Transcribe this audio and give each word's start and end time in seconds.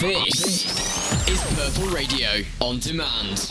This 0.00 1.28
is 1.28 1.42
Purple 1.56 1.92
Radio 1.92 2.28
on 2.60 2.78
demand. 2.78 3.50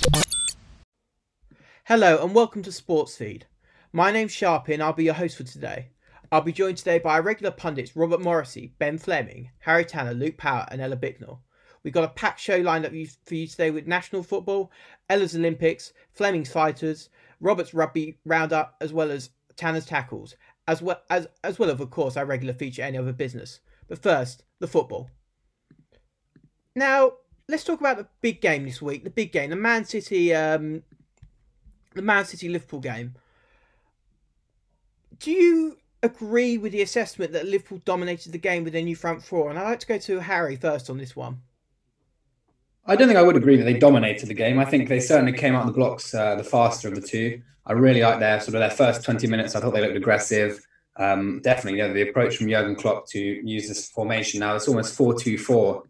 Hello 1.83 2.23
and 2.23 2.33
welcome 2.33 2.63
to 2.63 2.71
Sports 2.71 3.17
Feed. 3.17 3.47
My 3.91 4.11
name's 4.11 4.31
Sharpie 4.31 4.73
and 4.73 4.81
I'll 4.81 4.93
be 4.93 5.03
your 5.03 5.15
host 5.15 5.35
for 5.35 5.43
today. 5.43 5.89
I'll 6.31 6.39
be 6.39 6.53
joined 6.53 6.77
today 6.77 6.99
by 6.99 7.15
our 7.15 7.21
regular 7.21 7.51
pundits 7.51 7.97
Robert 7.97 8.21
Morrissey, 8.21 8.73
Ben 8.79 8.97
Fleming, 8.97 9.51
Harry 9.59 9.83
Tanner, 9.83 10.13
Luke 10.13 10.37
Power, 10.37 10.65
and 10.71 10.79
Ella 10.79 10.95
Bicknell. 10.95 11.41
We've 11.83 11.93
got 11.93 12.05
a 12.05 12.13
packed 12.13 12.39
show 12.39 12.55
lined 12.55 12.85
up 12.85 12.93
for 13.25 13.35
you 13.35 13.47
today 13.47 13.69
with 13.69 13.85
national 13.85 14.23
football, 14.23 14.71
Ella's 15.09 15.35
Olympics, 15.35 15.91
Fleming's 16.13 16.49
fighters, 16.49 17.09
Robert's 17.41 17.73
rugby 17.73 18.19
roundup, 18.23 18.77
as 18.79 18.93
well 18.93 19.11
as 19.11 19.31
Tanner's 19.57 19.85
tackles, 19.85 20.33
as 20.65 20.81
well 20.81 21.01
as 21.09 21.27
as 21.43 21.59
well 21.59 21.71
as 21.71 21.81
of 21.81 21.89
course 21.89 22.15
our 22.15 22.25
regular 22.25 22.53
feature 22.53 22.83
any 22.83 22.97
other 22.97 23.11
business. 23.11 23.59
But 23.89 24.01
first, 24.01 24.45
the 24.59 24.67
football. 24.67 25.09
Now, 26.77 27.13
let's 27.49 27.63
talk 27.63 27.79
about 27.79 27.97
the 27.97 28.05
big 28.21 28.39
game 28.39 28.63
this 28.63 28.83
week. 28.83 29.03
The 29.03 29.09
big 29.09 29.31
game, 29.31 29.49
the 29.49 29.55
Man 29.55 29.83
City, 29.83 30.31
um, 30.35 30.83
the 31.95 32.03
Man 32.03 32.23
City 32.23 32.49
Liverpool 32.49 32.79
game. 32.79 33.15
Do 35.17 35.31
you 35.31 35.77
agree 36.03 36.59
with 36.59 36.73
the 36.73 36.83
assessment 36.83 37.31
that 37.31 37.47
Liverpool 37.47 37.81
dominated 37.83 38.31
the 38.31 38.37
game 38.37 38.63
with 38.63 38.73
their 38.73 38.83
new 38.83 38.95
front 38.95 39.23
four? 39.23 39.49
And 39.49 39.57
I'd 39.57 39.63
like 39.63 39.79
to 39.79 39.87
go 39.87 39.97
to 39.97 40.19
Harry 40.19 40.55
first 40.55 40.91
on 40.91 40.99
this 40.99 41.15
one. 41.15 41.41
I 42.85 42.95
don't 42.95 43.07
think 43.07 43.17
I 43.17 43.23
would 43.23 43.35
agree 43.35 43.57
that 43.57 43.63
they 43.63 43.79
dominated 43.79 44.29
the 44.29 44.35
game. 44.35 44.59
I 44.59 44.65
think 44.65 44.87
they 44.87 44.99
certainly 44.99 45.33
came 45.33 45.55
out 45.55 45.61
of 45.61 45.67
the 45.67 45.73
blocks 45.73 46.13
uh, 46.13 46.35
the 46.35 46.43
faster 46.43 46.87
of 46.89 46.93
the 46.93 47.01
two. 47.01 47.41
I 47.65 47.73
really 47.73 48.03
like 48.03 48.19
their 48.19 48.39
sort 48.39 48.53
of 48.53 48.59
their 48.59 48.69
first 48.69 49.03
20 49.03 49.25
minutes. 49.25 49.55
I 49.55 49.61
thought 49.61 49.73
they 49.73 49.81
looked 49.81 49.97
aggressive. 49.97 50.63
Um, 50.95 51.41
definitely, 51.43 51.79
yeah, 51.79 51.87
the 51.87 52.07
approach 52.07 52.37
from 52.37 52.47
Jurgen 52.47 52.75
Klopp 52.75 53.07
to 53.07 53.19
use 53.19 53.67
this 53.67 53.89
formation 53.89 54.41
now, 54.41 54.55
it's 54.55 54.67
almost 54.67 54.93
4 54.93 55.19
2 55.19 55.39
4 55.39 55.83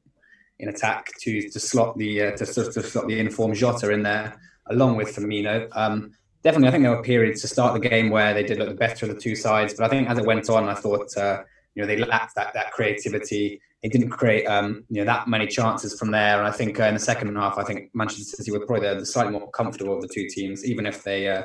in 0.60 0.70
attack 0.70 1.08
to 1.22 1.50
to 1.50 1.60
slot 1.60 1.98
the 1.98 2.22
uh, 2.22 2.32
to, 2.32 2.46
to 2.46 2.84
slot 2.84 3.08
the 3.08 3.20
informed 3.20 3.56
Jota 3.56 3.92
in 3.92 4.04
there 4.04 4.40
along 4.70 4.96
with 4.96 5.16
Firmino. 5.16 5.68
Um, 5.76 6.12
definitely, 6.44 6.70
I 6.70 6.72
think 6.72 6.84
there 6.84 6.96
were 6.96 7.04
periods 7.04 7.42
to 7.42 7.48
start 7.48 7.74
the 7.74 7.90
game 7.90 8.10
where 8.10 8.34
they 8.34 8.44
did 8.44 8.58
look 8.58 8.70
the 8.70 8.76
better 8.76 9.06
of 9.06 9.14
the 9.14 9.22
two 9.22 9.36
sides, 9.36 9.74
but 9.74 9.86
I 9.86 9.90
think 9.90 10.10
as 10.10 10.18
it 10.18 10.26
went 10.26 10.50
on, 10.50 10.68
I 10.68 10.74
thought 10.74 11.16
uh, 11.18 11.44
you 11.76 11.82
know 11.82 11.88
they 11.88 11.98
lacked 11.98 12.36
that 12.36 12.54
that 12.54 12.72
creativity. 12.72 13.62
They 13.84 13.90
didn't 13.90 14.10
create 14.10 14.46
um, 14.46 14.84
you 14.90 15.02
know 15.02 15.06
that 15.06 15.28
many 15.28 15.48
chances 15.48 15.98
from 15.98 16.12
there, 16.12 16.40
and 16.40 16.48
I 16.48 16.52
think 16.52 16.80
uh, 16.80 16.86
in 16.86 16.96
the 16.96 17.00
second 17.00 17.36
half, 17.36 17.58
I 17.58 17.64
think 17.64 17.92
Manchester 17.94 18.38
City 18.38 18.52
were 18.52 18.66
probably 18.66 18.88
the, 18.88 18.96
the 18.96 19.06
slightly 19.06 19.34
more 19.34 19.50
comfortable 19.52 19.96
of 19.96 20.02
the 20.02 20.08
two 20.08 20.28
teams, 20.28 20.66
even 20.66 20.86
if 20.86 21.04
they. 21.04 21.28
Uh, 21.28 21.44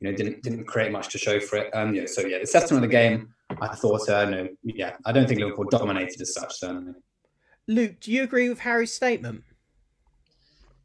you 0.00 0.10
know, 0.10 0.16
didn't 0.16 0.42
didn't 0.42 0.66
create 0.66 0.92
much 0.92 1.08
to 1.08 1.16
show 1.18 1.40
for 1.40 1.56
it. 1.56 1.74
Um, 1.74 1.94
yeah, 1.94 2.04
so 2.06 2.20
yeah, 2.20 2.36
the 2.36 2.42
assessment 2.42 2.84
of 2.84 2.90
the 2.90 2.94
game, 2.94 3.34
I 3.62 3.74
thought, 3.74 4.06
uh, 4.10 4.26
no, 4.26 4.48
yeah, 4.62 4.96
I 5.06 5.12
don't 5.12 5.26
think 5.26 5.40
Liverpool 5.40 5.64
dominated 5.70 6.20
as 6.20 6.34
such, 6.34 6.58
certainly. 6.58 6.92
Luke, 7.68 8.00
do 8.00 8.12
you 8.12 8.22
agree 8.22 8.48
with 8.48 8.60
Harry's 8.60 8.92
statement? 8.92 9.42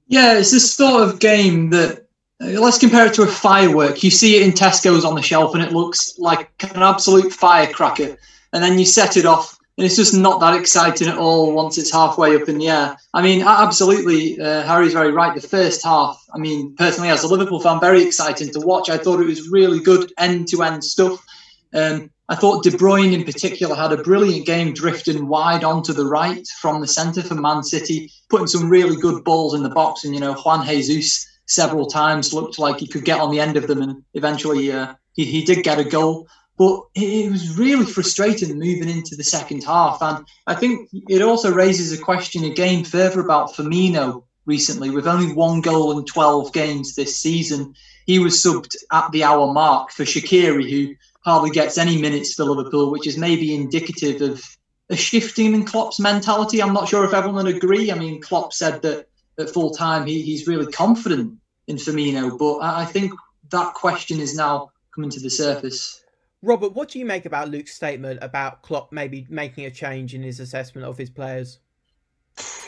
Yeah, 0.07 0.37
it's 0.37 0.51
this 0.51 0.73
sort 0.73 1.07
of 1.07 1.19
game 1.19 1.69
that 1.69 2.07
uh, 2.41 2.59
let's 2.59 2.79
compare 2.79 3.05
it 3.05 3.13
to 3.13 3.23
a 3.23 3.27
firework. 3.27 4.03
You 4.03 4.11
see 4.11 4.37
it 4.37 4.43
in 4.43 4.51
Tesco's 4.51 5.05
on 5.05 5.15
the 5.15 5.21
shelf 5.21 5.53
and 5.53 5.63
it 5.63 5.71
looks 5.71 6.17
like 6.17 6.51
an 6.75 6.81
absolute 6.81 7.31
firecracker. 7.31 8.17
And 8.53 8.63
then 8.63 8.77
you 8.77 8.85
set 8.85 9.15
it 9.15 9.25
off 9.25 9.57
and 9.77 9.85
it's 9.85 9.95
just 9.95 10.13
not 10.13 10.39
that 10.41 10.59
exciting 10.59 11.07
at 11.07 11.17
all 11.17 11.53
once 11.53 11.77
it's 11.77 11.91
halfway 11.91 12.35
up 12.35 12.49
in 12.49 12.57
the 12.57 12.69
air. 12.69 12.97
I 13.13 13.21
mean, 13.21 13.41
absolutely, 13.41 14.39
uh, 14.39 14.63
Harry's 14.63 14.93
very 14.93 15.11
right. 15.11 15.33
The 15.33 15.47
first 15.47 15.83
half, 15.83 16.21
I 16.33 16.37
mean, 16.37 16.75
personally, 16.75 17.09
as 17.09 17.23
a 17.23 17.27
Liverpool 17.27 17.59
fan, 17.59 17.79
very 17.79 18.03
exciting 18.03 18.51
to 18.51 18.59
watch. 18.59 18.89
I 18.89 18.97
thought 18.97 19.21
it 19.21 19.27
was 19.27 19.49
really 19.49 19.79
good 19.79 20.11
end 20.17 20.49
to 20.49 20.63
end 20.63 20.83
stuff. 20.83 21.25
Um, 21.73 22.11
I 22.31 22.35
thought 22.35 22.63
De 22.63 22.71
Bruyne 22.71 23.11
in 23.11 23.25
particular 23.25 23.75
had 23.75 23.91
a 23.91 24.01
brilliant 24.01 24.45
game 24.45 24.73
drifting 24.73 25.27
wide 25.27 25.65
onto 25.65 25.91
the 25.91 26.05
right 26.05 26.47
from 26.61 26.79
the 26.79 26.87
centre 26.87 27.21
for 27.21 27.35
Man 27.35 27.61
City, 27.61 28.09
putting 28.29 28.47
some 28.47 28.69
really 28.69 28.95
good 28.95 29.25
balls 29.25 29.53
in 29.53 29.63
the 29.63 29.69
box. 29.69 30.05
And, 30.05 30.13
you 30.13 30.21
know, 30.21 30.35
Juan 30.35 30.65
Jesus 30.65 31.27
several 31.45 31.87
times 31.87 32.31
looked 32.31 32.57
like 32.57 32.79
he 32.79 32.87
could 32.87 33.03
get 33.03 33.19
on 33.19 33.31
the 33.31 33.41
end 33.41 33.57
of 33.57 33.67
them 33.67 33.81
and 33.81 34.01
eventually 34.13 34.71
uh, 34.71 34.93
he, 35.13 35.25
he 35.25 35.43
did 35.43 35.65
get 35.65 35.77
a 35.77 35.83
goal. 35.83 36.25
But 36.57 36.83
it 36.95 37.29
was 37.29 37.57
really 37.57 37.85
frustrating 37.85 38.57
moving 38.57 38.87
into 38.87 39.17
the 39.17 39.25
second 39.25 39.65
half. 39.65 40.01
And 40.01 40.25
I 40.47 40.55
think 40.55 40.87
it 41.09 41.21
also 41.21 41.51
raises 41.51 41.91
a 41.91 42.01
question 42.01 42.45
again 42.45 42.85
further 42.85 43.19
about 43.19 43.55
Firmino 43.55 44.23
recently. 44.45 44.89
With 44.89 45.05
only 45.05 45.33
one 45.33 45.59
goal 45.59 45.97
in 45.99 46.05
12 46.05 46.53
games 46.53 46.95
this 46.95 47.19
season, 47.19 47.75
he 48.05 48.19
was 48.19 48.41
subbed 48.41 48.77
at 48.93 49.11
the 49.11 49.25
hour 49.25 49.51
mark 49.51 49.91
for 49.91 50.03
Shaqiri, 50.03 50.69
who 50.69 50.95
hardly 51.21 51.51
gets 51.51 51.77
any 51.77 52.01
minutes 52.01 52.33
for 52.33 52.43
Liverpool, 52.43 52.91
which 52.91 53.07
is 53.07 53.17
maybe 53.17 53.55
indicative 53.55 54.21
of 54.21 54.43
a 54.89 54.95
shifting 54.95 55.53
in 55.53 55.65
Klopp's 55.65 55.99
mentality. 55.99 56.61
I'm 56.61 56.73
not 56.73 56.89
sure 56.89 57.05
if 57.05 57.13
everyone 57.13 57.45
would 57.45 57.55
agree. 57.55 57.91
I 57.91 57.95
mean, 57.95 58.21
Klopp 58.21 58.53
said 58.53 58.81
that 58.81 59.07
at 59.37 59.49
full 59.49 59.71
time 59.71 60.05
he, 60.05 60.21
he's 60.21 60.47
really 60.47 60.71
confident 60.71 61.39
in 61.67 61.77
Firmino, 61.77 62.37
but 62.37 62.59
I 62.59 62.85
think 62.85 63.13
that 63.51 63.73
question 63.73 64.19
is 64.19 64.35
now 64.35 64.71
coming 64.93 65.09
to 65.11 65.19
the 65.19 65.29
surface. 65.29 66.03
Robert, 66.41 66.73
what 66.73 66.89
do 66.89 66.99
you 66.99 67.05
make 67.05 67.25
about 67.25 67.49
Luke's 67.49 67.73
statement 67.73 68.19
about 68.21 68.63
Klopp 68.63 68.91
maybe 68.91 69.27
making 69.29 69.65
a 69.65 69.71
change 69.71 70.15
in 70.15 70.23
his 70.23 70.39
assessment 70.39 70.87
of 70.87 70.97
his 70.97 71.09
players? 71.09 71.59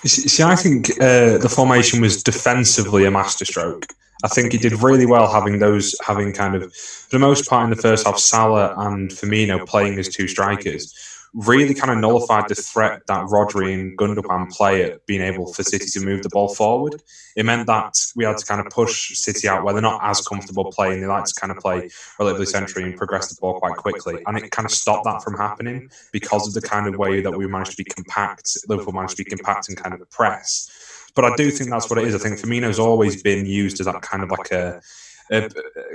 See, 0.05 0.43
I 0.43 0.55
think 0.55 0.89
uh, 1.01 1.37
the 1.37 1.51
formation 1.53 2.01
was 2.01 2.21
defensively 2.21 3.05
a 3.05 3.11
masterstroke. 3.11 3.85
I 4.23 4.27
think 4.27 4.51
he 4.53 4.57
did 4.57 4.81
really 4.81 5.05
well 5.05 5.31
having 5.31 5.59
those, 5.59 5.95
having 6.05 6.33
kind 6.33 6.55
of, 6.55 6.73
for 6.73 7.17
the 7.17 7.19
most 7.19 7.49
part 7.49 7.65
in 7.65 7.69
the 7.69 7.81
first 7.81 8.05
half, 8.05 8.17
Salah 8.17 8.73
and 8.77 9.09
Firmino 9.09 9.65
playing 9.65 9.99
as 9.99 10.07
two 10.07 10.27
strikers, 10.27 10.93
really 11.33 11.73
kind 11.73 11.91
of 11.91 11.97
nullified 11.97 12.47
the 12.47 12.55
threat 12.55 13.01
that 13.07 13.25
Rodri 13.25 13.73
and 13.73 13.97
Gundogan 13.97 14.51
play 14.51 14.83
at 14.83 15.05
being 15.07 15.21
able 15.21 15.51
for 15.51 15.63
City 15.63 15.87
to 15.87 16.05
move 16.05 16.21
the 16.21 16.29
ball 16.29 16.53
forward. 16.53 17.01
It 17.35 17.45
meant 17.45 17.65
that 17.67 17.95
we 18.15 18.23
had 18.23 18.37
to 18.37 18.45
kind 18.45 18.61
of 18.61 18.71
push 18.71 19.17
City 19.17 19.47
out 19.47 19.63
where 19.63 19.73
they're 19.73 19.81
not 19.81 20.01
as 20.03 20.21
comfortable 20.21 20.71
playing. 20.71 21.01
They 21.01 21.07
like 21.07 21.25
to 21.25 21.33
kind 21.33 21.51
of 21.51 21.57
play 21.57 21.89
relatively 22.19 22.45
centrally 22.45 22.87
and 22.87 22.97
progress 22.97 23.29
the 23.29 23.41
ball 23.41 23.59
quite 23.59 23.77
quickly. 23.77 24.21
And 24.27 24.37
it 24.37 24.51
kind 24.51 24.65
of 24.65 24.71
stopped 24.71 25.05
that 25.05 25.23
from 25.23 25.35
happening 25.35 25.89
because 26.11 26.47
of 26.47 26.53
the 26.53 26.67
kind 26.67 26.87
of 26.87 26.99
way 26.99 27.21
that 27.21 27.31
we 27.31 27.47
managed 27.47 27.71
to 27.71 27.77
be 27.77 27.83
compact, 27.83 28.55
Liverpool 28.67 28.93
managed 28.93 29.17
to 29.17 29.23
be 29.23 29.29
compact 29.29 29.69
and 29.69 29.77
kind 29.77 29.93
of 29.99 30.09
press. 30.11 30.69
But 31.15 31.25
I 31.25 31.35
do 31.35 31.49
think 31.51 31.69
that's 31.69 31.89
what 31.89 31.99
it 31.99 32.05
is. 32.05 32.15
I 32.15 32.17
think 32.17 32.39
Firmino's 32.39 32.79
always 32.79 33.21
been 33.21 33.45
used 33.45 33.79
as 33.79 33.85
that 33.85 34.01
kind 34.01 34.23
of 34.23 34.31
like 34.31 34.51
a, 34.51 34.81
Uh, 35.31 35.49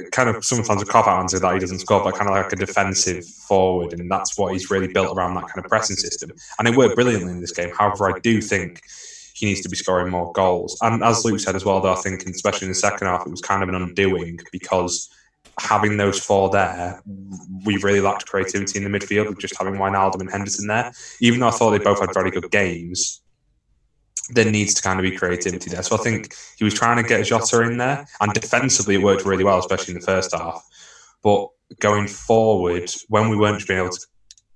a 0.07 0.11
kind 0.11 0.29
of 0.29 0.45
sometimes 0.45 0.83
a 0.83 0.87
cop 0.87 1.07
out 1.07 1.21
answer 1.21 1.39
that 1.39 1.53
he 1.53 1.59
doesn't 1.59 1.81
score, 1.81 2.03
but 2.03 2.15
kind 2.15 2.29
of 2.29 2.35
like 2.35 2.53
a 2.53 2.57
defensive 2.57 3.25
forward, 3.27 3.93
and 3.93 4.11
that's 4.11 4.39
what 4.39 4.53
he's 4.53 4.71
really 4.71 4.89
built 4.89 5.17
around 5.17 5.35
that 5.35 5.47
kind 5.49 5.65
of 5.65 5.69
pressing 5.69 5.97
system. 5.97 6.31
And 6.59 6.67
it 6.67 6.77
worked 6.77 6.95
brilliantly 6.95 7.33
in 7.33 7.41
this 7.41 7.53
game. 7.53 7.71
However, 7.77 8.15
I 8.15 8.19
do 8.21 8.41
think 8.41 8.83
he 9.35 9.47
needs 9.47 9.61
to 9.61 9.69
be 9.69 9.77
scoring 9.77 10.11
more 10.11 10.33
goals. 10.33 10.77
And 10.83 11.05
as 11.05 11.25
Luke 11.25 11.41
said 11.41 11.55
as 11.55 11.65
well, 11.65 11.81
though, 11.81 11.93
I 11.93 11.97
think 11.97 12.25
especially 12.27 12.67
in 12.67 12.73
the 12.73 12.79
second 12.79 13.07
half, 13.07 13.27
it 13.27 13.31
was 13.31 13.41
kind 13.41 13.63
of 13.63 13.69
an 13.69 13.77
undoing 13.77 14.41
because 14.51 15.09
having 15.61 15.97
those 15.97 16.19
four 16.19 16.51
there, 16.51 17.03
we 17.65 17.77
really 17.79 18.01
lacked 18.01 18.27
creativity 18.27 18.83
in 18.83 18.91
the 18.91 18.99
midfield 18.99 19.29
with 19.29 19.39
just 19.39 19.57
having 19.59 19.75
Wijnaldum 19.75 20.21
and 20.21 20.31
Henderson 20.31 20.67
there. 20.67 20.93
Even 21.21 21.41
though 21.41 21.49
I 21.49 21.53
thought 21.53 21.71
they 21.71 21.79
both 21.79 22.01
had 22.01 22.15
very 22.15 22.31
good 22.31 22.51
games, 22.51 23.21
there 24.31 24.51
needs 24.51 24.75
to 24.75 24.83
kind 24.83 24.99
of 24.99 25.03
be 25.03 25.17
creativity 25.17 25.71
there. 25.71 25.83
So 25.83 25.97
I 25.97 26.01
think 26.01 26.35
he 26.57 26.65
was 26.65 26.75
trying 26.75 27.03
to 27.03 27.09
get 27.09 27.25
Jota 27.27 27.63
in 27.63 27.79
there, 27.79 28.07
and 28.21 28.33
defensively 28.33 28.97
it 28.97 29.03
worked 29.03 29.25
really 29.25 29.45
well, 29.45 29.59
especially 29.59 29.95
in 29.95 30.01
the 30.01 30.07
first 30.07 30.35
half. 30.35 30.67
But 31.23 31.49
going 31.81 32.07
forward, 32.07 32.91
when 33.09 33.29
we 33.29 33.37
weren't 33.37 33.67
being 33.67 33.81
able 33.81 33.91
to 33.91 34.07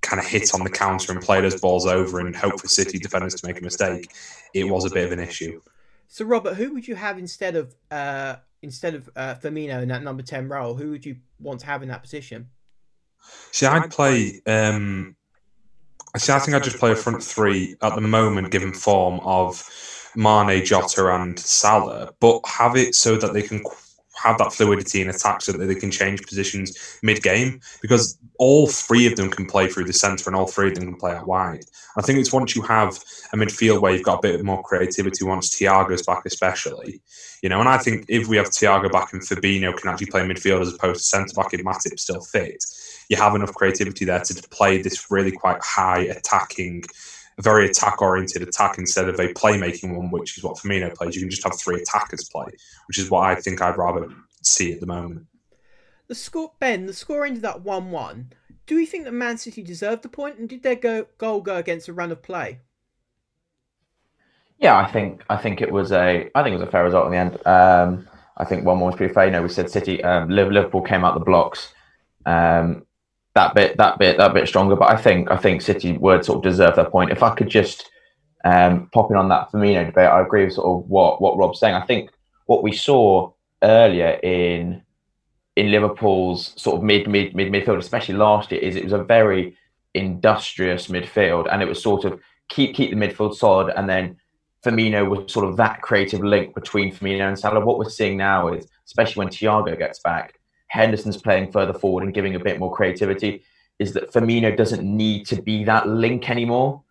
kind 0.00 0.20
of 0.20 0.26
hit 0.26 0.52
on 0.54 0.64
the 0.64 0.70
counter 0.70 1.12
and 1.12 1.20
play 1.20 1.40
those 1.40 1.60
balls 1.60 1.86
over 1.86 2.20
and 2.20 2.34
hope 2.34 2.60
for 2.60 2.68
City 2.68 2.98
defenders 2.98 3.34
to 3.36 3.46
make 3.46 3.58
a 3.58 3.64
mistake, 3.64 4.12
it 4.52 4.64
was 4.64 4.84
a 4.84 4.90
bit 4.90 5.06
of 5.06 5.12
an 5.12 5.20
issue. 5.20 5.60
So 6.08 6.24
Robert, 6.24 6.54
who 6.54 6.74
would 6.74 6.86
you 6.86 6.94
have 6.94 7.18
instead 7.18 7.56
of 7.56 7.74
uh, 7.90 8.36
instead 8.60 8.94
of 8.94 9.08
uh, 9.16 9.34
Firmino 9.36 9.80
in 9.82 9.88
that 9.88 10.02
number 10.02 10.22
ten 10.22 10.48
role? 10.48 10.74
Who 10.74 10.90
would 10.90 11.06
you 11.06 11.16
want 11.40 11.60
to 11.60 11.66
have 11.66 11.82
in 11.82 11.88
that 11.88 12.02
position? 12.02 12.48
See, 13.50 13.66
I'd 13.66 13.90
play. 13.90 14.42
Um, 14.46 15.16
See, 16.16 16.32
I 16.32 16.38
think 16.38 16.54
I 16.54 16.60
just 16.60 16.78
play 16.78 16.92
a 16.92 16.96
front 16.96 17.22
three 17.22 17.74
at 17.80 17.94
the 17.94 18.00
moment, 18.02 18.50
given 18.50 18.72
form 18.72 19.20
of 19.20 19.66
Mane, 20.14 20.64
Jota, 20.64 21.14
and 21.14 21.38
Salah, 21.38 22.12
but 22.20 22.40
have 22.46 22.76
it 22.76 22.94
so 22.94 23.16
that 23.16 23.32
they 23.32 23.40
can 23.42 23.62
have 24.22 24.38
that 24.38 24.52
fluidity 24.52 25.00
in 25.00 25.08
attack 25.08 25.40
so 25.42 25.52
that 25.52 25.64
they 25.66 25.74
can 25.74 25.90
change 25.90 26.22
positions 26.22 26.98
mid 27.02 27.22
game 27.22 27.60
because 27.80 28.18
all 28.38 28.66
three 28.66 29.06
of 29.06 29.16
them 29.16 29.30
can 29.30 29.46
play 29.46 29.66
through 29.68 29.84
the 29.84 29.92
centre 29.92 30.28
and 30.28 30.36
all 30.36 30.46
three 30.46 30.68
of 30.68 30.74
them 30.74 30.84
can 30.84 30.96
play 30.96 31.12
out 31.12 31.26
wide. 31.26 31.64
I 31.96 32.02
think 32.02 32.18
it's 32.18 32.32
once 32.32 32.54
you 32.54 32.62
have 32.62 32.98
a 33.32 33.36
midfield 33.36 33.80
where 33.80 33.92
you've 33.92 34.04
got 34.04 34.18
a 34.18 34.22
bit 34.22 34.44
more 34.44 34.62
creativity, 34.62 35.24
once 35.24 35.50
Thiago's 35.50 36.02
back, 36.02 36.22
especially, 36.24 37.00
you 37.42 37.48
know. 37.48 37.60
And 37.60 37.68
I 37.68 37.78
think 37.78 38.04
if 38.08 38.28
we 38.28 38.36
have 38.36 38.48
Thiago 38.48 38.90
back 38.90 39.12
and 39.12 39.22
Fabinho 39.22 39.76
can 39.76 39.90
actually 39.90 40.06
play 40.06 40.22
midfield 40.22 40.62
as 40.62 40.74
opposed 40.74 41.00
to 41.00 41.04
centre 41.04 41.34
back, 41.34 41.52
if 41.52 41.60
Matip's 41.64 42.02
still 42.02 42.20
fit, 42.20 42.64
you 43.08 43.16
have 43.16 43.34
enough 43.34 43.52
creativity 43.54 44.04
there 44.04 44.20
to 44.20 44.48
play 44.48 44.80
this 44.80 45.10
really 45.10 45.32
quite 45.32 45.60
high 45.62 46.00
attacking, 46.00 46.84
very 47.40 47.66
attack 47.66 48.00
oriented 48.00 48.42
attack 48.42 48.78
instead 48.78 49.08
of 49.08 49.18
a 49.18 49.28
playmaking 49.34 49.96
one, 49.96 50.10
which 50.10 50.36
is 50.36 50.44
what 50.44 50.56
Firmino 50.56 50.94
plays. 50.94 51.14
You 51.14 51.22
can 51.22 51.30
just 51.30 51.44
have 51.44 51.58
three 51.58 51.80
attackers 51.80 52.28
play, 52.28 52.46
which 52.86 52.98
is 52.98 53.10
what 53.10 53.20
I 53.20 53.34
think 53.34 53.60
I'd 53.60 53.76
rather 53.78 54.08
see 54.42 54.72
at 54.72 54.80
the 54.80 54.86
moment. 54.86 55.26
The 56.08 56.14
score, 56.14 56.52
Ben, 56.60 56.86
the 56.86 56.92
score 56.92 57.24
ended 57.24 57.44
at 57.44 57.62
1 57.62 57.90
1. 57.90 58.32
Do 58.66 58.78
you 58.78 58.86
think 58.86 59.04
that 59.04 59.12
Man 59.12 59.38
City 59.38 59.62
deserved 59.62 60.02
the 60.02 60.08
point, 60.08 60.38
and 60.38 60.48
did 60.48 60.62
their 60.62 60.76
go, 60.76 61.06
goal 61.18 61.40
go 61.40 61.56
against 61.56 61.88
a 61.88 61.92
run 61.92 62.12
of 62.12 62.22
play? 62.22 62.60
Yeah, 64.58 64.76
I 64.76 64.86
think 64.86 65.24
I 65.28 65.36
think 65.36 65.60
it 65.60 65.72
was 65.72 65.90
a 65.90 66.30
I 66.34 66.42
think 66.42 66.54
it 66.54 66.58
was 66.60 66.68
a 66.68 66.70
fair 66.70 66.84
result 66.84 67.06
in 67.06 67.12
the 67.12 67.18
end. 67.18 67.46
Um, 67.46 68.08
I 68.36 68.44
think 68.44 68.64
one 68.64 68.78
more 68.78 68.88
was 68.90 68.96
pretty 68.96 69.12
fair. 69.12 69.26
You 69.26 69.32
know, 69.32 69.42
we 69.42 69.48
said 69.48 69.68
City, 69.68 70.02
um, 70.04 70.28
Liverpool 70.28 70.82
came 70.82 71.04
out 71.04 71.14
the 71.14 71.24
blocks. 71.24 71.74
Um, 72.24 72.86
that 73.34 73.54
bit, 73.54 73.76
that 73.78 73.98
bit, 73.98 74.18
that 74.18 74.34
bit 74.34 74.48
stronger. 74.48 74.76
But 74.76 74.90
I 74.90 74.96
think 74.96 75.30
I 75.30 75.36
think 75.36 75.62
City 75.62 75.96
would 75.96 76.24
sort 76.24 76.38
of 76.38 76.42
deserve 76.42 76.76
that 76.76 76.90
point. 76.90 77.10
If 77.10 77.22
I 77.22 77.34
could 77.34 77.48
just 77.48 77.90
um, 78.44 78.88
pop 78.92 79.10
in 79.10 79.16
on 79.16 79.28
that 79.28 79.50
Firmino 79.50 79.86
debate, 79.86 80.08
I 80.08 80.20
agree 80.20 80.44
with 80.44 80.54
sort 80.54 80.66
of 80.66 80.88
what 80.90 81.20
what 81.20 81.36
Rob's 81.38 81.60
saying. 81.60 81.74
I 81.74 81.86
think 81.86 82.10
what 82.46 82.62
we 82.62 82.72
saw 82.72 83.32
earlier 83.62 84.18
in 84.22 84.82
in 85.56 85.70
Liverpool's 85.70 86.60
sort 86.60 86.76
of 86.76 86.82
mid 86.82 87.08
mid 87.08 87.34
mid 87.34 87.52
midfield, 87.52 87.78
especially 87.78 88.16
last 88.16 88.52
year, 88.52 88.60
is 88.60 88.76
it 88.76 88.84
was 88.84 88.92
a 88.92 89.02
very 89.02 89.56
industrious 89.94 90.88
midfield, 90.88 91.48
and 91.50 91.62
it 91.62 91.68
was 91.68 91.82
sort 91.82 92.04
of 92.04 92.20
keep 92.48 92.74
keep 92.74 92.90
the 92.90 92.96
midfield 92.96 93.34
solid, 93.34 93.72
and 93.76 93.88
then 93.88 94.16
Firmino 94.64 95.08
was 95.08 95.32
sort 95.32 95.46
of 95.46 95.56
that 95.56 95.82
creative 95.82 96.22
link 96.22 96.54
between 96.54 96.94
Firmino 96.94 97.28
and 97.28 97.38
Salah. 97.38 97.64
What 97.64 97.78
we're 97.78 97.90
seeing 97.90 98.16
now 98.16 98.48
is, 98.48 98.66
especially 98.86 99.20
when 99.20 99.28
Thiago 99.28 99.76
gets 99.76 100.00
back, 100.00 100.38
Henderson's 100.72 101.18
playing 101.18 101.52
further 101.52 101.74
forward 101.74 102.02
and 102.02 102.14
giving 102.14 102.34
a 102.34 102.40
bit 102.40 102.58
more 102.58 102.74
creativity. 102.74 103.42
Is 103.78 103.92
that 103.92 104.10
Firmino 104.10 104.56
doesn't 104.56 104.82
need 104.82 105.26
to 105.26 105.42
be 105.42 105.64
that 105.64 105.86
link 105.86 106.30
anymore, 106.30 106.82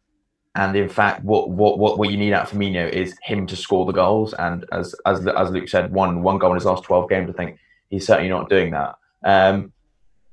and 0.53 0.75
in 0.75 0.87
fact, 0.87 1.23
what 1.23 1.49
what 1.49 1.79
what, 1.79 1.97
what 1.97 2.11
you 2.11 2.17
need 2.17 2.33
out 2.33 2.43
of 2.43 2.51
Firmino 2.51 2.87
is 2.87 3.17
him 3.23 3.47
to 3.47 3.55
score 3.55 3.85
the 3.87 3.91
goals. 3.91 4.33
And 4.33 4.65
as 4.71 4.93
as 5.07 5.25
as 5.25 5.49
Luke 5.49 5.67
said, 5.67 5.91
one 5.91 6.21
one 6.21 6.37
goal 6.37 6.51
in 6.51 6.57
his 6.57 6.65
last 6.65 6.83
twelve 6.83 7.09
games. 7.09 7.29
I 7.29 7.33
think 7.33 7.57
he's 7.89 8.05
certainly 8.05 8.29
not 8.29 8.49
doing 8.49 8.71
that. 8.71 8.95
Um, 9.23 9.73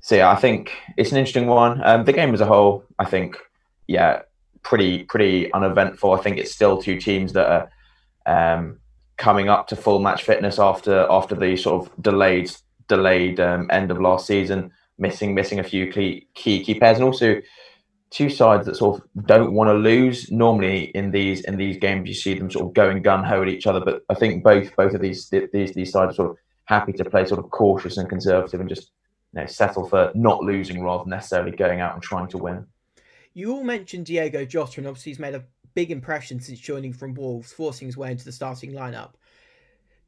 so 0.01 0.15
yeah, 0.15 0.29
I 0.29 0.35
think 0.35 0.71
it's 0.95 1.11
an 1.11 1.17
interesting 1.17 1.47
one. 1.47 1.81
Um, 1.83 2.05
the 2.05 2.13
game 2.13 2.33
as 2.33 2.41
a 2.41 2.45
whole, 2.45 2.83
I 2.99 3.05
think, 3.05 3.35
yeah, 3.87 4.21
pretty 4.61 5.05
pretty 5.05 5.51
uneventful. 5.53 6.13
I 6.13 6.21
think 6.21 6.37
it's 6.37 6.53
still 6.53 6.79
two 6.79 6.99
teams 6.99 7.33
that 7.33 7.47
are 7.47 7.71
um, 8.25 8.79
coming 9.17 9.49
up 9.49 9.67
to 9.67 9.75
full 9.75 9.99
match 9.99 10.23
fitness 10.23 10.59
after 10.59 11.07
after 11.09 11.35
the 11.35 11.55
sort 11.57 11.81
of 11.81 12.03
delayed 12.03 12.51
delayed 12.89 13.39
um, 13.39 13.67
end 13.71 13.91
of 13.91 14.01
last 14.01 14.27
season, 14.27 14.71
missing 14.97 15.33
missing 15.33 15.59
a 15.59 15.63
few 15.63 15.91
key 15.91 16.27
key 16.33 16.63
key 16.63 16.77
pairs, 16.77 16.97
and 16.97 17.05
also 17.05 17.41
two 18.09 18.29
sides 18.29 18.65
that 18.65 18.75
sort 18.75 18.99
of 18.99 19.25
don't 19.25 19.53
want 19.53 19.69
to 19.69 19.73
lose. 19.73 20.29
Normally 20.31 20.85
in 20.95 21.11
these 21.11 21.41
in 21.41 21.55
these 21.55 21.77
games, 21.77 22.09
you 22.09 22.15
see 22.15 22.33
them 22.33 22.51
sort 22.51 22.65
of 22.65 22.73
going 22.73 23.01
gun 23.01 23.23
ho 23.23 23.41
at 23.41 23.47
each 23.47 23.67
other, 23.67 23.79
but 23.79 24.03
I 24.09 24.15
think 24.15 24.43
both 24.43 24.75
both 24.75 24.93
of 24.93 25.01
these 25.01 25.29
these 25.29 25.73
these 25.73 25.91
sides 25.91 26.11
are 26.11 26.15
sort 26.15 26.29
of 26.31 26.37
happy 26.65 26.93
to 26.93 27.05
play 27.05 27.25
sort 27.25 27.39
of 27.39 27.49
cautious 27.49 27.97
and 27.97 28.09
conservative 28.09 28.59
and 28.59 28.69
just 28.69 28.91
you 29.33 29.41
know, 29.41 29.47
settle 29.47 29.87
for 29.87 30.11
not 30.15 30.43
losing 30.43 30.83
rather 30.83 31.03
than 31.03 31.11
necessarily 31.11 31.51
going 31.55 31.79
out 31.81 31.93
and 31.93 32.03
trying 32.03 32.27
to 32.29 32.37
win. 32.37 32.65
You 33.33 33.53
all 33.53 33.63
mentioned 33.63 34.05
Diego 34.05 34.43
Jota, 34.45 34.79
and 34.79 34.87
obviously 34.87 35.11
he's 35.11 35.19
made 35.19 35.35
a 35.35 35.45
big 35.75 35.91
impression 35.91 36.39
since 36.39 36.59
joining 36.59 36.93
from 36.93 37.13
Wolves, 37.13 37.53
forcing 37.53 37.87
his 37.87 37.97
way 37.97 38.11
into 38.11 38.25
the 38.25 38.31
starting 38.31 38.73
lineup. 38.73 39.11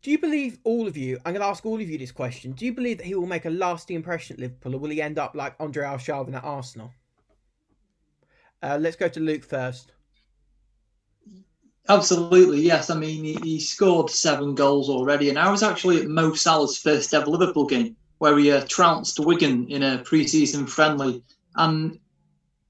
Do 0.02 0.10
you 0.10 0.18
believe 0.18 0.58
all 0.64 0.88
of 0.88 0.98
you? 0.98 1.18
I'm 1.26 1.34
going 1.34 1.42
to 1.42 1.48
ask 1.48 1.64
all 1.66 1.80
of 1.80 1.88
you 1.88 1.98
this 1.98 2.12
question. 2.12 2.54
Do 2.54 2.66
you 2.66 2.74
believe 2.74 2.98
that 2.98 3.06
he 3.06 3.14
will 3.14 3.28
make 3.28 3.46
a 3.46 3.52
lasting 3.52 3.96
impression 3.96 4.36
at 4.36 4.40
Liverpool, 4.40 4.76
or 4.76 4.80
will 4.80 4.90
he 4.90 5.02
end 5.02 5.20
up 5.20 5.36
like 5.36 5.56
Andre 5.60 5.86
Arshavin 5.86 6.36
at 6.36 6.44
Arsenal? 6.44 6.92
Uh, 8.64 8.80
let's 8.82 8.96
go 8.96 9.08
to 9.08 9.20
Luke 9.20 9.44
first. 9.44 9.92
Absolutely, 11.88 12.62
yes. 12.62 12.90
I 12.90 12.96
mean, 12.96 13.24
he, 13.24 13.34
he, 13.44 13.60
scored 13.60 14.10
seven 14.10 14.56
goals 14.56 14.90
already, 14.90 15.30
and 15.30 15.38
I 15.38 15.52
was 15.52 15.62
actually 15.62 16.02
at 16.02 16.08
Mo 16.08 16.34
Salah's 16.34 16.78
first 16.78 17.14
ever 17.14 17.28
Liverpool 17.28 17.66
game, 17.66 17.96
where 18.18 18.38
he 18.38 18.52
uh, 18.52 18.64
trounced 18.68 19.20
Wigan 19.20 19.68
in 19.68 19.84
a 19.84 20.00
pre-season 20.00 20.68
friendly, 20.68 21.24
and 21.56 22.00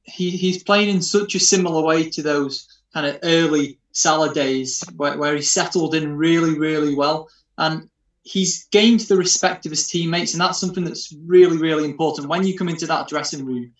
he, 0.04 0.32
he's 0.32 0.64
playing 0.64 0.90
in 0.90 1.02
such 1.02 1.36
a 1.36 1.40
similar 1.40 1.84
way 1.84 2.10
to 2.10 2.22
those 2.22 2.81
kind 2.94 3.06
of 3.06 3.20
early 3.24 3.78
Salah 3.94 4.34
days, 4.34 4.84
where, 4.96 5.18
where 5.18 5.36
he 5.36 5.42
settled 5.42 5.96
in 5.96 6.16
really, 6.16 6.58
really 6.58 6.96
well, 6.96 7.30
and 7.58 7.90
he's 8.24 8.66
gained 8.72 9.02
the 9.02 9.18
respect 9.18 9.66
of 9.66 9.72
his 9.72 9.88
teammates, 9.88 10.34
and 10.34 10.42
that's 10.42 10.60
something 10.60 10.84
that's 10.84 11.14
really, 11.26 11.58
really 11.58 11.86
important. 11.86 12.30
When 12.30 12.46
you 12.46 12.58
come 12.58 12.70
into 12.70 12.88
that 12.88 13.08
dressing 13.08 13.46
room, 13.46 13.72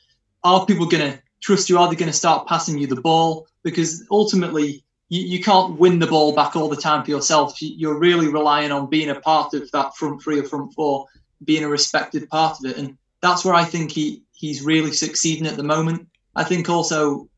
are 0.44 0.66
people 0.66 0.88
going 0.88 1.12
to 1.12 1.20
trust 1.42 1.70
you? 1.70 1.78
Are 1.78 1.90
they 1.90 1.96
going 1.96 2.12
to 2.12 2.18
start 2.18 2.48
passing 2.48 2.78
you 2.78 2.88
the 2.88 3.00
ball? 3.00 3.48
Because 3.64 4.06
ultimately 4.12 4.84
you, 5.10 5.22
you 5.22 5.44
can't 5.44 5.78
win 5.78 6.00
the 6.00 6.08
ball 6.08 6.34
back 6.34 6.56
all 6.56 6.70
the 6.70 6.76
time 6.76 7.04
for 7.04 7.12
yourself. 7.12 7.62
You're 7.62 8.00
really 8.00 8.30
relying 8.30 8.72
on 8.72 8.90
being 8.90 9.10
a 9.10 9.20
part 9.20 9.54
of 9.54 9.70
that 9.72 9.96
front 9.96 10.22
three 10.22 10.40
or 10.40 10.44
front 10.44 10.74
four, 10.74 11.06
being 11.44 11.64
a 11.64 11.70
respected 11.70 12.28
part 12.30 12.58
of 12.60 12.72
it. 12.72 12.78
And 12.78 12.98
that's 13.22 13.46
where 13.46 13.54
I 13.54 13.64
think 13.64 13.92
he, 13.92 14.24
he's 14.32 14.64
really 14.64 14.92
succeeding 14.92 15.48
at 15.48 15.58
the 15.58 15.64
moment. 15.64 16.08
I 16.36 16.44
think 16.44 16.70
also 16.70 17.30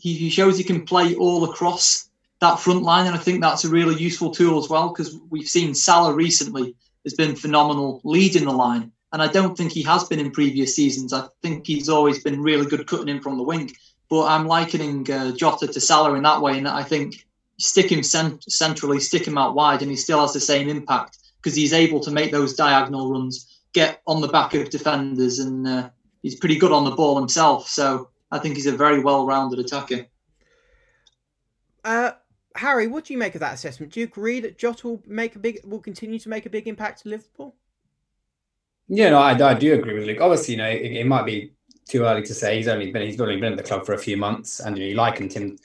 he, 0.00 0.14
he 0.14 0.30
shows 0.30 0.56
he 0.56 0.64
can 0.64 0.84
play 0.84 1.14
all 1.14 1.44
across 1.44 2.08
that 2.40 2.58
front 2.58 2.82
line. 2.82 3.06
And 3.06 3.14
I 3.14 3.18
think 3.18 3.40
that's 3.40 3.64
a 3.64 3.68
really 3.68 3.96
useful 4.02 4.30
tool 4.30 4.58
as 4.58 4.68
well, 4.68 4.88
because 4.88 5.18
we've 5.28 5.48
seen 5.48 5.74
Salah 5.74 6.14
recently 6.14 6.74
has 7.04 7.14
been 7.14 7.36
phenomenal 7.36 8.00
leading 8.02 8.46
the 8.46 8.52
line. 8.52 8.92
And 9.12 9.20
I 9.20 9.28
don't 9.28 9.56
think 9.56 9.72
he 9.72 9.82
has 9.82 10.04
been 10.04 10.20
in 10.20 10.30
previous 10.30 10.74
seasons. 10.74 11.12
I 11.12 11.26
think 11.42 11.66
he's 11.66 11.88
always 11.88 12.22
been 12.22 12.40
really 12.42 12.66
good 12.66 12.86
cutting 12.86 13.08
in 13.08 13.20
from 13.20 13.36
the 13.36 13.42
wing. 13.42 13.70
But 14.08 14.26
I'm 14.26 14.46
likening 14.46 15.10
uh, 15.10 15.32
Jota 15.32 15.66
to 15.66 15.80
Salah 15.80 16.14
in 16.14 16.22
that 16.22 16.42
way, 16.42 16.58
and 16.58 16.66
I 16.66 16.82
think 16.82 17.26
stick 17.58 17.92
him 17.92 18.02
cent- 18.02 18.44
centrally, 18.50 19.00
stick 19.00 19.26
him 19.26 19.38
out 19.38 19.54
wide, 19.54 19.82
and 19.82 19.90
he 19.90 19.96
still 19.96 20.20
has 20.20 20.32
the 20.32 20.40
same 20.40 20.68
impact 20.68 21.18
because 21.36 21.54
he's 21.54 21.72
able 21.72 22.00
to 22.00 22.10
make 22.10 22.32
those 22.32 22.54
diagonal 22.54 23.10
runs, 23.10 23.60
get 23.72 24.02
on 24.06 24.20
the 24.20 24.28
back 24.28 24.54
of 24.54 24.70
defenders, 24.70 25.38
and 25.38 25.66
uh, 25.66 25.88
he's 26.22 26.36
pretty 26.36 26.58
good 26.58 26.72
on 26.72 26.84
the 26.84 26.90
ball 26.90 27.18
himself. 27.18 27.68
So 27.68 28.09
I 28.30 28.38
think 28.38 28.56
he's 28.56 28.66
a 28.66 28.76
very 28.76 29.00
well-rounded 29.00 29.58
attacker. 29.58 30.06
Uh, 31.84 32.12
Harry, 32.54 32.86
what 32.86 33.04
do 33.04 33.12
you 33.12 33.18
make 33.18 33.34
of 33.34 33.40
that 33.40 33.54
assessment? 33.54 33.92
Do 33.92 34.00
you 34.00 34.04
agree 34.06 34.40
that 34.40 34.58
Jota 34.58 34.88
will 34.88 35.02
make 35.06 35.36
a 35.36 35.38
big, 35.38 35.60
will 35.64 35.80
continue 35.80 36.18
to 36.18 36.28
make 36.28 36.46
a 36.46 36.50
big 36.50 36.68
impact 36.68 37.02
to 37.02 37.08
Liverpool? 37.08 37.56
Yeah, 38.88 39.10
no, 39.10 39.18
I, 39.18 39.32
I 39.32 39.54
do 39.54 39.74
agree 39.74 39.94
with 39.94 40.04
Luke. 40.04 40.20
Obviously, 40.20 40.54
you 40.54 40.58
know, 40.58 40.68
it, 40.68 40.92
it 40.92 41.06
might 41.06 41.24
be 41.24 41.52
too 41.88 42.02
early 42.02 42.22
to 42.22 42.34
say. 42.34 42.56
He's 42.56 42.68
only 42.68 42.90
been 42.90 43.02
he's 43.02 43.20
only 43.20 43.36
been 43.36 43.52
at 43.52 43.58
the 43.58 43.64
club 43.64 43.86
for 43.86 43.92
a 43.92 43.98
few 43.98 44.16
months, 44.16 44.60
and 44.60 44.76
you, 44.76 44.84
know, 44.84 44.88
you 44.90 44.96
likened 44.96 45.32
him 45.32 45.58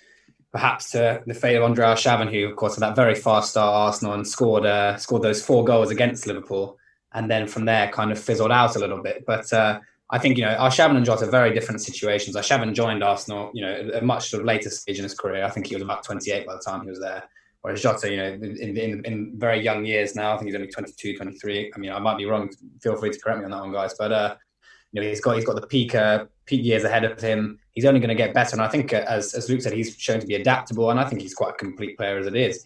perhaps 0.51 0.91
to 0.91 1.21
the 1.25 1.33
fate 1.33 1.55
of 1.55 1.63
Andre 1.63 1.85
Arshavin, 1.85 2.31
who 2.31 2.47
of 2.47 2.55
course 2.55 2.75
had 2.75 2.81
that 2.81 2.95
very 2.95 3.15
fast 3.15 3.49
start 3.49 3.73
Arsenal 3.73 4.13
and 4.13 4.27
scored 4.27 4.65
uh, 4.65 4.95
scored 4.97 5.23
those 5.23 5.43
four 5.43 5.65
goals 5.65 5.89
against 5.89 6.27
Liverpool, 6.27 6.77
and 7.13 7.29
then 7.29 7.47
from 7.47 7.65
there 7.65 7.89
kind 7.89 8.11
of 8.11 8.19
fizzled 8.19 8.51
out 8.51 8.75
a 8.75 8.79
little 8.79 9.01
bit. 9.01 9.25
But 9.25 9.51
uh, 9.51 9.79
I 10.11 10.19
think 10.19 10.37
you 10.37 10.45
know 10.45 10.55
Arshavin 10.55 10.97
and 10.97 11.05
Jota 11.05 11.25
are 11.25 11.31
very 11.31 11.53
different 11.53 11.81
situations. 11.81 12.35
Arshavin 12.35 12.73
joined 12.73 13.03
Arsenal, 13.03 13.51
you 13.53 13.61
know, 13.61 13.73
at 13.73 14.03
a 14.03 14.05
much 14.05 14.29
sort 14.29 14.41
of 14.41 14.47
later 14.47 14.69
stage 14.69 14.97
in 14.97 15.03
his 15.03 15.15
career. 15.15 15.43
I 15.43 15.49
think 15.49 15.67
he 15.67 15.75
was 15.75 15.83
about 15.83 16.03
28 16.03 16.45
by 16.45 16.53
the 16.53 16.61
time 16.61 16.83
he 16.83 16.89
was 16.89 16.99
there. 16.99 17.23
Whereas 17.61 17.81
Jota, 17.81 18.11
you 18.11 18.17
know, 18.17 18.27
in, 18.27 18.77
in, 18.77 19.05
in 19.05 19.39
very 19.39 19.59
young 19.59 19.83
years 19.83 20.15
now, 20.15 20.35
I 20.35 20.37
think 20.37 20.49
he's 20.49 20.55
only 20.55 20.67
22, 20.67 21.17
23. 21.17 21.71
I 21.73 21.79
mean, 21.79 21.91
I 21.91 21.97
might 21.97 22.15
be 22.15 22.25
wrong. 22.25 22.47
Feel 22.79 22.95
free 22.95 23.09
to 23.09 23.19
correct 23.19 23.39
me 23.39 23.45
on 23.45 23.51
that 23.51 23.61
one, 23.61 23.71
guys. 23.71 23.95
But 23.97 24.11
uh, 24.11 24.35
you 24.91 25.01
know, 25.01 25.07
he's 25.07 25.19
got 25.19 25.35
he's 25.35 25.45
got 25.45 25.59
the 25.59 25.65
peak 25.65 25.95
uh, 25.95 26.25
peak 26.45 26.63
years 26.63 26.83
ahead 26.83 27.03
of 27.03 27.19
him. 27.19 27.57
He's 27.71 27.85
only 27.85 27.99
going 27.99 28.09
to 28.09 28.15
get 28.15 28.35
better, 28.35 28.55
and 28.55 28.61
I 28.61 28.67
think, 28.67 28.93
uh, 28.93 29.03
as 29.07 29.33
as 29.33 29.49
Luke 29.49 29.61
said, 29.61 29.73
he's 29.73 29.97
shown 29.97 30.19
to 30.19 30.27
be 30.27 30.35
adaptable, 30.35 30.91
and 30.91 30.99
I 30.99 31.05
think 31.05 31.21
he's 31.23 31.33
quite 31.33 31.55
a 31.55 31.57
complete 31.57 31.97
player 31.97 32.19
as 32.19 32.27
it 32.27 32.35
is. 32.35 32.63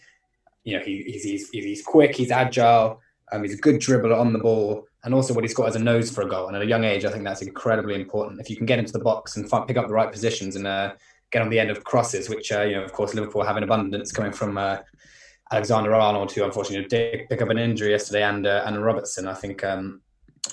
You 0.66 0.78
know, 0.78 0.84
he, 0.84 1.04
he's, 1.04 1.24
he's 1.24 1.50
he's 1.50 1.82
quick, 1.82 2.13
he's 2.13 2.30
agile, 2.30 3.00
um, 3.32 3.44
he's 3.44 3.54
a 3.54 3.58
good 3.58 3.78
dribbler 3.78 4.20
on 4.20 4.34
the 4.34 4.40
ball, 4.40 4.86
and 5.03 5.13
also 5.13 5.34
what 5.34 5.44
he's 5.44 5.53
got 5.53 5.70
as 5.70 5.75
a 5.75 5.79
nose 5.79 6.12
for 6.12 6.22
a 6.22 6.27
goal. 6.27 6.48
And 6.48 6.56
at 6.56 6.62
a 6.62 6.65
young 6.65 6.84
age, 6.84 7.06
I 7.06 7.12
think 7.12 7.24
that's 7.24 7.41
incredibly 7.41 7.96
important. 7.96 8.41
If 8.41 8.50
you 8.50 8.58
can 8.58 8.65
get 8.65 8.79
into 8.79 8.91
the 8.91 9.00
box 9.00 9.38
and 9.38 9.50
pick 9.68 9.77
up 9.77 9.88
the 9.88 9.94
right 9.94 10.12
positions 10.12 10.56
and 10.56 10.68
uh, 10.68 10.94
get 11.32 11.41
on 11.41 11.50
the 11.50 11.60
end 11.60 11.70
of 11.70 11.84
crosses, 11.84 12.29
which 12.29 12.51
uh, 12.51 12.63
you 12.63 12.75
know, 12.75 12.84
of 12.84 12.91
course, 12.91 13.13
Liverpool 13.13 13.44
have 13.44 13.58
in 13.58 13.63
abundance 13.63 14.12
coming 14.12 14.32
from. 14.32 14.58
Uh, 14.58 14.77
Alexander 15.51 15.96
Arnold, 15.96 16.32
who 16.32 16.44
unfortunately 16.44 16.88
did 16.88 17.27
pick 17.27 17.41
up 17.41 17.50
an 17.50 17.58
injury 17.58 17.91
yesterday, 17.91 18.24
and 18.24 18.46
uh, 18.46 18.63
and 18.65 18.84
Robertson. 18.84 19.27
I 19.27 19.34
think 19.34 19.63
um, 19.63 20.01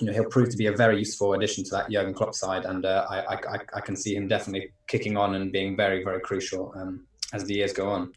you 0.00 0.06
know 0.06 0.12
he'll 0.12 0.30
prove 0.30 0.48
to 0.50 0.56
be 0.56 0.66
a 0.66 0.72
very 0.72 0.98
useful 0.98 1.34
addition 1.34 1.64
to 1.64 1.70
that 1.72 1.90
Jurgen 1.90 2.14
Klopp 2.14 2.34
side, 2.34 2.64
and 2.64 2.84
uh, 2.84 3.06
I, 3.08 3.34
I, 3.34 3.58
I 3.74 3.80
can 3.80 3.94
see 3.94 4.16
him 4.16 4.26
definitely 4.26 4.72
kicking 4.88 5.16
on 5.16 5.34
and 5.34 5.52
being 5.52 5.76
very 5.76 6.02
very 6.02 6.20
crucial 6.20 6.72
um, 6.76 7.06
as 7.32 7.44
the 7.44 7.54
years 7.54 7.72
go 7.72 7.90
on. 7.90 8.12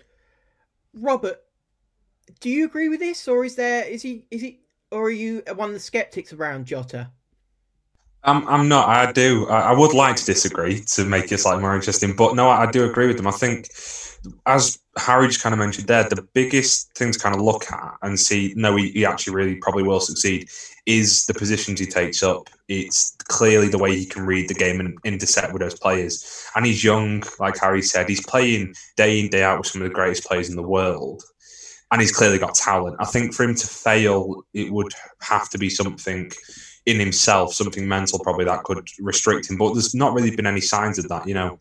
Robert, 0.94 1.42
do 2.40 2.50
you 2.50 2.66
agree 2.66 2.88
with 2.88 3.00
this, 3.00 3.28
or 3.28 3.44
is 3.44 3.56
there 3.56 3.84
is 3.84 4.02
he 4.02 4.26
is 4.32 4.42
he 4.42 4.62
or 4.92 5.04
are 5.04 5.10
you 5.10 5.44
one 5.56 5.70
of 5.70 5.74
the 5.74 5.80
skeptics 5.80 6.34
around 6.34 6.66
Jota? 6.66 7.10
I'm, 8.24 8.46
I'm 8.48 8.68
not. 8.68 8.90
I 8.90 9.12
do. 9.12 9.48
I, 9.48 9.72
I 9.72 9.72
would 9.72 9.94
like 9.94 10.18
to 10.18 10.26
disagree 10.26 10.82
to 10.82 11.06
make 11.06 11.32
it 11.32 11.40
slightly 11.40 11.62
more 11.62 11.76
interesting, 11.76 12.16
but 12.16 12.36
no, 12.36 12.50
I, 12.50 12.68
I 12.68 12.72
do 12.72 12.84
agree 12.84 13.08
with 13.08 13.18
them. 13.18 13.28
I 13.28 13.32
think, 13.32 13.70
as 14.46 14.78
Harry 14.98 15.28
just 15.28 15.42
kind 15.42 15.54
of 15.54 15.60
mentioned 15.60 15.88
there, 15.88 16.04
the 16.04 16.28
biggest 16.34 16.94
thing 16.96 17.14
to 17.14 17.20
kind 17.20 17.34
of 17.34 17.42
look 17.42 17.72
at 17.72 17.94
and 18.02 18.20
see, 18.20 18.54
no, 18.58 18.76
he, 18.76 18.92
he 18.92 19.06
actually 19.06 19.36
really 19.36 19.56
probably 19.56 19.84
will 19.84 20.02
succeed, 20.02 20.50
is 20.86 21.26
the 21.28 21.34
positions 21.34 21.80
he 21.80 21.86
takes 21.86 22.22
up. 22.22 22.50
It's 22.68 23.16
clearly 23.30 23.70
the 23.70 23.78
way 23.78 23.96
he 23.96 24.06
can 24.06 24.26
read 24.26 24.50
the 24.50 24.54
game 24.54 24.82
and 24.82 24.98
intersect 25.06 25.54
with 25.54 25.62
those 25.62 25.80
players. 25.80 26.46
And 26.56 26.66
he's 26.66 26.84
young, 26.84 27.24
like 27.40 27.58
Harry 27.60 27.82
said. 27.82 28.10
He's 28.10 28.26
playing 28.26 28.76
day 28.98 29.22
in, 29.22 29.30
day 29.30 29.44
out 29.44 29.60
with 29.60 29.68
some 29.68 29.82
of 29.82 29.88
the 29.88 29.94
greatest 29.94 30.26
players 30.26 30.50
in 30.50 30.58
the 30.58 30.62
world. 30.62 31.24
And 31.92 32.02
he's 32.02 32.12
clearly 32.12 32.38
got 32.38 32.56
talent. 32.56 32.98
I 33.00 33.06
think 33.06 33.34
for 33.34 33.44
him 33.44 33.56
to 33.56 33.68
fail, 33.68 34.44
it 34.54 34.72
would 34.72 34.94
have 35.22 35.50
to 35.50 35.58
be 35.58 35.70
something 35.70 36.32
in 36.86 37.00
himself, 37.00 37.54
something 37.54 37.88
mental 37.88 38.20
probably 38.20 38.46
that 38.46 38.64
could 38.64 38.88
restrict 39.00 39.50
him. 39.50 39.58
But 39.58 39.74
there's 39.74 39.94
not 39.94 40.14
really 40.14 40.36
been 40.36 40.48
any 40.48 40.62
signs 40.62 40.98
of 40.98 41.08
that. 41.10 41.28
You 41.28 41.36
know, 41.36 41.60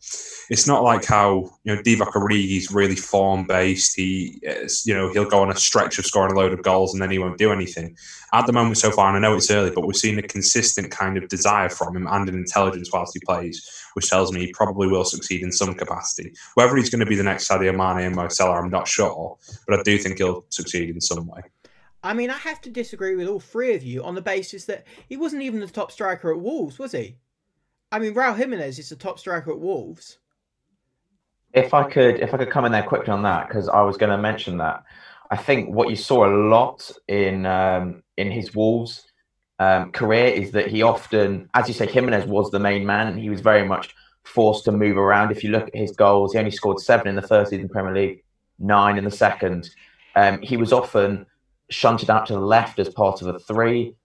it's 0.49 0.65
not 0.65 0.83
like 0.83 1.05
how 1.05 1.51
you 1.63 1.75
know 1.75 1.81
Divock 1.81 2.13
Origi's 2.13 2.71
really 2.71 2.95
form 2.95 3.45
based. 3.45 3.95
He, 3.95 4.39
is, 4.41 4.85
you 4.87 4.93
know, 4.95 5.11
he'll 5.11 5.29
go 5.29 5.41
on 5.41 5.51
a 5.51 5.55
stretch 5.55 5.99
of 5.99 6.05
scoring 6.05 6.33
a 6.33 6.35
load 6.35 6.53
of 6.53 6.63
goals 6.63 6.93
and 6.93 7.01
then 7.01 7.11
he 7.11 7.19
won't 7.19 7.37
do 7.37 7.51
anything. 7.51 7.95
At 8.33 8.47
the 8.47 8.53
moment 8.53 8.77
so 8.77 8.91
far, 8.91 9.07
and 9.07 9.17
I 9.17 9.19
know 9.19 9.35
it's 9.35 9.51
early, 9.51 9.71
but 9.71 9.85
we've 9.85 9.95
seen 9.95 10.17
a 10.19 10.23
consistent 10.23 10.91
kind 10.91 11.17
of 11.17 11.27
desire 11.27 11.69
from 11.69 11.95
him 11.95 12.07
and 12.07 12.29
an 12.29 12.35
intelligence 12.35 12.89
whilst 12.91 13.13
he 13.13 13.19
plays, 13.25 13.78
which 13.93 14.09
tells 14.09 14.31
me 14.31 14.39
he 14.41 14.51
probably 14.53 14.87
will 14.87 15.05
succeed 15.05 15.41
in 15.41 15.51
some 15.51 15.73
capacity. 15.73 16.33
Whether 16.55 16.75
he's 16.75 16.89
going 16.89 16.99
to 16.99 17.05
be 17.05 17.15
the 17.15 17.23
next 17.23 17.47
Sadio 17.47 17.75
Mane 17.75 18.05
and 18.05 18.15
Mo 18.15 18.27
Salah, 18.27 18.59
I'm 18.59 18.69
not 18.69 18.87
sure, 18.87 19.37
but 19.67 19.79
I 19.79 19.83
do 19.83 19.97
think 19.97 20.17
he'll 20.17 20.45
succeed 20.49 20.89
in 20.89 21.01
some 21.01 21.27
way. 21.27 21.41
I 22.03 22.13
mean, 22.13 22.29
I 22.29 22.37
have 22.37 22.61
to 22.61 22.69
disagree 22.69 23.15
with 23.15 23.27
all 23.27 23.39
three 23.39 23.75
of 23.75 23.83
you 23.83 24.03
on 24.03 24.15
the 24.15 24.21
basis 24.21 24.65
that 24.65 24.85
he 25.07 25.17
wasn't 25.17 25.41
even 25.41 25.59
the 25.59 25.67
top 25.67 25.91
striker 25.91 26.31
at 26.31 26.39
Wolves, 26.39 26.79
was 26.79 26.93
he? 26.93 27.17
I 27.91 27.99
mean, 27.99 28.13
Raul 28.13 28.37
Jimenez 28.37 28.79
is 28.79 28.89
the 28.89 28.95
top 28.95 29.19
striker 29.19 29.51
at 29.51 29.59
Wolves. 29.59 30.19
If 31.53 31.73
I 31.73 31.89
could, 31.89 32.19
if 32.19 32.33
I 32.33 32.37
could 32.37 32.51
come 32.51 32.65
in 32.65 32.71
there 32.71 32.83
quickly 32.83 33.11
on 33.11 33.23
that, 33.23 33.47
because 33.47 33.67
I 33.67 33.81
was 33.81 33.97
going 33.97 34.11
to 34.11 34.17
mention 34.17 34.57
that. 34.57 34.83
I 35.31 35.37
think 35.37 35.73
what 35.73 35.89
you 35.89 35.95
saw 35.95 36.25
a 36.25 36.33
lot 36.49 36.89
in 37.07 37.45
um, 37.45 38.03
in 38.17 38.31
his 38.31 38.55
Wolves 38.55 39.08
um, 39.59 39.91
career 39.91 40.27
is 40.27 40.51
that 40.51 40.67
he 40.67 40.81
often, 40.81 41.49
as 41.53 41.67
you 41.67 41.73
say, 41.73 41.85
Jimenez 41.85 42.25
was 42.25 42.49
the 42.49 42.59
main 42.59 42.85
man, 42.85 43.07
and 43.07 43.19
he 43.19 43.29
was 43.29 43.41
very 43.41 43.67
much 43.67 43.93
forced 44.23 44.63
to 44.65 44.71
move 44.71 44.97
around. 44.97 45.31
If 45.31 45.43
you 45.43 45.51
look 45.51 45.67
at 45.67 45.75
his 45.75 45.91
goals, 45.91 46.33
he 46.33 46.39
only 46.39 46.51
scored 46.51 46.79
seven 46.79 47.07
in 47.07 47.15
the 47.15 47.21
first 47.21 47.51
season 47.51 47.67
Premier 47.67 47.93
League, 47.93 48.23
nine 48.57 48.97
in 48.97 49.03
the 49.03 49.11
second. 49.11 49.69
Um, 50.15 50.41
he 50.41 50.55
was 50.55 50.71
often 50.71 51.25
shunted 51.69 52.09
out 52.09 52.25
to 52.27 52.33
the 52.33 52.39
left 52.39 52.79
as 52.79 52.89
part 52.89 53.21
of 53.21 53.27
a 53.27 53.39
three. 53.39 53.95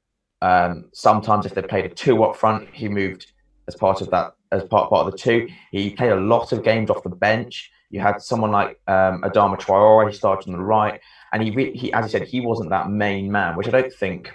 Um, 0.43 0.87
sometimes, 0.93 1.47
if 1.47 1.55
they 1.55 1.63
played 1.63 1.85
a 1.85 1.89
two 1.89 2.25
up 2.25 2.37
front, 2.37 2.69
he 2.73 2.89
moved 2.89 3.33
as 3.69 3.77
part 3.77 4.01
of 4.01 4.11
that 4.11 4.35
as 4.51 4.65
part 4.65 4.91
part 4.91 5.07
of 5.07 5.13
the 5.13 5.19
two. 5.19 5.49
He 5.71 5.91
played 5.91 6.13
a 6.13 6.17
lot 6.17 6.53
of 6.53 6.65
games 6.65 6.91
off 6.91 7.03
the 7.05 7.11
bench. 7.11 7.71
You 7.91 8.01
had 8.01 8.21
someone 8.21 8.51
like 8.51 8.81
um, 8.89 9.23
Adama 9.23 9.57
Traore. 9.57 10.11
He 10.11 10.17
started 10.17 10.49
on 10.49 10.59
the 10.59 10.65
right, 10.65 11.01
and 11.33 11.43
he, 11.45 11.53
re- 11.53 11.77
he, 11.77 11.93
as 11.93 12.07
I 12.07 12.09
said, 12.09 12.27
he 12.27 12.41
wasn't 12.41 12.71
that 12.71 12.91
main 12.91 13.31
man, 13.31 13.57
which 13.57 13.69
I 13.69 13.71
don't 13.71 13.93
think 13.93 14.33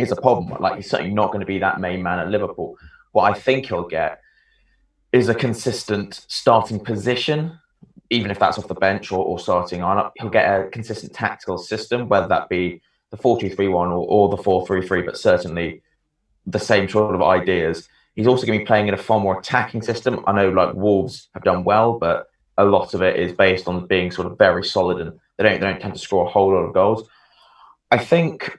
is 0.00 0.12
a 0.12 0.16
problem. 0.16 0.60
Like 0.60 0.76
he's 0.76 0.90
certainly 0.90 1.14
not 1.14 1.28
going 1.28 1.40
to 1.40 1.46
be 1.46 1.58
that 1.58 1.80
main 1.80 2.02
man 2.02 2.18
at 2.18 2.28
Liverpool. 2.28 2.76
What 3.12 3.24
I 3.24 3.38
think 3.38 3.66
he'll 3.66 3.88
get 3.88 4.20
is 5.12 5.28
a 5.28 5.34
consistent 5.34 6.24
starting 6.28 6.78
position 6.78 7.58
even 8.10 8.30
if 8.30 8.38
that's 8.38 8.58
off 8.58 8.68
the 8.68 8.74
bench 8.74 9.12
or, 9.12 9.24
or 9.24 9.38
starting 9.38 9.82
on, 9.82 10.10
he'll 10.18 10.28
get 10.28 10.44
a 10.46 10.68
consistent 10.68 11.12
tactical 11.12 11.56
system, 11.56 12.08
whether 12.08 12.26
that 12.26 12.48
be 12.48 12.82
the 13.10 13.16
4 13.16 13.40
2 13.40 13.50
3 13.50 13.68
1 13.68 13.88
or, 13.88 14.06
or 14.06 14.28
the 14.28 14.36
4 14.36 14.66
3 14.66 14.86
3, 14.86 15.02
but 15.02 15.16
certainly 15.16 15.80
the 16.46 16.58
same 16.58 16.88
sort 16.88 17.14
of 17.14 17.22
ideas. 17.22 17.88
He's 18.16 18.26
also 18.26 18.46
going 18.46 18.58
to 18.58 18.64
be 18.64 18.66
playing 18.66 18.88
in 18.88 18.94
a 18.94 18.98
far 18.98 19.20
more 19.20 19.38
attacking 19.38 19.82
system. 19.82 20.24
I 20.26 20.32
know 20.32 20.50
like 20.50 20.74
Wolves 20.74 21.28
have 21.34 21.44
done 21.44 21.62
well, 21.62 21.98
but 21.98 22.28
a 22.58 22.64
lot 22.64 22.94
of 22.94 23.02
it 23.02 23.16
is 23.16 23.32
based 23.32 23.68
on 23.68 23.86
being 23.86 24.10
sort 24.10 24.26
of 24.26 24.36
very 24.36 24.64
solid 24.64 25.00
and 25.00 25.18
they 25.38 25.44
don't 25.44 25.60
they 25.60 25.66
don't 25.66 25.80
tend 25.80 25.94
to 25.94 26.00
score 26.00 26.26
a 26.26 26.30
whole 26.30 26.52
lot 26.52 26.64
of 26.64 26.74
goals. 26.74 27.08
I 27.92 27.98
think 27.98 28.58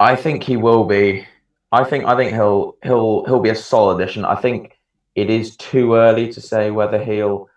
I 0.00 0.16
think 0.16 0.42
he 0.42 0.56
will 0.56 0.84
be 0.84 1.26
I 1.72 1.84
think 1.84 2.04
I 2.04 2.16
think 2.16 2.32
he'll 2.32 2.76
he'll 2.82 3.24
he'll 3.24 3.40
be 3.40 3.48
a 3.48 3.54
solid 3.54 4.00
addition. 4.00 4.24
I 4.24 4.36
think 4.36 4.78
it 5.14 5.30
is 5.30 5.56
too 5.56 5.94
early 5.94 6.30
to 6.32 6.40
say 6.40 6.70
whether 6.70 7.02
he'll 7.02 7.48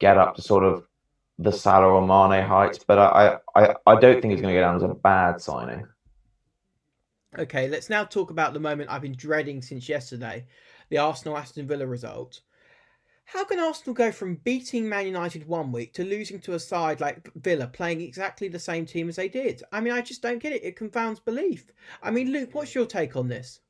get 0.00 0.18
up 0.18 0.34
to 0.36 0.42
sort 0.42 0.64
of 0.64 0.84
the 1.38 1.52
Salah 1.52 1.86
or 1.86 2.06
Mane 2.06 2.44
heights, 2.44 2.80
but 2.86 2.98
I, 2.98 3.38
I, 3.54 3.74
I 3.86 3.98
don't 3.98 4.20
think 4.20 4.32
he's 4.32 4.42
going 4.42 4.54
to 4.54 4.60
go 4.60 4.60
down 4.60 4.76
as 4.76 4.82
a 4.82 4.88
bad 4.88 5.40
signing. 5.40 5.86
Okay, 7.38 7.68
let's 7.68 7.88
now 7.88 8.04
talk 8.04 8.30
about 8.30 8.52
the 8.52 8.60
moment 8.60 8.90
I've 8.90 9.02
been 9.02 9.14
dreading 9.14 9.62
since 9.62 9.88
yesterday 9.88 10.46
the 10.90 10.98
Arsenal 10.98 11.38
Aston 11.38 11.66
Villa 11.66 11.86
result. 11.86 12.40
How 13.32 13.44
can 13.44 13.60
Arsenal 13.60 13.94
go 13.94 14.10
from 14.10 14.40
beating 14.42 14.88
Man 14.88 15.06
United 15.06 15.46
one 15.46 15.70
week 15.70 15.92
to 15.94 16.02
losing 16.02 16.40
to 16.40 16.54
a 16.54 16.58
side 16.58 17.00
like 17.00 17.30
Villa 17.36 17.68
playing 17.68 18.00
exactly 18.00 18.48
the 18.48 18.58
same 18.58 18.84
team 18.84 19.08
as 19.08 19.14
they 19.14 19.28
did? 19.28 19.62
I 19.70 19.80
mean, 19.80 19.92
I 19.92 20.00
just 20.00 20.20
don't 20.20 20.40
get 20.42 20.52
it. 20.52 20.64
It 20.64 20.74
confounds 20.74 21.20
belief. 21.20 21.70
I 22.02 22.10
mean, 22.10 22.32
Luke, 22.32 22.52
what's 22.54 22.74
your 22.74 22.86
take 22.86 23.14
on 23.14 23.28
this? 23.28 23.60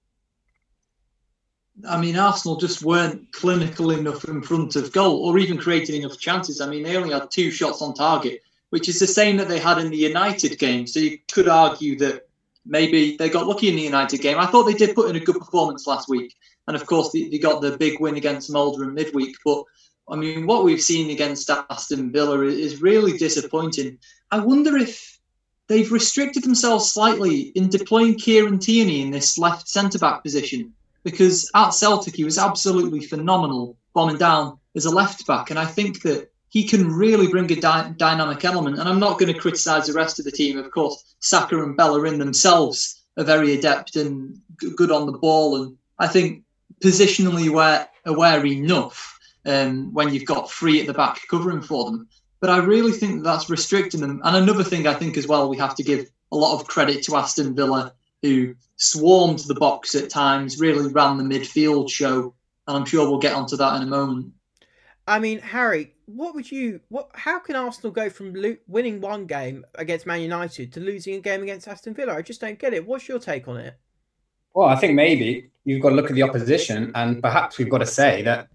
I 1.87 2.01
mean, 2.01 2.17
Arsenal 2.17 2.57
just 2.57 2.83
weren't 2.83 3.31
clinical 3.33 3.91
enough 3.91 4.25
in 4.25 4.41
front 4.41 4.77
of 4.77 4.93
goal 4.93 5.27
or 5.27 5.39
even 5.39 5.59
creating 5.59 6.01
enough 6.01 6.19
chances. 6.19 6.63
I 6.63 6.67
mean, 6.67 6.83
they 6.83 6.97
only 6.97 7.13
had 7.13 7.31
two 7.31 7.51
shots 7.51 7.83
on 7.83 7.93
target, 7.93 8.41
which 8.71 8.89
is 8.89 8.99
the 8.99 9.07
same 9.07 9.37
that 9.37 9.49
they 9.49 9.59
had 9.59 9.77
in 9.77 9.91
the 9.91 9.97
United 9.99 10.59
game. 10.59 10.87
So 10.87 11.01
you 11.01 11.19
could 11.31 11.49
argue 11.49 11.99
that 11.99 12.27
maybe 12.65 13.19
they 13.19 13.29
got 13.29 13.47
lucky 13.47 13.69
in 13.69 13.77
the 13.77 13.83
United 13.83 14.23
game. 14.23 14.39
I 14.39 14.47
thought 14.47 14.65
they 14.65 14.73
did 14.73 14.95
put 14.95 15.11
in 15.11 15.17
a 15.17 15.21
good 15.21 15.39
performance 15.39 15.87
last 15.87 16.09
week. 16.09 16.35
And 16.71 16.81
of 16.81 16.87
course, 16.87 17.11
they, 17.11 17.29
they 17.29 17.39
got 17.39 17.61
the 17.61 17.77
big 17.77 17.99
win 17.99 18.15
against 18.15 18.49
Molde 18.49 18.81
in 18.81 18.95
midweek. 18.95 19.35
But 19.45 19.65
I 20.09 20.15
mean, 20.15 20.47
what 20.47 20.63
we've 20.63 20.81
seen 20.81 21.11
against 21.11 21.51
Aston 21.51 22.13
Villa 22.13 22.43
is 22.43 22.81
really 22.81 23.19
disappointing. 23.19 23.99
I 24.31 24.39
wonder 24.39 24.77
if 24.77 25.19
they've 25.67 25.91
restricted 25.91 26.45
themselves 26.45 26.93
slightly 26.93 27.41
in 27.57 27.71
deploying 27.71 28.15
Kieran 28.15 28.61
Tierney 28.61 29.03
in 29.03 29.11
this 29.11 29.37
left 29.37 29.69
centre 29.69 29.99
back 29.99 30.23
position 30.23 30.73
because 31.03 31.51
at 31.57 31.71
Celtic 31.71 32.15
he 32.15 32.23
was 32.23 32.39
absolutely 32.39 33.01
phenomenal 33.01 33.77
bombing 33.93 34.19
down 34.19 34.57
as 34.77 34.85
a 34.85 34.91
left 34.91 35.27
back, 35.27 35.51
and 35.51 35.59
I 35.59 35.65
think 35.65 36.03
that 36.03 36.31
he 36.51 36.69
can 36.69 36.93
really 36.93 37.27
bring 37.27 37.51
a 37.51 37.57
dy- 37.57 37.95
dynamic 37.97 38.45
element. 38.45 38.79
And 38.79 38.89
I'm 38.89 39.01
not 39.01 39.19
going 39.19 39.35
to 39.35 39.41
criticise 39.41 39.89
the 39.89 39.93
rest 39.93 40.21
of 40.21 40.25
the 40.25 40.31
team. 40.31 40.57
Of 40.57 40.71
course, 40.71 41.17
Saka 41.19 41.61
and 41.61 41.77
Bellerin 41.77 42.21
themselves 42.21 43.03
are 43.17 43.25
very 43.25 43.55
adept 43.55 43.97
and 43.97 44.41
g- 44.61 44.71
good 44.77 44.93
on 44.93 45.07
the 45.07 45.19
ball, 45.19 45.61
and 45.61 45.77
I 45.99 46.07
think 46.07 46.45
positionally 46.83 47.49
aware, 47.49 47.89
aware 48.05 48.45
enough 48.45 49.19
um, 49.47 49.93
when 49.93 50.13
you've 50.13 50.25
got 50.25 50.51
three 50.51 50.81
at 50.81 50.87
the 50.87 50.95
back 50.95 51.21
covering 51.29 51.63
for 51.63 51.85
them. 51.87 52.09
But 52.41 52.51
I 52.51 52.59
really 52.59 52.93
think 52.93 53.23
that's 53.23 53.51
restricting 53.51 54.01
them. 54.01 54.21
And 54.25 54.37
another 54.37 54.65
thing 54.65 54.87
I 54.87 54.95
think 54.95 55.17
as 55.17 55.27
well, 55.27 55.49
we 55.49 55.59
have 55.59 55.75
to 55.77 55.83
give 55.83 56.11
a 56.33 56.37
lot 56.37 56.59
of 56.59 56.67
credit 56.67 57.03
to 57.05 57.17
Aston 57.17 57.55
Villa 57.55 57.93
who 58.23 58.55
swarmed 58.77 59.41
the 59.41 59.55
box 59.55 59.95
at 59.95 60.11
times, 60.11 60.61
really 60.61 60.91
ran 60.93 61.17
the 61.17 61.25
midfield 61.25 61.91
show, 61.91 62.35
and 62.67 62.77
I'm 62.77 62.85
sure 62.85 63.09
we'll 63.09 63.19
get 63.19 63.35
onto 63.35 63.57
that 63.57 63.77
in 63.77 63.83
a 63.83 63.91
moment. 63.91 64.33
I 65.07 65.19
mean, 65.19 65.41
Harry, 65.41 65.95
what 66.07 66.35
would 66.35 66.51
you? 66.51 66.81
What? 66.89 67.11
How 67.15 67.39
can 67.39 67.57
Arsenal 67.57 67.93
go 67.93 68.11
from 68.11 68.35
lo- 68.35 68.57
winning 68.67 69.01
one 69.01 69.27
game 69.27 69.65
against 69.75 70.07
Man 70.07 70.21
United 70.21 70.73
to 70.75 70.81
losing 70.81 71.15
a 71.15 71.21
game 71.21 71.43
against 71.43 71.67
Aston 71.67 71.95
Villa? 71.95 72.15
I 72.15 72.23
just 72.23 72.41
don't 72.41 72.59
get 72.59 72.75
it. 72.75 72.87
What's 72.87 73.09
your 73.09 73.19
take 73.19 73.49
on 73.49 73.57
it? 73.57 73.75
Well, 74.55 74.69
I 74.69 74.77
think 74.77 74.95
maybe 74.95 75.50
you've 75.65 75.83
got 75.83 75.91
to 75.91 75.95
look 75.95 76.11
at 76.11 76.15
the 76.15 76.23
opposition, 76.23 76.93
and 76.95 77.23
perhaps 77.23 77.59
we've 77.59 77.71
got 77.71 77.79
to 77.79 77.87
say 77.87 78.23
that 78.23 78.49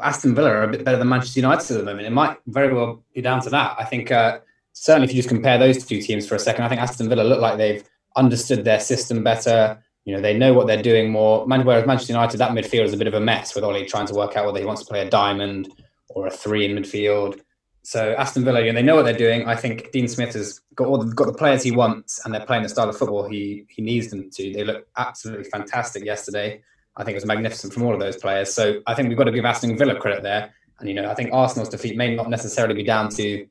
Aston 0.00 0.34
Villa 0.34 0.50
are 0.50 0.62
a 0.62 0.68
bit 0.68 0.84
better 0.84 0.96
than 0.96 1.08
Manchester 1.08 1.40
United 1.40 1.70
at 1.70 1.78
the 1.78 1.84
moment. 1.84 2.06
It 2.06 2.10
might 2.10 2.38
very 2.46 2.72
well 2.72 3.04
be 3.14 3.20
down 3.20 3.42
to 3.42 3.50
that. 3.50 3.76
I 3.78 3.84
think 3.84 4.10
uh, 4.10 4.38
certainly 4.72 5.06
if 5.06 5.14
you 5.14 5.18
just 5.18 5.28
compare 5.28 5.58
those 5.58 5.84
two 5.84 6.00
teams 6.00 6.26
for 6.26 6.34
a 6.34 6.38
second, 6.38 6.64
I 6.64 6.68
think 6.68 6.80
Aston 6.80 7.08
Villa 7.08 7.22
look 7.22 7.40
like 7.40 7.58
they've 7.58 7.84
understood 8.16 8.64
their 8.64 8.80
system 8.80 9.22
better. 9.22 9.82
You 10.04 10.16
know, 10.16 10.22
they 10.22 10.36
know 10.36 10.54
what 10.54 10.66
they're 10.66 10.82
doing 10.82 11.10
more. 11.10 11.46
Whereas 11.46 11.86
Manchester 11.86 12.12
United, 12.12 12.38
that 12.38 12.52
midfield 12.52 12.84
is 12.84 12.92
a 12.92 12.96
bit 12.96 13.06
of 13.06 13.14
a 13.14 13.20
mess 13.20 13.54
with 13.54 13.64
Ole 13.64 13.84
trying 13.86 14.06
to 14.06 14.14
work 14.14 14.36
out 14.36 14.46
whether 14.46 14.58
he 14.58 14.64
wants 14.64 14.82
to 14.82 14.88
play 14.88 15.06
a 15.06 15.10
diamond 15.10 15.68
or 16.08 16.26
a 16.26 16.30
three 16.30 16.64
in 16.64 16.76
midfield. 16.76 17.40
So 17.84 18.14
Aston 18.14 18.44
Villa, 18.44 18.64
know, 18.64 18.72
they 18.72 18.82
know 18.82 18.94
what 18.94 19.04
they're 19.04 19.12
doing. 19.12 19.46
I 19.48 19.56
think 19.56 19.90
Dean 19.90 20.06
Smith 20.06 20.34
has 20.34 20.60
got 20.76 20.86
all 20.86 20.98
the, 20.98 21.12
got 21.14 21.26
the 21.26 21.32
players 21.32 21.62
he 21.62 21.72
wants, 21.72 22.24
and 22.24 22.32
they're 22.32 22.46
playing 22.46 22.62
the 22.62 22.68
style 22.68 22.88
of 22.88 22.96
football 22.96 23.28
he 23.28 23.66
he 23.68 23.82
needs 23.82 24.08
them 24.08 24.30
to. 24.30 24.52
They 24.52 24.64
look 24.64 24.86
absolutely 24.96 25.44
fantastic 25.44 26.04
yesterday. 26.04 26.62
I 26.96 27.04
think 27.04 27.14
it 27.14 27.18
was 27.18 27.26
magnificent 27.26 27.72
from 27.72 27.84
all 27.84 27.94
of 27.94 28.00
those 28.00 28.16
players. 28.16 28.52
So 28.52 28.80
I 28.86 28.94
think 28.94 29.08
we've 29.08 29.18
got 29.18 29.24
to 29.24 29.32
give 29.32 29.44
Aston 29.44 29.76
Villa 29.76 29.98
credit 29.98 30.22
there. 30.22 30.54
And 30.78 30.88
you 30.88 30.94
know, 30.94 31.10
I 31.10 31.14
think 31.14 31.30
Arsenal's 31.32 31.68
defeat 31.68 31.96
may 31.96 32.14
not 32.14 32.28
necessarily 32.30 32.74
be 32.74 32.84
down 32.84 33.08
to 33.10 33.46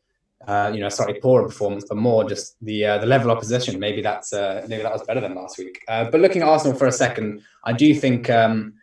uh, 0.47 0.71
you 0.73 0.79
know, 0.79 0.89
slightly 0.89 1.19
poorer 1.19 1.43
performance, 1.43 1.85
but 1.88 1.97
more 1.97 2.27
just 2.27 2.55
the 2.61 2.85
uh, 2.85 2.97
the 2.97 3.05
level 3.05 3.29
of 3.29 3.38
opposition. 3.38 3.79
Maybe 3.79 4.01
that's 4.01 4.33
uh, 4.33 4.65
maybe 4.67 4.83
that 4.83 4.91
was 4.91 5.03
better 5.03 5.21
than 5.21 5.35
last 5.35 5.57
week. 5.57 5.83
Uh, 5.88 6.09
but 6.09 6.19
looking 6.19 6.41
at 6.41 6.47
Arsenal 6.47 6.77
for 6.77 6.88
a 6.88 6.91
second, 6.91 7.41
I 7.63 7.73
do 7.73 7.93
think 7.93 8.29
um, 8.29 8.73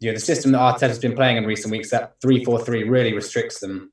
you 0.00 0.10
know 0.10 0.14
the 0.14 0.20
system 0.20 0.52
that 0.52 0.58
Arteta's 0.58 0.98
been 0.98 1.16
playing 1.16 1.36
in 1.36 1.44
recent 1.44 1.72
weeks, 1.72 1.90
that 1.90 2.14
three 2.20 2.44
four 2.44 2.60
three, 2.62 2.84
really 2.84 3.14
restricts 3.14 3.60
them 3.60 3.92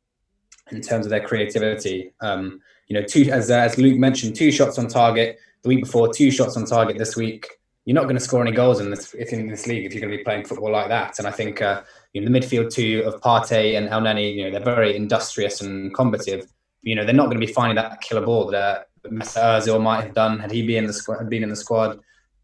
in 0.71 0.81
terms 0.81 1.05
of 1.05 1.09
their 1.09 1.25
creativity. 1.25 2.11
Um, 2.21 2.61
you 2.87 2.99
know, 2.99 3.05
two 3.05 3.29
as 3.31 3.49
uh, 3.49 3.55
as 3.55 3.77
Luke 3.77 3.97
mentioned, 3.97 4.35
two 4.35 4.51
shots 4.51 4.77
on 4.77 4.87
target 4.87 5.39
the 5.63 5.69
week 5.69 5.83
before, 5.83 6.13
two 6.13 6.31
shots 6.31 6.57
on 6.57 6.65
target 6.65 6.97
this 6.97 7.15
week. 7.15 7.47
You're 7.85 7.95
not 7.95 8.03
going 8.03 8.15
to 8.15 8.21
score 8.21 8.41
any 8.41 8.51
goals 8.51 8.79
in 8.79 8.89
this 8.89 9.13
if 9.13 9.31
in 9.31 9.47
this 9.47 9.67
league 9.67 9.85
if 9.85 9.93
you're 9.93 10.01
going 10.01 10.11
to 10.11 10.17
be 10.17 10.23
playing 10.23 10.45
football 10.45 10.71
like 10.71 10.89
that. 10.89 11.19
And 11.19 11.27
I 11.27 11.31
think 11.31 11.61
uh, 11.61 11.83
you 12.13 12.21
know 12.21 12.31
the 12.31 12.39
midfield 12.39 12.71
two 12.71 13.03
of 13.05 13.21
Partey 13.21 13.77
and 13.77 13.89
Elneny, 13.89 14.35
you 14.35 14.45
know, 14.45 14.51
they're 14.51 14.75
very 14.75 14.95
industrious 14.95 15.61
and 15.61 15.93
combative 15.93 16.47
you 16.85 16.93
know, 16.95 17.03
they're 17.03 17.15
not 17.15 17.25
going 17.25 17.41
to 17.41 17.45
be 17.45 17.51
finding 17.51 17.75
that 17.75 17.99
killer 17.99 18.25
ball 18.25 18.49
that 18.51 18.87
Mesut 19.05 19.41
Ozil 19.41 19.81
might 19.81 20.03
have 20.03 20.13
done 20.13 20.39
had 20.39 20.51
he 20.51 20.65
been 20.65 20.77
in 20.77 20.87
the 20.87 20.93
squad. 20.93 21.27
Been 21.29 21.43
in 21.43 21.49
the 21.49 21.55
squad. 21.55 21.99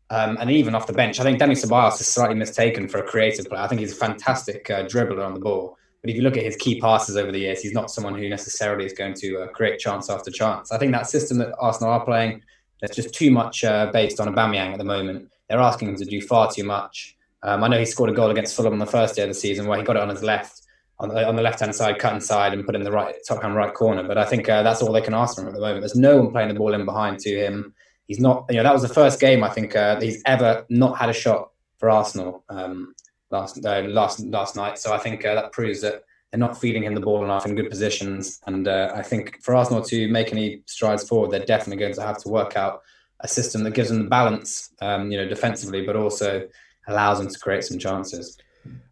Um, 0.10 0.38
and 0.42 0.52
even 0.52 0.76
off 0.76 0.88
the 0.88 0.94
bench, 0.94 1.20
I 1.20 1.24
think 1.24 1.40
Dani 1.40 1.52
Ceballos 1.52 2.02
is 2.02 2.08
slightly 2.08 2.36
mistaken 2.36 2.90
for 2.90 2.98
a 2.98 3.04
creative 3.04 3.46
player. 3.46 3.62
I 3.62 3.68
think 3.68 3.80
he's 3.80 3.94
a 3.94 3.96
fantastic 3.96 4.70
uh, 4.70 4.84
dribbler 4.84 5.26
on 5.26 5.36
the 5.36 5.40
ball. 5.40 5.78
But 6.02 6.10
if 6.10 6.16
you 6.16 6.24
look 6.24 6.38
at 6.38 6.44
his 6.44 6.56
key 6.56 6.82
passes 6.82 7.16
over 7.16 7.32
the 7.32 7.40
years, 7.40 7.62
he's 7.62 7.74
not 7.74 7.92
someone 7.92 8.16
who 8.16 8.28
necessarily 8.28 8.86
is 8.86 8.94
going 8.94 9.14
to 9.16 9.42
uh, 9.42 9.48
create 9.48 9.80
chance 9.80 10.10
after 10.10 10.32
chance. 10.32 10.72
I 10.72 10.78
think 10.78 10.92
that 10.94 11.08
system 11.08 11.38
that 11.38 11.54
Arsenal 11.60 11.94
are 11.94 12.04
playing, 12.04 12.42
there's 12.80 12.96
just 12.96 13.14
too 13.14 13.30
much 13.30 13.64
uh, 13.64 13.92
based 13.92 14.20
on 14.20 14.34
Aubameyang 14.34 14.72
at 14.72 14.80
the 14.80 14.84
moment. 14.84 15.32
they're 15.48 15.60
asking 15.60 15.90
him 15.90 15.96
to 15.98 16.06
do 16.06 16.22
far 16.22 16.52
too 16.52 16.64
much. 16.64 17.16
Um, 17.44 17.64
I 17.64 17.68
know 17.68 17.78
he 17.78 17.86
scored 17.86 18.10
a 18.10 18.14
goal 18.14 18.32
against 18.32 18.56
Fulham 18.56 18.74
on 18.74 18.80
the 18.80 18.86
first 18.86 19.16
day 19.16 19.24
of 19.24 19.28
the 19.28 19.34
season 19.34 19.68
where 19.68 19.78
he 19.78 19.84
got 19.84 19.96
it 19.96 20.02
on 20.02 20.10
his 20.10 20.24
left, 20.24 20.62
on 21.00 21.10
the, 21.10 21.28
on 21.28 21.36
the 21.36 21.42
left 21.42 21.60
hand 21.60 21.74
side, 21.76 22.00
cut 22.00 22.14
inside, 22.14 22.54
and 22.54 22.66
put 22.66 22.76
in 22.76 22.84
the 22.84 22.92
right 22.92 23.16
top 23.28 23.42
hand 23.42 23.56
right 23.56 23.74
corner. 23.74 24.04
But 24.04 24.18
I 24.18 24.26
think 24.26 24.50
uh, 24.50 24.64
that's 24.64 24.82
all 24.82 24.92
they 24.92 25.02
can 25.02 25.14
ask 25.14 25.36
from 25.36 25.46
him 25.46 25.50
at 25.50 25.56
the 25.56 25.62
moment. 25.62 25.82
There's 25.82 25.96
no 25.96 26.18
one 26.18 26.32
playing 26.32 26.50
the 26.50 26.56
ball 26.56 26.74
in 26.74 26.86
behind 26.86 27.20
to 27.20 27.30
him. 27.30 27.74
He's 28.08 28.20
not, 28.20 28.46
you 28.50 28.58
know, 28.58 28.64
that 28.64 28.74
was 28.74 28.82
the 28.82 28.94
first 28.94 29.20
game 29.20 29.44
I 29.44 29.50
think 29.50 29.76
uh, 29.76 30.00
he's 30.00 30.22
ever 30.26 30.66
not 30.70 30.98
had 30.98 31.10
a 31.10 31.14
shot 31.14 31.52
for 31.78 31.90
Arsenal 31.90 32.44
um, 32.50 32.94
last 33.32 33.66
uh, 33.66 33.82
last 33.82 34.20
last 34.22 34.56
night. 34.56 34.78
So 34.78 34.94
I 34.94 34.98
think 34.98 35.26
uh, 35.26 35.36
that 35.36 35.52
proves 35.52 35.82
that 35.82 36.04
they're 36.32 36.40
not 36.40 36.60
feeding 36.60 36.84
him 36.84 36.96
the 36.96 37.02
ball 37.02 37.24
enough 37.24 37.46
in 37.46 37.56
good 37.56 37.70
positions. 37.70 38.40
And 38.48 38.68
uh, 38.68 38.94
I 38.96 39.02
think 39.02 39.42
for 39.44 39.56
Arsenal 39.56 39.84
to 39.84 40.08
make 40.10 40.32
any 40.32 40.64
strides 40.66 41.08
forward, 41.08 41.32
they're 41.32 41.46
definitely 41.46 41.82
going 41.82 41.94
to 41.96 42.02
have 42.02 42.20
to 42.20 42.30
work 42.30 42.56
out 42.56 42.82
a 43.20 43.28
system 43.28 43.64
that 43.64 43.74
gives 43.74 43.90
them 43.90 44.04
the 44.04 44.10
balance, 44.10 44.74
um, 44.82 45.12
you 45.12 45.18
know, 45.18 45.28
defensively, 45.28 45.86
but 45.86 45.96
also 45.96 46.48
allows 46.88 47.20
them 47.20 47.28
to 47.28 47.40
create 47.40 47.64
some 47.64 47.78
chances. 47.78 48.38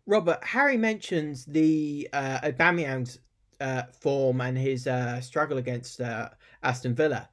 Robert, 0.06 0.44
Harry 0.44 0.78
mentions 0.78 1.46
the 1.46 2.10
uh, 2.14 2.40
Aubameyang's 2.42 3.20
uh, 3.62 3.84
form 4.00 4.42
and 4.42 4.58
his 4.58 4.88
uh, 4.88 5.22
struggle 5.22 5.58
against 5.58 6.02
uh, 6.02 6.30
Aston 6.64 6.96
Villa. 6.96 7.30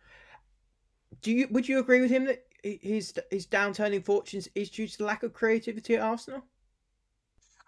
Do 1.22 1.32
you 1.32 1.48
would 1.50 1.68
you 1.68 1.78
agree 1.78 2.00
with 2.00 2.10
him 2.10 2.26
that 2.26 2.44
his 2.62 3.14
his 3.30 3.46
downturning 3.46 4.04
fortunes 4.04 4.48
is 4.54 4.70
due 4.70 4.86
to 4.86 4.98
the 4.98 5.04
lack 5.04 5.22
of 5.22 5.32
creativity 5.32 5.94
at 5.94 6.02
Arsenal? 6.02 6.44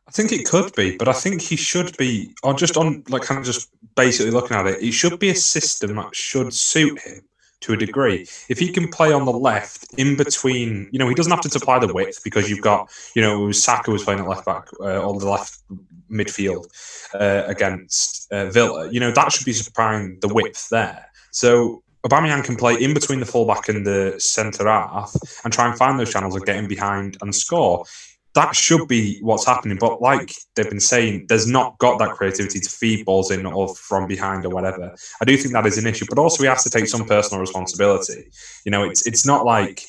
I 0.09 0.11
think 0.11 0.33
it 0.33 0.47
could 0.47 0.75
be, 0.75 0.97
but 0.97 1.07
I 1.07 1.13
think 1.13 1.43
he 1.43 1.55
should 1.55 1.95
be, 1.99 2.35
or 2.43 2.55
just 2.55 2.79
on 2.79 3.05
like 3.11 3.23
kind 3.23 3.39
of 3.39 3.45
just 3.45 3.69
basically 3.95 4.31
looking 4.31 4.57
at 4.57 4.67
it, 4.67 4.83
it 4.83 4.93
should 4.93 5.19
be 5.19 5.29
a 5.29 5.35
system 5.35 5.97
that 5.97 6.17
should 6.17 6.55
suit 6.55 6.99
him 7.01 7.21
to 7.61 7.75
a 7.75 7.77
degree. 7.77 8.27
If 8.49 8.59
he 8.59 8.73
can 8.73 8.89
play 8.89 9.13
on 9.13 9.27
the 9.27 9.33
left 9.33 9.93
in 9.99 10.17
between, 10.17 10.89
you 10.93 10.99
know, 10.99 11.09
he 11.09 11.15
doesn't 11.15 11.31
have 11.31 11.43
to 11.43 11.51
supply 11.51 11.79
the 11.79 11.93
width 11.93 12.25
because 12.25 12.49
you've 12.49 12.63
got, 12.63 12.91
you 13.15 13.21
know, 13.21 13.53
Saka 13.53 13.91
was 13.91 14.03
playing 14.03 14.21
at 14.21 14.27
left 14.27 14.47
back 14.47 14.69
uh, 14.81 15.07
on 15.07 15.19
the 15.19 15.29
left 15.29 15.59
midfield 16.11 16.67
uh, 17.15 17.43
against 17.47 18.33
uh, 18.33 18.47
Villa. 18.47 18.91
You 18.91 19.01
know, 19.01 19.11
that 19.11 19.31
should 19.31 19.45
be 19.45 19.53
supplying 19.53 20.19
the 20.21 20.29
width 20.29 20.71
there. 20.71 21.05
So 21.33 21.83
Aubameyang 22.07 22.45
can 22.45 22.57
play 22.57 22.75
in 22.81 22.95
between 22.95 23.21
the 23.21 23.27
fullback 23.27 23.69
and 23.69 23.85
the 23.85 24.15
centre 24.19 24.69
half 24.69 25.15
and 25.45 25.53
try 25.53 25.69
and 25.69 25.77
find 25.77 25.99
those 25.99 26.13
channels 26.13 26.35
and 26.35 26.47
get 26.47 26.57
in 26.57 26.69
behind 26.69 27.19
and 27.21 27.35
score 27.35 27.85
that 28.35 28.55
should 28.55 28.87
be 28.89 29.19
what's 29.21 29.47
happening. 29.47 29.79
But 29.81 30.01
like 30.01 30.33
they've 30.55 30.69
been 30.69 30.81
saying, 30.81 31.27
there's 31.29 31.47
not 31.47 31.79
got 31.79 31.99
that 31.99 32.11
creativity 32.11 32.61
to 32.61 32.71
feed 32.71 33.05
balls 33.05 33.31
in 33.31 33.47
or 33.47 33.75
from 33.75 34.07
behind 34.07 34.45
or 34.45 34.51
whatever. 34.51 34.95
I 35.21 35.25
do 35.25 35.37
think 35.37 35.55
that 35.55 35.67
is 35.67 35.79
an 35.79 35.87
issue, 35.87 36.07
but 36.09 36.19
also 36.19 36.43
he 36.43 36.49
has 36.49 36.65
to 36.65 36.71
take 36.71 36.87
some 36.87 37.05
personal 37.05 37.41
responsibility. 37.41 38.31
You 38.65 38.71
know, 38.71 38.85
it's 38.85 39.07
it's 39.07 39.27
not 39.27 39.45
like 39.45 39.83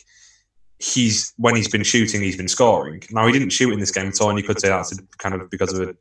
he's 0.79 1.33
when 1.37 1.55
he's 1.55 1.67
been 1.67 1.83
shooting, 1.83 2.21
he's 2.21 2.37
been 2.37 2.47
scoring. 2.47 3.03
Now 3.11 3.27
he 3.27 3.33
didn't 3.33 3.49
shoot 3.49 3.73
in 3.73 3.79
this 3.79 3.91
game 3.91 4.07
at 4.07 4.21
all, 4.21 4.29
and 4.29 4.39
you 4.39 4.45
could 4.45 4.59
say 4.59 4.69
that's 4.69 4.97
kind 5.17 5.35
of 5.35 5.49
because 5.49 5.73
of 5.73 5.89
a, 5.89 5.95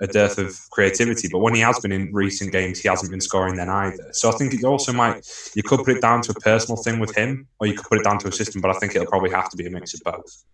a 0.00 0.06
dearth 0.06 0.38
of 0.38 0.58
creativity. 0.70 1.28
But 1.30 1.40
when 1.40 1.54
he 1.54 1.60
has 1.60 1.80
been 1.80 1.92
in 1.92 2.12
recent 2.12 2.52
games, 2.52 2.78
he 2.80 2.88
hasn't 2.88 3.10
been 3.10 3.20
scoring 3.20 3.56
then 3.56 3.68
either. 3.68 4.08
So 4.12 4.30
I 4.30 4.32
think 4.32 4.54
it 4.54 4.64
also 4.64 4.92
might 4.92 5.28
you 5.54 5.62
could 5.62 5.80
put 5.80 5.96
it 5.96 6.00
down 6.00 6.22
to 6.22 6.32
a 6.32 6.40
personal 6.40 6.80
thing 6.82 7.00
with 7.00 7.14
him, 7.14 7.48
or 7.58 7.66
you 7.66 7.74
could 7.74 7.86
put 7.86 7.98
it 7.98 8.04
down 8.04 8.18
to 8.20 8.28
a 8.28 8.32
system. 8.32 8.60
But 8.60 8.70
I 8.70 8.78
think 8.78 8.94
it'll 8.94 9.08
probably 9.08 9.30
have 9.30 9.50
to 9.50 9.56
be 9.56 9.66
a 9.66 9.70
mix 9.70 9.92
of 9.94 10.00
both. 10.04 10.44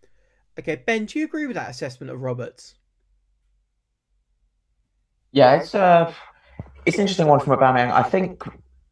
Okay, 0.59 0.83
Ben, 0.87 1.05
do 1.05 1.19
you 1.19 1.27
agree 1.27 1.47
with 1.47 1.57
that 1.57 1.71
assessment 1.71 2.11
of 2.11 2.23
Roberts? 2.23 2.75
Yeah, 5.33 5.57
it's 5.57 5.75
uh, 5.75 6.13
it's 6.87 6.97
an 6.97 7.03
interesting 7.03 7.27
one 7.27 7.41
from 7.41 7.59
Aubameyang. 7.59 7.91
I 7.91 8.03
think 8.03 8.43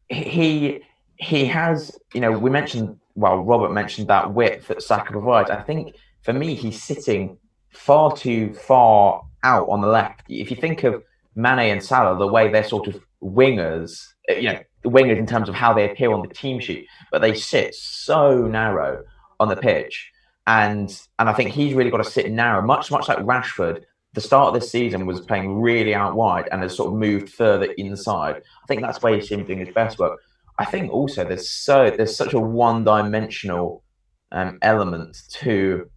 he 0.09 0.81
he 1.17 1.45
has, 1.45 1.97
you 2.13 2.21
know, 2.21 2.31
we 2.31 2.49
mentioned, 2.49 2.99
well, 3.15 3.37
Robert 3.37 3.71
mentioned 3.71 4.09
that 4.09 4.33
width 4.33 4.67
that 4.67 4.83
Saka 4.83 5.11
provides. 5.11 5.49
I 5.49 5.61
think 5.61 5.95
for 6.21 6.33
me, 6.33 6.53
he's 6.53 6.83
sitting 6.83 7.37
far 7.69 8.15
too 8.15 8.53
far 8.53 9.23
out 9.43 9.67
on 9.69 9.81
the 9.81 9.87
left. 9.87 10.21
If 10.29 10.51
you 10.51 10.57
think 10.57 10.83
of 10.83 11.03
Mane 11.35 11.71
and 11.71 11.83
Salah, 11.83 12.17
the 12.17 12.27
way 12.27 12.49
they're 12.51 12.63
sort 12.63 12.87
of 12.87 13.01
wingers, 13.23 14.05
you 14.29 14.53
know, 14.53 14.59
wingers 14.83 15.17
in 15.17 15.25
terms 15.25 15.49
of 15.49 15.55
how 15.55 15.73
they 15.73 15.89
appear 15.89 16.11
on 16.11 16.21
the 16.21 16.33
team 16.33 16.59
sheet, 16.59 16.87
but 17.11 17.21
they 17.21 17.33
sit 17.33 17.73
so 17.73 18.45
narrow 18.45 19.03
on 19.39 19.49
the 19.49 19.55
pitch 19.55 20.11
and 20.47 21.01
and 21.19 21.29
I 21.29 21.33
think 21.33 21.51
he's 21.51 21.73
really 21.73 21.91
got 21.91 21.97
to 21.97 22.09
sit 22.09 22.31
narrow, 22.31 22.61
much 22.61 22.91
much 22.91 23.07
like 23.07 23.19
Rashford. 23.19 23.83
The 24.13 24.21
start 24.21 24.49
of 24.49 24.53
this 24.53 24.71
season 24.71 25.05
was 25.05 25.19
playing 25.19 25.59
really 25.59 25.93
out 25.93 26.15
wide 26.15 26.47
and 26.51 26.61
has 26.61 26.75
sort 26.75 26.93
of 26.93 26.97
moved 26.97 27.29
further 27.29 27.65
inside. 27.77 28.37
I 28.37 28.67
think 28.67 28.81
that's 28.81 29.01
where 29.03 29.13
you 29.13 29.21
see 29.21 29.35
him 29.35 29.45
doing 29.45 29.59
his 29.59 29.73
best 29.73 29.99
work. 29.99 30.19
I 30.57 30.63
think 30.63 30.91
also 30.91 31.25
there's 31.25 31.49
so 31.49 31.89
there's 31.89 32.15
such 32.15 32.33
a 32.33 32.39
one-dimensional 32.39 33.83
um, 34.31 34.57
element 34.61 35.17
to 35.31 35.89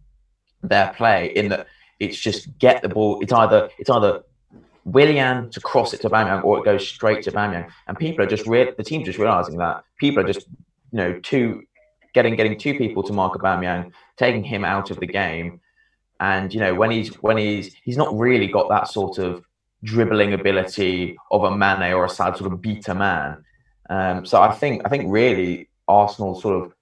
their 0.63 0.93
play 0.97 1.31
in 1.35 1.47
that 1.49 1.67
it's 1.99 2.17
just 2.17 2.57
get 2.57 2.81
the 2.81 2.89
ball. 2.89 3.19
It's 3.21 3.31
either 3.31 3.69
it's 3.77 3.89
either 3.89 4.23
Willian 4.85 5.49
to 5.51 5.59
cross 5.61 5.93
it 5.93 6.01
to 6.01 6.09
Bamyang 6.09 6.43
or 6.43 6.59
it 6.59 6.65
goes 6.65 6.87
straight 6.87 7.23
to 7.23 7.31
Bamyang. 7.31 7.69
And 7.87 7.97
people 7.97 8.23
are 8.23 8.27
just 8.27 8.47
re- 8.47 8.73
the 8.75 8.83
team's 8.83 9.05
just 9.05 9.19
realizing 9.19 9.57
that 9.57 9.83
people 9.99 10.23
are 10.23 10.27
just 10.27 10.47
you 10.91 10.97
know 10.97 11.19
too 11.19 11.63
getting 12.13 12.35
getting 12.35 12.57
two 12.57 12.75
people 12.75 13.03
to 13.03 13.13
mark 13.13 13.33
Aubameyang, 13.33 13.91
taking 14.17 14.43
him 14.43 14.65
out 14.65 14.91
of 14.91 14.99
the 14.99 15.07
game, 15.07 15.61
and 16.19 16.53
you 16.53 16.59
know 16.59 16.73
when 16.73 16.91
he's 16.91 17.09
when 17.21 17.37
he's 17.37 17.73
he's 17.83 17.97
not 17.97 18.17
really 18.17 18.47
got 18.47 18.69
that 18.69 18.87
sort 18.87 19.17
of 19.17 19.43
dribbling 19.83 20.33
ability 20.33 21.17
of 21.31 21.43
a 21.43 21.55
Mane 21.55 21.93
or 21.93 22.05
a 22.05 22.09
sad 22.09 22.35
sort 22.37 22.51
of 22.51 22.61
beta 22.61 22.93
man. 22.93 23.43
Um, 23.89 24.25
so 24.25 24.41
I 24.41 24.53
think 24.53 24.81
I 24.85 24.89
think 24.89 25.05
really 25.07 25.69
Arsenal 25.87 26.39
sort 26.39 26.63
of 26.63 26.73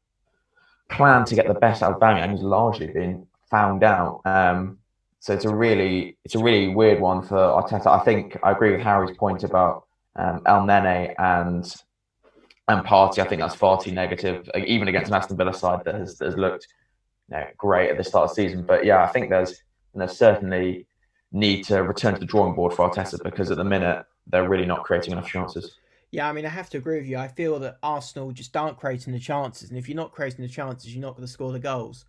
plan 0.89 1.25
to 1.25 1.35
get 1.35 1.47
the 1.47 1.53
best 1.53 1.83
out 1.83 1.93
of 1.93 1.99
Aubameyang 1.99 2.31
has 2.31 2.41
largely 2.41 2.87
been 2.87 3.27
found 3.49 3.83
out. 3.83 4.21
Um, 4.25 4.79
so 5.19 5.33
it's 5.33 5.45
a 5.45 5.53
really 5.53 6.17
it's 6.23 6.35
a 6.35 6.39
really 6.39 6.69
weird 6.69 6.99
one 6.99 7.21
for 7.21 7.35
Arteta. 7.35 7.87
I 7.87 8.03
think 8.03 8.37
I 8.43 8.51
agree 8.51 8.71
with 8.71 8.81
Harry's 8.81 9.15
point 9.17 9.43
about 9.43 9.85
um, 10.15 10.41
Elneny 10.41 11.13
and 11.17 11.65
and 12.67 12.86
Partey, 12.86 13.19
I 13.19 13.25
think 13.25 13.41
that's 13.41 13.56
far 13.56 13.82
too 13.82 13.91
negative, 13.91 14.49
even 14.56 14.88
against 14.88 15.10
an 15.10 15.15
Aston 15.15 15.38
Villa 15.38 15.53
side 15.53 15.84
that 15.86 15.95
has, 15.95 16.17
that 16.17 16.25
has 16.25 16.36
looked 16.36 16.67
you 17.30 17.38
know, 17.38 17.45
great 17.58 17.89
at 17.89 17.97
the 17.97 18.03
start 18.03 18.30
of 18.30 18.36
the 18.36 18.43
season. 18.43 18.63
But 18.63 18.86
yeah, 18.86 19.03
I 19.03 19.08
think 19.08 19.30
there's 19.30 19.62
there's 19.95 20.17
certainly 20.17 20.86
need 21.32 21.63
to 21.65 21.82
return 21.82 22.13
to 22.13 22.19
the 22.19 22.25
drawing 22.25 22.53
board 22.53 22.73
for 22.73 22.89
Arteta 22.89 23.21
because 23.23 23.51
at 23.51 23.58
the 23.58 23.63
minute 23.63 24.06
they're 24.27 24.47
really 24.47 24.65
not 24.65 24.84
creating 24.84 25.13
enough 25.13 25.27
chances. 25.27 25.77
Yeah, 26.12 26.30
I 26.30 26.32
mean, 26.32 26.45
I 26.45 26.49
have 26.49 26.69
to 26.69 26.77
agree 26.77 26.97
with 26.97 27.08
you. 27.08 27.17
I 27.17 27.27
feel 27.27 27.60
that 27.60 27.80
Arsenal 27.84 28.32
just 28.32 28.56
aren't 28.56 28.77
creating 28.77 29.13
the 29.13 29.19
chances, 29.19 29.69
and 29.69 29.77
if 29.77 29.89
you're 29.89 29.95
not 29.95 30.12
creating 30.12 30.41
the 30.41 30.51
chances, 30.51 30.93
you're 30.93 31.01
not 31.01 31.15
going 31.15 31.25
to 31.25 31.32
score 31.32 31.51
the 31.51 31.60
goals. 31.60 32.06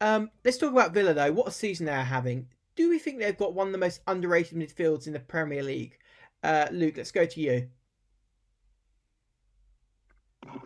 Um, 0.00 0.30
let's 0.44 0.58
talk 0.58 0.72
about 0.72 0.94
Villa 0.94 1.14
though. 1.14 1.32
What 1.32 1.48
a 1.48 1.52
season 1.52 1.86
they're 1.86 2.04
having. 2.04 2.48
Do 2.74 2.88
we 2.88 2.98
think 2.98 3.18
they've 3.18 3.36
got 3.36 3.54
one 3.54 3.66
of 3.68 3.72
the 3.72 3.78
most 3.78 4.00
underrated 4.06 4.58
midfields 4.58 5.06
in 5.06 5.12
the 5.12 5.20
Premier 5.20 5.62
League? 5.62 5.98
Uh, 6.42 6.66
Luke, 6.72 6.96
let's 6.96 7.12
go 7.12 7.24
to 7.24 7.40
you. 7.40 7.68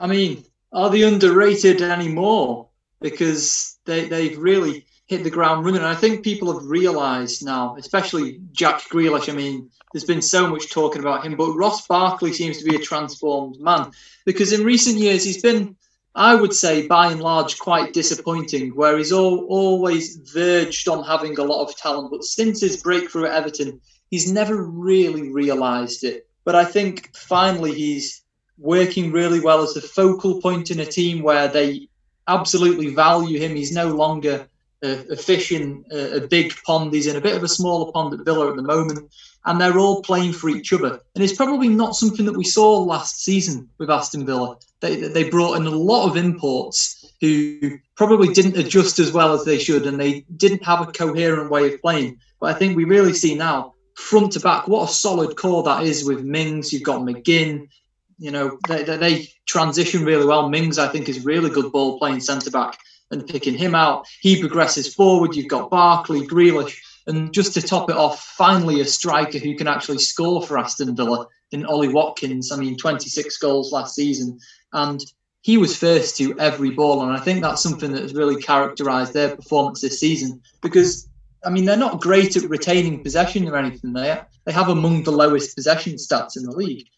I 0.00 0.06
mean, 0.06 0.44
are 0.72 0.90
they 0.90 1.02
underrated 1.02 1.82
anymore? 1.82 2.68
Because 3.00 3.78
they, 3.84 4.06
they've 4.08 4.38
really 4.38 4.86
hit 5.06 5.22
the 5.22 5.30
ground 5.30 5.64
running. 5.64 5.80
And 5.80 5.88
I 5.88 5.94
think 5.94 6.24
people 6.24 6.52
have 6.52 6.68
realised 6.68 7.44
now, 7.44 7.76
especially 7.76 8.40
Jack 8.52 8.80
Grealish. 8.90 9.32
I 9.32 9.36
mean, 9.36 9.70
there's 9.92 10.04
been 10.04 10.22
so 10.22 10.48
much 10.48 10.70
talking 10.70 11.00
about 11.00 11.24
him, 11.24 11.36
but 11.36 11.54
Ross 11.54 11.86
Barkley 11.86 12.32
seems 12.32 12.58
to 12.58 12.64
be 12.64 12.76
a 12.76 12.80
transformed 12.80 13.60
man 13.60 13.92
because 14.24 14.52
in 14.52 14.64
recent 14.64 14.98
years 14.98 15.24
he's 15.24 15.40
been, 15.40 15.76
I 16.14 16.34
would 16.34 16.52
say, 16.52 16.86
by 16.86 17.12
and 17.12 17.20
large, 17.20 17.58
quite 17.58 17.92
disappointing. 17.92 18.74
Where 18.74 18.98
he's 18.98 19.12
all, 19.12 19.46
always 19.46 20.16
verged 20.16 20.88
on 20.88 21.04
having 21.04 21.38
a 21.38 21.44
lot 21.44 21.64
of 21.64 21.76
talent, 21.76 22.10
but 22.10 22.24
since 22.24 22.60
his 22.60 22.82
breakthrough 22.82 23.26
at 23.26 23.34
Everton, 23.34 23.80
he's 24.10 24.30
never 24.30 24.56
really 24.56 25.30
realised 25.30 26.04
it. 26.04 26.28
But 26.44 26.56
I 26.56 26.64
think 26.64 27.14
finally 27.16 27.72
he's 27.74 28.22
working 28.58 29.12
really 29.12 29.40
well 29.40 29.62
as 29.62 29.76
a 29.76 29.80
focal 29.80 30.40
point 30.40 30.70
in 30.70 30.80
a 30.80 30.86
team 30.86 31.22
where 31.22 31.48
they 31.48 31.88
absolutely 32.28 32.94
value 32.94 33.38
him. 33.38 33.54
He's 33.54 33.72
no 33.72 33.88
longer 33.88 34.48
a, 34.82 35.12
a 35.12 35.16
fish 35.16 35.52
in 35.52 35.84
a, 35.90 36.16
a, 36.16 36.26
big 36.26 36.54
pond. 36.64 36.92
He's 36.92 37.06
in 37.06 37.16
a 37.16 37.20
bit 37.20 37.36
of 37.36 37.42
a 37.42 37.48
smaller 37.48 37.92
pond 37.92 38.14
at 38.14 38.24
Villa 38.24 38.50
at 38.50 38.56
the 38.56 38.62
moment, 38.62 39.10
and 39.44 39.60
they're 39.60 39.78
all 39.78 40.02
playing 40.02 40.32
for 40.32 40.48
each 40.48 40.72
other. 40.72 41.00
And 41.14 41.24
it's 41.24 41.36
probably 41.36 41.68
not 41.68 41.96
something 41.96 42.26
that 42.26 42.36
we 42.36 42.44
saw 42.44 42.80
last 42.80 43.22
season 43.22 43.68
with 43.78 43.90
Aston 43.90 44.26
Villa. 44.26 44.56
They 44.80 44.96
they 44.96 45.30
brought 45.30 45.56
in 45.56 45.66
a 45.66 45.70
lot 45.70 46.08
of 46.08 46.16
imports 46.16 47.12
who 47.20 47.78
probably 47.94 48.32
didn't 48.34 48.58
adjust 48.58 48.98
as 48.98 49.12
well 49.12 49.32
as 49.32 49.44
they 49.44 49.58
should, 49.58 49.86
and 49.86 49.98
they 49.98 50.20
didn't 50.36 50.64
have 50.64 50.86
a 50.86 50.92
coherent 50.92 51.50
way 51.50 51.72
of 51.72 51.80
playing. 51.80 52.20
But 52.40 52.54
I 52.54 52.58
think 52.58 52.76
we 52.76 52.84
really 52.84 53.14
see 53.14 53.34
now 53.34 53.74
front 53.94 54.32
to 54.32 54.40
back 54.40 54.68
what 54.68 54.90
a 54.90 54.92
solid 54.92 55.36
core 55.36 55.62
that 55.62 55.84
is 55.84 56.04
with 56.04 56.22
Mings. 56.22 56.72
You've 56.72 56.82
got 56.82 57.00
McGinn, 57.00 57.68
you 58.18 58.30
know, 58.30 58.58
they, 58.68 58.82
they, 58.82 59.28
transition 59.46 60.04
really 60.04 60.26
well. 60.26 60.48
Mings, 60.48 60.78
I 60.78 60.88
think, 60.88 61.08
is 61.08 61.24
really 61.24 61.50
good 61.50 61.70
ball 61.70 61.98
playing 61.98 62.20
centre 62.20 62.50
back 62.50 62.78
and 63.10 63.26
picking 63.26 63.54
him 63.54 63.74
out. 63.74 64.06
He 64.20 64.40
progresses 64.40 64.92
forward. 64.92 65.36
You've 65.36 65.48
got 65.48 65.70
Barkley, 65.70 66.26
Grealish, 66.26 66.76
and 67.06 67.32
just 67.32 67.54
to 67.54 67.62
top 67.62 67.88
it 67.90 67.96
off, 67.96 68.20
finally 68.20 68.80
a 68.80 68.84
striker 68.84 69.38
who 69.38 69.54
can 69.54 69.68
actually 69.68 69.98
score 69.98 70.42
for 70.42 70.58
Aston 70.58 70.96
Villa 70.96 71.26
in 71.52 71.64
Ollie 71.66 71.92
Watkins. 71.92 72.50
I 72.50 72.56
mean, 72.56 72.76
26 72.76 73.36
goals 73.38 73.72
last 73.72 73.94
season, 73.94 74.38
and 74.72 75.00
he 75.42 75.58
was 75.58 75.76
first 75.76 76.16
to 76.16 76.36
every 76.40 76.70
ball, 76.70 77.02
and 77.02 77.12
I 77.12 77.20
think 77.20 77.42
that's 77.42 77.62
something 77.62 77.92
that 77.92 78.02
has 78.02 78.14
really 78.14 78.42
characterised 78.42 79.12
their 79.12 79.36
performance 79.36 79.80
this 79.80 80.00
season. 80.00 80.42
Because 80.60 81.08
I 81.44 81.50
mean, 81.50 81.64
they're 81.64 81.76
not 81.76 82.00
great 82.00 82.36
at 82.36 82.50
retaining 82.50 83.04
possession 83.04 83.48
or 83.48 83.56
anything. 83.56 83.92
They 83.92 84.20
they 84.44 84.52
have 84.52 84.68
among 84.68 85.04
the 85.04 85.12
lowest 85.12 85.54
possession 85.54 85.94
stats 85.94 86.36
in 86.36 86.42
the 86.42 86.50
league. 86.50 86.88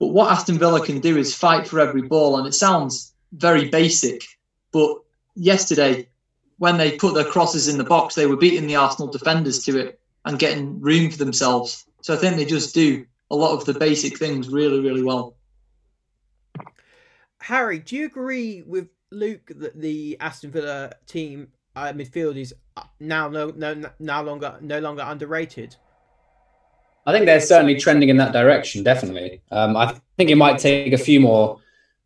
But 0.00 0.08
what 0.08 0.32
Aston 0.32 0.58
Villa 0.58 0.84
can 0.84 0.98
do 0.98 1.18
is 1.18 1.34
fight 1.34 1.68
for 1.68 1.78
every 1.78 2.02
ball, 2.02 2.38
and 2.38 2.46
it 2.48 2.54
sounds 2.54 3.12
very 3.32 3.68
basic. 3.68 4.24
But 4.72 4.96
yesterday, 5.36 6.08
when 6.56 6.78
they 6.78 6.96
put 6.96 7.14
their 7.14 7.24
crosses 7.24 7.68
in 7.68 7.76
the 7.76 7.84
box, 7.84 8.14
they 8.14 8.26
were 8.26 8.36
beating 8.36 8.66
the 8.66 8.76
Arsenal 8.76 9.12
defenders 9.12 9.62
to 9.64 9.78
it 9.78 10.00
and 10.24 10.38
getting 10.38 10.80
room 10.80 11.10
for 11.10 11.18
themselves. 11.18 11.84
So 12.00 12.14
I 12.14 12.16
think 12.16 12.36
they 12.36 12.46
just 12.46 12.74
do 12.74 13.04
a 13.30 13.36
lot 13.36 13.52
of 13.52 13.66
the 13.66 13.78
basic 13.78 14.18
things 14.18 14.48
really, 14.48 14.80
really 14.80 15.02
well. 15.02 15.36
Harry, 17.40 17.78
do 17.78 17.96
you 17.96 18.06
agree 18.06 18.62
with 18.62 18.88
Luke 19.10 19.52
that 19.54 19.78
the 19.78 20.16
Aston 20.18 20.50
Villa 20.50 20.92
team 21.06 21.48
uh, 21.76 21.92
midfield 21.92 22.36
is 22.36 22.54
now 23.00 23.28
no, 23.28 23.52
no 23.54 23.90
now 23.98 24.22
longer 24.22 24.56
no 24.60 24.78
longer 24.78 25.04
underrated? 25.06 25.76
I 27.10 27.12
think 27.12 27.26
they're 27.26 27.40
certainly 27.40 27.74
trending 27.74 28.08
in 28.08 28.16
that 28.18 28.32
direction. 28.32 28.82
Definitely, 28.82 29.40
um, 29.50 29.76
I 29.76 29.94
think 30.16 30.30
it 30.30 30.36
might 30.36 30.58
take 30.58 30.92
a 30.92 30.98
few 30.98 31.20
more 31.20 31.58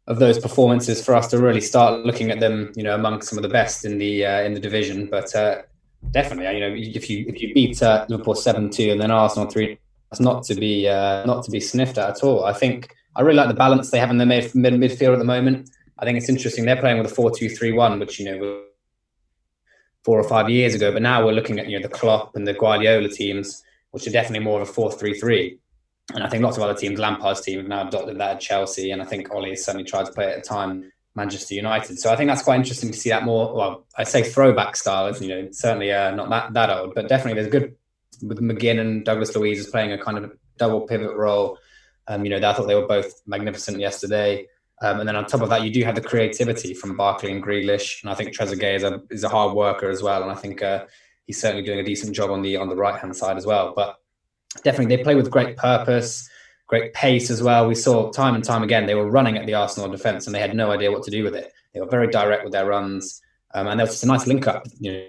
of 0.07 0.19
those 0.19 0.39
performances 0.39 1.05
for 1.05 1.15
us 1.15 1.29
to 1.29 1.39
really 1.39 1.61
start 1.61 2.05
looking 2.05 2.31
at 2.31 2.41
them, 2.41 2.73
you 2.77 2.83
know, 2.83 2.95
among 2.95 3.23
some 3.23 3.39
of 3.39 3.43
the 3.43 3.49
best 3.49 3.85
in 3.85 3.99
the 3.99 4.25
uh, 4.25 4.43
in 4.43 4.55
the 4.55 4.61
division. 4.61 5.07
But 5.07 5.35
uh, 5.37 5.63
definitely, 6.11 6.59
you 6.59 6.61
know, 6.61 6.75
if 6.75 7.11
you 7.11 7.27
if 7.29 7.43
you 7.43 7.53
beat 7.53 7.83
uh, 7.83 8.07
Liverpool 8.09 8.35
seven 8.35 8.71
two 8.71 8.91
and 8.91 9.01
then 9.01 9.11
Arsenal 9.11 9.49
three, 9.51 9.79
that's 10.11 10.21
not 10.21 10.45
to 10.45 10.55
be 10.55 10.89
uh, 10.89 11.25
not 11.27 11.45
to 11.45 11.51
be 11.51 11.61
sniffed 11.61 11.99
at 11.99 12.09
at 12.09 12.23
all. 12.23 12.45
I 12.45 12.55
think 12.55 12.95
I 13.15 13.23
really 13.23 13.37
like 13.37 13.49
the 13.49 13.55
balance 13.55 13.91
they 13.91 13.99
have 13.99 14.11
in 14.11 14.19
their 14.19 14.27
mid, 14.27 14.55
mid 14.55 14.75
midfield 14.75 15.13
at 15.13 15.19
the 15.19 15.25
moment. 15.25 15.71
I 15.99 16.05
think 16.05 16.19
it's 16.19 16.29
interesting. 16.29 16.65
They're 16.65 16.81
playing 16.81 16.99
with 17.01 17.13
a 17.13 17.15
4-2-3-1, 17.15 18.01
which 18.01 18.19
you 18.19 18.27
know 18.27 18.63
four 20.05 20.19
or 20.19 20.29
five 20.29 20.51
years 20.51 20.75
ago, 20.75 20.93
but 20.93 21.03
now 21.03 21.25
we're 21.25 21.33
looking 21.33 21.59
at 21.59 21.69
you 21.69 21.79
know 21.79 21.83
the 21.83 21.93
Klopp 21.93 22.37
and 22.37 22.47
the 22.47 22.53
Guardiola 22.53 23.09
teams, 23.09 23.63
which 23.95 24.09
are 24.09 24.11
definitely 24.11 24.45
more 24.45 24.61
of 24.61 24.69
a 24.69 24.73
4-3-3. 24.73 25.57
And 26.15 26.25
I 26.25 26.29
think 26.29 26.43
lots 26.43 26.57
of 26.57 26.65
other 26.65 26.75
teams, 26.75 26.99
Lampard's 26.99 27.43
team, 27.43 27.61
have 27.61 27.69
now 27.69 27.87
adopted 27.87 28.19
that 28.19 28.33
at 28.33 28.41
Chelsea, 28.41 28.91
and 28.91 29.01
I 29.01 29.05
think 29.05 29.33
Ollie 29.33 29.51
has 29.51 29.65
certainly 29.65 29.85
tried 29.85 30.07
to 30.07 30.13
play 30.13 30.25
it 30.25 30.33
at 30.33 30.39
a 30.39 30.43
time 30.43 30.91
Manchester 31.15 31.55
United. 31.55 32.01
So 32.01 32.13
I 32.13 32.17
think 32.17 32.29
that's 32.29 32.43
quite 32.43 32.57
interesting 32.57 32.91
to 32.91 32.99
see 32.99 33.11
that 33.11 33.23
more. 33.23 33.55
Well, 33.55 33.87
I 33.97 34.03
say 34.03 34.25
throwback 34.25 34.75
style, 34.75 35.17
you 35.17 35.29
know, 35.29 35.49
certainly 35.53 35.93
uh, 35.93 36.11
not 36.11 36.29
that 36.31 36.55
that 36.55 36.71
old, 36.71 36.97
but 36.97 37.09
definitely 37.09 37.41
there's 37.41 37.53
good 37.53 37.77
with 38.21 38.41
McGinn 38.41 38.81
and 38.81 39.05
Douglas 39.05 39.37
Luiz 39.37 39.61
is 39.61 39.69
playing 39.69 39.93
a 39.93 39.99
kind 39.99 40.19
of 40.19 40.33
double 40.59 40.81
pivot 40.81 41.15
role. 41.15 41.57
Um, 42.09 42.25
you 42.25 42.31
know, 42.31 42.49
I 42.49 42.53
thought 42.53 42.67
they 42.67 42.75
were 42.75 42.89
both 42.89 43.23
magnificent 43.27 43.79
yesterday. 43.79 44.49
Um, 44.83 44.99
and 44.99 45.09
then 45.09 45.15
on 45.15 45.25
top 45.27 45.41
of 45.41 45.51
that, 45.51 45.63
you 45.63 45.73
do 45.73 45.85
have 45.85 45.95
the 45.95 46.01
creativity 46.01 46.75
from 46.75 46.97
Barkley 46.97 47.31
and 47.31 47.43
Grealish, 47.43 48.03
and 48.03 48.11
I 48.11 48.15
think 48.15 48.37
Trezeguet 48.37 48.75
is 48.75 48.83
a 48.83 49.01
is 49.09 49.23
a 49.23 49.29
hard 49.29 49.55
worker 49.55 49.89
as 49.89 50.03
well. 50.03 50.23
And 50.23 50.33
I 50.33 50.35
think 50.35 50.63
uh, 50.63 50.87
he's 51.27 51.41
certainly 51.41 51.65
doing 51.65 51.79
a 51.79 51.85
decent 51.85 52.15
job 52.15 52.31
on 52.31 52.43
the 52.43 52.57
on 52.57 52.69
the 52.69 52.77
right 52.77 52.99
hand 52.99 53.17
side 53.17 53.37
as 53.37 53.47
well. 53.47 53.73
But 53.75 53.99
definitely, 54.63 54.97
they 54.97 55.03
play 55.03 55.15
with 55.15 55.31
great 55.31 55.57
purpose, 55.57 56.29
great 56.67 56.95
pace 56.95 57.31
as 57.31 57.43
well. 57.43 57.67
We 57.67 57.75
saw 57.75 58.11
time 58.11 58.35
and 58.35 58.45
time 58.45 58.63
again 58.63 58.87
they 58.87 58.95
were 58.95 59.11
running 59.11 59.37
at 59.37 59.47
the 59.47 59.55
Arsenal 59.55 59.91
defence, 59.91 60.27
and 60.27 60.35
they 60.35 60.41
had 60.41 60.55
no 60.55 60.71
idea 60.71 60.91
what 60.91 61.03
to 61.05 61.11
do 61.11 61.25
with 61.25 61.35
it. 61.35 61.53
They 61.73 61.81
were 61.81 61.87
very 61.87 62.09
direct 62.09 62.45
with 62.45 62.53
their 62.53 62.67
runs, 62.67 63.21
um, 63.55 63.67
and 63.67 63.79
there 63.79 63.87
was 63.87 63.95
just 63.95 64.05
a 64.05 64.09
nice 64.09 64.27
link 64.27 64.47
up. 64.47 64.67
You 64.79 64.93
know, 64.93 65.07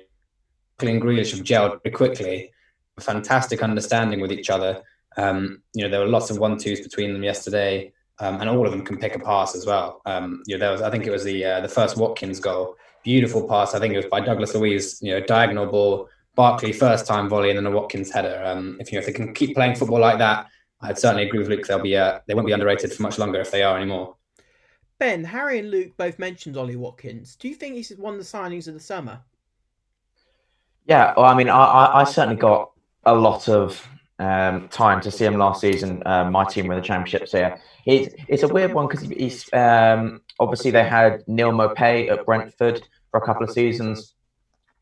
and 0.80 1.02
Grealish 1.02 1.32
have 1.32 1.46
gelled 1.46 1.82
very 1.84 1.94
quickly, 1.94 2.52
fantastic 3.00 3.64
understanding 3.64 4.20
with 4.20 4.32
each 4.32 4.50
other. 4.50 4.84
Um, 5.18 5.62
you 5.74 5.84
know, 5.84 5.90
there 5.90 6.02
were 6.02 6.08
lots 6.08 6.30
of 6.30 6.38
one 6.38 6.58
twos 6.58 6.82
between 6.82 7.14
them 7.14 7.24
yesterday, 7.24 7.94
um, 8.20 8.42
and 8.42 8.50
all 8.50 8.66
of 8.66 8.72
them 8.72 8.84
can 8.84 8.98
pick 8.98 9.16
a 9.16 9.20
pass 9.20 9.56
as 9.56 9.66
well. 9.66 10.02
Um, 10.06 10.44
you 10.46 10.56
know, 10.56 10.60
there 10.60 10.72
was 10.72 10.82
I 10.82 10.90
think 10.90 11.06
it 11.06 11.12
was 11.12 11.24
the 11.24 11.44
uh, 11.44 11.62
the 11.62 11.70
first 11.70 11.98
Watkins 11.98 12.40
goal, 12.40 12.76
beautiful 13.06 13.48
pass. 13.48 13.74
I 13.74 13.80
think 13.80 13.94
it 13.94 13.98
was 13.98 14.08
by 14.08 14.20
Douglas 14.20 14.54
Luiz. 14.54 15.00
You 15.02 15.12
know, 15.14 15.20
diagonal 15.22 15.68
ball, 15.68 16.10
Barkley 16.36 16.74
first 16.74 17.08
time 17.08 17.30
volley, 17.30 17.52
and 17.52 17.58
then 17.58 17.66
a 17.66 17.72
Watkins 17.72 18.12
header. 18.12 18.44
Um, 18.44 18.78
if 18.82 18.92
you 18.92 18.98
know 18.98 19.00
if 19.00 19.06
they 19.06 19.14
can 19.14 19.34
keep 19.34 19.56
playing 19.56 19.76
football 19.76 20.00
like 20.00 20.18
that, 20.18 20.48
I'd 20.82 21.00
certainly 21.00 21.28
agree 21.28 21.40
with 21.40 21.48
Luke. 21.48 21.66
They'll 21.66 21.80
be 21.80 21.96
uh, 21.96 22.20
they 22.28 22.34
won't 22.34 22.48
be 22.48 22.54
underrated 22.54 22.92
for 22.92 23.04
much 23.04 23.18
longer 23.18 23.40
if 23.40 23.52
they 23.52 23.64
are 23.64 23.78
anymore. 23.78 24.16
Ben, 24.98 25.24
Harry, 25.24 25.60
and 25.60 25.72
Luke 25.72 25.94
both 25.96 26.20
mentioned 26.20 26.58
Ollie 26.58 26.76
Watkins. 26.76 27.36
Do 27.36 27.48
you 27.48 27.56
think 27.56 27.76
he's 27.76 27.92
one 27.92 28.14
of 28.14 28.20
the 28.20 28.26
signings 28.26 28.68
of 28.68 28.74
the 28.74 28.80
summer? 28.80 29.20
Yeah, 30.88 31.14
well, 31.16 31.26
I 31.26 31.36
mean, 31.36 31.50
I, 31.50 32.02
I 32.02 32.04
certainly 32.04 32.38
got 32.38 32.72
a 33.06 33.14
lot 33.14 33.50
of 33.50 33.88
um, 34.20 34.70
time 34.70 35.02
to 35.02 35.12
see 35.12 35.26
him 35.26 35.36
last 35.38 35.62
season. 35.62 36.02
Uh, 36.06 36.30
my 36.30 36.46
team 36.46 36.68
were 36.68 36.76
in 36.76 36.80
the 36.80 36.86
championships 36.86 37.32
here. 37.32 37.60
It's, 37.86 38.16
it's 38.28 38.44
a 38.44 38.48
weird 38.48 38.74
one 38.74 38.88
because 38.88 39.02
he's 39.02 39.52
um, 39.54 40.22
obviously 40.40 40.72
they 40.72 40.84
had 40.84 41.28
Neal 41.28 41.52
Maupay 41.52 42.10
at 42.10 42.26
Brentford 42.26 42.88
for 43.16 43.24
a 43.24 43.26
couple 43.26 43.46
of 43.46 43.52
seasons, 43.52 44.14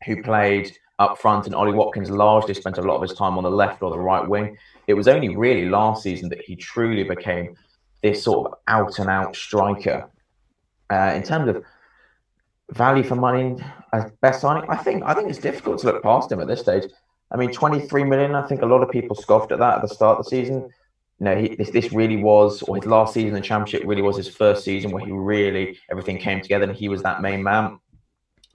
who 0.04 0.20
played 0.20 0.76
up 0.98 1.18
front, 1.18 1.46
and 1.46 1.54
Ollie 1.54 1.72
Watkins 1.72 2.10
largely 2.10 2.52
spent 2.52 2.78
a 2.78 2.82
lot 2.82 2.96
of 2.96 3.02
his 3.02 3.16
time 3.16 3.38
on 3.38 3.44
the 3.44 3.50
left 3.50 3.80
or 3.80 3.90
the 3.90 3.98
right 3.98 4.28
wing. 4.28 4.56
It 4.88 4.94
was 4.94 5.06
only 5.06 5.36
really 5.36 5.68
last 5.68 6.02
season 6.02 6.28
that 6.30 6.40
he 6.40 6.56
truly 6.56 7.04
became 7.04 7.56
this 8.02 8.24
sort 8.24 8.50
of 8.50 8.58
out 8.66 8.98
and 8.98 9.08
out 9.08 9.36
striker. 9.36 10.10
Uh, 10.90 11.12
in 11.14 11.22
terms 11.22 11.48
of 11.48 11.62
value 12.70 13.04
for 13.04 13.14
money, 13.14 13.56
as 13.92 14.10
best 14.20 14.40
signing, 14.40 14.68
I 14.68 14.78
think 14.78 15.04
I 15.04 15.14
think 15.14 15.30
it's 15.30 15.38
difficult 15.38 15.78
to 15.80 15.86
look 15.86 16.02
past 16.02 16.32
him 16.32 16.40
at 16.40 16.48
this 16.48 16.60
stage. 16.60 16.90
I 17.30 17.36
mean, 17.36 17.52
23 17.52 18.02
million. 18.02 18.34
I 18.34 18.46
think 18.48 18.62
a 18.62 18.66
lot 18.66 18.82
of 18.82 18.90
people 18.90 19.14
scoffed 19.14 19.52
at 19.52 19.60
that 19.60 19.76
at 19.76 19.82
the 19.82 19.94
start 19.94 20.18
of 20.18 20.24
the 20.24 20.30
season. 20.30 20.70
Know, 21.20 21.36
he, 21.36 21.54
this 21.54 21.70
this 21.70 21.92
really 21.92 22.16
was, 22.16 22.62
or 22.62 22.74
his 22.74 22.86
last 22.86 23.14
season 23.14 23.28
in 23.28 23.34
the 23.34 23.40
championship 23.40 23.86
really 23.86 24.02
was 24.02 24.16
his 24.16 24.28
first 24.28 24.64
season 24.64 24.90
where 24.90 25.04
he 25.04 25.12
really 25.12 25.78
everything 25.88 26.18
came 26.18 26.40
together 26.40 26.64
and 26.64 26.74
he 26.76 26.88
was 26.88 27.02
that 27.02 27.22
main 27.22 27.40
man. 27.40 27.78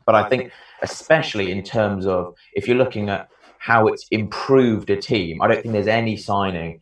But 0.09 0.15
I 0.15 0.27
think, 0.27 0.51
especially 0.81 1.51
in 1.51 1.61
terms 1.61 2.07
of 2.07 2.33
if 2.53 2.67
you're 2.67 2.77
looking 2.77 3.09
at 3.09 3.29
how 3.59 3.85
it's 3.85 4.07
improved 4.09 4.89
a 4.89 4.95
team, 4.99 5.39
I 5.39 5.47
don't 5.47 5.61
think 5.61 5.71
there's 5.71 5.85
any 5.85 6.17
signing 6.17 6.81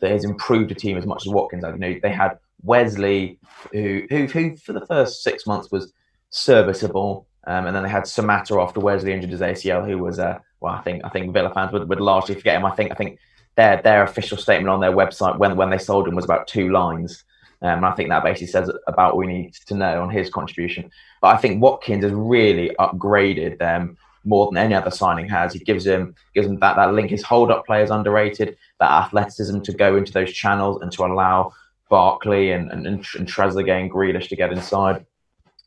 that 0.00 0.10
has 0.10 0.26
improved 0.26 0.70
a 0.72 0.74
team 0.74 0.98
as 0.98 1.06
much 1.06 1.26
as 1.26 1.32
Watkins. 1.32 1.64
I 1.64 1.70
you 1.70 1.78
know 1.78 1.94
they 2.02 2.10
had 2.10 2.32
Wesley, 2.62 3.38
who 3.72 4.02
who, 4.10 4.26
who 4.26 4.58
for 4.58 4.74
the 4.74 4.84
first 4.84 5.22
six 5.22 5.46
months 5.46 5.72
was 5.72 5.94
serviceable, 6.28 7.26
um, 7.46 7.64
and 7.64 7.74
then 7.74 7.82
they 7.82 7.88
had 7.88 8.02
Samatta 8.02 8.62
after 8.62 8.78
Wesley 8.78 9.14
injured 9.14 9.30
his 9.30 9.40
ACL, 9.40 9.88
who 9.88 9.96
was 9.96 10.18
a 10.18 10.28
uh, 10.28 10.38
well, 10.60 10.74
I 10.74 10.82
think 10.82 11.02
I 11.02 11.08
think 11.08 11.32
Villa 11.32 11.50
fans 11.54 11.72
would, 11.72 11.88
would 11.88 12.00
largely 12.00 12.34
forget 12.34 12.56
him. 12.56 12.66
I 12.66 12.72
think 12.72 12.92
I 12.92 12.94
think 12.94 13.18
their 13.54 13.80
their 13.80 14.02
official 14.02 14.36
statement 14.36 14.68
on 14.68 14.80
their 14.80 14.92
website 14.92 15.38
when 15.38 15.56
when 15.56 15.70
they 15.70 15.78
sold 15.78 16.06
him 16.06 16.14
was 16.14 16.26
about 16.26 16.46
two 16.46 16.70
lines. 16.70 17.24
Um, 17.62 17.78
and 17.78 17.86
I 17.86 17.92
think 17.92 18.10
that 18.10 18.22
basically 18.22 18.48
says 18.48 18.70
about 18.86 19.16
what 19.16 19.26
we 19.26 19.32
need 19.32 19.54
to 19.66 19.74
know 19.74 20.02
on 20.02 20.10
his 20.10 20.28
contribution. 20.30 20.90
But 21.20 21.28
I 21.28 21.38
think 21.38 21.62
Watkins 21.62 22.04
has 22.04 22.12
really 22.12 22.74
upgraded 22.78 23.58
them 23.58 23.96
more 24.24 24.46
than 24.46 24.58
any 24.58 24.74
other 24.74 24.90
signing 24.90 25.28
has. 25.28 25.52
He 25.52 25.60
gives 25.60 25.86
him 25.86 26.14
gives 26.34 26.46
him 26.46 26.58
that, 26.60 26.76
that 26.76 26.92
link. 26.92 27.10
His 27.10 27.22
hold 27.22 27.50
up 27.50 27.64
play 27.64 27.82
is 27.82 27.90
underrated, 27.90 28.56
that 28.80 28.90
athleticism 28.90 29.60
to 29.60 29.72
go 29.72 29.96
into 29.96 30.12
those 30.12 30.32
channels 30.32 30.82
and 30.82 30.92
to 30.92 31.04
allow 31.04 31.52
Barkley 31.88 32.50
and, 32.50 32.70
and, 32.70 32.86
and, 32.86 33.02
Trezeguet 33.02 33.80
and 33.80 33.90
Grealish 33.90 34.28
to 34.28 34.36
get 34.36 34.52
inside. 34.52 35.06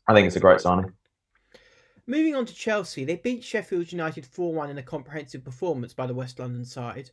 I 0.06 0.14
think 0.14 0.26
it's 0.26 0.36
a 0.36 0.40
great 0.40 0.60
signing. 0.60 0.92
Moving 2.06 2.34
on 2.34 2.44
to 2.46 2.54
Chelsea, 2.54 3.04
they 3.04 3.16
beat 3.16 3.42
Sheffield 3.42 3.92
United 3.92 4.26
4 4.26 4.52
1 4.52 4.70
in 4.70 4.78
a 4.78 4.82
comprehensive 4.82 5.44
performance 5.44 5.94
by 5.94 6.06
the 6.06 6.14
West 6.14 6.38
London 6.38 6.64
side. 6.64 7.10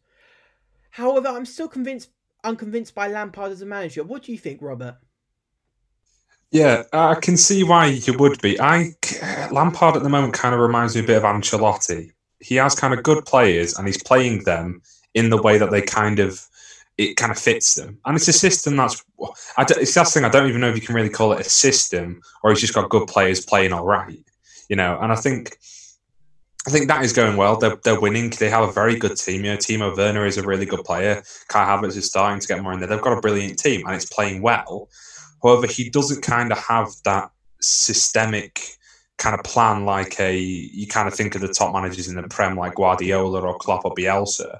However, 0.89 1.27
I'm 1.27 1.45
still 1.45 1.67
convinced 1.67 2.09
unconvinced 2.47 2.95
by 2.95 3.07
Lampard 3.07 3.51
as 3.51 3.61
a 3.61 3.65
manager. 3.65 4.03
What 4.03 4.23
do 4.23 4.31
you 4.31 4.37
think, 4.37 4.61
Robert? 4.61 4.97
Yeah, 6.51 6.83
uh, 6.93 7.09
I 7.09 7.15
can 7.15 7.35
see 7.35 7.63
why 7.63 7.87
you 7.87 8.17
would 8.17 8.41
be. 8.41 8.59
I 8.59 8.93
uh, 9.21 9.49
Lampard 9.51 9.97
at 9.97 10.03
the 10.03 10.09
moment 10.09 10.33
kind 10.33 10.55
of 10.55 10.61
reminds 10.61 10.95
me 10.95 11.01
a 11.01 11.07
bit 11.07 11.17
of 11.17 11.23
Ancelotti. 11.23 12.11
He 12.39 12.55
has 12.55 12.75
kind 12.75 12.93
of 12.93 13.03
good 13.03 13.25
players, 13.25 13.77
and 13.77 13.85
he's 13.85 14.01
playing 14.01 14.43
them 14.45 14.81
in 15.13 15.29
the 15.29 15.41
way 15.41 15.57
that 15.57 15.71
they 15.71 15.81
kind 15.81 16.19
of 16.19 16.47
it 16.97 17.15
kind 17.15 17.31
of 17.31 17.37
fits 17.37 17.75
them. 17.75 17.99
And 18.05 18.15
it's 18.15 18.27
a 18.29 18.33
system 18.33 18.77
that's 18.77 19.03
I 19.57 19.65
it's 19.69 19.93
that 19.95 20.07
thing. 20.07 20.23
I 20.23 20.29
don't 20.29 20.47
even 20.47 20.61
know 20.61 20.69
if 20.69 20.75
you 20.75 20.81
can 20.81 20.95
really 20.95 21.09
call 21.09 21.33
it 21.33 21.45
a 21.45 21.49
system, 21.49 22.21
or 22.43 22.51
he's 22.51 22.61
just 22.61 22.73
got 22.73 22.89
good 22.89 23.07
players 23.07 23.45
playing 23.45 23.73
all 23.73 23.85
right 23.85 24.23
you 24.69 24.75
know, 24.75 24.97
and 25.01 25.11
I 25.11 25.15
think 25.15 25.57
I 26.67 26.69
think 26.69 26.89
that 26.89 27.01
is 27.01 27.13
going 27.13 27.37
well. 27.37 27.55
They're, 27.55 27.77
they're 27.85 27.99
winning. 27.99 28.29
They 28.29 28.49
have 28.49 28.67
a 28.67 28.71
very 28.73 28.97
good 28.97 29.15
team. 29.15 29.45
You 29.45 29.51
know, 29.51 29.57
Timo 29.57 29.95
Werner 29.95 30.25
is 30.25 30.37
a 30.37 30.45
really 30.45 30.65
good 30.65 30.83
player. 30.83 31.23
Kai 31.47 31.65
Havertz 31.65 31.95
is 31.95 32.07
starting 32.07 32.41
to 32.41 32.47
get 32.47 32.61
more 32.61 32.73
in 32.73 32.79
there. 32.79 32.89
They've 32.89 33.01
got 33.01 33.17
a 33.17 33.21
brilliant 33.21 33.57
team 33.57 33.85
and 33.85 33.95
it's 33.95 34.03
playing 34.03 34.41
well. 34.41 34.89
However, 35.41 35.65
he 35.65 35.89
doesn't 35.89 36.23
kind 36.23 36.51
of 36.51 36.57
have 36.57 36.89
that 37.05 37.31
systemic 37.61 38.59
kind 39.17 39.33
of 39.33 39.43
plan 39.45 39.85
like 39.85 40.19
a 40.19 40.37
you 40.37 40.87
kind 40.87 41.07
of 41.07 41.13
think 41.13 41.35
of 41.35 41.41
the 41.41 41.47
top 41.47 41.73
managers 41.73 42.09
in 42.09 42.15
the 42.15 42.27
Prem 42.27 42.57
like 42.57 42.75
Guardiola 42.75 43.41
or 43.41 43.57
Klopp 43.57 43.85
or 43.85 43.95
Bielsa. 43.95 44.59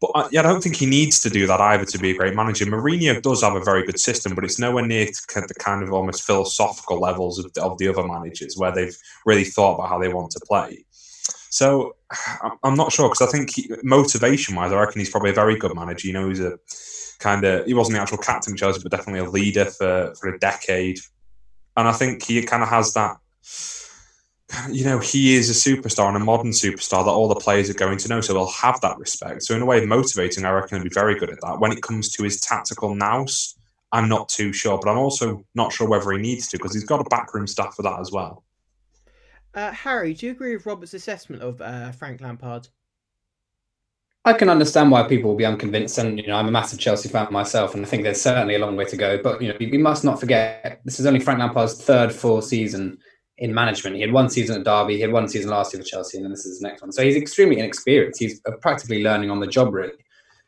But 0.00 0.10
uh, 0.14 0.28
I, 0.32 0.38
I 0.38 0.42
don't 0.42 0.62
think 0.62 0.76
he 0.76 0.86
needs 0.86 1.20
to 1.20 1.30
do 1.30 1.48
that 1.48 1.60
either 1.60 1.84
to 1.86 1.98
be 1.98 2.12
a 2.12 2.16
great 2.16 2.34
manager. 2.34 2.66
Mourinho 2.66 3.20
does 3.20 3.42
have 3.42 3.56
a 3.56 3.64
very 3.64 3.84
good 3.84 3.98
system, 3.98 4.36
but 4.36 4.44
it's 4.44 4.60
nowhere 4.60 4.86
near 4.86 5.06
the 5.06 5.54
kind 5.58 5.82
of 5.82 5.92
almost 5.92 6.22
philosophical 6.22 7.00
levels 7.00 7.40
of, 7.40 7.50
of 7.60 7.78
the 7.78 7.88
other 7.88 8.06
managers 8.06 8.56
where 8.56 8.72
they've 8.72 8.96
really 9.24 9.44
thought 9.44 9.74
about 9.74 9.88
how 9.88 9.98
they 9.98 10.12
want 10.12 10.30
to 10.30 10.40
play. 10.46 10.85
So 11.56 11.96
I'm 12.62 12.74
not 12.74 12.92
sure 12.92 13.08
because 13.08 13.26
I 13.26 13.30
think 13.30 13.50
motivation 13.82 14.54
wise, 14.54 14.72
I 14.72 14.78
reckon 14.80 15.00
he's 15.00 15.10
probably 15.10 15.30
a 15.30 15.34
very 15.34 15.56
good 15.56 15.74
manager. 15.74 16.06
You 16.06 16.14
know, 16.14 16.28
he's 16.28 16.40
a 16.40 16.58
kind 17.18 17.44
of 17.44 17.66
he 17.66 17.74
wasn't 17.74 17.96
the 17.96 18.02
actual 18.02 18.18
captain 18.18 18.52
of 18.52 18.58
Chelsea, 18.58 18.82
but 18.82 18.92
definitely 18.92 19.20
a 19.20 19.30
leader 19.30 19.64
for 19.64 20.14
for 20.20 20.28
a 20.28 20.38
decade. 20.38 20.98
and 21.76 21.88
I 21.88 21.92
think 21.92 22.22
he 22.24 22.42
kind 22.42 22.62
of 22.62 22.68
has 22.68 22.92
that. 22.94 23.16
You 24.70 24.84
know, 24.84 25.00
he 25.00 25.34
is 25.34 25.50
a 25.50 25.70
superstar 25.70 26.06
and 26.06 26.16
a 26.16 26.20
modern 26.20 26.52
superstar 26.52 27.04
that 27.04 27.10
all 27.10 27.26
the 27.26 27.34
players 27.34 27.68
are 27.68 27.74
going 27.74 27.98
to 27.98 28.08
know, 28.08 28.20
so 28.20 28.32
they'll 28.32 28.46
have 28.46 28.80
that 28.82 28.96
respect. 28.96 29.42
So, 29.42 29.56
in 29.56 29.62
a 29.62 29.66
way, 29.66 29.84
motivating, 29.84 30.44
I 30.44 30.50
reckon, 30.50 30.76
he'll 30.76 30.84
be 30.84 30.94
very 30.94 31.18
good 31.18 31.30
at 31.30 31.40
that. 31.40 31.58
When 31.58 31.72
it 31.72 31.82
comes 31.82 32.10
to 32.10 32.22
his 32.22 32.40
tactical 32.40 32.94
nous, 32.94 33.56
I'm 33.90 34.08
not 34.08 34.28
too 34.28 34.52
sure, 34.52 34.78
but 34.78 34.88
I'm 34.88 34.98
also 34.98 35.44
not 35.56 35.72
sure 35.72 35.88
whether 35.88 36.12
he 36.12 36.18
needs 36.18 36.46
to 36.48 36.58
because 36.58 36.74
he's 36.74 36.84
got 36.84 37.00
a 37.00 37.10
backroom 37.10 37.48
staff 37.48 37.74
for 37.74 37.82
that 37.82 37.98
as 37.98 38.12
well. 38.12 38.44
Uh, 39.56 39.72
Harry, 39.72 40.12
do 40.12 40.26
you 40.26 40.32
agree 40.32 40.54
with 40.54 40.66
Robert's 40.66 40.92
assessment 40.92 41.42
of 41.42 41.62
uh, 41.62 41.90
Frank 41.90 42.20
Lampard? 42.20 42.68
I 44.26 44.34
can 44.34 44.50
understand 44.50 44.90
why 44.90 45.04
people 45.04 45.30
will 45.30 45.36
be 45.36 45.46
unconvinced, 45.46 45.96
and 45.96 46.18
you 46.18 46.26
know 46.26 46.36
I'm 46.36 46.48
a 46.48 46.50
massive 46.50 46.78
Chelsea 46.78 47.08
fan 47.08 47.28
myself, 47.30 47.74
and 47.74 47.84
I 47.84 47.88
think 47.88 48.02
there's 48.02 48.20
certainly 48.20 48.56
a 48.56 48.58
long 48.58 48.76
way 48.76 48.84
to 48.84 48.96
go. 48.96 49.22
But 49.22 49.40
you 49.40 49.48
know 49.48 49.56
we 49.58 49.78
must 49.78 50.04
not 50.04 50.20
forget 50.20 50.82
this 50.84 51.00
is 51.00 51.06
only 51.06 51.20
Frank 51.20 51.38
Lampard's 51.38 51.82
third 51.82 52.12
full 52.12 52.42
season 52.42 52.98
in 53.38 53.54
management. 53.54 53.96
He 53.96 54.02
had 54.02 54.12
one 54.12 54.28
season 54.28 54.58
at 54.58 54.64
Derby, 54.64 54.96
he 54.96 55.00
had 55.00 55.12
one 55.12 55.26
season 55.26 55.50
last 55.50 55.72
year 55.72 55.82
for 55.82 55.88
Chelsea, 55.88 56.18
and 56.18 56.26
then 56.26 56.32
this 56.32 56.44
is 56.44 56.60
the 56.60 56.68
next 56.68 56.82
one. 56.82 56.92
So 56.92 57.02
he's 57.02 57.16
extremely 57.16 57.58
inexperienced. 57.58 58.20
He's 58.20 58.42
practically 58.60 59.02
learning 59.02 59.30
on 59.30 59.40
the 59.40 59.46
job, 59.46 59.72
really. 59.72 59.92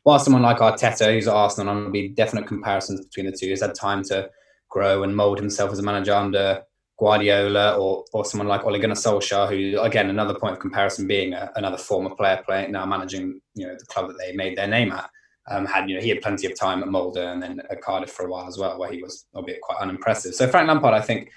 While 0.02 0.18
someone 0.18 0.42
like 0.42 0.58
Arteta, 0.58 1.14
who's 1.14 1.28
at 1.28 1.34
Arsenal, 1.34 1.72
and 1.72 1.80
there'll 1.80 1.92
be 1.92 2.08
definite 2.08 2.46
comparisons 2.46 3.06
between 3.06 3.26
the 3.26 3.32
two, 3.32 3.48
has 3.50 3.62
had 3.62 3.74
time 3.74 4.02
to 4.04 4.28
grow 4.68 5.02
and 5.02 5.16
mould 5.16 5.38
himself 5.38 5.72
as 5.72 5.78
a 5.78 5.82
manager 5.82 6.14
under 6.14 6.62
Guardiola 6.98 7.76
or 7.76 8.04
or 8.12 8.24
someone 8.24 8.48
like 8.48 8.64
Ole 8.64 8.78
Gunnar 8.78 8.94
Solskjaer, 8.94 9.48
who 9.48 9.80
again 9.80 10.10
another 10.10 10.34
point 10.34 10.54
of 10.54 10.58
comparison 10.58 11.06
being 11.06 11.32
a, 11.32 11.50
another 11.56 11.78
former 11.78 12.14
player 12.14 12.42
playing 12.44 12.72
now 12.72 12.84
managing 12.84 13.40
you 13.54 13.66
know 13.66 13.74
the 13.78 13.86
club 13.86 14.08
that 14.08 14.18
they 14.18 14.32
made 14.32 14.58
their 14.58 14.66
name 14.66 14.92
at. 14.92 15.08
Um, 15.50 15.64
had 15.64 15.88
you 15.88 15.94
know 15.94 16.02
he 16.02 16.10
had 16.10 16.20
plenty 16.20 16.46
of 16.46 16.58
time 16.58 16.82
at 16.82 16.88
Molde 16.88 17.18
and 17.18 17.42
then 17.42 17.62
at 17.70 17.80
Cardiff 17.80 18.10
for 18.10 18.26
a 18.26 18.30
while 18.30 18.46
as 18.46 18.58
well, 18.58 18.78
where 18.78 18.90
he 18.90 19.02
was 19.02 19.26
albeit 19.34 19.60
quite 19.60 19.78
unimpressive. 19.78 20.34
So 20.34 20.48
Frank 20.48 20.68
Lampard, 20.68 20.92
I 20.92 21.00
think 21.00 21.30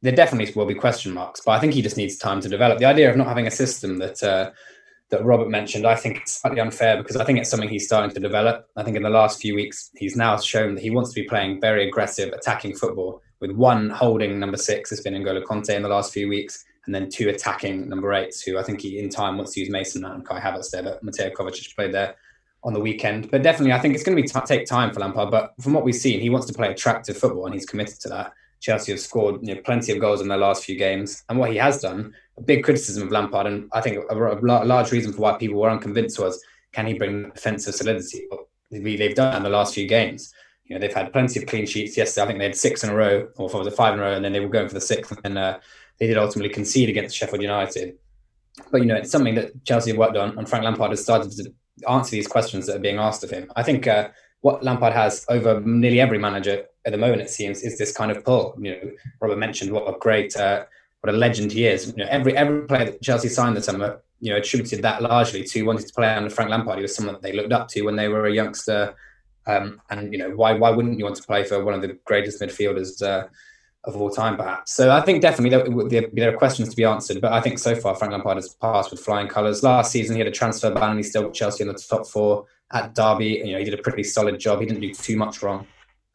there 0.00 0.14
definitely 0.14 0.52
will 0.54 0.66
be 0.66 0.74
question 0.74 1.12
marks, 1.12 1.40
but 1.44 1.52
I 1.52 1.60
think 1.60 1.74
he 1.74 1.82
just 1.82 1.96
needs 1.96 2.16
time 2.16 2.40
to 2.40 2.48
develop. 2.48 2.78
The 2.78 2.86
idea 2.86 3.10
of 3.10 3.16
not 3.16 3.28
having 3.28 3.46
a 3.46 3.52
system 3.52 3.98
that 3.98 4.22
uh, 4.22 4.50
that 5.10 5.24
Robert 5.24 5.50
mentioned, 5.50 5.86
I 5.86 5.94
think 5.94 6.16
it's 6.16 6.40
slightly 6.40 6.60
unfair 6.60 6.96
because 6.96 7.16
I 7.16 7.24
think 7.24 7.38
it's 7.38 7.50
something 7.50 7.68
he's 7.68 7.86
starting 7.86 8.12
to 8.14 8.20
develop. 8.20 8.66
I 8.76 8.82
think 8.82 8.96
in 8.96 9.02
the 9.02 9.10
last 9.10 9.42
few 9.42 9.54
weeks 9.54 9.90
he's 9.94 10.16
now 10.16 10.38
shown 10.38 10.74
that 10.74 10.80
he 10.80 10.88
wants 10.88 11.12
to 11.12 11.20
be 11.20 11.28
playing 11.28 11.60
very 11.60 11.86
aggressive, 11.86 12.32
attacking 12.32 12.76
football 12.76 13.20
with 13.42 13.50
one 13.50 13.90
holding 13.90 14.38
number 14.38 14.56
six 14.56 14.88
has 14.90 15.00
been 15.00 15.14
N'Golo 15.14 15.42
Kante 15.42 15.74
in 15.74 15.82
the 15.82 15.88
last 15.88 16.12
few 16.12 16.28
weeks, 16.28 16.64
and 16.86 16.94
then 16.94 17.10
two 17.10 17.28
attacking 17.28 17.88
number 17.88 18.14
eights, 18.14 18.40
who 18.40 18.56
I 18.56 18.62
think 18.62 18.80
he 18.80 19.00
in 19.00 19.08
time 19.08 19.36
wants 19.36 19.54
to 19.54 19.60
use 19.60 19.68
Mason 19.68 20.00
Mount 20.00 20.14
and 20.14 20.24
Kai 20.26 20.40
Havertz 20.40 20.70
there, 20.70 20.84
but 20.84 21.02
Mateo 21.02 21.28
Kovacic 21.30 21.74
played 21.74 21.92
there 21.92 22.14
on 22.62 22.72
the 22.72 22.78
weekend. 22.78 23.32
But 23.32 23.42
definitely, 23.42 23.72
I 23.72 23.80
think 23.80 23.94
it's 23.94 24.04
going 24.04 24.16
to 24.16 24.22
be 24.22 24.28
t- 24.28 24.40
take 24.46 24.64
time 24.64 24.92
for 24.92 25.00
Lampard. 25.00 25.32
But 25.32 25.54
from 25.60 25.72
what 25.72 25.82
we've 25.82 25.94
seen, 25.94 26.20
he 26.20 26.30
wants 26.30 26.46
to 26.46 26.52
play 26.52 26.70
attractive 26.70 27.18
football, 27.18 27.46
and 27.46 27.54
he's 27.54 27.66
committed 27.66 27.98
to 28.02 28.08
that. 28.10 28.32
Chelsea 28.60 28.92
have 28.92 29.00
scored 29.00 29.40
you 29.42 29.56
know, 29.56 29.60
plenty 29.62 29.90
of 29.90 29.98
goals 29.98 30.20
in 30.20 30.28
their 30.28 30.38
last 30.38 30.64
few 30.64 30.78
games, 30.78 31.24
and 31.28 31.36
what 31.36 31.50
he 31.50 31.56
has 31.56 31.80
done, 31.80 32.14
a 32.38 32.42
big 32.42 32.62
criticism 32.62 33.02
of 33.02 33.10
Lampard, 33.10 33.48
and 33.48 33.68
I 33.72 33.80
think 33.80 34.04
a, 34.08 34.16
a 34.16 34.38
large 34.64 34.92
reason 34.92 35.12
for 35.12 35.20
why 35.20 35.36
people 35.36 35.58
were 35.58 35.68
unconvinced 35.68 36.20
was 36.20 36.40
can 36.70 36.86
he 36.86 36.94
bring 36.94 37.30
defensive 37.30 37.74
solidity? 37.74 38.28
Well, 38.30 38.46
they've 38.70 39.16
done 39.16 39.36
in 39.36 39.42
the 39.42 39.50
last 39.50 39.74
few 39.74 39.88
games 39.88 40.32
you 40.72 40.78
know, 40.78 40.86
they've 40.86 40.94
had 40.94 41.12
plenty 41.12 41.38
of 41.38 41.46
clean 41.46 41.66
sheets. 41.66 41.98
Yesterday, 41.98 42.24
I 42.24 42.26
think 42.26 42.38
they 42.38 42.46
had 42.46 42.56
six 42.56 42.82
in 42.82 42.88
a 42.88 42.94
row, 42.94 43.28
or 43.36 43.50
was 43.50 43.66
it 43.66 43.74
five 43.74 43.92
in 43.92 44.00
a 44.00 44.02
row, 44.02 44.14
and 44.14 44.24
then 44.24 44.32
they 44.32 44.40
were 44.40 44.48
going 44.48 44.68
for 44.68 44.74
the 44.74 44.80
sixth, 44.80 45.14
and 45.22 45.36
uh, 45.36 45.58
they 45.98 46.06
did 46.06 46.16
ultimately 46.16 46.48
concede 46.48 46.88
against 46.88 47.14
Sheffield 47.14 47.42
United. 47.42 47.98
But 48.70 48.80
you 48.80 48.86
know, 48.86 48.96
it's 48.96 49.10
something 49.10 49.34
that 49.34 49.64
Chelsea 49.66 49.90
have 49.90 49.98
worked 49.98 50.16
on, 50.16 50.38
and 50.38 50.48
Frank 50.48 50.64
Lampard 50.64 50.90
has 50.90 51.02
started 51.02 51.30
to 51.32 51.52
answer 51.90 52.12
these 52.12 52.26
questions 52.26 52.66
that 52.66 52.76
are 52.76 52.80
being 52.80 52.96
asked 52.96 53.22
of 53.22 53.28
him. 53.28 53.52
I 53.54 53.62
think 53.62 53.86
uh, 53.86 54.08
what 54.40 54.64
Lampard 54.64 54.94
has 54.94 55.26
over 55.28 55.60
nearly 55.60 56.00
every 56.00 56.18
manager 56.18 56.64
at 56.86 56.92
the 56.92 56.98
moment, 56.98 57.20
it 57.20 57.28
seems, 57.28 57.62
is 57.62 57.76
this 57.76 57.92
kind 57.92 58.10
of 58.10 58.24
pull. 58.24 58.56
You 58.58 58.70
know, 58.70 58.90
Robert 59.20 59.38
mentioned 59.38 59.72
what 59.72 59.94
a 59.94 59.98
great, 59.98 60.34
uh, 60.34 60.64
what 61.02 61.14
a 61.14 61.16
legend 61.18 61.52
he 61.52 61.66
is. 61.66 61.88
You 61.88 61.96
know, 61.96 62.06
every 62.08 62.34
every 62.34 62.66
player 62.66 62.86
that 62.86 63.02
Chelsea 63.02 63.28
signed 63.28 63.58
this 63.58 63.66
summer, 63.66 64.00
you 64.20 64.30
know, 64.30 64.38
attributed 64.38 64.80
that 64.80 65.02
largely 65.02 65.44
to 65.44 65.62
wanting 65.64 65.86
to 65.86 65.92
play 65.92 66.08
under 66.14 66.30
Frank 66.30 66.50
Lampard. 66.50 66.78
He 66.78 66.82
was 66.82 66.94
someone 66.94 67.14
that 67.16 67.22
they 67.22 67.34
looked 67.34 67.52
up 67.52 67.68
to 67.68 67.82
when 67.82 67.96
they 67.96 68.08
were 68.08 68.24
a 68.24 68.32
youngster 68.32 68.94
um, 69.46 69.80
and 69.90 70.12
you 70.12 70.18
know 70.18 70.30
why 70.30 70.52
why 70.52 70.70
wouldn't 70.70 70.98
you 70.98 71.04
want 71.04 71.16
to 71.16 71.22
play 71.22 71.44
for 71.44 71.64
one 71.64 71.74
of 71.74 71.82
the 71.82 71.98
greatest 72.04 72.40
midfielders 72.40 73.02
uh, 73.02 73.26
of 73.84 73.96
all 73.96 74.10
time, 74.10 74.36
perhaps? 74.36 74.74
So 74.74 74.90
I 74.90 75.00
think 75.00 75.22
definitely 75.22 75.88
there, 75.88 76.08
there, 76.12 76.34
are 76.34 76.36
questions 76.36 76.68
to 76.68 76.76
be 76.76 76.84
answered, 76.84 77.20
but 77.20 77.32
I 77.32 77.40
think 77.40 77.58
so 77.58 77.74
far 77.74 77.94
Frank 77.96 78.12
Lampard 78.12 78.36
has 78.36 78.54
passed 78.54 78.90
with 78.90 79.00
flying 79.00 79.28
colours. 79.28 79.62
Last 79.62 79.92
season 79.92 80.16
he 80.16 80.20
had 80.20 80.28
a 80.28 80.32
transfer 80.32 80.72
ban 80.72 80.90
and 80.90 80.98
he 80.98 81.02
still 81.02 81.30
Chelsea 81.30 81.62
in 81.62 81.68
the 81.68 81.74
top 81.74 82.06
four 82.06 82.46
at 82.72 82.94
Derby. 82.94 83.42
You 83.44 83.52
know 83.52 83.58
he 83.58 83.64
did 83.64 83.74
a 83.74 83.82
pretty 83.82 84.04
solid 84.04 84.38
job. 84.38 84.60
He 84.60 84.66
didn't 84.66 84.80
do 84.80 84.94
too 84.94 85.16
much 85.16 85.42
wrong. 85.42 85.66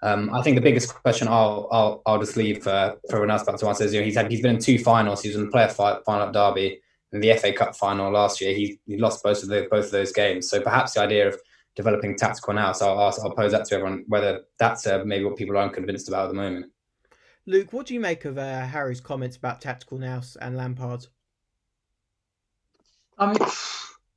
Um, 0.04 0.32
I 0.32 0.44
think 0.44 0.56
the 0.56 0.62
biggest 0.62 0.94
question 0.94 1.28
I'll 1.28 1.68
I'll, 1.72 2.02
I'll 2.06 2.20
just 2.20 2.38
leave 2.38 2.66
uh, 2.68 2.96
for 3.10 3.18
everyone 3.18 3.32
else 3.32 3.44
back 3.44 3.58
to 3.58 3.68
answer 3.68 3.84
is 3.84 3.94
you 3.94 4.00
know 4.00 4.06
he's 4.06 4.16
had 4.16 4.32
he's 4.32 4.42
been 4.42 4.56
in 4.56 4.62
two 4.62 4.80
finals. 4.80 5.22
He 5.22 5.30
was 5.30 5.38
in 5.38 5.46
the 5.46 5.52
player 5.52 5.70
final 5.70 6.28
at 6.28 6.34
Derby 6.34 6.82
and 7.12 7.24
the 7.24 7.34
FA 7.34 7.54
Cup 7.54 7.76
final 7.76 8.12
last 8.12 8.42
year. 8.42 8.54
He, 8.54 8.80
he 8.86 8.98
lost 8.98 9.24
both 9.24 9.44
of 9.44 9.50
the, 9.50 9.68
both 9.70 9.86
of 9.86 9.92
those 9.92 10.12
games. 10.12 10.50
So 10.50 10.62
perhaps 10.62 10.94
the 10.94 11.02
idea 11.02 11.28
of 11.28 11.40
developing 11.78 12.18
tactical 12.18 12.54
nous. 12.56 12.80
So 12.80 12.90
I'll, 12.90 13.08
ask, 13.08 13.22
I'll 13.24 13.32
pose 13.32 13.52
that 13.54 13.66
to 13.66 13.76
everyone 13.76 14.04
whether 14.08 14.42
that's 14.58 14.86
uh, 14.88 15.04
maybe 15.06 15.24
what 15.24 15.38
people 15.38 15.56
aren't 15.56 15.74
convinced 15.74 16.10
about 16.10 16.26
at 16.26 16.30
the 16.30 16.34
moment. 16.34 16.66
Luke, 17.46 17.72
what 17.72 17.86
do 17.86 17.94
you 17.94 18.02
make 18.02 18.26
of 18.26 18.38
uh, 18.38 18.66
Harry's 18.66 19.00
comments 19.00 19.38
about 19.38 19.62
tactical 19.62 19.98
nous 19.98 20.36
and 20.42 20.58
Lampard? 20.58 21.06
I 23.18 23.28
mean, 23.28 23.38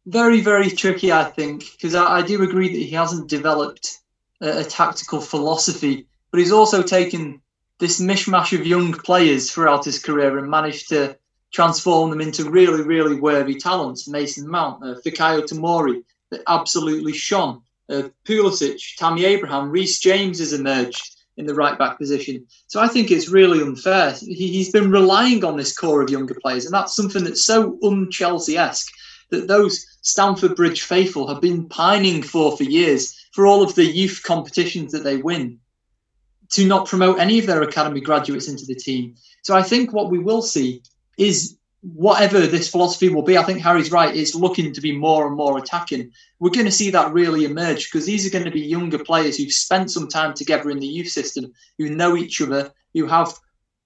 very, 0.06 0.40
very 0.40 0.70
tricky, 0.70 1.12
I 1.12 1.24
think, 1.24 1.64
because 1.72 1.94
I, 1.94 2.18
I, 2.18 2.22
do 2.22 2.42
agree 2.42 2.68
that 2.68 2.78
he 2.78 2.90
hasn't 2.90 3.28
developed 3.28 3.98
a, 4.40 4.60
a, 4.60 4.64
tactical 4.64 5.20
philosophy, 5.20 6.06
but 6.30 6.40
he's 6.40 6.52
also 6.52 6.82
taken 6.82 7.40
this 7.78 8.00
mishmash 8.00 8.58
of 8.58 8.66
young 8.66 8.92
players 8.92 9.50
throughout 9.50 9.84
his 9.84 9.98
career 10.02 10.36
and 10.38 10.50
managed 10.50 10.88
to 10.90 11.16
transform 11.52 12.10
them 12.10 12.20
into 12.20 12.50
really, 12.50 12.82
really 12.82 13.18
worthy 13.20 13.54
talents. 13.54 14.08
Mason 14.08 14.48
Mount, 14.48 14.82
uh, 14.82 14.96
Fikayo 15.04 15.42
Tomori, 15.42 16.02
that 16.30 16.42
absolutely 16.48 17.12
shone. 17.12 17.62
Uh, 17.88 18.08
Pulisic, 18.24 18.80
Tammy 18.96 19.24
Abraham, 19.24 19.70
Reece 19.70 19.98
James 19.98 20.38
has 20.38 20.52
emerged 20.52 21.16
in 21.36 21.46
the 21.46 21.54
right 21.54 21.78
back 21.78 21.98
position. 21.98 22.46
So 22.68 22.80
I 22.80 22.86
think 22.86 23.10
it's 23.10 23.28
really 23.28 23.60
unfair. 23.62 24.12
He, 24.12 24.58
has 24.58 24.70
been 24.70 24.90
relying 24.90 25.44
on 25.44 25.56
this 25.56 25.76
core 25.76 26.02
of 26.02 26.10
younger 26.10 26.36
players, 26.40 26.66
and 26.66 26.74
that's 26.74 26.94
something 26.94 27.24
that's 27.24 27.44
so 27.44 27.78
un 27.82 28.08
Chelsea 28.10 28.56
esque 28.56 28.92
that 29.30 29.48
those 29.48 29.84
Stamford 30.02 30.54
Bridge 30.54 30.82
faithful 30.82 31.26
have 31.26 31.40
been 31.40 31.68
pining 31.68 32.22
for 32.22 32.56
for 32.56 32.64
years 32.64 33.16
for 33.32 33.46
all 33.46 33.62
of 33.62 33.74
the 33.74 33.84
youth 33.84 34.22
competitions 34.24 34.92
that 34.92 35.04
they 35.04 35.16
win 35.16 35.58
to 36.50 36.66
not 36.66 36.88
promote 36.88 37.18
any 37.18 37.38
of 37.38 37.46
their 37.46 37.62
academy 37.62 38.00
graduates 38.00 38.48
into 38.48 38.66
the 38.66 38.74
team. 38.74 39.14
So 39.42 39.56
I 39.56 39.62
think 39.62 39.92
what 39.92 40.10
we 40.10 40.18
will 40.18 40.42
see 40.42 40.82
is 41.16 41.56
whatever 41.82 42.46
this 42.46 42.70
philosophy 42.70 43.08
will 43.08 43.22
be, 43.22 43.38
I 43.38 43.42
think 43.42 43.60
Harry's 43.60 43.90
right. 43.90 44.14
It's 44.14 44.34
looking 44.34 44.72
to 44.72 44.80
be 44.80 44.92
more 44.92 45.26
and 45.26 45.36
more 45.36 45.58
attacking. 45.58 46.12
We're 46.38 46.50
going 46.50 46.66
to 46.66 46.72
see 46.72 46.90
that 46.90 47.12
really 47.12 47.44
emerge 47.44 47.90
because 47.90 48.04
these 48.04 48.26
are 48.26 48.30
going 48.30 48.44
to 48.44 48.50
be 48.50 48.60
younger 48.60 48.98
players 48.98 49.36
who've 49.36 49.52
spent 49.52 49.90
some 49.90 50.08
time 50.08 50.34
together 50.34 50.70
in 50.70 50.78
the 50.78 50.86
youth 50.86 51.08
system, 51.08 51.52
who 51.78 51.88
know 51.88 52.16
each 52.16 52.40
other, 52.40 52.72
who 52.92 53.06
have 53.06 53.32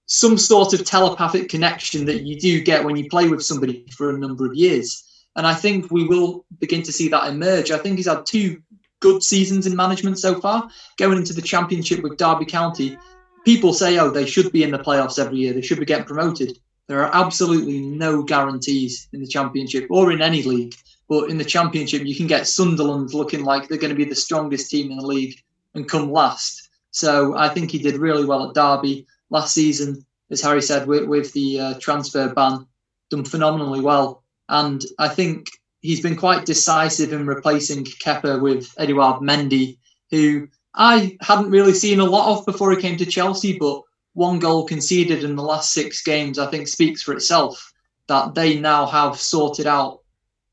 some 0.07 0.37
sort 0.37 0.73
of 0.73 0.85
telepathic 0.85 1.49
connection 1.49 2.05
that 2.05 2.23
you 2.23 2.39
do 2.39 2.61
get 2.61 2.83
when 2.83 2.95
you 2.95 3.09
play 3.09 3.27
with 3.27 3.41
somebody 3.41 3.85
for 3.91 4.09
a 4.09 4.17
number 4.17 4.45
of 4.45 4.55
years. 4.55 5.03
And 5.35 5.47
I 5.47 5.53
think 5.53 5.91
we 5.91 6.05
will 6.05 6.45
begin 6.59 6.83
to 6.83 6.91
see 6.91 7.09
that 7.09 7.27
emerge. 7.27 7.71
I 7.71 7.77
think 7.77 7.97
he's 7.97 8.07
had 8.07 8.25
two 8.25 8.61
good 8.99 9.23
seasons 9.23 9.67
in 9.67 9.75
management 9.75 10.19
so 10.19 10.39
far, 10.39 10.69
going 10.97 11.17
into 11.17 11.33
the 11.33 11.41
championship 11.41 12.01
with 12.03 12.17
Derby 12.17 12.45
County. 12.45 12.97
People 13.43 13.73
say, 13.73 13.97
oh, 13.99 14.09
they 14.09 14.25
should 14.25 14.51
be 14.51 14.63
in 14.63 14.71
the 14.71 14.79
playoffs 14.79 15.19
every 15.19 15.37
year. 15.37 15.53
They 15.53 15.61
should 15.61 15.79
be 15.79 15.85
getting 15.85 16.05
promoted. 16.05 16.57
There 16.87 17.03
are 17.03 17.15
absolutely 17.15 17.79
no 17.81 18.23
guarantees 18.23 19.07
in 19.11 19.19
the 19.19 19.27
Championship 19.27 19.87
or 19.89 20.11
in 20.11 20.21
any 20.21 20.43
league. 20.43 20.75
But 21.07 21.29
in 21.29 21.37
the 21.37 21.45
Championship, 21.45 22.05
you 22.05 22.15
can 22.15 22.27
get 22.27 22.47
Sunderland 22.47 23.13
looking 23.13 23.43
like 23.43 23.67
they're 23.67 23.77
going 23.77 23.93
to 23.93 23.95
be 23.95 24.05
the 24.05 24.15
strongest 24.15 24.69
team 24.69 24.91
in 24.91 24.97
the 24.97 25.05
league 25.05 25.35
and 25.73 25.89
come 25.89 26.11
last. 26.11 26.69
So 26.91 27.35
I 27.37 27.49
think 27.49 27.71
he 27.71 27.79
did 27.79 27.97
really 27.97 28.25
well 28.25 28.47
at 28.47 28.55
Derby 28.55 29.05
last 29.29 29.53
season, 29.53 30.05
as 30.31 30.41
Harry 30.41 30.61
said, 30.61 30.87
with, 30.87 31.05
with 31.05 31.33
the 31.33 31.59
uh, 31.59 31.73
transfer 31.79 32.33
ban, 32.33 32.65
done 33.09 33.25
phenomenally 33.25 33.81
well. 33.81 34.23
And 34.49 34.83
I 34.97 35.09
think 35.09 35.47
he's 35.81 36.01
been 36.01 36.15
quite 36.15 36.45
decisive 36.45 37.13
in 37.13 37.27
replacing 37.27 37.85
Kepa 37.85 38.41
with 38.41 38.73
Edouard 38.77 39.21
Mendy, 39.21 39.77
who 40.09 40.47
I 40.73 41.17
hadn't 41.21 41.51
really 41.51 41.73
seen 41.73 41.99
a 41.99 42.05
lot 42.05 42.37
of 42.37 42.45
before 42.45 42.71
he 42.71 42.81
came 42.81 42.97
to 42.97 43.05
Chelsea, 43.05 43.57
but 43.57 43.81
one 44.15 44.39
goal 44.39 44.65
conceded 44.65 45.23
in 45.23 45.35
the 45.35 45.43
last 45.43 45.73
six 45.73 46.01
games, 46.01 46.39
I 46.39 46.49
think 46.49 46.67
speaks 46.67 47.03
for 47.03 47.13
itself 47.13 47.73
that 48.07 48.33
they 48.33 48.57
now 48.57 48.85
have 48.85 49.19
sorted 49.19 49.67
out, 49.67 49.99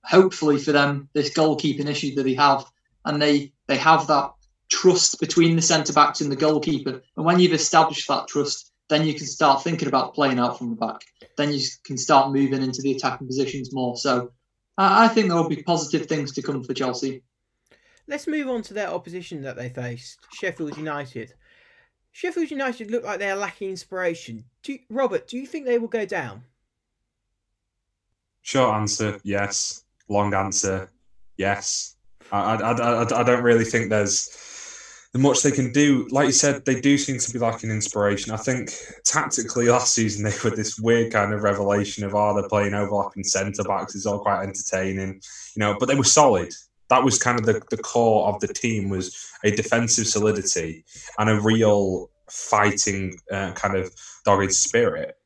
hopefully 0.05 0.59
for 0.59 0.72
them, 0.72 1.09
this 1.14 1.33
goalkeeping 1.33 1.88
issue 1.88 2.14
that 2.16 2.25
they 2.25 2.35
have. 2.35 2.66
And 3.05 3.22
they, 3.22 3.53
they 3.68 3.77
have 3.77 4.09
that 4.09 4.33
trust 4.68 5.20
between 5.20 5.55
the 5.55 5.62
centre 5.62 5.92
backs 5.92 6.20
and 6.20 6.31
the 6.31 6.37
goalkeeper. 6.37 7.03
And 7.16 7.25
when 7.25 7.38
you've 7.38 7.53
established 7.53 8.09
that 8.09 8.27
trust, 8.27 8.72
then 8.88 9.07
you 9.07 9.14
can 9.14 9.27
start 9.27 9.62
thinking 9.62 9.88
about 9.88 10.14
playing 10.14 10.40
out 10.40 10.59
from 10.59 10.70
the 10.70 10.77
back. 10.77 11.01
Then 11.37 11.53
you 11.53 11.61
can 11.85 11.96
start 11.96 12.33
moving 12.33 12.62
into 12.62 12.83
the 12.83 12.92
attacking 12.92 13.29
positions 13.29 13.72
more. 13.72 13.96
So 13.96 14.33
I 14.77 15.07
think 15.07 15.29
there 15.29 15.37
will 15.37 15.48
be 15.48 15.62
positive 15.62 16.07
things 16.07 16.33
to 16.33 16.42
come 16.42 16.64
for 16.64 16.75
Chelsea. 16.75 17.22
Let's 18.09 18.27
move 18.27 18.48
on 18.48 18.62
to 18.62 18.75
their 18.75 18.88
opposition 18.88 19.42
that 19.42 19.57
they 19.57 19.68
faced, 19.68 20.18
Sheffield 20.33 20.77
United. 20.77 21.35
Sheffield 22.12 22.51
United 22.51 22.90
look 22.90 23.05
like 23.05 23.18
they're 23.18 23.37
lacking 23.37 23.70
inspiration. 23.70 24.44
Do 24.62 24.75
you, 24.75 24.79
Robert, 24.90 25.27
do 25.27 25.38
you 25.38 25.46
think 25.46 25.64
they 25.64 25.79
will 25.79 25.88
go 25.88 26.07
down? 26.07 26.44
Short 28.42 28.75
answer, 28.75 29.18
yes. 29.25 29.85
Long 30.09 30.35
answer, 30.35 30.90
yes. 31.37 31.96
I, 32.31 32.55
I, 32.57 32.72
I, 32.72 33.20
I 33.20 33.22
don't 33.22 33.42
really 33.42 33.64
think 33.64 33.88
there's 33.88 34.37
much 35.14 35.42
they 35.42 35.51
can 35.51 35.72
do. 35.72 36.07
Like 36.11 36.27
you 36.27 36.33
said, 36.33 36.64
they 36.64 36.81
do 36.81 36.96
seem 36.96 37.18
to 37.18 37.33
be 37.33 37.38
lacking 37.38 37.70
inspiration. 37.70 38.33
I 38.33 38.38
think 38.38 38.70
tactically 39.05 39.68
last 39.68 39.94
season 39.94 40.25
they 40.25 40.35
were 40.42 40.57
this 40.57 40.79
weird 40.79 41.12
kind 41.12 41.33
of 41.33 41.42
revelation 41.42 42.05
of 42.05 42.14
are 42.14 42.37
oh, 42.37 42.40
they 42.40 42.48
playing 42.48 42.75
overlapping 42.75 43.25
centre 43.25 43.62
backs. 43.62 43.94
It's 43.94 44.07
all 44.07 44.20
quite 44.20 44.42
entertaining, 44.42 45.20
you 45.55 45.61
know. 45.61 45.77
But 45.79 45.87
they 45.87 45.94
were 45.94 46.05
solid. 46.05 46.53
That 46.88 47.05
was 47.05 47.18
kind 47.18 47.38
of 47.38 47.46
the, 47.46 47.62
the 47.70 47.83
core 47.83 48.29
of 48.29 48.40
the 48.40 48.48
team 48.48 48.88
was 48.88 49.32
a 49.44 49.50
defensive 49.50 50.07
solidity 50.07 50.85
and 51.18 51.31
a 51.31 51.40
real 51.40 52.11
fighting 52.31 53.14
uh, 53.31 53.52
kind 53.52 53.76
of 53.76 53.92
dogged 54.24 54.52
spirit. 54.52 55.16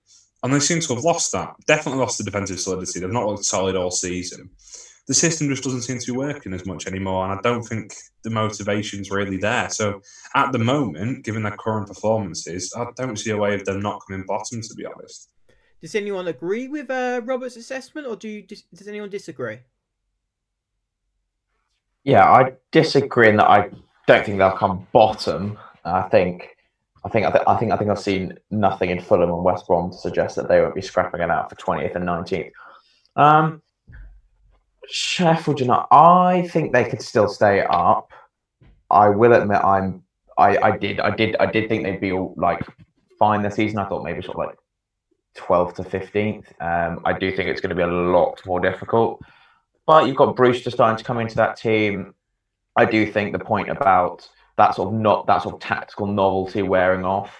And 0.42 0.52
they 0.52 0.60
seem 0.60 0.80
to 0.80 0.94
have 0.94 1.04
lost 1.04 1.32
that. 1.32 1.54
Definitely 1.66 2.00
lost 2.00 2.18
the 2.18 2.24
defensive 2.24 2.60
solidity. 2.60 3.00
They've 3.00 3.10
not 3.10 3.26
looked 3.26 3.44
solid 3.44 3.74
all 3.76 3.90
season 3.90 4.50
the 5.06 5.14
system 5.14 5.48
just 5.48 5.62
doesn't 5.62 5.82
seem 5.82 5.98
to 5.98 6.12
be 6.12 6.18
working 6.18 6.52
as 6.52 6.66
much 6.66 6.86
anymore. 6.86 7.24
And 7.24 7.38
I 7.38 7.42
don't 7.42 7.62
think 7.62 7.94
the 8.24 8.30
motivation's 8.30 9.10
really 9.10 9.36
there. 9.36 9.70
So 9.70 10.02
at 10.34 10.52
the 10.52 10.58
moment, 10.58 11.24
given 11.24 11.44
their 11.44 11.56
current 11.56 11.86
performances, 11.86 12.72
I 12.76 12.86
don't 12.96 13.16
see 13.16 13.30
a 13.30 13.36
way 13.36 13.54
of 13.54 13.64
them 13.64 13.80
not 13.80 14.00
coming 14.06 14.26
bottom, 14.26 14.60
to 14.60 14.74
be 14.74 14.84
honest. 14.84 15.30
Does 15.80 15.94
anyone 15.94 16.26
agree 16.26 16.66
with 16.66 16.90
uh, 16.90 17.20
Robert's 17.24 17.56
assessment 17.56 18.06
or 18.06 18.16
do 18.16 18.28
you, 18.28 18.42
does 18.42 18.88
anyone 18.88 19.10
disagree? 19.10 19.60
Yeah, 22.02 22.24
I 22.24 22.54
disagree 22.72 23.28
in 23.28 23.36
that 23.36 23.48
I 23.48 23.70
don't 24.06 24.24
think 24.24 24.38
they'll 24.38 24.52
come 24.52 24.86
bottom. 24.92 25.58
I 25.84 26.02
think 26.02 26.56
I 27.04 27.08
think 27.08 27.26
I, 27.26 27.30
th- 27.30 27.44
I 27.46 27.56
think 27.56 27.72
I 27.72 27.76
think 27.76 27.90
I've 27.90 28.00
seen 28.00 28.36
nothing 28.50 28.90
in 28.90 29.00
Fulham 29.00 29.30
and 29.30 29.44
West 29.44 29.66
Brom 29.66 29.90
to 29.90 29.96
suggest 29.96 30.34
that 30.36 30.48
they 30.48 30.60
won't 30.60 30.74
be 30.74 30.82
scrapping 30.82 31.20
it 31.20 31.30
out 31.30 31.48
for 31.48 31.56
20th 31.56 31.94
and 31.94 32.04
19th. 32.04 32.50
Um, 33.14 33.62
Sheffield 34.88 35.60
United, 35.60 35.86
I 35.92 36.48
think 36.48 36.72
they 36.72 36.84
could 36.84 37.00
still 37.00 37.28
stay 37.28 37.62
up. 37.62 38.10
I 38.90 39.08
will 39.08 39.32
admit, 39.32 39.58
I'm. 39.62 40.02
I, 40.38 40.58
I 40.58 40.76
did, 40.76 41.00
I 41.00 41.14
did, 41.14 41.36
I 41.40 41.46
did 41.46 41.68
think 41.68 41.84
they'd 41.84 42.00
be 42.00 42.12
all 42.12 42.34
like 42.36 42.60
fine 43.18 43.42
this 43.42 43.54
season. 43.54 43.78
I 43.78 43.88
thought 43.88 44.04
maybe 44.04 44.20
sort 44.20 44.36
of 44.36 44.46
like 44.46 44.58
12th 45.36 45.76
to 45.76 45.82
15th. 45.82 46.44
Um, 46.60 47.00
I 47.04 47.16
do 47.16 47.34
think 47.34 47.48
it's 47.48 47.60
going 47.60 47.70
to 47.70 47.76
be 47.76 47.82
a 47.82 47.86
lot 47.86 48.40
more 48.44 48.60
difficult. 48.60 49.20
But 49.86 50.06
you've 50.06 50.16
got 50.16 50.34
Brewster 50.36 50.70
starting 50.70 50.98
to 50.98 51.04
come 51.04 51.20
into 51.20 51.36
that 51.36 51.56
team. 51.56 52.14
I 52.76 52.84
do 52.84 53.10
think 53.10 53.32
the 53.32 53.38
point 53.38 53.70
about 53.70 54.28
that 54.56 54.74
sort 54.74 54.88
of 54.88 54.94
not 54.94 55.26
that 55.26 55.42
sort 55.42 55.54
of 55.54 55.60
tactical 55.60 56.06
novelty 56.06 56.62
wearing 56.62 57.04
off. 57.04 57.36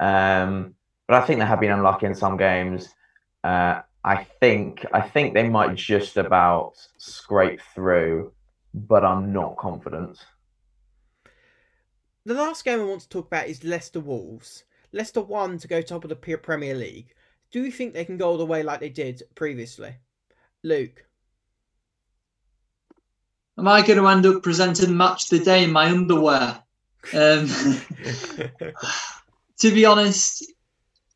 Um, 0.00 0.74
but 1.06 1.22
I 1.22 1.26
think 1.26 1.40
they 1.40 1.46
have 1.46 1.60
been 1.60 1.72
unlucky 1.72 2.06
in 2.06 2.14
some 2.14 2.36
games. 2.36 2.88
Uh, 3.42 3.80
I 4.04 4.24
think 4.40 4.84
I 4.92 5.00
think 5.00 5.34
they 5.34 5.48
might 5.48 5.74
just 5.74 6.16
about 6.16 6.74
scrape 6.98 7.60
through, 7.74 8.32
but 8.72 9.04
I'm 9.04 9.32
not 9.32 9.56
confident. 9.56 10.24
The 12.24 12.34
last 12.34 12.64
game 12.64 12.80
I 12.80 12.84
want 12.84 13.00
to 13.00 13.08
talk 13.08 13.26
about 13.26 13.48
is 13.48 13.64
Leicester 13.64 14.00
Wolves. 14.00 14.64
Leicester 14.92 15.22
won 15.22 15.58
to 15.58 15.68
go 15.68 15.80
top 15.80 16.04
of 16.04 16.10
the 16.10 16.16
Premier 16.16 16.74
League. 16.74 17.14
Do 17.50 17.62
you 17.62 17.72
think 17.72 17.94
they 17.94 18.04
can 18.04 18.18
go 18.18 18.28
all 18.28 18.38
the 18.38 18.46
way 18.46 18.62
like 18.62 18.80
they 18.80 18.90
did 18.90 19.22
previously? 19.34 19.96
Luke. 20.62 21.07
Am 23.58 23.66
I 23.66 23.84
going 23.84 23.98
to 23.98 24.06
end 24.06 24.24
up 24.24 24.44
presenting 24.44 24.96
match 24.96 25.28
the 25.28 25.40
day 25.40 25.64
in 25.64 25.72
my 25.72 25.90
underwear? 25.90 26.62
Um, 27.12 27.48
to 29.58 29.74
be 29.74 29.84
honest, 29.84 30.44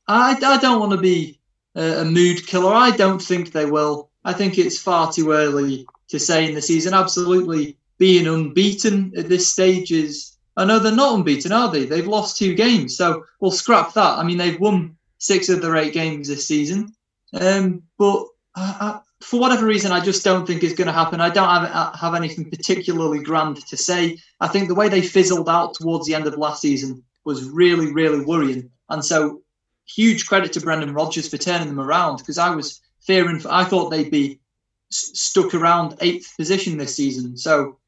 I, 0.09 0.37
I 0.44 0.59
don't 0.59 0.81
want 0.81 0.92
to 0.92 0.98
be 0.98 1.38
a 1.76 2.05
mood 2.05 2.44
killer. 2.46 2.74
I 2.74 2.90
don't 2.90 3.22
think 3.22 3.52
they 3.52 3.64
will. 3.64 4.11
I 4.24 4.33
think 4.33 4.59
it's 4.59 4.78
far 4.78 5.12
too 5.12 5.31
early 5.31 5.87
to 6.09 6.18
say 6.18 6.48
in 6.48 6.55
the 6.55 6.62
season. 6.62 6.94
Absolutely, 6.94 7.76
being 7.98 8.26
unbeaten 8.26 9.12
at 9.16 9.28
this 9.28 9.50
stage 9.50 9.92
is. 9.92 10.31
I 10.55 10.66
know 10.66 10.78
they're 10.78 10.92
not 10.92 11.14
unbeaten, 11.14 11.50
are 11.50 11.70
they? 11.70 11.87
They've 11.87 12.07
lost 12.07 12.37
two 12.37 12.55
games, 12.55 12.94
so 12.94 13.24
we'll 13.40 13.52
scrap 13.52 13.94
that. 13.94 14.18
I 14.18 14.22
mean, 14.22 14.37
they've 14.37 14.61
won 14.61 14.96
six 15.16 15.48
of 15.48 15.62
their 15.62 15.76
eight 15.76 15.94
games 15.94 16.28
this 16.28 16.46
season, 16.46 16.94
um, 17.33 17.85
but 17.96 18.26
I, 18.55 18.76
I, 18.81 19.00
for 19.22 19.40
whatever 19.40 19.66
reason, 19.66 19.92
I 19.92 20.00
just 20.00 20.24
don't 20.24 20.46
think 20.46 20.62
it's 20.62 20.74
going 20.74 20.87
to 20.87 20.92
happen. 20.92 21.20
I 21.20 21.30
don't 21.30 21.48
have, 21.48 21.70
uh, 21.70 21.96
have 21.96 22.14
anything 22.14 22.50
particularly 22.50 23.22
grand 23.22 23.56
to 23.66 23.76
say. 23.76 24.18
I 24.40 24.48
think 24.48 24.68
the 24.68 24.74
way 24.74 24.88
they 24.88 25.02
fizzled 25.02 25.48
out 25.48 25.74
towards 25.74 26.06
the 26.06 26.14
end 26.14 26.26
of 26.26 26.37
last 26.37 26.61
season 26.61 27.02
was 27.24 27.44
really, 27.44 27.92
really 27.92 28.24
worrying, 28.24 28.70
and 28.88 29.04
so 29.04 29.42
huge 29.87 30.26
credit 30.26 30.52
to 30.52 30.61
Brendan 30.61 30.94
Rodgers 30.94 31.28
for 31.28 31.37
turning 31.37 31.68
them 31.68 31.80
around 31.80 32.18
because 32.18 32.38
I 32.38 32.54
was 32.54 32.80
fearing, 33.00 33.38
for, 33.38 33.52
I 33.52 33.64
thought 33.64 33.90
they'd 33.90 34.11
be 34.11 34.40
stuck 34.90 35.54
around 35.54 35.96
eighth 36.00 36.35
position 36.37 36.76
this 36.76 36.94
season. 36.94 37.37
So 37.37 37.78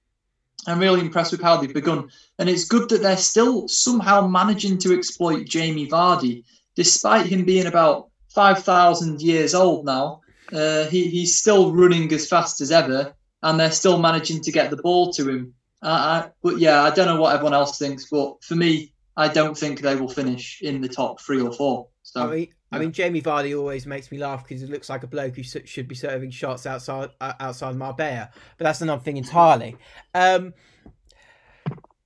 I'm 0.66 0.78
really 0.78 1.00
impressed 1.00 1.32
with 1.32 1.42
how 1.42 1.56
they've 1.56 1.72
begun. 1.72 2.10
And 2.38 2.48
it's 2.48 2.64
good 2.64 2.88
that 2.88 3.02
they're 3.02 3.16
still 3.16 3.68
somehow 3.68 4.26
managing 4.26 4.78
to 4.78 4.96
exploit 4.96 5.46
Jamie 5.46 5.88
Vardy, 5.88 6.44
despite 6.74 7.26
him 7.26 7.44
being 7.44 7.66
about 7.66 8.08
5,000 8.30 9.20
years 9.20 9.54
old 9.54 9.84
now. 9.84 10.22
Uh, 10.54 10.84
he, 10.84 11.08
he's 11.08 11.36
still 11.36 11.72
running 11.72 12.12
as 12.12 12.28
fast 12.28 12.60
as 12.60 12.70
ever, 12.70 13.12
and 13.42 13.58
they're 13.58 13.72
still 13.72 13.98
managing 13.98 14.40
to 14.42 14.52
get 14.52 14.70
the 14.70 14.76
ball 14.76 15.12
to 15.12 15.28
him. 15.28 15.54
Uh, 15.82 15.86
I, 16.26 16.30
but 16.42 16.58
yeah, 16.58 16.82
I 16.82 16.90
don't 16.90 17.06
know 17.06 17.20
what 17.20 17.34
everyone 17.34 17.54
else 17.54 17.78
thinks, 17.78 18.08
but 18.10 18.42
for 18.42 18.54
me, 18.54 18.92
I 19.16 19.28
don't 19.28 19.56
think 19.56 19.80
they 19.80 19.96
will 19.96 20.08
finish 20.08 20.62
in 20.62 20.80
the 20.80 20.88
top 20.88 21.20
three 21.20 21.40
or 21.40 21.52
four. 21.52 21.88
So, 22.02 22.22
I 22.22 22.34
mean. 22.34 22.48
I 22.72 22.78
mean, 22.80 22.90
Jamie 22.90 23.22
Vardy 23.22 23.56
always 23.56 23.86
makes 23.86 24.10
me 24.10 24.18
laugh 24.18 24.42
because 24.42 24.60
he 24.60 24.66
looks 24.66 24.90
like 24.90 25.04
a 25.04 25.06
bloke 25.06 25.36
who 25.36 25.44
should 25.44 25.86
be 25.86 25.94
serving 25.94 26.32
shots 26.32 26.66
outside 26.66 27.10
uh, 27.20 27.34
outside 27.38 27.76
Marbella, 27.76 28.30
but 28.58 28.64
that's 28.64 28.80
another 28.80 29.00
thing 29.00 29.16
entirely. 29.16 29.76
Um, 30.12 30.54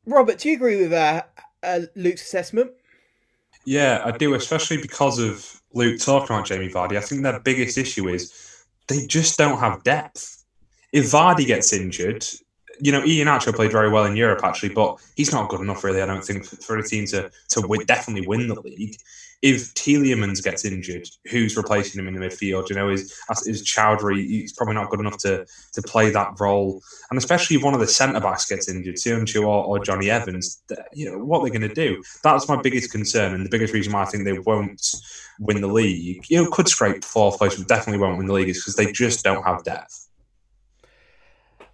Robert, 0.05 0.39
do 0.39 0.51
you 0.51 0.57
agree 0.57 0.83
with 0.83 0.93
uh, 0.93 1.23
uh, 1.63 1.81
Luke's 1.97 2.21
assessment? 2.21 2.73
Yeah, 3.65 4.03
I 4.05 4.11
do, 4.11 4.35
especially 4.35 4.77
because 4.77 5.19
of 5.19 5.58
Luke 5.75 6.01
talking 6.01 6.35
about 6.35 6.47
Jamie 6.47 6.69
Vardy. 6.69 6.97
I 6.97 7.01
think 7.01 7.23
their 7.23 7.41
biggest 7.41 7.79
issue 7.79 8.09
is 8.09 8.33
they 8.87 9.07
just 9.07 9.39
don't 9.39 9.59
have 9.59 9.83
depth. 9.85 10.45
If 10.93 11.07
Vardy 11.07 11.47
gets 11.47 11.73
injured, 11.73 12.25
you 12.81 12.93
know, 12.93 13.03
Iheanacho 13.03 13.55
played 13.55 13.73
very 13.73 13.91
well 13.91 14.05
in 14.05 14.17
Europe 14.17 14.45
actually, 14.45 14.71
but 14.71 14.99
he's 15.17 15.33
not 15.33 15.49
good 15.49 15.61
enough 15.61 15.85
really. 15.85 16.01
I 16.01 16.07
don't 16.07 16.25
think 16.25 16.45
for 16.45 16.79
a 16.79 16.83
team 16.83 17.07
to 17.07 17.31
to 17.51 17.61
win, 17.67 17.85
definitely 17.87 18.27
win 18.27 18.49
the 18.49 18.61
league. 18.61 18.97
If 19.41 19.73
Tielemans 19.75 20.43
gets 20.43 20.65
injured, 20.65 21.07
who's 21.31 21.57
replacing 21.57 22.01
him 22.01 22.09
in 22.09 22.15
the 22.15 22.27
midfield? 22.27 22.69
You 22.69 22.77
know, 22.77 22.89
is 22.89 23.15
is 23.47 23.63
Choudhury? 23.63 24.27
He's 24.27 24.53
probably 24.53 24.75
not 24.75 24.91
good 24.91 24.99
enough 24.99 25.19
to 25.19 25.47
to 25.75 25.83
play 25.83 26.11
that 26.11 26.41
role. 26.41 26.83
And 27.11 27.19
especially 27.19 27.57
if 27.57 27.63
one 27.63 27.75
of 27.75 27.81
the 27.81 27.87
centre 27.87 28.21
backs 28.21 28.47
gets 28.47 28.69
injured, 28.69 28.97
Söyüncü 28.97 29.43
or, 29.43 29.65
or 29.65 29.79
Jonny 29.79 30.11
Evans, 30.11 30.63
you 30.93 31.11
know, 31.11 31.25
what 31.25 31.43
they're 31.43 31.57
going 31.57 31.69
to 31.69 31.75
do? 31.75 32.03
That's 32.25 32.49
my 32.49 32.61
biggest 32.61 32.91
concern, 32.91 33.33
and 33.33 33.47
the 33.47 33.51
biggest 33.51 33.73
reason 33.73 33.93
why 33.93 34.03
I 34.03 34.07
think 34.07 34.25
they 34.25 34.39
won't 34.41 34.83
win 35.39 35.61
the 35.61 35.69
league. 35.69 36.25
You 36.29 36.43
know, 36.43 36.51
could 36.51 36.69
scrape 36.69 37.05
fourth 37.05 37.39
place, 37.39 37.57
but 37.57 37.69
definitely 37.69 38.01
won't 38.01 38.19
win 38.19 38.27
the 38.27 38.33
league, 38.33 38.49
is 38.49 38.59
because 38.59 38.75
they 38.75 38.91
just 38.91 39.25
don't 39.25 39.45
have 39.45 39.63
depth. 39.63 40.09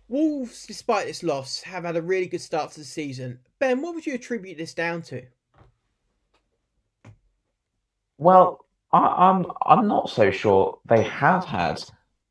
Wolves, 0.06 0.66
despite 0.66 1.06
this 1.06 1.22
loss, 1.22 1.62
have 1.62 1.84
had 1.84 1.96
a 1.96 2.02
really 2.02 2.26
good 2.26 2.42
start 2.42 2.72
to 2.72 2.80
the 2.80 2.84
season. 2.84 3.38
Ben, 3.58 3.80
what 3.80 3.94
would 3.94 4.04
you 4.04 4.14
attribute 4.14 4.58
this 4.58 4.74
down 4.74 5.00
to? 5.00 5.22
Well, 8.18 8.64
I, 8.92 9.30
am 9.30 9.46
I'm, 9.46 9.52
I'm 9.80 9.88
not 9.88 10.08
so 10.10 10.30
sure 10.30 10.78
they 10.86 11.02
have 11.02 11.44
had 11.44 11.82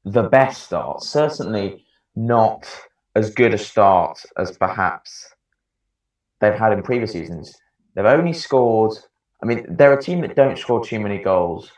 the 0.06 0.24
best 0.24 0.64
start. 0.64 1.04
Certainly 1.04 1.86
not 2.16 2.70
as 3.16 3.30
good 3.32 3.54
a 3.54 3.58
start 3.58 4.20
as 4.38 4.58
perhaps 4.58 5.34
they've 6.40 6.54
had 6.54 6.74
in 6.74 6.84
previous 6.84 7.12
seasons. 7.12 7.54
They've 7.96 8.06
only 8.06 8.32
mm. 8.32 8.36
scored. 8.36 8.94
I 9.42 9.46
mean, 9.46 9.66
they're 9.70 9.98
a 9.98 10.02
team 10.02 10.22
that 10.22 10.36
don't 10.36 10.58
score 10.58 10.84
too 10.84 11.00
many 11.00 11.18
goals 11.18 11.72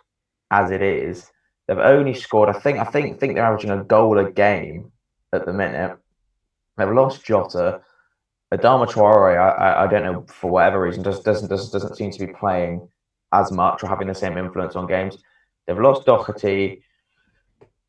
as 0.51 0.71
it 0.71 0.81
is. 0.81 1.31
They've 1.67 1.77
only 1.77 2.13
mm. 2.13 2.17
scored. 2.17 2.49
I 2.49 2.53
think. 2.59 2.79
I 2.79 2.85
think. 2.85 3.19
Think 3.19 3.35
they're 3.35 3.43
averaging 3.43 3.71
a 3.71 3.83
goal 3.83 4.19
a 4.19 4.31
game 4.31 4.91
at 5.33 5.45
the 5.45 5.53
minute. 5.53 5.97
They've 6.77 6.89
lost 6.89 7.25
Jota. 7.25 7.81
Adama 8.53 8.87
Traore, 8.87 9.37
I, 9.37 9.83
I 9.83 9.87
don't 9.87 10.03
know 10.03 10.25
for 10.27 10.51
whatever 10.51 10.79
reason, 10.79 11.03
just 11.03 11.25
doesn't, 11.25 11.49
doesn't 11.49 11.73
doesn't 11.73 11.95
seem 11.95 12.11
to 12.11 12.27
be 12.27 12.31
playing 12.31 12.87
as 13.39 13.51
much 13.51 13.83
or 13.83 13.87
having 13.87 14.07
the 14.07 14.15
same 14.15 14.37
influence 14.37 14.75
on 14.75 14.87
games. 14.87 15.17
They've 15.65 15.79
lost 15.79 16.05
Doherty, 16.05 16.83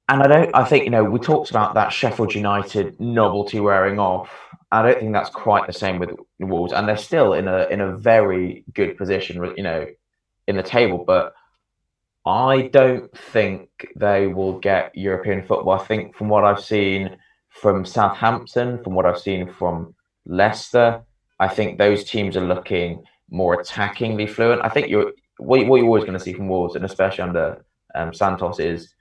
and 0.09 0.22
I 0.22 0.26
don't. 0.26 0.55
I 0.55 0.64
think 0.64 0.84
you 0.84 0.90
know 0.90 1.05
we 1.05 1.18
talked 1.18 1.51
about 1.51 1.74
that 1.74 1.92
Sheffield 1.92 2.34
United 2.34 2.99
novelty 3.01 3.61
wearing 3.61 3.99
off. 3.99 4.30
I 4.72 4.82
don't 4.82 4.99
think 4.99 5.12
that's 5.12 5.30
quite 5.30 5.66
the 5.66 5.72
same 5.72 5.99
with 5.99 6.11
Wolves, 6.38 6.72
and 6.72 6.88
they're 6.88 6.97
still 6.97 7.34
in 7.34 7.49
a 7.49 7.66
in 7.68 7.80
a 7.80 7.97
very 7.97 8.64
good 8.72 8.97
position, 8.97 9.53
you 9.57 9.62
know, 9.62 9.86
in 10.47 10.57
the 10.57 10.62
table. 10.62 11.05
But 11.07 11.34
I 12.24 12.68
don't 12.72 13.16
think 13.16 13.68
they 13.94 14.26
will 14.26 14.59
get 14.59 14.97
European 14.97 15.47
football. 15.47 15.74
I 15.80 15.84
think 15.84 16.16
from 16.16 16.28
what 16.28 16.44
I've 16.44 16.64
seen 16.64 17.16
from 17.51 17.84
Southampton, 17.84 18.82
from 18.82 18.94
what 18.94 19.07
I've 19.07 19.18
seen 19.18 19.53
from 19.53 19.94
Leicester, 20.26 21.03
I 21.38 21.49
think 21.49 21.78
those 21.78 22.05
teams 22.05 22.36
are 22.36 22.47
looking 22.47 23.05
more 23.30 23.61
attackingly 23.61 24.28
fluent. 24.28 24.62
I 24.64 24.68
think 24.68 24.88
you're 24.88 25.12
what, 25.39 25.66
what 25.66 25.76
you're 25.76 25.87
always 25.87 26.05
going 26.05 26.18
to 26.18 26.24
see 26.24 26.32
from 26.32 26.49
Wolves, 26.49 26.76
and 26.76 26.84
especially 26.84 27.22
under 27.22 27.64
um, 27.95 28.12
Santos, 28.12 28.59
is 28.59 28.95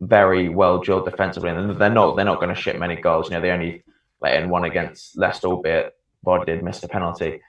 very 0.00 0.48
well 0.48 0.78
drilled 0.78 1.04
defensively, 1.04 1.50
and 1.50 1.78
they're 1.78 1.90
not 1.90 2.16
they're 2.16 2.24
not 2.24 2.40
going 2.40 2.54
to 2.54 2.60
ship 2.60 2.78
many 2.78 2.96
goals. 2.96 3.28
You 3.28 3.36
know, 3.36 3.40
they 3.40 3.50
only 3.50 3.84
let 4.20 4.40
in 4.40 4.48
one 4.48 4.64
against 4.64 5.16
Leicester, 5.16 5.48
albeit 5.48 5.94
Bod 6.22 6.46
did 6.46 6.62
miss 6.62 6.82
a 6.82 6.88
penalty. 6.88 7.40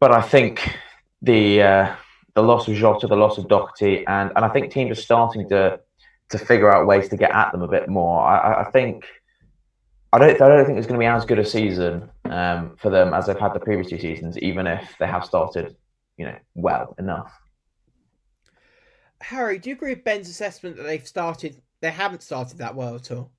But 0.00 0.12
I 0.12 0.22
think 0.22 0.76
the 1.22 1.62
uh, 1.62 1.96
the 2.34 2.42
loss 2.42 2.68
of 2.68 2.74
Jota, 2.74 3.06
the 3.06 3.16
loss 3.16 3.38
of 3.38 3.48
Doherty, 3.48 4.06
and 4.06 4.30
and 4.36 4.44
I 4.44 4.48
think 4.48 4.72
teams 4.72 4.96
are 4.96 5.00
starting 5.00 5.48
to 5.48 5.80
to 6.30 6.38
figure 6.38 6.72
out 6.72 6.86
ways 6.86 7.08
to 7.08 7.16
get 7.16 7.32
at 7.32 7.52
them 7.52 7.62
a 7.62 7.68
bit 7.68 7.88
more. 7.88 8.20
I, 8.20 8.62
I 8.62 8.70
think 8.70 9.06
I 10.12 10.18
don't 10.18 10.40
I 10.40 10.48
don't 10.48 10.66
think 10.66 10.78
it's 10.78 10.86
going 10.86 10.98
to 11.00 11.02
be 11.02 11.06
as 11.06 11.24
good 11.24 11.38
a 11.38 11.44
season 11.44 12.08
um, 12.26 12.76
for 12.76 12.90
them 12.90 13.14
as 13.14 13.26
they've 13.26 13.38
had 13.38 13.54
the 13.54 13.60
previous 13.60 13.88
two 13.88 13.98
seasons, 13.98 14.38
even 14.38 14.66
if 14.66 14.94
they 14.98 15.06
have 15.06 15.24
started, 15.24 15.76
you 16.16 16.26
know, 16.26 16.36
well 16.54 16.94
enough. 16.98 17.32
Harry, 19.20 19.58
do 19.58 19.70
you 19.70 19.76
agree 19.76 19.94
with 19.94 20.04
Ben's 20.04 20.28
assessment 20.28 20.76
that 20.76 20.82
they've 20.82 21.06
started? 21.06 21.60
They 21.80 21.90
haven't 21.90 22.22
started 22.22 22.58
that 22.58 22.74
well 22.74 22.94
at 22.94 23.10
all. 23.10 23.30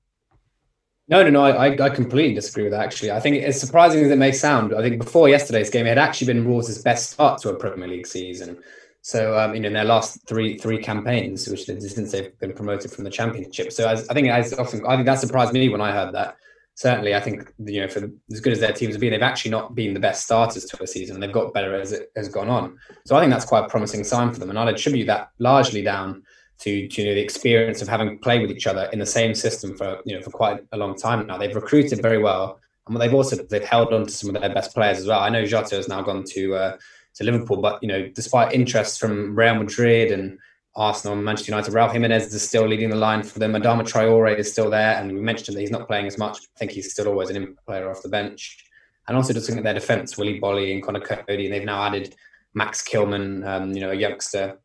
No, 1.08 1.22
no, 1.22 1.30
no. 1.30 1.42
I, 1.44 1.70
I 1.80 1.90
completely 1.90 2.34
disagree 2.34 2.64
with 2.64 2.72
that. 2.72 2.84
Actually, 2.84 3.12
I 3.12 3.20
think 3.20 3.42
as 3.44 3.60
surprising 3.60 4.04
as 4.04 4.10
it 4.10 4.18
may 4.18 4.32
sound, 4.32 4.74
I 4.74 4.82
think 4.82 4.98
before 4.98 5.28
yesterday's 5.28 5.70
game, 5.70 5.86
it 5.86 5.90
had 5.90 5.98
actually 5.98 6.32
been 6.32 6.44
Wolves' 6.44 6.82
best 6.82 7.10
start 7.10 7.40
to 7.42 7.50
a 7.50 7.54
Premier 7.54 7.86
League 7.86 8.06
season. 8.06 8.58
So, 9.02 9.38
um, 9.38 9.54
you 9.54 9.60
know, 9.60 9.68
in 9.68 9.72
their 9.72 9.84
last 9.84 10.26
three 10.26 10.58
three 10.58 10.82
campaigns, 10.82 11.48
which 11.48 11.66
since 11.66 12.10
they've 12.10 12.36
been 12.40 12.54
promoted 12.54 12.90
from 12.90 13.04
the 13.04 13.10
Championship. 13.10 13.72
So, 13.72 13.88
as, 13.88 14.08
I 14.08 14.14
think 14.14 14.28
as 14.28 14.52
often, 14.54 14.84
I 14.84 14.96
think 14.96 15.06
that 15.06 15.20
surprised 15.20 15.52
me 15.52 15.68
when 15.68 15.80
I 15.80 15.92
heard 15.92 16.12
that. 16.14 16.36
Certainly, 16.76 17.14
I 17.14 17.20
think 17.20 17.52
you 17.64 17.80
know, 17.80 17.88
for 17.88 18.10
as 18.30 18.40
good 18.40 18.52
as 18.52 18.60
their 18.60 18.72
teams 18.72 18.94
have 18.94 19.00
been, 19.00 19.10
they've 19.10 19.22
actually 19.22 19.50
not 19.50 19.74
been 19.74 19.94
the 19.94 20.00
best 20.00 20.24
starters 20.24 20.66
to 20.66 20.82
a 20.82 20.86
season. 20.86 21.18
They've 21.18 21.32
got 21.32 21.54
better 21.54 21.74
as 21.74 21.90
it 21.90 22.12
has 22.14 22.28
gone 22.28 22.50
on. 22.50 22.78
So, 23.06 23.16
I 23.16 23.20
think 23.20 23.32
that's 23.32 23.46
quite 23.46 23.64
a 23.64 23.68
promising 23.68 24.04
sign 24.04 24.30
for 24.32 24.40
them, 24.40 24.50
and 24.50 24.58
I'd 24.58 24.68
attribute 24.68 25.06
that 25.06 25.30
largely 25.38 25.82
down 25.82 26.22
to, 26.58 26.86
to 26.86 27.02
you 27.02 27.08
know, 27.08 27.14
the 27.14 27.20
experience 27.20 27.80
of 27.80 27.88
having 27.88 28.18
played 28.18 28.42
with 28.42 28.50
each 28.50 28.66
other 28.66 28.90
in 28.92 28.98
the 28.98 29.06
same 29.06 29.34
system 29.34 29.74
for 29.74 30.00
you 30.04 30.16
know 30.16 30.22
for 30.22 30.30
quite 30.30 30.60
a 30.72 30.76
long 30.76 30.94
time 30.96 31.26
now. 31.26 31.38
They've 31.38 31.54
recruited 31.54 32.02
very 32.02 32.18
well, 32.18 32.60
and 32.86 33.00
they've 33.00 33.14
also 33.14 33.36
they've 33.36 33.64
held 33.64 33.94
on 33.94 34.04
to 34.04 34.12
some 34.12 34.34
of 34.34 34.42
their 34.42 34.52
best 34.52 34.74
players 34.74 34.98
as 34.98 35.06
well. 35.06 35.20
I 35.20 35.30
know 35.30 35.46
Jota 35.46 35.76
has 35.76 35.88
now 35.88 36.02
gone 36.02 36.24
to 36.24 36.54
uh, 36.54 36.76
to 37.14 37.24
Liverpool, 37.24 37.56
but 37.56 37.82
you 37.82 37.88
know 37.88 38.08
despite 38.08 38.52
interest 38.52 39.00
from 39.00 39.34
Real 39.34 39.54
Madrid 39.54 40.12
and 40.12 40.38
Arsenal 40.76 41.16
and 41.16 41.24
Manchester 41.24 41.52
United, 41.52 41.72
Raul 41.72 41.90
Jimenez 41.90 42.32
is 42.32 42.46
still 42.46 42.68
leading 42.68 42.90
the 42.90 42.96
line 42.96 43.22
for 43.22 43.38
them. 43.38 43.52
Adama 43.54 43.82
Traore 43.82 44.36
is 44.36 44.52
still 44.52 44.70
there, 44.70 44.96
and 44.96 45.10
we 45.10 45.20
mentioned 45.20 45.56
that 45.56 45.62
he's 45.62 45.70
not 45.70 45.86
playing 45.86 46.06
as 46.06 46.18
much. 46.18 46.38
I 46.38 46.58
think 46.58 46.70
he's 46.70 46.92
still 46.92 47.08
always 47.08 47.30
an 47.30 47.36
impact 47.36 47.66
player 47.66 47.90
off 47.90 48.02
the 48.02 48.08
bench. 48.08 48.62
And 49.08 49.16
also 49.16 49.32
just 49.32 49.48
looking 49.48 49.58
at 49.58 49.64
their 49.64 49.74
defence, 49.74 50.18
Willy 50.18 50.38
Boly 50.40 50.72
and 50.72 50.82
Conor 50.82 51.00
Coady, 51.00 51.46
and 51.46 51.54
they've 51.54 51.64
now 51.64 51.82
added 51.82 52.14
Max 52.54 52.82
Kilman, 52.82 53.46
um, 53.46 53.72
you 53.72 53.80
know, 53.80 53.90
a 53.90 53.94
youngster 53.94 54.58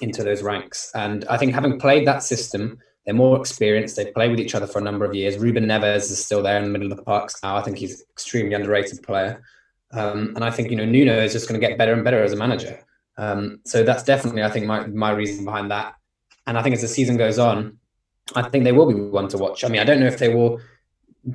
into 0.00 0.24
those 0.24 0.42
ranks. 0.42 0.90
And 0.94 1.24
I 1.26 1.36
think 1.36 1.54
having 1.54 1.78
played 1.78 2.06
that 2.06 2.22
system, 2.22 2.78
they're 3.04 3.14
more 3.14 3.38
experienced. 3.38 3.96
They 3.96 4.10
play 4.10 4.28
with 4.28 4.40
each 4.40 4.54
other 4.54 4.66
for 4.66 4.78
a 4.78 4.82
number 4.82 5.04
of 5.04 5.14
years. 5.14 5.38
Ruben 5.38 5.66
Neves 5.66 6.10
is 6.10 6.24
still 6.24 6.42
there 6.42 6.56
in 6.56 6.64
the 6.64 6.70
middle 6.70 6.90
of 6.90 6.96
the 6.96 7.04
parks 7.04 7.42
now. 7.42 7.56
I 7.56 7.62
think 7.62 7.78
he's 7.78 8.00
an 8.00 8.06
extremely 8.10 8.54
underrated 8.54 9.02
player. 9.02 9.42
Um, 9.92 10.32
and 10.34 10.44
I 10.44 10.50
think, 10.50 10.70
you 10.70 10.76
know, 10.76 10.84
Nuno 10.84 11.22
is 11.22 11.32
just 11.32 11.48
going 11.48 11.60
to 11.60 11.66
get 11.66 11.78
better 11.78 11.92
and 11.92 12.02
better 12.02 12.22
as 12.22 12.32
a 12.32 12.36
manager. 12.36 12.80
Um, 13.16 13.60
so 13.64 13.82
that's 13.82 14.02
definitely, 14.02 14.42
I 14.42 14.50
think, 14.50 14.66
my, 14.66 14.86
my 14.86 15.10
reason 15.10 15.44
behind 15.44 15.70
that. 15.70 15.94
And 16.46 16.58
I 16.58 16.62
think 16.62 16.74
as 16.74 16.82
the 16.82 16.88
season 16.88 17.16
goes 17.16 17.38
on, 17.38 17.78
I 18.34 18.42
think 18.48 18.64
they 18.64 18.72
will 18.72 18.86
be 18.86 18.94
one 18.94 19.28
to 19.28 19.38
watch. 19.38 19.64
I 19.64 19.68
mean, 19.68 19.80
I 19.80 19.84
don't 19.84 20.00
know 20.00 20.06
if 20.06 20.18
they 20.18 20.34
will 20.34 20.60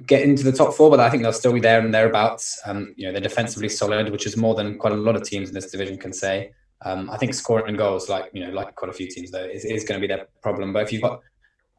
get 0.05 0.21
into 0.21 0.43
the 0.43 0.51
top 0.51 0.73
four, 0.73 0.89
but 0.89 0.99
I 0.99 1.09
think 1.09 1.23
they'll 1.23 1.33
still 1.33 1.53
be 1.53 1.59
there 1.59 1.79
and 1.79 1.93
thereabouts. 1.93 2.61
Um, 2.65 2.93
you 2.95 3.05
know, 3.05 3.11
they're 3.11 3.21
defensively 3.21 3.69
solid, 3.69 4.11
which 4.11 4.25
is 4.25 4.37
more 4.37 4.55
than 4.55 4.77
quite 4.77 4.93
a 4.93 4.97
lot 4.97 5.15
of 5.15 5.23
teams 5.23 5.49
in 5.49 5.55
this 5.55 5.71
division 5.71 5.97
can 5.97 6.13
say. 6.13 6.51
Um, 6.81 7.09
I 7.09 7.17
think 7.17 7.33
scoring 7.33 7.75
goals, 7.75 8.07
like 8.07 8.29
you 8.33 8.45
know, 8.45 8.51
like 8.51 8.75
quite 8.75 8.89
a 8.89 8.93
few 8.93 9.07
teams 9.07 9.31
though, 9.31 9.43
is, 9.43 9.65
is 9.65 9.83
going 9.83 9.99
to 9.99 10.07
be 10.07 10.13
their 10.13 10.27
problem. 10.41 10.71
But 10.71 10.83
if 10.83 10.93
you've 10.93 11.01
got 11.01 11.21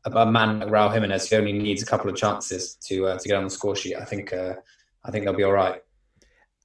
a, 0.05 0.31
man 0.31 0.61
like 0.61 0.69
Raul 0.69 0.93
Jimenez 0.93 1.31
who 1.31 1.37
only 1.37 1.53
needs 1.53 1.83
a 1.83 1.87
couple 1.87 2.11
of 2.11 2.17
chances 2.17 2.75
to 2.87 3.07
uh, 3.07 3.19
to 3.19 3.29
get 3.29 3.37
on 3.37 3.45
the 3.45 3.51
score 3.51 3.77
sheet, 3.77 3.97
I 3.97 4.05
think 4.05 4.33
uh, 4.33 4.55
I 5.05 5.11
think 5.11 5.25
they'll 5.25 5.35
be 5.35 5.45
all 5.45 5.53
right. 5.53 5.83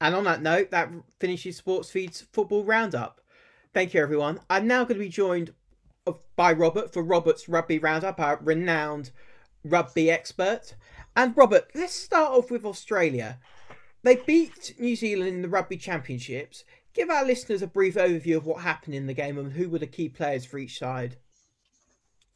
And 0.01 0.13
on 0.13 0.25
that 0.25 0.41
note, 0.41 0.71
that 0.71 0.89
finishes 1.19 1.57
Sports 1.57 1.89
Feed's 1.89 2.21
football 2.33 2.65
roundup. 2.65 3.21
Thank 3.75 3.93
you, 3.93 4.01
everyone. 4.01 4.39
I'm 4.49 4.67
now 4.67 4.85
going 4.85 4.97
to 4.99 5.03
be 5.03 5.09
joined 5.09 5.53
uh, 6.07 6.13
by 6.37 6.53
Robert 6.53 6.93
for 6.93 7.03
Robert's 7.03 7.49
Rugby 7.49 7.77
Roundup, 7.77 8.21
our 8.21 8.39
renowned 8.41 9.11
rugby 9.65 10.09
expert. 10.09 10.75
And 11.13 11.35
Robert, 11.35 11.69
let's 11.75 11.93
start 11.93 12.31
off 12.31 12.49
with 12.49 12.63
Australia. 12.63 13.37
They 14.01 14.15
beat 14.15 14.75
New 14.79 14.95
Zealand 14.95 15.27
in 15.27 15.41
the 15.41 15.49
Rugby 15.49 15.75
Championships 15.75 16.63
give 16.93 17.09
our 17.09 17.25
listeners 17.25 17.61
a 17.61 17.67
brief 17.67 17.95
overview 17.95 18.37
of 18.37 18.45
what 18.45 18.61
happened 18.61 18.95
in 18.95 19.07
the 19.07 19.13
game 19.13 19.37
and 19.37 19.51
who 19.51 19.69
were 19.69 19.79
the 19.79 19.87
key 19.87 20.07
players 20.07 20.45
for 20.45 20.57
each 20.57 20.79
side. 20.79 21.17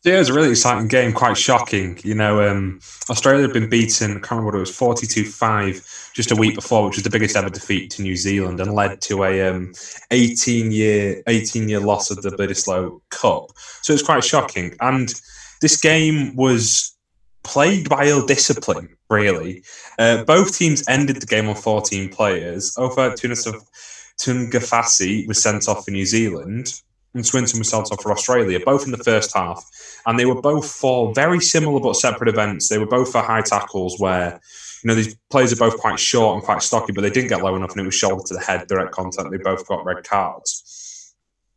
Yeah, 0.05 0.15
it 0.15 0.19
was 0.19 0.29
a 0.29 0.33
really 0.33 0.51
exciting 0.51 0.87
game, 0.87 1.11
quite 1.11 1.35
shocking. 1.35 1.99
You 2.05 2.15
know, 2.15 2.47
um, 2.49 2.79
Australia 3.09 3.41
had 3.41 3.53
been 3.53 3.69
beaten, 3.69 4.11
I 4.11 4.13
can't 4.13 4.31
remember 4.31 4.51
what 4.51 4.55
it 4.55 4.59
was, 4.59 4.75
42 4.75 5.25
5 5.25 6.11
just 6.13 6.31
a 6.31 6.37
week 6.37 6.55
before, 6.55 6.85
which 6.85 6.95
was 6.95 7.03
the 7.03 7.09
biggest 7.09 7.35
ever 7.35 7.49
defeat 7.49 7.91
to 7.91 8.01
New 8.01 8.15
Zealand 8.15 8.61
and 8.61 8.73
led 8.73 9.01
to 9.01 9.25
a 9.25 9.49
um, 9.49 9.73
18 10.11 10.71
year 10.71 11.21
18 11.27 11.67
year 11.67 11.81
loss 11.81 12.11
of 12.11 12.21
the 12.21 12.29
Bledisloe 12.29 13.01
Cup. 13.09 13.51
So 13.81 13.91
it 13.91 13.95
was 13.95 14.03
quite 14.03 14.23
shocking. 14.23 14.73
And 14.79 15.13
this 15.59 15.75
game 15.79 16.33
was 16.37 16.95
plagued 17.43 17.89
by 17.89 18.05
ill 18.05 18.25
discipline, 18.25 18.95
really. 19.09 19.63
Uh, 19.97 20.23
both 20.23 20.57
teams 20.57 20.81
ended 20.87 21.17
the 21.17 21.25
game 21.25 21.49
on 21.49 21.55
14 21.55 22.07
players. 22.07 22.73
Ofa 22.77 23.11
Tunisov 23.19 23.61
Tu'ungafasi 24.21 25.27
was 25.27 25.43
sent 25.43 25.67
off 25.67 25.83
for 25.83 25.91
New 25.91 26.05
Zealand 26.05 26.81
and 27.13 27.25
Swinton 27.25 27.59
was 27.59 27.69
sent 27.69 27.91
off 27.91 28.01
for 28.01 28.11
Australia, 28.11 28.59
both 28.63 28.85
in 28.85 28.91
the 28.91 28.97
first 28.97 29.35
half. 29.35 29.67
And 30.05 30.19
they 30.19 30.25
were 30.25 30.41
both 30.41 30.69
for 30.69 31.13
very 31.13 31.39
similar 31.39 31.79
but 31.79 31.95
separate 31.95 32.29
events. 32.29 32.69
They 32.69 32.77
were 32.77 32.85
both 32.85 33.11
for 33.11 33.21
high 33.21 33.41
tackles 33.41 33.99
where, 33.99 34.39
you 34.83 34.87
know, 34.87 34.95
these 34.95 35.15
players 35.31 35.51
are 35.51 35.55
both 35.55 35.79
quite 35.79 35.99
short 35.99 36.35
and 36.35 36.43
quite 36.43 36.61
stocky, 36.61 36.93
but 36.93 37.01
they 37.01 37.09
didn't 37.09 37.29
get 37.29 37.43
low 37.43 37.55
enough 37.55 37.71
and 37.71 37.81
it 37.81 37.85
was 37.85 37.95
shoulder 37.95 38.23
to 38.27 38.33
the 38.35 38.39
head, 38.39 38.67
direct 38.67 38.91
contact. 38.91 39.31
They 39.31 39.37
both 39.37 39.67
got 39.67 39.85
red 39.85 40.03
cards. 40.03 41.15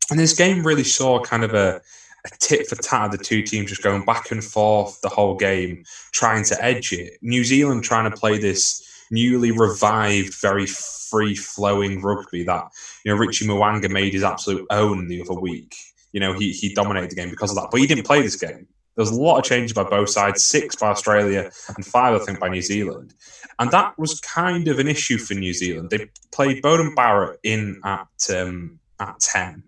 And 0.09 0.19
this 0.19 0.33
game 0.33 0.65
really 0.65 0.83
saw 0.83 1.21
kind 1.21 1.43
of 1.43 1.53
a, 1.53 1.81
a 2.25 2.29
tit 2.39 2.67
for 2.67 2.75
tat 2.75 3.05
of 3.05 3.11
the 3.11 3.23
two 3.23 3.43
teams 3.43 3.69
just 3.69 3.83
going 3.83 4.05
back 4.05 4.31
and 4.31 4.43
forth 4.43 4.99
the 5.01 5.09
whole 5.09 5.35
game, 5.35 5.83
trying 6.11 6.43
to 6.45 6.63
edge 6.63 6.91
it. 6.91 7.13
New 7.21 7.43
Zealand 7.43 7.83
trying 7.83 8.09
to 8.09 8.17
play 8.17 8.37
this 8.37 8.81
newly 9.11 9.51
revived, 9.51 10.33
very 10.41 10.65
free 11.13 11.35
flowing 11.35 12.01
rugby 12.01 12.43
that 12.43 12.71
you 13.05 13.11
know 13.11 13.17
Richie 13.19 13.45
Mo'unga 13.45 13.89
made 13.89 14.13
his 14.13 14.23
absolute 14.23 14.65
own 14.71 15.07
the 15.07 15.21
other 15.21 15.39
week. 15.39 15.75
You 16.11 16.19
know, 16.19 16.33
he 16.33 16.51
he 16.51 16.73
dominated 16.73 17.11
the 17.11 17.15
game 17.15 17.29
because 17.29 17.51
of 17.51 17.57
that, 17.57 17.69
but 17.69 17.79
he 17.79 17.85
didn't 17.85 18.07
play 18.07 18.23
this 18.23 18.35
game. 18.35 18.67
There 18.95 19.03
was 19.03 19.11
a 19.11 19.21
lot 19.21 19.37
of 19.37 19.43
changes 19.43 19.73
by 19.73 19.83
both 19.83 20.09
sides, 20.09 20.43
six 20.43 20.75
by 20.75 20.89
Australia 20.89 21.51
and 21.75 21.85
five, 21.85 22.19
I 22.19 22.23
think, 22.23 22.39
by 22.39 22.49
New 22.49 22.61
Zealand. 22.61 23.13
And 23.59 23.71
that 23.71 23.97
was 23.97 24.19
kind 24.21 24.67
of 24.67 24.79
an 24.79 24.87
issue 24.87 25.17
for 25.17 25.33
New 25.33 25.53
Zealand. 25.53 25.89
They 25.89 26.09
played 26.31 26.61
Beauden 26.61 26.95
Barrett 26.95 27.39
in 27.43 27.79
at 27.83 28.07
um, 28.35 28.79
at 28.99 29.19
10 29.19 29.63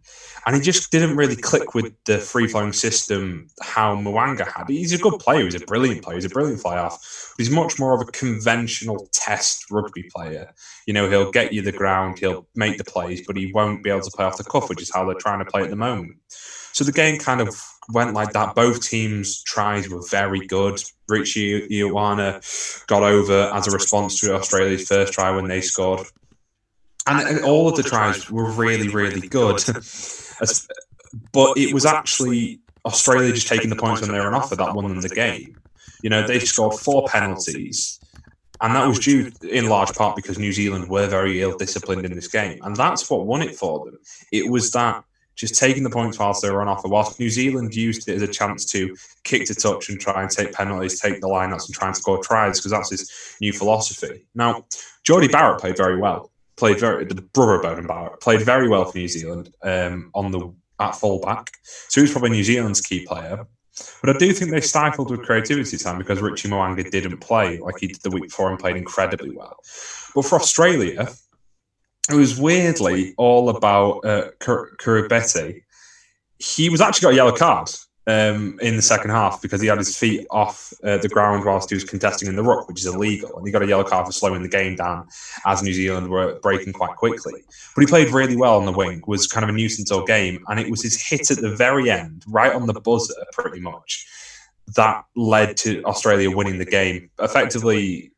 and 0.46 0.56
he 0.56 0.62
just 0.62 0.92
didn't 0.92 1.18
really 1.18 1.36
click 1.36 1.74
with 1.74 1.92
the 2.06 2.20
free 2.20 2.48
flowing 2.48 2.74
system 2.74 3.48
how 3.62 3.96
Mo'unga 3.96 4.46
had. 4.46 4.70
He's 4.70 4.94
a 4.94 4.98
good 4.98 5.20
player, 5.20 5.44
he's 5.44 5.56
a 5.56 5.66
brilliant 5.66 6.04
player, 6.04 6.16
he's 6.16 6.26
a 6.26 6.30
brilliant 6.30 6.62
fly 6.62 6.76
half. 6.76 7.34
But 7.36 7.46
he's 7.46 7.54
much 7.54 7.80
more 7.80 7.96
of 7.96 8.08
a 8.08 8.12
conventional 8.12 9.08
test 9.12 9.66
rugby 9.72 10.04
player. 10.04 10.54
You 10.86 10.94
know, 10.94 11.10
he'll 11.10 11.32
get 11.32 11.52
you 11.52 11.64
the 11.64 11.72
ground, 11.72 12.20
he'll 12.20 12.48
make 12.56 12.78
the 12.78 12.84
plays, 12.84 13.26
but 13.26 13.36
he 13.36 13.52
won't 13.54 13.84
be 13.84 13.90
able 13.90 14.02
to 14.02 14.12
play 14.12 14.26
off 14.26 14.38
the 14.38 14.44
cuff, 14.44 14.70
which 14.70 14.82
is 14.82 14.92
how 14.94 15.06
they're 15.06 15.16
trying 15.16 15.40
to 15.40 15.50
play 15.50 15.64
at 15.64 15.72
the 15.72 15.76
moment. 15.76 16.18
So 16.74 16.84
the 16.84 16.92
game 16.92 17.18
kind 17.18 17.42
of 17.42 17.56
went 17.90 18.14
like 18.14 18.34
that. 18.34 18.54
Both 18.54 18.88
teams' 18.88 19.42
tries 19.44 19.90
were 19.90 20.04
very 20.12 20.46
good. 20.46 20.84
Rieko 21.10 21.70
Ioane 21.70 22.86
got 22.88 23.02
over 23.02 23.50
as 23.54 23.68
a 23.68 23.72
response 23.72 24.20
to 24.20 24.36
Australia's 24.36 24.88
first 24.88 25.14
try 25.14 25.32
when 25.32 25.48
they 25.48 25.62
scored. 25.62 26.06
And, 27.08 27.28
and 27.28 27.46
all 27.46 27.68
of 27.70 27.76
the 27.76 27.84
tries 27.84 28.32
were 28.32 28.50
really, 28.52 28.88
really 28.90 29.28
good. 29.28 29.62
but 31.32 31.58
it 31.58 31.74
was 31.74 31.86
actually 31.86 32.60
Australia 32.86 33.34
just 33.34 33.48
taking 33.48 33.70
the 33.70 33.76
points 33.76 34.02
when 34.02 34.12
they 34.12 34.20
were 34.20 34.28
on 34.28 34.34
offer 34.34 34.56
that 34.56 34.76
won 34.76 34.88
them 34.88 35.02
the 35.02 35.10
game. 35.10 35.58
You 36.02 36.10
know, 36.10 36.26
they 36.26 36.40
scored 36.40 36.80
four 36.80 37.08
penalties, 37.08 38.00
and 38.62 38.76
that 38.76 38.88
was 38.88 39.00
due 39.00 39.32
in 39.50 39.70
large 39.70 39.94
part 39.94 40.16
because 40.16 40.38
New 40.38 40.52
Zealand 40.52 40.90
were 40.90 41.08
very 41.08 41.42
ill 41.42 41.58
disciplined 41.58 42.06
in 42.06 42.14
this 42.14 42.28
game, 42.28 42.60
and 42.64 42.76
that's 42.76 43.10
what 43.10 43.26
won 43.26 43.42
it 43.42 43.56
for 43.56 43.86
them. 43.86 43.98
It 44.32 44.50
was 44.52 44.72
that 44.72 45.04
just 45.36 45.56
taking 45.56 45.84
the 45.84 45.90
points 45.90 46.18
whilst 46.18 46.42
they 46.42 46.50
were 46.50 46.62
on 46.62 46.68
offer, 46.68 46.88
whilst 46.88 47.20
New 47.20 47.30
Zealand 47.30 47.76
used 47.76 48.08
it 48.08 48.16
as 48.16 48.22
a 48.22 48.28
chance 48.28 48.66
to 48.66 48.96
kick 49.24 49.46
to 49.48 49.56
touch 49.56 49.90
and 49.90 50.00
try 50.00 50.22
and 50.22 50.32
take 50.32 50.54
penalties, 50.54 51.00
take 51.00 51.20
the 51.22 51.28
lineouts 51.28 51.66
and 51.66 51.76
try 51.76 51.88
and 51.88 51.98
score 51.98 52.24
tries 52.24 52.60
because 52.60 52.72
that's 52.72 52.92
his 52.92 53.12
new 53.42 53.52
philosophy. 53.52 54.26
Now, 54.34 54.66
Jordie 55.04 55.28
Barrett 55.28 55.60
played 55.60 55.76
very 55.76 55.98
well 55.98 56.32
played 56.58 56.80
very 56.80 57.06
the 57.06 57.22
brother 57.22 57.60
Beauden 57.62 57.88
Barrett 57.88 58.22
played 58.22 58.42
very 58.42 58.68
well 58.68 58.86
for 58.86 58.98
New 58.98 59.08
Zealand 59.08 59.54
um, 59.64 60.12
on 60.14 60.32
the 60.32 60.54
at 60.80 60.96
fullback. 60.96 61.52
So 61.64 62.02
he 62.02 62.04
was 62.04 62.12
probably 62.12 62.32
New 62.32 62.44
Zealand's 62.44 62.82
key 62.82 63.06
player. 63.06 63.46
But 64.02 64.16
I 64.16 64.18
do 64.18 64.32
think 64.32 64.52
they 64.52 64.62
stifled 64.62 65.12
with 65.12 65.24
creativity 65.24 65.78
time 65.78 65.98
because 65.98 66.22
Richie 66.22 66.48
Mo'unga 66.48 66.90
didn't 66.90 67.18
play 67.18 67.60
like 67.60 67.76
he 67.80 67.88
did 67.88 68.02
the 68.04 68.10
week 68.10 68.24
before 68.24 68.50
and 68.50 68.58
played 68.58 68.78
incredibly 68.78 69.32
well. 69.32 69.58
But 70.14 70.26
for 70.26 70.36
Australia, 70.36 71.10
it 72.10 72.16
was 72.16 72.40
weirdly 72.40 73.14
all 73.18 73.50
about 73.50 74.06
uh. 74.06 74.32
He 76.38 76.70
was 76.70 76.82
actually 76.82 77.02
got 77.02 77.14
a 77.14 77.16
yellow 77.16 77.36
card 77.36 77.70
um, 78.08 78.60
in 78.62 78.76
the 78.76 78.82
second 78.82 79.10
half 79.10 79.42
because 79.42 79.62
he 79.62 79.68
had 79.68 79.78
his 79.78 79.98
feet 79.98 80.28
off 80.30 80.74
uh, 80.84 80.98
the 80.98 81.10
ground 81.10 81.44
whilst 81.44 81.70
he 81.70 81.76
was 81.76 81.84
contesting 81.84 82.28
in 82.28 82.36
the 82.36 82.44
ruck, 82.44 82.68
which 82.68 82.80
is 82.80 82.86
illegal. 82.86 83.36
And 83.36 83.46
he 83.46 83.52
got 83.52 83.64
a 83.64 83.68
yellow 83.68 83.84
card 83.84 84.06
for 84.06 84.12
slowing 84.12 84.44
the 84.44 84.50
game 84.50 84.76
down 84.76 85.08
as 85.46 85.64
New 85.64 85.74
Zealand 85.74 86.10
were 86.10 86.40
breaking 86.42 86.74
quite 86.74 86.96
quickly. 86.96 87.44
But 87.76 87.82
he 87.82 87.88
played 87.88 88.10
really 88.10 88.36
well 88.36 88.58
on 88.58 88.66
the 88.66 88.72
wing, 88.72 89.04
was 89.08 89.28
kind 89.28 89.44
of 89.44 89.50
a 89.50 89.54
nuisance 89.54 89.92
all 89.92 90.06
game. 90.06 90.44
And 90.48 90.60
it 90.60 90.70
was 90.70 90.84
his 90.84 91.02
hit 91.02 91.32
at 91.32 91.42
the 91.42 91.56
very 91.56 91.90
end, 91.90 92.24
right 92.28 92.54
on 92.54 92.68
the 92.68 92.80
buzzer, 92.80 93.16
pretty 93.34 93.60
much, 93.60 94.06
that 94.76 95.04
led 95.16 95.58
to 95.58 95.84
Australia 95.86 96.30
winning 96.30 96.60
the 96.60 96.66
game. 96.66 97.10
Effectively, 97.20 98.12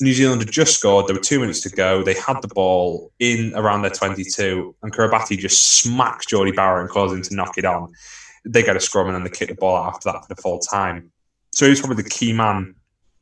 New 0.00 0.12
Zealand 0.12 0.42
had 0.42 0.50
just 0.50 0.78
scored. 0.78 1.08
There 1.08 1.16
were 1.16 1.22
two 1.22 1.40
minutes 1.40 1.60
to 1.62 1.70
go. 1.70 2.02
They 2.02 2.14
had 2.14 2.40
the 2.42 2.48
ball 2.48 3.10
in 3.18 3.52
around 3.56 3.82
their 3.82 3.90
22, 3.90 4.76
and 4.82 4.92
Koroibete 4.92 5.38
just 5.38 5.80
smacked 5.80 6.28
Jordie 6.28 6.52
Barrett 6.52 6.82
and 6.82 6.90
caused 6.90 7.14
him 7.14 7.22
to 7.22 7.34
knock 7.34 7.58
it 7.58 7.64
on 7.64 7.92
they 8.46 8.62
get 8.62 8.76
a 8.76 8.80
scrum 8.80 9.06
and 9.06 9.14
then 9.14 9.24
they 9.24 9.30
kick 9.30 9.48
the 9.48 9.54
ball 9.54 9.76
out 9.76 9.94
after 9.94 10.12
that 10.12 10.22
for 10.22 10.34
the 10.34 10.40
full 10.40 10.58
time. 10.60 11.10
So 11.52 11.66
he 11.66 11.70
was 11.70 11.80
probably 11.80 12.02
the 12.02 12.08
key 12.08 12.32
man, 12.32 12.74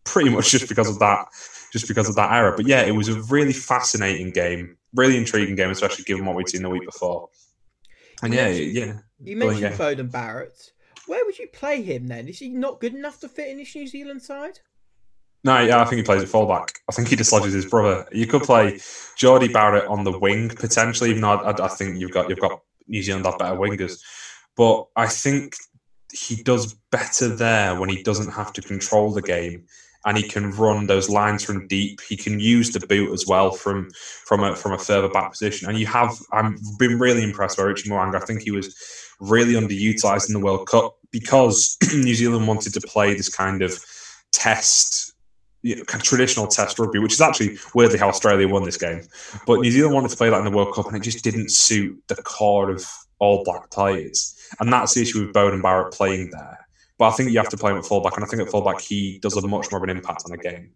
pretty 0.05 0.31
much 0.31 0.51
just 0.51 0.68
because 0.68 0.89
of 0.89 0.99
that, 0.99 1.27
just 1.72 1.89
because 1.89 2.09
of 2.09 2.16
that 2.16 2.33
error. 2.33 2.55
But 2.57 2.66
yeah, 2.66 2.83
it 2.83 2.93
was 2.93 3.09
a 3.09 3.20
really 3.22 3.53
fascinating 3.53 4.31
game, 4.31 4.77
really 4.95 5.16
intriguing 5.16 5.57
game, 5.57 5.70
especially 5.70 6.05
given 6.05 6.25
what 6.25 6.37
we'd 6.37 6.49
seen 6.49 6.62
the 6.62 6.70
week 6.70 6.85
before. 6.85 7.29
And 8.22 8.33
you 8.33 8.41
yeah, 8.41 8.49
yeah. 8.49 8.93
You 9.22 9.37
mentioned 9.37 9.77
Beauden 9.77 10.11
Barrett. 10.11 10.72
Where 11.07 11.25
would 11.25 11.39
you 11.39 11.49
play 11.49 11.83
him 11.83 12.07
then? 12.07 12.29
Is 12.29 12.39
he 12.39 12.49
not 12.49 12.81
good 12.81 12.95
enough 12.95 13.20
to 13.20 13.29
fit 13.29 13.49
in 13.49 13.59
this 13.59 13.75
New 13.75 13.87
Zealand 13.87 14.22
side? 14.22 14.59
No, 15.45 15.61
yeah, 15.61 15.81
I 15.81 15.85
think 15.85 15.99
he 15.99 16.03
plays 16.03 16.22
at 16.22 16.29
fullback. 16.29 16.81
I 16.89 16.93
think 16.93 17.09
he 17.09 17.16
dislodges 17.16 17.53
his 17.53 17.66
brother. 17.66 18.09
You 18.11 18.27
could 18.27 18.43
play 18.43 18.81
Jordie 19.16 19.53
Barrett 19.53 19.87
on 19.89 20.03
the 20.03 20.18
wing 20.18 20.49
potentially, 20.49 21.11
even 21.11 21.20
though 21.20 21.37
I, 21.37 21.66
I 21.66 21.68
think 21.68 22.01
you've 22.01 22.12
got 22.12 22.31
you've 22.31 22.41
got 22.41 22.62
New 22.89 23.03
Zealand 23.03 23.27
have 23.27 23.39
better 23.39 23.55
wingers. 23.55 24.01
But 24.57 24.87
I 24.97 25.07
think 25.07 25.57
he 26.13 26.43
does 26.43 26.75
better 26.91 27.29
there 27.29 27.79
when 27.79 27.89
he 27.89 28.03
doesn't 28.03 28.33
have 28.33 28.53
to 28.55 28.63
control 28.63 29.11
the 29.13 29.23
game 29.23 29.67
and 30.07 30.17
he 30.17 30.23
can 30.23 30.51
run 30.53 30.87
those 30.87 31.09
lines 31.09 31.43
from 31.43 31.67
deep. 31.67 32.01
He 32.03 32.17
can 32.17 32.39
use 32.39 32.71
the 32.71 32.87
boot 32.87 33.13
as 33.13 33.27
well 33.27 33.51
from 33.51 33.91
from 34.27 34.45
a 34.45 34.55
from 34.55 34.73
a 34.73 34.79
further 34.79 35.09
back 35.09 35.33
position. 35.33 35.69
And 35.69 35.79
you 35.79 35.87
have 35.87 36.19
I've 36.33 36.55
been 36.79 36.99
really 36.99 37.23
impressed 37.23 37.57
by 37.57 37.65
Richie 37.65 37.89
Mo'unga. 37.89 38.17
I 38.17 38.25
think 38.25 38.43
he 38.43 38.51
was 38.51 38.75
really 39.21 39.55
underutilized 39.55 40.29
in 40.29 40.35
the 40.35 40.45
World 40.45 40.69
Cup 40.69 40.97
because 41.11 41.77
New 41.95 42.15
Zealand 42.15 42.47
wanted 42.47 42.75
to 42.75 42.81
play 42.81 43.15
this 43.15 43.35
kind 43.35 43.63
of 43.63 43.83
test. 44.33 45.13
You 45.63 45.77
know, 45.77 45.85
traditional 45.85 46.47
test 46.47 46.79
rugby, 46.79 46.99
which 46.99 47.15
is 47.15 47.23
actually 47.23 47.57
weirdly 47.75 47.99
how 47.99 48.09
Australia 48.09 48.47
won 48.47 48.65
this 48.65 48.77
game. 48.77 49.01
But 49.47 49.61
New 49.61 49.71
Zealand 49.71 49.95
wanted 49.95 50.11
to 50.11 50.17
play 50.19 50.29
that 50.29 50.37
in 50.37 50.45
the 50.45 50.51
World 50.51 50.75
Cup, 50.75 50.89
and 50.89 50.97
it 50.97 51.01
just 51.01 51.25
didn't 51.25 51.51
suit 51.51 52.03
the 52.09 52.17
core 52.17 52.69
of 52.69 52.87
all 53.19 53.43
black 53.45 53.71
players. 53.71 54.35
And 54.61 54.73
that's 54.73 54.95
the 54.95 55.03
issue 55.03 55.27
with 55.27 55.35
Beauden 55.35 55.63
Barrett 55.63 55.93
playing 55.93 56.31
there. 56.31 56.67
But 56.99 57.09
I 57.09 57.11
think 57.13 57.31
you 57.31 57.39
have 57.39 57.49
to 57.49 57.57
play 57.57 57.73
him 57.73 57.79
at 57.79 57.85
fullback, 57.85 58.15
and 58.17 58.25
I 58.25 58.29
think 58.29 58.43
at 58.43 58.49
fullback 58.49 58.81
he 58.81 59.19
does 59.19 59.37
a 59.37 59.47
much 59.47 59.71
more 59.71 59.79
of 59.79 59.89
an 59.89 59.97
impact 59.97 60.23
on 60.25 60.31
the 60.31 60.39
game. 60.39 60.73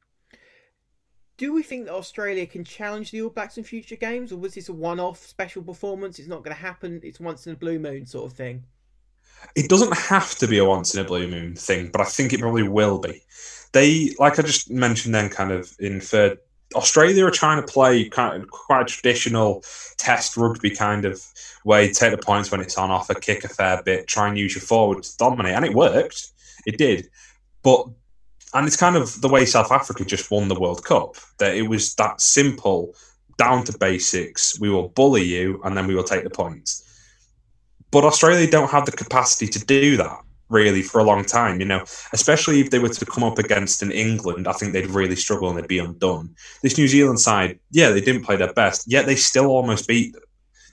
Do 1.36 1.52
we 1.52 1.62
think 1.62 1.86
that 1.86 1.94
Australia 1.94 2.44
can 2.46 2.64
challenge 2.64 3.12
the 3.12 3.22
All 3.22 3.30
Blacks 3.30 3.56
in 3.56 3.62
future 3.62 3.94
games, 3.94 4.32
or 4.32 4.38
was 4.38 4.54
this 4.54 4.68
a 4.68 4.72
one-off 4.72 5.24
special 5.24 5.62
performance? 5.62 6.18
It's 6.18 6.26
not 6.26 6.42
going 6.42 6.56
to 6.56 6.60
happen. 6.60 7.00
It's 7.04 7.20
once 7.20 7.46
in 7.46 7.52
a 7.52 7.56
blue 7.56 7.78
moon 7.78 8.06
sort 8.06 8.28
of 8.28 8.36
thing. 8.36 8.64
It 9.54 9.68
doesn't 9.68 9.96
have 9.96 10.34
to 10.36 10.48
be 10.48 10.58
a 10.58 10.64
once 10.64 10.96
in 10.96 11.00
a 11.00 11.06
blue 11.06 11.28
moon 11.28 11.54
thing, 11.54 11.90
but 11.92 12.00
I 12.00 12.04
think 12.04 12.32
it 12.32 12.40
probably 12.40 12.68
will 12.68 12.98
be. 12.98 13.22
They, 13.72 14.14
like 14.18 14.40
I 14.40 14.42
just 14.42 14.68
mentioned, 14.68 15.14
then 15.14 15.28
kind 15.28 15.52
of 15.52 15.72
in 15.78 16.00
third 16.00 16.38
Australia 16.74 17.24
are 17.24 17.30
trying 17.30 17.64
to 17.64 17.72
play 17.72 18.08
kind 18.08 18.42
of 18.42 18.50
quite 18.50 18.82
a 18.82 18.84
traditional 18.84 19.64
test 19.96 20.36
rugby 20.36 20.70
kind 20.70 21.04
of 21.04 21.24
way, 21.64 21.90
take 21.90 22.10
the 22.10 22.18
points 22.18 22.50
when 22.50 22.60
it's 22.60 22.76
on 22.76 22.90
offer, 22.90 23.14
kick 23.14 23.44
a 23.44 23.48
fair 23.48 23.82
bit, 23.82 24.06
try 24.06 24.28
and 24.28 24.38
use 24.38 24.54
your 24.54 24.62
forward 24.62 25.02
to 25.02 25.16
dominate. 25.16 25.54
And 25.54 25.64
it 25.64 25.74
worked. 25.74 26.30
It 26.66 26.76
did. 26.76 27.08
But 27.62 27.86
and 28.54 28.66
it's 28.66 28.76
kind 28.76 28.96
of 28.96 29.20
the 29.20 29.28
way 29.28 29.44
South 29.44 29.70
Africa 29.70 30.04
just 30.04 30.30
won 30.30 30.48
the 30.48 30.58
World 30.58 30.84
Cup. 30.84 31.16
That 31.38 31.54
it 31.54 31.62
was 31.62 31.94
that 31.94 32.20
simple, 32.20 32.94
down 33.36 33.64
to 33.64 33.78
basics. 33.78 34.58
We 34.58 34.70
will 34.70 34.88
bully 34.88 35.24
you 35.24 35.60
and 35.64 35.76
then 35.76 35.86
we 35.86 35.94
will 35.94 36.04
take 36.04 36.24
the 36.24 36.30
points. 36.30 36.84
But 37.90 38.04
Australia 38.04 38.50
don't 38.50 38.70
have 38.70 38.84
the 38.84 38.92
capacity 38.92 39.46
to 39.48 39.64
do 39.64 39.96
that 39.96 40.20
really 40.48 40.82
for 40.82 41.00
a 41.00 41.04
long 41.04 41.24
time. 41.24 41.60
You 41.60 41.66
know, 41.66 41.84
especially 42.12 42.60
if 42.60 42.70
they 42.70 42.78
were 42.78 42.88
to 42.88 43.06
come 43.06 43.24
up 43.24 43.38
against 43.38 43.82
an 43.82 43.92
England, 43.92 44.48
I 44.48 44.52
think 44.52 44.72
they'd 44.72 44.86
really 44.90 45.16
struggle 45.16 45.48
and 45.48 45.58
they'd 45.58 45.68
be 45.68 45.78
undone. 45.78 46.34
This 46.62 46.78
New 46.78 46.88
Zealand 46.88 47.20
side, 47.20 47.58
yeah, 47.70 47.90
they 47.90 48.00
didn't 48.00 48.24
play 48.24 48.36
their 48.36 48.52
best, 48.52 48.90
yet 48.90 49.06
they 49.06 49.16
still 49.16 49.46
almost 49.46 49.88
beat 49.88 50.12
them. 50.12 50.22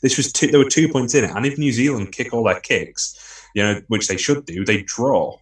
This 0.01 0.17
was 0.17 0.31
two, 0.31 0.47
there 0.47 0.59
were 0.59 0.69
two 0.69 0.87
points 0.89 1.15
in 1.15 1.23
it, 1.23 1.31
and 1.31 1.45
if 1.45 1.57
New 1.57 1.71
Zealand 1.71 2.11
kick 2.11 2.33
all 2.33 2.43
their 2.43 2.59
kicks, 2.59 3.47
you 3.55 3.63
know, 3.63 3.81
which 3.87 4.07
they 4.07 4.17
should 4.17 4.45
do, 4.45 4.63
they 4.65 4.83
draw. 4.83 5.37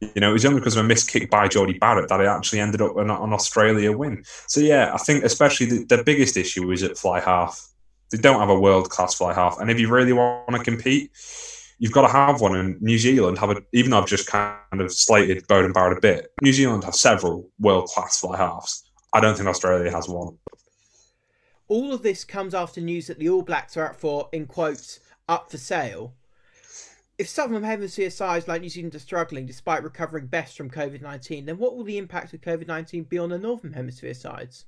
You 0.00 0.20
know, 0.20 0.30
it 0.30 0.32
was 0.32 0.44
only 0.44 0.60
because 0.60 0.76
of 0.76 0.84
a 0.84 0.88
missed 0.88 1.10
kick 1.10 1.30
by 1.30 1.48
Jordie 1.48 1.78
Barrett 1.78 2.08
that 2.08 2.20
it 2.20 2.26
actually 2.26 2.60
ended 2.60 2.82
up 2.82 2.96
an, 2.96 3.10
an 3.10 3.32
Australia 3.32 3.96
win. 3.96 4.24
So 4.46 4.60
yeah, 4.60 4.92
I 4.92 4.98
think 4.98 5.24
especially 5.24 5.66
the, 5.66 5.96
the 5.96 6.02
biggest 6.04 6.36
issue 6.36 6.70
is 6.72 6.82
at 6.82 6.98
fly 6.98 7.20
half. 7.20 7.68
They 8.10 8.18
don't 8.18 8.40
have 8.40 8.50
a 8.50 8.58
world 8.58 8.90
class 8.90 9.14
fly 9.14 9.32
half, 9.32 9.58
and 9.58 9.70
if 9.70 9.80
you 9.80 9.88
really 9.88 10.12
want 10.12 10.50
to 10.50 10.62
compete, 10.62 11.10
you've 11.82 11.92
got 11.92 12.06
to 12.06 12.12
have 12.12 12.40
one. 12.40 12.54
And 12.54 12.80
New 12.80 12.96
Zealand 12.96 13.38
have 13.38 13.50
a, 13.50 13.62
even 13.72 13.90
though 13.90 13.98
I've 13.98 14.06
just 14.06 14.28
kind 14.28 14.56
of 14.72 14.92
slated 14.92 15.46
Beauden 15.48 15.74
Barrett 15.74 15.98
a 15.98 16.00
bit, 16.00 16.32
New 16.40 16.52
Zealand 16.52 16.84
have 16.84 16.94
several 16.94 17.50
world 17.58 17.88
class 17.88 18.20
fly 18.20 18.36
halves. 18.38 18.88
I 19.12 19.20
don't 19.20 19.36
think 19.36 19.48
Australia 19.48 19.90
has 19.90 20.08
one. 20.08 20.38
All 21.66 21.92
of 21.92 22.02
this 22.02 22.24
comes 22.24 22.54
after 22.54 22.80
news 22.80 23.08
that 23.08 23.18
the 23.18 23.28
All 23.28 23.42
Blacks 23.42 23.76
are 23.76 23.86
up 23.86 23.96
for, 23.96 24.28
in 24.32 24.46
quotes, 24.46 25.00
up 25.28 25.50
for 25.50 25.58
sale. 25.58 26.14
If 27.18 27.28
Southern 27.28 27.64
Hemisphere 27.64 28.10
sides 28.10 28.46
like 28.46 28.62
New 28.62 28.68
Zealand 28.68 28.94
are 28.94 29.00
struggling 29.00 29.44
despite 29.44 29.82
recovering 29.82 30.26
best 30.26 30.56
from 30.56 30.70
COVID 30.70 31.02
19, 31.02 31.46
then 31.46 31.58
what 31.58 31.76
will 31.76 31.84
the 31.84 31.98
impact 31.98 32.32
of 32.32 32.40
COVID 32.42 32.68
19 32.68 33.04
be 33.04 33.18
on 33.18 33.30
the 33.30 33.38
Northern 33.38 33.72
Hemisphere 33.72 34.14
sides? 34.14 34.66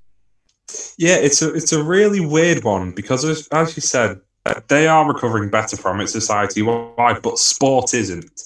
Yeah, 0.98 1.16
it's 1.16 1.42
a 1.42 1.54
it's 1.54 1.72
a 1.72 1.82
really 1.82 2.20
weird 2.20 2.64
one 2.64 2.92
because 2.92 3.24
as, 3.24 3.46
as 3.48 3.76
you 3.76 3.82
said, 3.82 4.20
they 4.68 4.86
are 4.86 5.06
recovering 5.06 5.50
better 5.50 5.76
from 5.76 6.00
it 6.00 6.08
society 6.08 6.62
wide, 6.62 7.22
but 7.22 7.38
sport 7.38 7.94
isn't. 7.94 8.42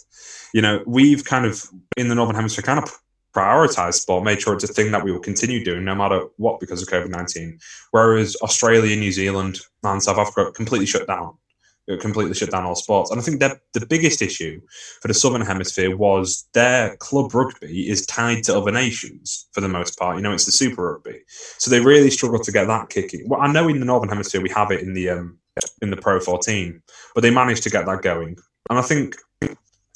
You 0.54 0.62
know, 0.62 0.82
we've 0.86 1.24
kind 1.24 1.44
of 1.44 1.64
in 1.96 2.08
the 2.08 2.14
Northern 2.14 2.36
Hemisphere 2.36 2.62
kind 2.62 2.78
of 2.78 2.98
prioritized 3.34 3.94
sport, 3.94 4.24
made 4.24 4.40
sure 4.40 4.54
it's 4.54 4.64
a 4.64 4.68
thing 4.68 4.90
that 4.92 5.04
we 5.04 5.12
will 5.12 5.20
continue 5.20 5.62
doing 5.62 5.84
no 5.84 5.94
matter 5.94 6.22
what 6.36 6.60
because 6.60 6.82
of 6.82 6.88
COVID 6.88 7.10
19. 7.10 7.58
Whereas 7.90 8.36
Australia, 8.42 8.96
New 8.96 9.12
Zealand, 9.12 9.60
and 9.84 10.02
South 10.02 10.18
Africa 10.18 10.50
completely 10.52 10.86
shut 10.86 11.06
down, 11.06 11.36
It 11.86 12.00
completely 12.00 12.34
shut 12.34 12.50
down 12.50 12.64
all 12.64 12.74
sports. 12.74 13.10
And 13.10 13.20
I 13.20 13.22
think 13.22 13.40
that 13.40 13.60
the 13.74 13.86
biggest 13.86 14.22
issue 14.22 14.60
for 15.00 15.08
the 15.08 15.14
Southern 15.14 15.42
Hemisphere 15.42 15.96
was 15.96 16.48
their 16.54 16.96
club 16.96 17.34
rugby 17.34 17.88
is 17.88 18.06
tied 18.06 18.44
to 18.44 18.56
other 18.56 18.72
nations 18.72 19.48
for 19.52 19.60
the 19.60 19.68
most 19.68 19.98
part. 19.98 20.16
You 20.16 20.22
know, 20.22 20.32
it's 20.32 20.46
the 20.46 20.52
Super 20.52 20.92
Rugby. 20.92 21.20
So 21.58 21.70
they 21.70 21.80
really 21.80 22.10
struggle 22.10 22.40
to 22.40 22.52
get 22.52 22.66
that 22.66 22.88
kicking. 22.88 23.28
Well, 23.28 23.40
I 23.40 23.52
know 23.52 23.68
in 23.68 23.78
the 23.78 23.86
Northern 23.86 24.08
Hemisphere 24.08 24.40
we 24.40 24.50
have 24.50 24.70
it 24.70 24.80
in 24.80 24.94
the 24.94 25.10
um, 25.10 25.38
in 25.82 25.90
the 25.90 25.96
Pro 25.96 26.20
14, 26.20 26.82
but 27.14 27.22
they 27.22 27.30
managed 27.30 27.62
to 27.64 27.70
get 27.70 27.86
that 27.86 28.02
going. 28.02 28.36
And 28.70 28.78
I 28.78 28.82
think 28.82 29.16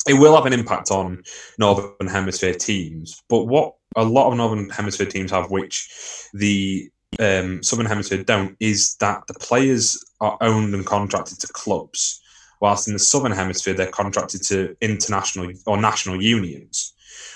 it 0.07 0.14
will 0.14 0.35
have 0.35 0.47
an 0.47 0.53
impact 0.53 0.91
on 0.91 1.22
Northern 1.59 2.09
Hemisphere 2.09 2.55
teams. 2.55 3.22
But 3.28 3.45
what 3.45 3.74
a 3.97 4.05
lot 4.05 4.30
of 4.30 4.37
Northern 4.37 4.70
Hemisphere 4.70 5.07
teams 5.07 5.30
have, 5.30 5.51
which 5.51 5.89
the 6.35 6.91
um, 7.18 7.62
Southern 7.62 7.87
Hemisphere 7.87 8.24
don't, 8.24 8.57
is 8.59 8.97
that 8.97 9.22
the 9.28 9.35
players 9.35 10.03
are 10.20 10.39
owned 10.41 10.74
and 10.74 10.87
contracted 10.87 11.39
to 11.41 11.49
clubs, 11.49 12.20
whilst 12.61 12.89
in 12.89 12.95
the 12.95 12.99
Southern 12.99 13.33
Hemisphere 13.33 13.74
they're 13.74 13.87
contracted 13.87 14.43
to 14.45 14.76
international 14.80 15.53
or 15.66 15.80
national 15.80 16.20
unions, 16.22 16.95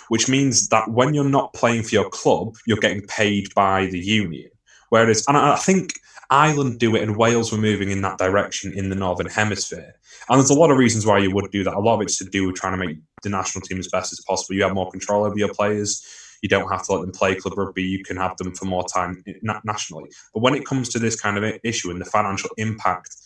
which 0.08 0.28
means 0.28 0.68
that 0.68 0.90
when 0.90 1.14
you're 1.14 1.24
not 1.24 1.52
playing 1.52 1.82
for 1.82 1.94
your 1.94 2.08
club, 2.10 2.56
you're 2.66 2.78
getting 2.78 3.06
paid 3.06 3.52
by 3.54 3.86
the 3.86 3.98
union. 3.98 4.50
Whereas, 4.88 5.24
and 5.28 5.36
I 5.36 5.56
think 5.56 6.00
Ireland 6.30 6.78
do 6.78 6.96
it, 6.96 7.02
and 7.02 7.16
Wales 7.16 7.52
were 7.52 7.58
moving 7.58 7.90
in 7.90 8.02
that 8.02 8.18
direction 8.18 8.72
in 8.72 8.88
the 8.88 8.96
Northern 8.96 9.26
Hemisphere. 9.26 9.94
And 10.28 10.38
there's 10.38 10.50
a 10.50 10.54
lot 10.54 10.70
of 10.70 10.78
reasons 10.78 11.06
why 11.06 11.18
you 11.18 11.32
would 11.34 11.50
do 11.50 11.64
that. 11.64 11.74
A 11.74 11.80
lot 11.80 11.96
of 11.96 12.02
it's 12.02 12.18
to 12.18 12.24
do 12.24 12.46
with 12.46 12.56
trying 12.56 12.78
to 12.78 12.84
make 12.84 12.98
the 13.22 13.28
national 13.28 13.62
team 13.62 13.78
as 13.78 13.88
best 13.88 14.12
as 14.12 14.20
possible. 14.20 14.56
You 14.56 14.64
have 14.64 14.74
more 14.74 14.90
control 14.90 15.24
over 15.24 15.38
your 15.38 15.52
players. 15.52 16.04
You 16.42 16.48
don't 16.48 16.70
have 16.70 16.84
to 16.86 16.92
let 16.92 17.02
them 17.02 17.12
play 17.12 17.34
club 17.34 17.56
rugby. 17.56 17.82
You 17.82 18.02
can 18.04 18.16
have 18.16 18.36
them 18.36 18.54
for 18.54 18.66
more 18.66 18.84
time 18.84 19.22
nationally. 19.64 20.10
But 20.34 20.42
when 20.42 20.54
it 20.54 20.66
comes 20.66 20.88
to 20.90 20.98
this 20.98 21.18
kind 21.20 21.38
of 21.38 21.60
issue 21.62 21.90
and 21.90 22.00
the 22.00 22.04
financial 22.04 22.50
impact 22.56 23.16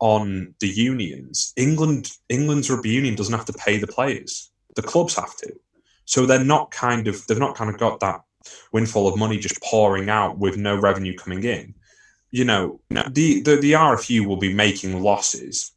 on 0.00 0.54
the 0.60 0.68
unions, 0.68 1.52
England 1.56 2.12
England's 2.28 2.70
rugby 2.70 2.90
union 2.90 3.14
doesn't 3.14 3.34
have 3.34 3.46
to 3.46 3.52
pay 3.52 3.78
the 3.78 3.86
players. 3.86 4.50
The 4.76 4.82
clubs 4.82 5.16
have 5.16 5.36
to. 5.38 5.52
So 6.04 6.26
they're 6.26 6.44
not 6.44 6.70
kind 6.70 7.08
of 7.08 7.26
they've 7.26 7.38
not 7.38 7.56
kind 7.56 7.70
of 7.70 7.78
got 7.78 8.00
that 8.00 8.20
windfall 8.72 9.08
of 9.08 9.18
money 9.18 9.38
just 9.38 9.60
pouring 9.62 10.10
out 10.10 10.38
with 10.38 10.56
no 10.56 10.76
revenue 10.76 11.16
coming 11.16 11.42
in 11.44 11.74
you 12.34 12.44
know, 12.44 12.80
the, 12.90 13.42
the, 13.42 13.58
the 13.62 13.72
RFU 13.74 14.26
will 14.26 14.38
be 14.38 14.52
making 14.52 15.00
losses, 15.00 15.70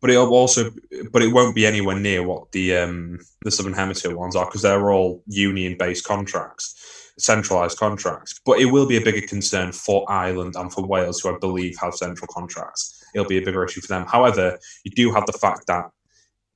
but 0.00 0.08
it'll 0.08 0.32
also, 0.32 0.70
but 1.12 1.20
it 1.20 1.34
won't 1.34 1.54
be 1.54 1.66
anywhere 1.66 2.00
near 2.00 2.26
what 2.26 2.50
the 2.52 2.78
um, 2.78 3.18
the 3.42 3.50
Southern 3.50 3.74
Hemisphere 3.74 4.16
ones 4.16 4.34
are 4.36 4.46
because 4.46 4.62
they're 4.62 4.90
all 4.90 5.22
union 5.26 5.76
based 5.78 6.04
contracts. 6.04 7.12
centralised 7.18 7.76
contracts. 7.76 8.40
But 8.46 8.58
it 8.58 8.66
will 8.72 8.86
be 8.86 8.96
a 8.96 9.02
bigger 9.02 9.26
concern 9.26 9.72
for 9.72 10.10
Ireland 10.10 10.54
and 10.56 10.72
for 10.72 10.86
Wales, 10.86 11.20
who 11.20 11.34
I 11.34 11.38
believe 11.38 11.76
have 11.78 11.94
central 11.94 12.28
contracts. 12.32 13.04
It'll 13.14 13.28
be 13.28 13.36
a 13.36 13.44
bigger 13.44 13.66
issue 13.66 13.82
for 13.82 13.88
them. 13.88 14.06
However, 14.06 14.58
you 14.84 14.92
do 14.92 15.12
have 15.12 15.26
the 15.26 15.34
fact 15.34 15.66
that 15.66 15.90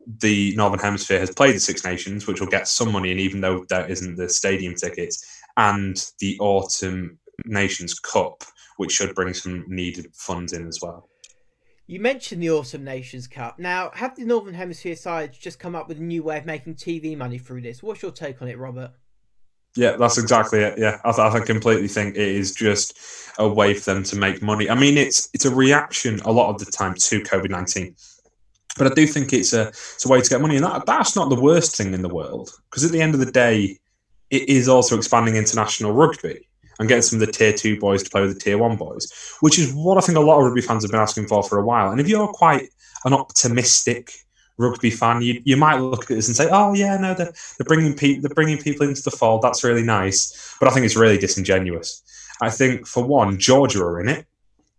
the 0.07 0.57
Northern 0.57 0.81
Hemisphere 0.81 1.21
has 1.21 1.35
played 1.35 1.57
the 1.57 1.61
Six 1.61 1.85
Nations, 1.85 2.27
which 2.27 2.41
will 2.41 2.49
get 2.49 2.67
some 2.67 2.93
money, 2.93 3.11
and 3.11 3.21
even 3.21 3.43
though 3.43 3.67
there 3.69 3.87
isn't 3.87 4.17
the 4.17 4.31
stadium 4.31 4.75
tickets, 4.75 5.23
and 5.59 6.07
the 6.21 6.39
Autumn 6.41 7.19
Nations 7.45 7.99
Cup, 7.99 8.45
which 8.79 8.93
should 8.93 9.15
bring 9.15 9.35
some 9.35 9.65
needed 9.69 10.07
funds 10.15 10.53
in 10.53 10.67
as 10.67 10.79
well. 10.81 11.09
You 11.87 12.01
mentioned 12.01 12.43
the 12.43 12.51
Autumn 12.51 12.85
Nations 12.85 13.27
Cup. 13.27 13.59
Now, 13.59 13.91
have 13.95 14.15
the 14.15 14.25
Northern 14.25 14.55
Hemisphere 14.55 14.95
sides 14.95 15.37
just 15.37 15.59
come 15.59 15.75
up 15.75 15.89
with 15.89 15.99
a 15.99 16.03
new 16.03 16.23
way 16.23 16.39
of 16.39 16.47
making 16.47 16.77
TV 16.77 17.17
money 17.17 17.39
through 17.39 17.63
this? 17.63 17.83
What's 17.83 18.03
your 18.03 18.13
take 18.13 18.41
on 18.41 18.49
it, 18.49 18.57
Robert? 18.57 18.93
Yeah, 19.75 19.97
that's 19.97 20.17
exactly 20.17 20.61
it. 20.61 20.79
Yeah, 20.79 21.01
I, 21.05 21.13
th- 21.13 21.43
I 21.43 21.45
completely 21.45 21.89
think 21.89 22.15
it 22.15 22.29
is 22.29 22.55
just 22.55 22.99
a 23.39 23.49
way 23.49 23.75
for 23.75 23.95
them 23.95 24.05
to 24.05 24.17
make 24.17 24.43
money. 24.43 24.71
I 24.71 24.75
mean, 24.75 24.97
it's 24.97 25.29
it's 25.35 25.45
a 25.45 25.55
reaction 25.55 26.21
a 26.21 26.33
lot 26.33 26.51
of 26.51 26.65
the 26.65 26.71
time 26.71 26.95
to 26.95 27.21
COVID 27.21 27.51
nineteen, 27.51 27.95
but 28.77 28.91
I 28.91 28.95
do 28.95 29.07
think 29.07 29.33
it's 29.33 29.53
a 29.53 29.69
it's 29.69 30.05
a 30.05 30.09
way 30.09 30.21
to 30.21 30.29
get 30.29 30.41
money, 30.41 30.57
and 30.57 30.65
that 30.65 30.87
that's 30.87 31.15
not 31.15 31.29
the 31.29 31.41
worst 31.41 31.77
thing 31.77 31.95
in 31.95 32.03
the 32.03 32.09
world 32.09 32.51
because 32.71 32.85
at 32.85 32.93
the 32.93 33.01
end 33.01 33.15
of 33.15 33.21
the 33.21 33.31
day, 33.31 33.79
it 34.31 34.49
is 34.49 34.69
also 34.69 34.97
expanding 34.97 35.37
international 35.37 35.93
rugby 35.93 36.48
and 36.79 36.89
getting 36.89 37.03
some 37.03 37.21
of 37.21 37.27
the 37.27 37.33
tier 37.33 37.53
two 37.53 37.79
boys 37.79 38.03
to 38.03 38.11
play 38.11 38.21
with 38.21 38.35
the 38.35 38.41
tier 38.41 38.59
one 38.59 38.77
boys, 38.77 39.13
which 39.41 39.59
is 39.59 39.73
what 39.73 39.99
I 39.99 40.01
think 40.01 40.17
a 40.17 40.21
lot 40.21 40.39
of 40.39 40.45
rugby 40.45 40.61
fans 40.61 40.85
have 40.85 40.91
been 40.91 41.01
asking 41.01 41.27
for 41.27 41.43
for 41.43 41.59
a 41.59 41.65
while. 41.65 41.91
And 41.91 42.01
if 42.01 42.09
you're 42.09 42.29
quite 42.29 42.71
an 43.05 43.13
optimistic 43.13 44.13
rugby 44.57 44.91
fan, 44.91 45.23
you, 45.23 45.41
you 45.45 45.57
might 45.57 45.79
look 45.79 46.03
at 46.03 46.09
this 46.09 46.29
and 46.29 46.37
say, 46.37 46.49
"Oh 46.51 46.75
yeah, 46.75 46.97
no, 46.97 47.15
they're, 47.15 47.33
they're 47.59 47.65
bringing 47.67 47.95
people 47.95 48.23
they're 48.23 48.35
bringing 48.35 48.59
people 48.59 48.89
into 48.89 49.03
the 49.03 49.11
fold. 49.11 49.43
That's 49.43 49.65
really 49.65 49.83
nice." 49.83 50.57
But 50.61 50.69
I 50.69 50.73
think 50.73 50.87
it's 50.87 50.97
really 50.97 51.19
disingenuous. 51.19 52.03
I 52.41 52.51
think 52.51 52.87
for 52.87 53.05
one, 53.05 53.39
Georgia 53.39 53.83
are 53.83 54.01
in 54.01 54.09
it. 54.09 54.27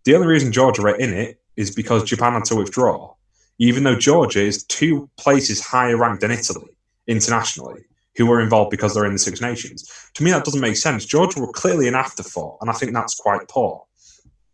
The 0.04 0.14
only 0.14 0.26
reason 0.26 0.52
Georgia 0.52 0.82
are 0.82 0.96
in 0.96 1.12
it 1.12 1.40
is 1.56 1.70
because 1.74 2.04
Japan 2.04 2.32
had 2.32 2.44
to 2.46 2.56
withdraw, 2.56 3.14
even 3.58 3.84
though 3.84 3.96
Georgia 3.96 4.40
is 4.40 4.64
two 4.64 5.10
places 5.18 5.60
higher 5.60 5.98
ranked 5.98 6.22
than 6.22 6.30
Italy 6.30 6.70
internationally 7.06 7.84
who 8.16 8.26
were 8.26 8.40
involved 8.40 8.70
because 8.70 8.94
they're 8.94 9.06
in 9.06 9.12
the 9.12 9.18
Six 9.18 9.40
Nations. 9.40 9.88
To 10.14 10.24
me, 10.24 10.30
that 10.30 10.44
doesn't 10.44 10.60
make 10.60 10.76
sense. 10.76 11.04
Georgia 11.04 11.40
were 11.40 11.52
clearly 11.52 11.88
an 11.88 11.94
afterthought, 11.94 12.58
and 12.60 12.70
I 12.70 12.72
think 12.72 12.92
that's 12.92 13.14
quite 13.14 13.48
poor. 13.48 13.84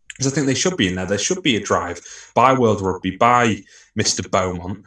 Because 0.09 0.33
I 0.33 0.35
think 0.35 0.47
they 0.47 0.55
should 0.55 0.77
be 0.77 0.89
in 0.89 0.95
there. 0.95 1.07
There 1.07 1.19
should 1.19 1.43
be 1.43 1.57
a 1.57 1.61
drive 1.61 2.01
by 2.35 2.55
World 2.55 2.81
Rugby, 2.81 3.17
by 3.17 3.63
Mr. 3.99 4.31
Beaumont, 4.31 4.85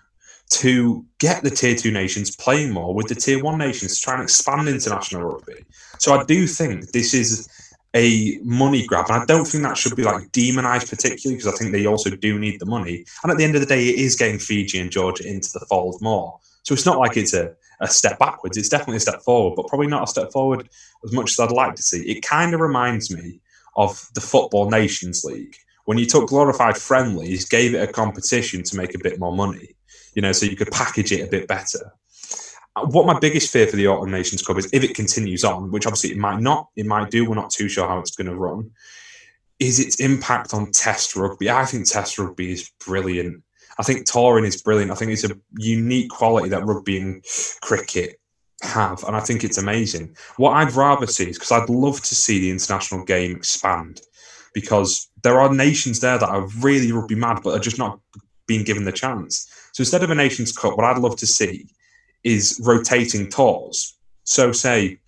to 0.49 1.05
get 1.19 1.43
the 1.43 1.51
tier 1.51 1.75
two 1.75 1.91
nations 1.91 2.35
playing 2.35 2.71
more 2.71 2.93
with 2.93 3.07
the 3.07 3.15
tier 3.15 3.41
one 3.43 3.57
nations 3.57 3.97
to 3.97 4.01
try 4.03 4.15
and 4.15 4.23
expand 4.23 4.67
international 4.67 5.23
rugby. 5.23 5.63
So 5.99 6.19
I 6.19 6.23
do 6.23 6.47
think 6.47 6.91
this 6.91 7.13
is 7.13 7.47
a 7.95 8.39
money 8.43 8.85
grab, 8.85 9.05
and 9.09 9.21
I 9.21 9.25
don't 9.25 9.45
think 9.45 9.63
that 9.63 9.77
should 9.77 9.95
be 9.95 10.03
like 10.03 10.31
demonized 10.31 10.89
particularly 10.89 11.37
because 11.37 11.53
I 11.53 11.57
think 11.57 11.71
they 11.71 11.85
also 11.85 12.09
do 12.09 12.39
need 12.39 12.59
the 12.59 12.65
money. 12.65 13.05
And 13.23 13.31
at 13.31 13.37
the 13.37 13.43
end 13.43 13.55
of 13.55 13.61
the 13.61 13.67
day, 13.67 13.89
it 13.89 13.95
is 13.95 14.15
getting 14.15 14.39
Fiji 14.39 14.79
and 14.79 14.91
Georgia 14.91 15.27
into 15.27 15.49
the 15.53 15.65
fold 15.69 16.01
more. 16.01 16.39
So 16.63 16.73
it's 16.73 16.85
not 16.85 16.99
like 16.99 17.17
it's 17.17 17.33
a 17.33 17.55
a 17.81 17.87
step 17.87 18.19
backwards. 18.19 18.57
It's 18.57 18.69
definitely 18.69 18.97
a 18.97 19.01
step 19.01 19.21
forward, 19.21 19.55
but 19.55 19.67
probably 19.67 19.87
not 19.87 20.03
a 20.03 20.07
step 20.07 20.31
forward 20.31 20.69
as 21.03 21.13
much 21.13 21.31
as 21.31 21.39
I'd 21.39 21.51
like 21.51 21.75
to 21.75 21.83
see. 21.83 22.01
It 22.01 22.21
kind 22.21 22.53
of 22.53 22.59
reminds 22.59 23.11
me 23.11 23.39
of 23.75 24.05
the 24.13 24.21
Football 24.21 24.69
Nations 24.69 25.23
League 25.23 25.55
when 25.89 25.97
you 25.97 26.05
took 26.05 26.27
glorified 26.27 26.77
friendlies, 26.77 27.49
gave 27.49 27.73
it 27.73 27.81
a 27.81 27.91
competition 27.91 28.61
to 28.61 28.77
make 28.77 28.93
a 28.93 28.99
bit 28.99 29.19
more 29.19 29.35
money, 29.35 29.75
you 30.13 30.21
know, 30.21 30.31
so 30.31 30.45
you 30.45 30.55
could 30.55 30.69
package 30.69 31.11
it 31.11 31.27
a 31.27 31.31
bit 31.31 31.47
better. 31.47 31.93
Uh, 32.75 32.85
what 32.85 33.07
my 33.07 33.17
biggest 33.17 33.51
fear 33.51 33.65
for 33.65 33.75
the 33.75 33.87
Autumn 33.87 34.11
Nations 34.11 34.43
Cup 34.43 34.59
is 34.59 34.69
if 34.71 34.83
it 34.83 34.93
continues 34.93 35.43
on, 35.43 35.71
which 35.71 35.87
obviously 35.87 36.11
it 36.11 36.17
might 36.17 36.41
not, 36.41 36.67
it 36.75 36.85
might 36.85 37.09
do, 37.09 37.27
we're 37.27 37.33
not 37.33 37.49
too 37.49 37.67
sure 37.67 37.87
how 37.87 37.97
it's 37.97 38.15
going 38.15 38.27
to 38.27 38.35
run, 38.35 38.69
is 39.57 39.79
its 39.79 39.99
impact 39.99 40.53
on 40.53 40.71
Test 40.71 41.15
rugby. 41.15 41.49
I 41.49 41.65
think 41.65 41.89
Test 41.89 42.19
rugby 42.19 42.51
is 42.51 42.71
brilliant 42.85 43.43
I 43.79 43.83
think 43.83 44.05
touring 44.05 44.45
is 44.45 44.61
brilliant. 44.61 44.91
I 44.91 44.95
think 44.95 45.11
it's 45.11 45.23
a 45.23 45.35
unique 45.57 46.09
quality 46.09 46.49
that 46.49 46.65
rugby 46.65 46.99
and 46.99 47.23
cricket 47.61 48.19
have, 48.61 49.03
and 49.05 49.15
I 49.15 49.21
think 49.21 49.43
it's 49.43 49.57
amazing. 49.57 50.15
What 50.35 50.51
I'd 50.51 50.73
rather 50.73 51.07
see 51.07 51.29
is 51.29 51.37
because 51.37 51.53
I'd 51.53 51.69
love 51.69 52.01
to 52.01 52.15
see 52.15 52.39
the 52.39 52.51
international 52.51 53.05
game 53.05 53.37
expand 53.37 54.01
because 54.53 55.09
there 55.23 55.39
are 55.39 55.53
nations 55.53 56.01
there 56.01 56.17
that 56.17 56.29
are 56.29 56.47
really 56.59 56.91
rugby 56.91 57.15
mad 57.15 57.39
but 57.41 57.55
are 57.55 57.59
just 57.59 57.79
not 57.79 57.99
being 58.47 58.65
given 58.65 58.83
the 58.83 58.91
chance. 58.91 59.47
So 59.71 59.81
instead 59.81 60.03
of 60.03 60.09
a 60.09 60.15
Nations 60.15 60.51
Cup, 60.51 60.75
what 60.75 60.85
I'd 60.85 60.97
love 60.97 61.15
to 61.17 61.27
see 61.27 61.69
is 62.23 62.59
rotating 62.65 63.29
tours. 63.29 63.95
So 64.25 64.51
say 64.51 64.99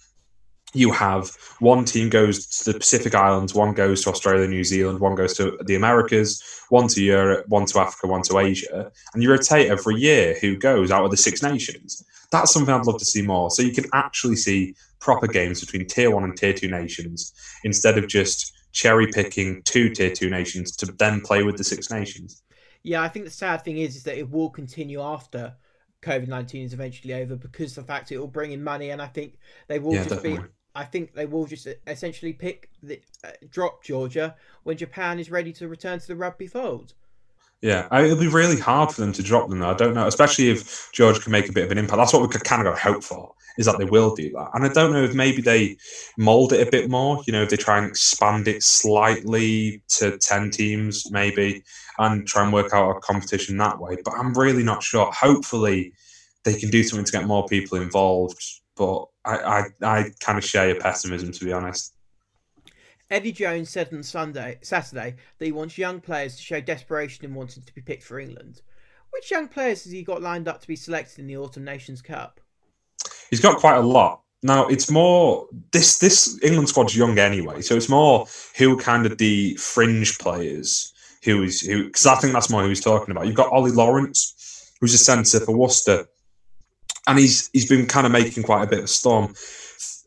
you 0.73 0.91
have 0.91 1.31
one 1.59 1.85
team 1.85 2.09
goes 2.09 2.45
to 2.45 2.71
the 2.71 2.79
Pacific 2.79 3.13
Islands, 3.13 3.53
one 3.53 3.73
goes 3.73 4.03
to 4.03 4.09
Australia, 4.09 4.47
New 4.47 4.63
Zealand, 4.63 4.99
one 4.99 5.15
goes 5.15 5.35
to 5.37 5.57
the 5.65 5.75
Americas, 5.75 6.41
one 6.69 6.87
to 6.89 7.03
Europe, 7.03 7.45
one 7.47 7.65
to 7.65 7.79
Africa, 7.79 8.07
one 8.07 8.21
to 8.23 8.39
Asia, 8.39 8.91
and 9.13 9.21
you 9.21 9.29
rotate 9.29 9.69
every 9.69 9.95
year 9.95 10.37
who 10.39 10.55
goes 10.55 10.91
out 10.91 11.03
of 11.03 11.11
the 11.11 11.17
Six 11.17 11.43
Nations. 11.43 12.05
That's 12.31 12.53
something 12.53 12.73
I'd 12.73 12.85
love 12.85 12.99
to 12.99 13.05
see 13.05 13.21
more. 13.21 13.51
So 13.51 13.61
you 13.61 13.73
can 13.73 13.85
actually 13.93 14.37
see 14.37 14.75
proper 14.99 15.27
games 15.27 15.59
between 15.59 15.87
tier 15.87 16.11
one 16.11 16.23
and 16.23 16.37
tier 16.37 16.53
two 16.53 16.69
nations 16.69 17.33
instead 17.63 17.97
of 17.97 18.07
just 18.07 18.53
cherry 18.71 19.07
picking 19.07 19.61
two 19.63 19.89
tier 19.89 20.11
two 20.11 20.29
nations 20.29 20.75
to 20.77 20.85
then 20.85 21.19
play 21.21 21.43
with 21.43 21.57
the 21.57 21.63
Six 21.63 21.91
Nations. 21.91 22.43
Yeah, 22.83 23.01
I 23.01 23.09
think 23.09 23.25
the 23.25 23.31
sad 23.31 23.63
thing 23.63 23.77
is, 23.77 23.97
is 23.97 24.03
that 24.03 24.17
it 24.17 24.29
will 24.29 24.49
continue 24.49 25.01
after 25.01 25.55
COVID 26.01 26.27
nineteen 26.27 26.63
is 26.63 26.73
eventually 26.73 27.13
over 27.13 27.35
because 27.35 27.75
the 27.75 27.83
fact 27.83 28.11
it 28.11 28.17
will 28.17 28.27
bring 28.27 28.53
in 28.53 28.63
money, 28.63 28.89
and 28.89 29.01
I 29.01 29.07
think 29.07 29.37
they 29.67 29.77
will 29.77 29.93
yeah, 29.93 30.03
just 30.03 30.15
definitely. 30.15 30.47
be 30.47 30.53
I 30.73 30.85
think 30.85 31.13
they 31.13 31.25
will 31.25 31.45
just 31.45 31.67
essentially 31.87 32.33
pick 32.33 32.69
the 32.81 33.01
uh, 33.23 33.31
drop 33.49 33.83
Georgia 33.83 34.35
when 34.63 34.77
Japan 34.77 35.19
is 35.19 35.29
ready 35.29 35.51
to 35.53 35.67
return 35.67 35.99
to 35.99 36.07
the 36.07 36.15
rugby 36.15 36.47
fold. 36.47 36.93
Yeah, 37.61 37.87
I, 37.91 38.03
it'll 38.03 38.17
be 38.17 38.27
really 38.27 38.59
hard 38.59 38.91
for 38.91 39.01
them 39.01 39.13
to 39.13 39.21
drop 39.23 39.49
them. 39.49 39.59
Though. 39.59 39.69
I 39.69 39.75
don't 39.75 39.93
know, 39.93 40.07
especially 40.07 40.49
if 40.49 40.91
Georgia 40.93 41.19
can 41.19 41.31
make 41.31 41.47
a 41.47 41.53
bit 41.53 41.65
of 41.65 41.71
an 41.71 41.77
impact. 41.77 41.97
That's 41.97 42.13
what 42.13 42.21
we 42.23 42.27
could 42.27 42.43
kind 42.43 42.67
of 42.67 42.77
hope 42.79 43.03
for 43.03 43.33
is 43.57 43.65
that 43.65 43.77
they 43.77 43.85
will 43.85 44.15
do 44.15 44.31
that. 44.31 44.49
And 44.53 44.65
I 44.65 44.69
don't 44.69 44.93
know 44.93 45.03
if 45.03 45.13
maybe 45.13 45.41
they 45.41 45.77
mold 46.17 46.53
it 46.53 46.65
a 46.65 46.71
bit 46.71 46.89
more. 46.89 47.21
You 47.27 47.33
know, 47.33 47.43
if 47.43 47.49
they 47.49 47.57
try 47.57 47.77
and 47.77 47.87
expand 47.87 48.47
it 48.47 48.63
slightly 48.63 49.83
to 49.89 50.17
ten 50.17 50.49
teams, 50.49 51.11
maybe, 51.11 51.63
and 51.99 52.25
try 52.25 52.43
and 52.43 52.53
work 52.53 52.73
out 52.73 52.97
a 52.97 52.99
competition 53.01 53.57
that 53.57 53.79
way. 53.79 53.97
But 54.03 54.15
I'm 54.15 54.33
really 54.33 54.63
not 54.63 54.81
sure. 54.81 55.11
Hopefully, 55.11 55.93
they 56.43 56.57
can 56.57 56.69
do 56.69 56.83
something 56.83 57.05
to 57.05 57.11
get 57.11 57.27
more 57.27 57.45
people 57.45 57.77
involved. 57.77 58.41
But 58.75 59.05
I, 59.25 59.37
I, 59.37 59.63
I 59.81 60.09
kind 60.19 60.37
of 60.37 60.43
share 60.43 60.69
your 60.69 60.79
pessimism, 60.79 61.31
to 61.31 61.45
be 61.45 61.53
honest. 61.53 61.93
Eddie 63.09 63.33
Jones 63.33 63.69
said 63.69 63.93
on 63.93 64.03
Sunday, 64.03 64.57
Saturday, 64.61 65.15
that 65.37 65.45
he 65.45 65.51
wants 65.51 65.77
young 65.77 65.99
players 65.99 66.37
to 66.37 66.41
show 66.41 66.61
desperation 66.61 67.25
in 67.25 67.33
wanting 67.33 67.63
to 67.63 67.73
be 67.73 67.81
picked 67.81 68.03
for 68.03 68.19
England. 68.19 68.61
Which 69.11 69.29
young 69.29 69.49
players 69.49 69.83
has 69.83 69.91
he 69.91 70.03
got 70.03 70.21
lined 70.21 70.47
up 70.47 70.61
to 70.61 70.67
be 70.67 70.77
selected 70.77 71.19
in 71.19 71.27
the 71.27 71.35
Autumn 71.35 71.65
Nations 71.65 72.01
Cup? 72.01 72.39
He's 73.29 73.41
got 73.41 73.59
quite 73.59 73.77
a 73.77 73.81
lot. 73.81 74.21
Now 74.43 74.65
it's 74.67 74.89
more 74.89 75.47
this 75.71 75.99
this 75.99 76.39
England 76.41 76.69
squad's 76.69 76.97
young 76.97 77.19
anyway, 77.19 77.61
so 77.61 77.75
it's 77.75 77.89
more 77.89 78.25
who 78.57 78.77
kind 78.77 79.05
of 79.05 79.17
the 79.19 79.53
fringe 79.55 80.17
players 80.17 80.93
who 81.23 81.43
is 81.43 81.61
who 81.61 81.85
because 81.85 82.07
I 82.07 82.15
think 82.15 82.33
that's 82.33 82.49
more 82.49 82.63
who 82.63 82.69
he's 82.69 82.81
talking 82.81 83.11
about. 83.11 83.27
You've 83.27 83.35
got 83.35 83.51
Ollie 83.51 83.71
Lawrence, 83.71 84.73
who's 84.79 84.93
a 84.95 84.97
centre 84.97 85.39
for 85.41 85.55
Worcester, 85.55 86.07
and 87.07 87.19
he's 87.19 87.49
he's 87.53 87.67
been 87.67 87.85
kind 87.85 88.05
of 88.05 88.11
making 88.11 88.43
quite 88.43 88.63
a 88.63 88.67
bit 88.67 88.79
of 88.79 88.89
storm. 88.89 89.33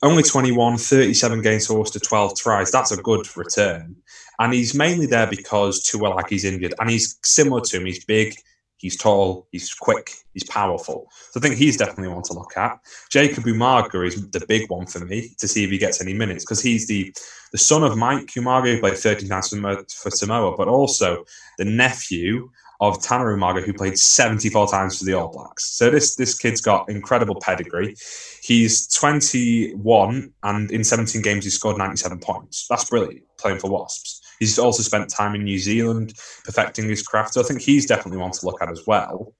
Only 0.03 0.22
21, 0.22 0.76
37 0.76 1.40
games 1.40 1.66
for 1.66 1.82
to 1.84 2.01
12 2.01 2.36
tries. 2.36 2.70
That's 2.70 2.92
a 2.92 2.99
good 2.99 3.26
return. 3.36 3.97
And 4.38 4.53
he's 4.53 4.74
mainly 4.74 5.07
there 5.07 5.26
because 5.26 5.82
Tuilagi's 5.82 6.45
injured. 6.45 6.74
And 6.78 6.90
he's 6.90 7.18
similar 7.22 7.62
to 7.62 7.76
him. 7.78 7.86
He's 7.86 8.05
big, 8.05 8.34
he's 8.76 8.97
tall, 8.99 9.49
he's 9.51 9.72
quick, 9.72 10.11
he's 10.34 10.45
powerful. 10.45 11.09
So 11.30 11.40
I 11.40 11.42
think 11.42 11.57
he's 11.57 11.78
definitely 11.78 12.09
one 12.09 12.22
to 12.24 12.34
look 12.34 12.55
at. 12.57 12.78
Jacob 13.11 13.45
Umaga 13.45 14.07
is 14.07 14.30
the 14.30 14.45
big 14.47 14.68
one 14.68 14.86
for 14.86 15.01
me 15.01 15.30
to 15.38 15.49
see 15.49 15.64
if 15.64 15.70
he 15.70 15.78
gets 15.78 16.03
any 16.03 16.12
minutes 16.12 16.45
because 16.45 16.61
he's 16.61 16.86
the 16.86 17.14
the 17.53 17.59
son 17.59 17.84
of 17.84 17.97
Mike 17.97 18.26
Umaga, 18.36 18.74
who 18.74 18.80
played 18.80 18.99
13 18.99 19.28
times 19.28 19.49
for 19.49 20.11
Samoa, 20.11 20.57
but 20.57 20.66
also 20.66 21.24
the 21.57 21.64
nephew 21.64 22.51
of 22.89 23.03
Tana 23.03 23.24
Umaga, 23.24 23.62
who 23.62 23.72
played 23.72 23.99
74 23.99 24.68
times 24.68 24.99
for 24.99 25.05
the 25.05 25.14
All 25.14 25.32
Blacks. 25.32 25.76
So 25.76 25.91
this 25.91 26.16
this 26.16 26.37
kid's 26.37 26.61
got 26.61 26.89
incredible 26.89 27.37
pedigree. 27.41 27.97
He's 28.43 28.87
21 28.89 30.32
and 30.43 30.70
in 30.70 30.85
17 30.85 31.22
games 31.22 31.45
he 31.45 31.51
scored 31.51 31.78
97 31.78 32.18
points. 32.18 32.66
That's 32.68 32.89
brilliant 32.89 33.24
playing 33.39 33.59
for 33.59 33.70
Wasps. 33.70 34.20
He's 34.39 34.59
also 34.59 34.82
spent 34.82 35.09
time 35.09 35.35
in 35.35 35.45
New 35.45 35.59
Zealand 35.59 36.14
perfecting 36.45 36.89
his 36.89 37.03
craft. 37.03 37.35
So 37.35 37.41
I 37.41 37.45
think 37.45 37.61
he's 37.61 37.87
definitely 37.87 38.18
one 38.18 38.32
to 38.32 38.47
look 38.47 38.61
at 38.62 38.70
as 38.70 38.82
well. 38.87 39.35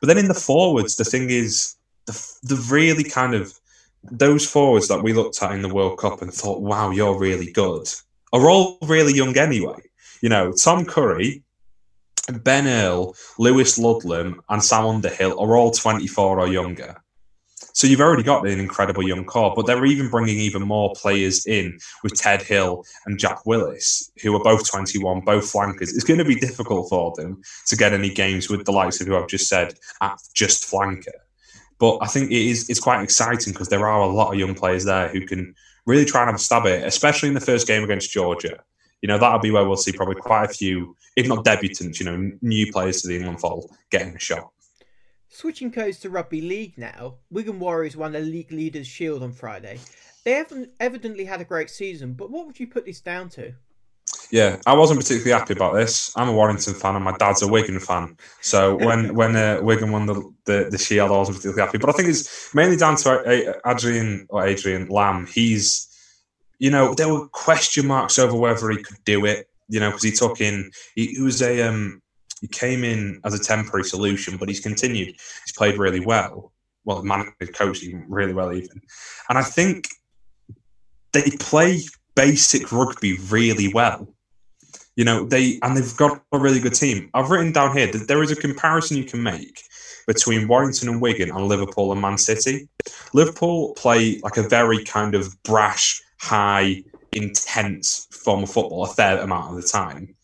But 0.00 0.06
then 0.06 0.18
in 0.18 0.28
the 0.28 0.34
forwards, 0.34 0.96
the 0.96 1.04
thing 1.04 1.30
is 1.30 1.74
the 2.06 2.12
the 2.42 2.56
really 2.70 3.04
kind 3.04 3.34
of 3.34 3.58
those 4.04 4.48
forwards 4.48 4.88
that 4.88 5.02
we 5.02 5.12
looked 5.12 5.42
at 5.42 5.52
in 5.52 5.62
the 5.62 5.74
World 5.74 5.98
Cup 5.98 6.22
and 6.22 6.32
thought, 6.32 6.62
wow, 6.62 6.90
you're 6.90 7.18
really 7.18 7.50
good, 7.52 7.88
are 8.32 8.48
all 8.48 8.78
really 8.82 9.14
young 9.14 9.36
anyway. 9.36 9.80
You 10.20 10.28
know, 10.28 10.52
Tom 10.52 10.84
Curry, 10.84 11.42
Ben 12.28 12.66
Earl, 12.66 13.14
Lewis 13.38 13.78
Ludlam, 13.78 14.40
and 14.48 14.62
Sam 14.62 14.86
Underhill 14.86 15.38
are 15.40 15.56
all 15.56 15.70
24 15.70 16.40
or 16.40 16.48
younger. 16.48 16.96
So 17.78 17.86
you've 17.86 18.00
already 18.00 18.24
got 18.24 18.46
an 18.46 18.58
incredible 18.58 19.06
young 19.06 19.24
core, 19.24 19.52
but 19.54 19.66
they're 19.66 19.84
even 19.84 20.10
bringing 20.10 20.38
even 20.38 20.62
more 20.62 20.92
players 20.96 21.46
in 21.46 21.78
with 22.02 22.14
Ted 22.14 22.42
Hill 22.42 22.84
and 23.06 23.18
Jack 23.18 23.46
Willis, 23.46 24.10
who 24.20 24.34
are 24.34 24.42
both 24.42 24.68
21, 24.68 25.20
both 25.20 25.48
flankers. 25.48 25.94
It's 25.94 26.04
going 26.04 26.18
to 26.18 26.24
be 26.24 26.34
difficult 26.34 26.88
for 26.88 27.12
them 27.16 27.40
to 27.66 27.76
get 27.76 27.92
any 27.92 28.10
games 28.10 28.48
with 28.48 28.64
the 28.64 28.72
likes 28.72 29.00
of 29.00 29.06
who 29.06 29.16
I've 29.16 29.28
just 29.28 29.48
said 29.48 29.74
at 30.00 30.18
just 30.34 30.68
flanker. 30.68 31.06
But 31.78 31.98
I 32.00 32.06
think 32.08 32.32
it 32.32 32.46
is 32.46 32.68
it's 32.68 32.80
quite 32.80 33.02
exciting 33.02 33.52
because 33.52 33.68
there 33.68 33.86
are 33.86 34.00
a 34.00 34.08
lot 34.08 34.32
of 34.32 34.38
young 34.40 34.54
players 34.54 34.84
there 34.84 35.08
who 35.08 35.24
can 35.24 35.54
really 35.86 36.04
try 36.04 36.22
and 36.22 36.28
have 36.28 36.40
a 36.40 36.42
stab 36.42 36.66
at 36.66 36.80
it, 36.80 36.84
especially 36.84 37.28
in 37.28 37.34
the 37.34 37.40
first 37.40 37.66
game 37.66 37.84
against 37.84 38.10
Georgia. 38.10 38.58
You 39.02 39.08
know, 39.08 39.18
that'll 39.18 39.38
be 39.38 39.50
where 39.50 39.64
we'll 39.64 39.76
see 39.76 39.92
probably 39.92 40.16
quite 40.16 40.44
a 40.44 40.48
few, 40.48 40.96
if 41.16 41.28
not 41.28 41.44
debutants, 41.44 42.00
you 42.00 42.06
know, 42.06 42.32
new 42.42 42.72
players 42.72 43.02
to 43.02 43.08
the 43.08 43.16
England 43.16 43.40
fold 43.40 43.70
getting 43.90 44.14
a 44.14 44.18
shot. 44.18 44.50
Switching 45.28 45.70
codes 45.70 46.00
to 46.00 46.10
rugby 46.10 46.40
league 46.40 46.76
now, 46.78 47.14
Wigan 47.30 47.60
Warriors 47.60 47.96
won 47.96 48.12
the 48.12 48.20
league 48.20 48.50
leaders' 48.50 48.86
shield 48.86 49.22
on 49.22 49.32
Friday. 49.32 49.78
They 50.24 50.32
haven't 50.32 50.70
evidently 50.80 51.24
had 51.24 51.40
a 51.40 51.44
great 51.44 51.70
season, 51.70 52.14
but 52.14 52.30
what 52.30 52.46
would 52.46 52.58
you 52.58 52.66
put 52.66 52.86
this 52.86 53.00
down 53.00 53.28
to? 53.30 53.52
Yeah, 54.30 54.56
I 54.66 54.74
wasn't 54.74 55.00
particularly 55.00 55.38
happy 55.38 55.54
about 55.54 55.74
this. 55.74 56.12
I'm 56.16 56.28
a 56.28 56.32
Warrington 56.32 56.74
fan, 56.74 56.96
and 56.96 57.04
my 57.04 57.16
dad's 57.16 57.42
a 57.42 57.48
Wigan 57.48 57.80
fan. 57.80 58.16
So 58.40 58.76
when 58.76 59.14
when 59.14 59.36
uh, 59.36 59.60
Wigan 59.62 59.90
won 59.90 60.06
the, 60.06 60.14
the, 60.44 60.68
the 60.70 60.78
Shield, 60.78 61.10
I 61.10 61.16
wasn't 61.16 61.38
particularly 61.38 61.66
happy. 61.66 61.78
But 61.78 61.90
I 61.90 61.92
think 61.92 62.08
it's 62.08 62.54
mainly 62.54 62.76
down 62.76 62.96
to 62.96 63.60
Adrian 63.66 64.26
or 64.28 64.46
Adrian 64.46 64.88
Lam. 64.88 65.26
He's, 65.26 65.87
you 66.58 66.70
know, 66.70 66.94
there 66.94 67.08
were 67.08 67.28
question 67.28 67.86
marks 67.86 68.18
over 68.18 68.36
whether 68.36 68.70
he 68.70 68.82
could 68.82 69.02
do 69.04 69.24
it. 69.26 69.48
You 69.70 69.80
know, 69.80 69.90
because 69.90 70.02
he 70.02 70.12
took 70.12 70.40
in, 70.40 70.70
he, 70.94 71.08
he 71.08 71.20
was 71.20 71.42
a 71.42 71.60
um, 71.60 72.00
he 72.40 72.48
came 72.48 72.84
in 72.84 73.20
as 73.24 73.34
a 73.34 73.38
temporary 73.38 73.84
solution, 73.84 74.36
but 74.36 74.48
he's 74.48 74.60
continued. 74.60 75.08
He's 75.08 75.52
played 75.56 75.76
really 75.76 76.00
well. 76.00 76.52
Well, 76.84 77.02
managed, 77.02 77.54
coaching 77.54 78.06
really 78.08 78.32
well, 78.32 78.52
even. 78.52 78.80
And 79.28 79.36
I 79.36 79.42
think 79.42 79.88
they 81.12 81.30
play 81.38 81.82
basic 82.14 82.72
rugby 82.72 83.18
really 83.28 83.72
well. 83.72 84.08
You 84.96 85.04
know, 85.04 85.24
they 85.24 85.58
and 85.62 85.76
they've 85.76 85.96
got 85.96 86.22
a 86.32 86.38
really 86.38 86.60
good 86.60 86.74
team. 86.74 87.10
I've 87.14 87.30
written 87.30 87.52
down 87.52 87.76
here 87.76 87.92
that 87.92 88.08
there 88.08 88.22
is 88.22 88.30
a 88.30 88.36
comparison 88.36 88.96
you 88.96 89.04
can 89.04 89.22
make 89.22 89.62
between 90.08 90.48
Warrington 90.48 90.88
and 90.88 91.00
Wigan 91.00 91.30
and 91.30 91.46
Liverpool 91.46 91.92
and 91.92 92.00
Man 92.00 92.18
City. 92.18 92.68
Liverpool 93.12 93.74
play 93.74 94.18
like 94.24 94.38
a 94.38 94.48
very 94.48 94.82
kind 94.82 95.14
of 95.14 95.40
brash, 95.42 96.02
high, 96.20 96.82
intense 97.12 98.06
form 98.10 98.42
of 98.42 98.50
football 98.50 98.84
a 98.84 98.88
fair 98.88 99.18
amount 99.18 99.50
of 99.50 99.62
the 99.62 99.68
time. 99.68 100.14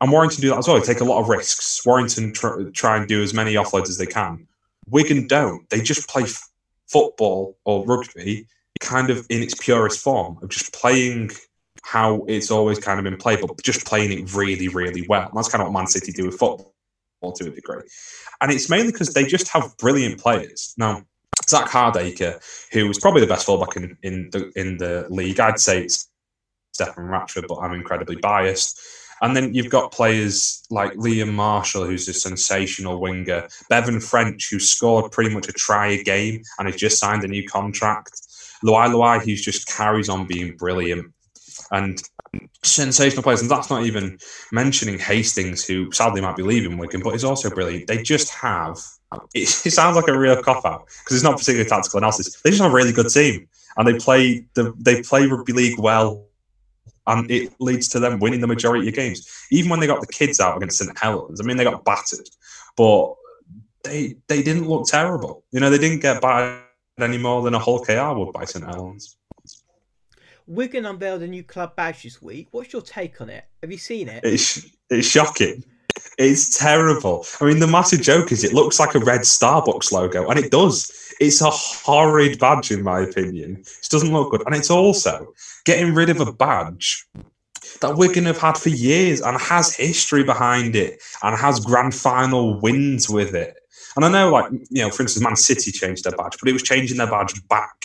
And 0.00 0.12
Warrington 0.12 0.42
do 0.42 0.50
that 0.50 0.58
as 0.58 0.68
well. 0.68 0.78
They 0.78 0.86
take 0.86 1.00
a 1.00 1.04
lot 1.04 1.20
of 1.20 1.28
risks. 1.28 1.84
Warrington 1.84 2.32
try, 2.32 2.64
try 2.72 2.96
and 2.96 3.08
do 3.08 3.22
as 3.22 3.34
many 3.34 3.54
offloads 3.54 3.88
as 3.88 3.98
they 3.98 4.06
can. 4.06 4.46
Wigan 4.88 5.26
don't. 5.26 5.68
They 5.70 5.80
just 5.80 6.08
play 6.08 6.22
f- 6.22 6.48
football 6.86 7.58
or 7.64 7.84
rugby 7.84 8.46
kind 8.80 9.10
of 9.10 9.26
in 9.28 9.42
its 9.42 9.54
purest 9.54 10.00
form 10.00 10.38
of 10.42 10.48
just 10.50 10.72
playing 10.72 11.30
how 11.82 12.24
it's 12.28 12.50
always 12.50 12.78
kind 12.78 12.98
of 12.98 13.04
been 13.04 13.16
played, 13.16 13.40
but 13.40 13.62
just 13.62 13.86
playing 13.86 14.12
it 14.12 14.34
really, 14.34 14.68
really 14.68 15.06
well. 15.08 15.28
And 15.28 15.36
that's 15.36 15.48
kind 15.48 15.62
of 15.62 15.68
what 15.68 15.78
Man 15.78 15.86
City 15.86 16.12
do 16.12 16.26
with 16.26 16.38
football 16.38 16.72
to 17.34 17.46
a 17.46 17.50
degree. 17.50 17.82
And 18.40 18.52
it's 18.52 18.70
mainly 18.70 18.92
because 18.92 19.12
they 19.14 19.24
just 19.24 19.48
have 19.48 19.76
brilliant 19.78 20.20
players. 20.20 20.74
Now, 20.76 21.02
Zak 21.48 21.68
Hardaker, 21.68 22.40
who 22.72 22.88
is 22.90 22.98
probably 22.98 23.20
the 23.20 23.26
best 23.26 23.46
fullback 23.46 23.76
in, 23.76 23.96
in 24.02 24.30
the 24.30 24.50
in 24.56 24.76
the 24.78 25.06
league, 25.10 25.40
I'd 25.40 25.58
say 25.58 25.84
it's 25.84 26.08
Stefan 26.72 27.04
Ratchford, 27.04 27.48
but 27.48 27.58
I'm 27.58 27.72
incredibly 27.72 28.16
biased. 28.16 28.80
And 29.20 29.34
then 29.34 29.52
you've 29.52 29.70
got 29.70 29.90
players 29.90 30.64
like 30.70 30.92
Liam 30.92 31.32
Marshall, 31.32 31.84
who's 31.84 32.08
a 32.08 32.14
sensational 32.14 33.00
winger, 33.00 33.48
Bevan 33.68 34.00
French, 34.00 34.48
who 34.48 34.60
scored 34.60 35.10
pretty 35.10 35.34
much 35.34 35.48
a 35.48 35.52
try 35.52 35.88
a 35.88 36.02
game 36.04 36.42
and 36.58 36.68
has 36.68 36.76
just 36.76 36.98
signed 36.98 37.24
a 37.24 37.28
new 37.28 37.46
contract. 37.48 38.12
Luai 38.64 38.86
Luai, 38.88 39.20
who 39.20 39.34
just 39.34 39.68
carries 39.68 40.08
on 40.08 40.26
being 40.26 40.56
brilliant 40.56 41.12
and 41.70 42.00
sensational 42.62 43.22
players. 43.22 43.40
And 43.40 43.50
that's 43.50 43.70
not 43.70 43.84
even 43.84 44.18
mentioning 44.52 44.98
Hastings, 44.98 45.64
who 45.64 45.90
sadly 45.92 46.20
might 46.20 46.36
be 46.36 46.42
leaving 46.42 46.78
Wigan, 46.78 47.02
but 47.02 47.14
is 47.14 47.24
also 47.24 47.50
brilliant. 47.50 47.86
They 47.86 48.02
just 48.02 48.30
have. 48.30 48.78
It, 49.34 49.66
it 49.66 49.70
sounds 49.70 49.96
like 49.96 50.08
a 50.08 50.18
real 50.18 50.42
cop 50.42 50.64
out 50.64 50.86
because 50.86 51.16
it's 51.16 51.24
not 51.24 51.38
particularly 51.38 51.68
tactical 51.68 51.98
analysis. 51.98 52.40
They 52.42 52.50
just 52.50 52.62
have 52.62 52.70
a 52.70 52.74
really 52.74 52.92
good 52.92 53.08
team, 53.08 53.48
and 53.76 53.88
they 53.88 53.98
play 53.98 54.46
the 54.54 54.74
they 54.78 55.02
play 55.02 55.26
rugby 55.26 55.52
league 55.52 55.78
well, 55.78 56.26
and 57.06 57.30
it 57.30 57.52
leads 57.58 57.88
to 57.88 58.00
them 58.00 58.18
winning 58.18 58.40
the 58.40 58.46
majority 58.46 58.88
of 58.88 58.94
games. 58.94 59.46
Even 59.50 59.70
when 59.70 59.80
they 59.80 59.86
got 59.86 60.00
the 60.00 60.06
kids 60.06 60.40
out 60.40 60.56
against 60.56 60.78
St 60.78 60.98
Helens, 60.98 61.40
I 61.40 61.44
mean 61.44 61.56
they 61.56 61.64
got 61.64 61.84
battered, 61.84 62.28
but 62.76 63.14
they 63.84 64.16
they 64.26 64.42
didn't 64.42 64.68
look 64.68 64.86
terrible. 64.86 65.44
You 65.52 65.60
know, 65.60 65.70
they 65.70 65.78
didn't 65.78 66.00
get 66.00 66.20
battered 66.20 66.62
any 66.98 67.18
more 67.18 67.42
than 67.42 67.54
a 67.54 67.58
Hull 67.58 67.80
KR 67.84 68.12
would 68.12 68.32
by 68.32 68.44
St 68.44 68.64
Helens. 68.64 69.16
Wigan 70.46 70.86
unveiled 70.86 71.22
a 71.22 71.26
new 71.26 71.42
club 71.42 71.76
badge 71.76 72.02
this 72.02 72.22
week. 72.22 72.48
What's 72.50 72.72
your 72.72 72.82
take 72.82 73.20
on 73.20 73.28
it? 73.28 73.44
Have 73.62 73.70
you 73.70 73.78
seen 73.78 74.08
it? 74.08 74.24
It's 74.24 74.66
it's 74.90 75.06
shocking. 75.06 75.64
It's 76.18 76.58
terrible. 76.58 77.24
I 77.40 77.44
mean, 77.44 77.60
the 77.60 77.66
massive 77.66 78.02
joke 78.02 78.32
is 78.32 78.42
it 78.42 78.52
looks 78.52 78.80
like 78.80 78.94
a 78.94 78.98
red 78.98 79.20
Starbucks 79.20 79.92
logo, 79.92 80.28
and 80.28 80.38
it 80.38 80.50
does. 80.50 80.90
It's 81.20 81.40
a 81.40 81.50
horrid 81.50 82.38
badge, 82.38 82.70
in 82.70 82.82
my 82.82 83.00
opinion. 83.00 83.58
It 83.58 83.88
doesn't 83.90 84.12
look 84.12 84.32
good, 84.32 84.42
and 84.46 84.54
it's 84.54 84.70
also 84.70 85.32
getting 85.64 85.94
rid 85.94 86.10
of 86.10 86.20
a 86.20 86.32
badge 86.32 87.06
that 87.80 87.96
Wigan 87.96 88.24
have 88.24 88.38
had 88.38 88.58
for 88.58 88.70
years 88.70 89.20
and 89.20 89.40
has 89.40 89.74
history 89.74 90.24
behind 90.24 90.74
it 90.74 91.00
and 91.22 91.38
has 91.38 91.60
grand 91.60 91.94
final 91.94 92.60
wins 92.60 93.08
with 93.08 93.34
it. 93.34 93.56
And 93.94 94.04
I 94.04 94.08
know, 94.08 94.30
like 94.30 94.50
you 94.70 94.82
know, 94.82 94.90
for 94.90 95.02
instance, 95.02 95.24
Man 95.24 95.36
City 95.36 95.70
changed 95.70 96.04
their 96.04 96.16
badge, 96.16 96.36
but 96.40 96.48
it 96.48 96.52
was 96.52 96.62
changing 96.62 96.96
their 96.96 97.10
badge 97.10 97.34
back 97.48 97.84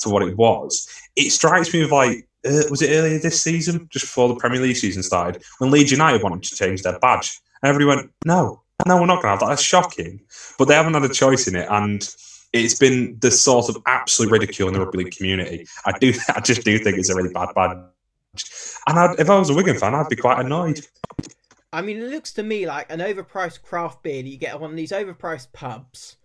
to 0.00 0.08
what 0.08 0.22
it 0.22 0.36
was 0.36 0.88
it 1.16 1.30
strikes 1.30 1.72
me 1.72 1.84
like 1.86 2.26
uh, 2.44 2.62
was 2.70 2.82
it 2.82 2.90
earlier 2.90 3.18
this 3.18 3.42
season, 3.42 3.88
just 3.90 4.06
before 4.06 4.28
the 4.28 4.36
Premier 4.36 4.60
League 4.60 4.76
season 4.76 5.02
started, 5.02 5.42
when 5.58 5.70
Leeds 5.70 5.90
United 5.90 6.22
wanted 6.22 6.42
to 6.44 6.54
change 6.54 6.82
their 6.82 6.98
badge, 6.98 7.40
and 7.62 7.68
everybody 7.68 7.96
went, 7.96 8.12
"No, 8.24 8.62
no, 8.86 8.96
we're 8.96 9.06
not 9.06 9.22
going 9.22 9.24
to 9.24 9.28
have 9.28 9.40
that." 9.40 9.48
That's 9.48 9.62
shocking, 9.62 10.20
but 10.58 10.66
they 10.66 10.74
haven't 10.74 10.94
had 10.94 11.04
a 11.04 11.08
choice 11.08 11.46
in 11.46 11.56
it, 11.56 11.68
and 11.70 12.02
it's 12.52 12.74
been 12.74 13.18
the 13.20 13.30
sort 13.30 13.68
of 13.68 13.76
absolute 13.86 14.30
ridicule 14.30 14.68
in 14.68 14.74
the 14.74 14.80
rugby 14.80 14.98
league 14.98 15.16
community. 15.16 15.66
I 15.84 15.96
do, 15.98 16.12
I 16.34 16.40
just 16.40 16.64
do 16.64 16.78
think 16.78 16.98
it's 16.98 17.10
a 17.10 17.14
really 17.14 17.32
bad 17.32 17.54
badge, 17.54 17.76
and 18.86 18.98
I'd, 18.98 19.20
if 19.20 19.28
I 19.28 19.38
was 19.38 19.50
a 19.50 19.54
Wigan 19.54 19.78
fan, 19.78 19.94
I'd 19.94 20.08
be 20.08 20.16
quite 20.16 20.40
annoyed. 20.40 20.86
I 21.72 21.82
mean, 21.82 21.98
it 21.98 22.10
looks 22.10 22.32
to 22.32 22.42
me 22.42 22.66
like 22.66 22.90
an 22.90 22.98
overpriced 23.00 23.62
craft 23.62 24.02
beer 24.02 24.22
that 24.22 24.28
you 24.28 24.38
get 24.38 24.54
at 24.54 24.60
one 24.60 24.70
of 24.70 24.76
these 24.76 24.90
overpriced 24.90 25.52
pubs. 25.52 26.16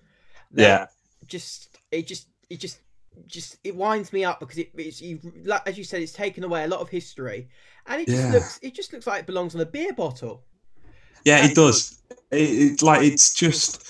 Yeah, 0.52 0.88
just 1.28 1.78
it 1.92 2.08
just 2.08 2.28
it 2.50 2.60
just 2.60 2.80
just 3.28 3.58
it 3.64 3.76
winds 3.76 4.14
me 4.14 4.24
up 4.24 4.40
because 4.40 4.58
it, 4.58 4.70
it's 4.76 5.02
you 5.02 5.20
as 5.66 5.78
you 5.78 5.84
said 5.84 6.02
it's 6.02 6.12
taken 6.12 6.44
away 6.44 6.64
a 6.64 6.68
lot 6.68 6.80
of 6.80 6.90
history. 6.90 7.48
And 7.88 8.02
it 8.02 8.08
just 8.08 8.24
yeah. 8.24 8.32
looks 8.32 8.60
it 8.62 8.74
just 8.74 8.94
looks 8.94 9.08
like 9.08 9.22
it 9.22 9.26
belongs 9.26 9.56
on 9.56 9.62
a 9.62 9.66
beer 9.66 9.94
bottle. 9.94 10.44
Yeah 11.24 11.38
and, 11.38 11.52
it 11.52 11.56
does. 11.56 12.02
it, 12.32 12.38
it, 12.38 12.82
like 12.82 13.04
it's 13.04 13.34
just 13.34 13.84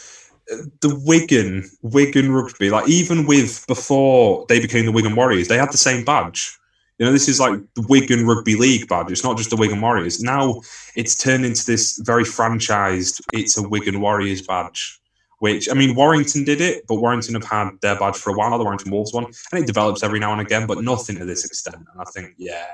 uh, 0.51 0.57
the 0.82 1.01
Wigan 1.05 1.69
Wigan 1.82 2.32
rugby 2.32 2.69
like 2.69 2.88
even 2.88 3.26
with 3.26 3.65
before 3.67 4.45
they 4.49 4.59
became 4.59 4.86
the 4.86 4.91
Wigan 4.91 5.15
Warriors 5.15 5.47
they 5.47 5.57
had 5.57 5.71
the 5.71 5.78
same 5.78 6.03
badge. 6.03 6.57
You 6.97 7.05
know 7.05 7.11
this 7.11 7.28
is 7.28 7.41
like 7.41 7.59
the 7.76 7.86
Wigan 7.89 8.26
Rugby 8.26 8.55
League 8.55 8.88
badge. 8.88 9.11
It's 9.11 9.23
not 9.23 9.38
just 9.38 9.49
the 9.49 9.57
Wigan 9.57 9.82
Warriors. 9.82 10.21
Now 10.21 10.61
it's 10.95 11.17
turned 11.17 11.45
into 11.45 11.65
this 11.65 11.99
very 12.05 12.23
franchised 12.23 13.21
it's 13.34 13.57
a 13.57 13.67
Wigan 13.67 13.99
Warriors 13.99 14.41
badge 14.41 15.01
which 15.39 15.69
I 15.69 15.73
mean, 15.73 15.95
Warrington 15.95 16.43
did 16.43 16.61
it, 16.61 16.86
but 16.88 16.95
Warrington 16.95 17.33
have 17.36 17.43
had 17.43 17.71
their 17.81 17.97
badge 17.97 18.17
for 18.17 18.31
a 18.31 18.33
while. 18.33 18.57
The 18.57 18.63
Warrington 18.63 18.91
Wolves 18.91 19.13
one, 19.13 19.25
and 19.25 19.63
it 19.63 19.67
develops 19.67 20.03
every 20.03 20.19
now 20.19 20.31
and 20.31 20.41
again, 20.41 20.67
but 20.67 20.83
nothing 20.83 21.17
to 21.17 21.25
this 21.25 21.45
extent. 21.45 21.75
And 21.75 22.01
I 22.01 22.05
think, 22.05 22.33
yeah, 22.38 22.65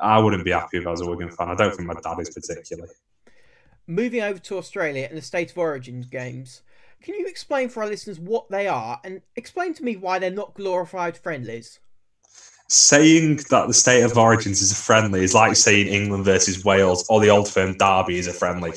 I 0.00 0.18
wouldn't 0.18 0.44
be 0.44 0.50
happy 0.50 0.78
if 0.78 0.86
I 0.86 0.90
was 0.90 1.00
a 1.00 1.06
Wigan 1.06 1.30
fan. 1.30 1.48
I 1.48 1.54
don't 1.54 1.74
think 1.74 1.86
my 1.86 1.94
dad 1.94 2.20
is 2.20 2.30
particularly. 2.30 2.92
Moving 3.86 4.22
over 4.22 4.38
to 4.38 4.58
Australia 4.58 5.06
and 5.08 5.18
the 5.18 5.22
State 5.22 5.50
of 5.50 5.58
Origin 5.58 6.06
games, 6.10 6.62
can 7.02 7.14
you 7.14 7.26
explain 7.26 7.68
for 7.68 7.82
our 7.82 7.88
listeners 7.88 8.18
what 8.18 8.48
they 8.48 8.66
are 8.66 8.98
and 9.04 9.20
explain 9.36 9.74
to 9.74 9.84
me 9.84 9.96
why 9.96 10.18
they're 10.18 10.30
not 10.30 10.54
glorified 10.54 11.18
friendlies? 11.18 11.80
Saying 12.68 13.36
that 13.50 13.66
the 13.66 13.74
state 13.74 14.02
of 14.02 14.16
origins 14.16 14.62
is 14.62 14.72
a 14.72 14.74
friendly 14.74 15.22
is 15.22 15.34
like 15.34 15.54
saying 15.54 15.86
England 15.86 16.24
versus 16.24 16.64
Wales 16.64 17.04
or 17.08 17.20
the 17.20 17.28
old 17.28 17.48
firm 17.48 17.76
derby 17.76 18.18
is 18.18 18.26
a 18.26 18.32
friendly. 18.32 18.72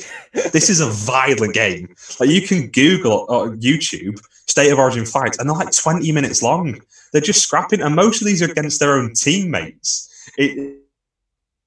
this 0.52 0.68
is 0.68 0.80
a 0.80 0.90
violent 0.90 1.54
game. 1.54 1.94
Like 2.20 2.28
you 2.28 2.42
can 2.42 2.68
Google 2.70 3.26
or 3.28 3.56
YouTube 3.56 4.20
state 4.46 4.70
of 4.70 4.78
origin 4.78 5.06
fights 5.06 5.38
and 5.38 5.48
they're 5.48 5.56
like 5.56 5.72
20 5.72 6.12
minutes 6.12 6.42
long. 6.42 6.80
They're 7.12 7.22
just 7.22 7.42
scrapping 7.42 7.80
and 7.80 7.96
most 7.96 8.20
of 8.20 8.26
these 8.26 8.42
are 8.42 8.50
against 8.50 8.78
their 8.80 8.94
own 8.94 9.14
teammates. 9.14 10.04
It, 10.36 10.76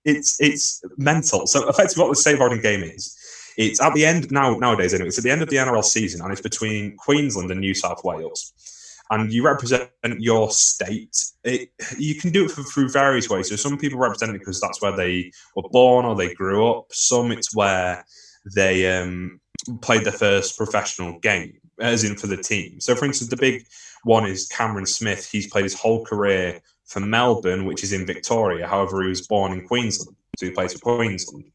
it's 0.06 0.40
it's 0.40 0.84
mental. 0.98 1.48
So 1.48 1.68
effectively 1.70 2.04
what 2.04 2.10
the 2.12 2.16
state 2.16 2.36
of 2.36 2.42
origin 2.42 2.62
game 2.62 2.84
is, 2.84 3.18
it's 3.58 3.82
at 3.82 3.94
the 3.94 4.06
end 4.06 4.32
now 4.32 4.54
nowadays 4.56 4.94
anyway, 4.94 5.08
it's 5.08 5.18
at 5.18 5.24
the 5.24 5.32
end 5.32 5.42
of 5.42 5.50
the 5.50 5.58
NRL 5.58 5.84
season 5.84 6.22
and 6.22 6.32
it's 6.32 6.42
between 6.42 6.96
Queensland 6.98 7.50
and 7.50 7.60
New 7.60 7.74
South 7.74 8.04
Wales 8.04 8.54
and 9.12 9.32
you 9.32 9.44
represent 9.46 9.92
your 10.18 10.50
state, 10.50 11.16
it, 11.44 11.70
you 11.98 12.16
can 12.16 12.32
do 12.32 12.46
it 12.46 12.52
for, 12.52 12.64
through 12.64 12.90
various 12.90 13.30
ways. 13.30 13.50
So 13.50 13.56
some 13.56 13.78
people 13.78 14.00
represent 14.00 14.34
it 14.36 14.40
because 14.40 14.60
that's 14.60 14.82
where 14.82 14.96
they 14.96 15.32
were 15.56 15.70
born 15.70 16.06
or 16.06 16.16
they 16.16 16.34
grew 16.34 16.68
up. 16.68 16.88
Some 16.92 17.32
it's 17.32 17.56
where 17.56 18.04
they 18.56 18.92
um, 18.98 19.40
played 19.82 20.06
their 20.06 20.14
first 20.14 20.58
professional 20.58 21.20
game. 21.20 21.62
as 21.82 22.04
in 22.04 22.16
for 22.16 22.28
the 22.28 22.38
team. 22.38 22.80
So, 22.80 22.96
for 22.96 23.06
instance, 23.06 23.30
the 23.30 23.38
big 23.38 23.66
one 24.04 24.26
is 24.26 24.48
Cameron 24.48 24.86
Smith. 24.86 25.30
He's 25.30 25.48
played 25.48 25.64
his 25.64 25.74
whole 25.74 26.06
career 26.06 26.62
for 26.86 27.00
Melbourne, 27.00 27.66
which 27.66 27.84
is 27.84 27.94
in 27.94 28.06
Victoria. 28.06 28.68
However, 28.68 29.02
he 29.02 29.10
was 29.10 29.28
born 29.28 29.52
in 29.54 29.68
Queensland, 29.68 30.16
so 30.38 30.46
he 30.46 30.52
plays 30.52 30.74
for 30.74 30.80
Queensland. 30.80 31.46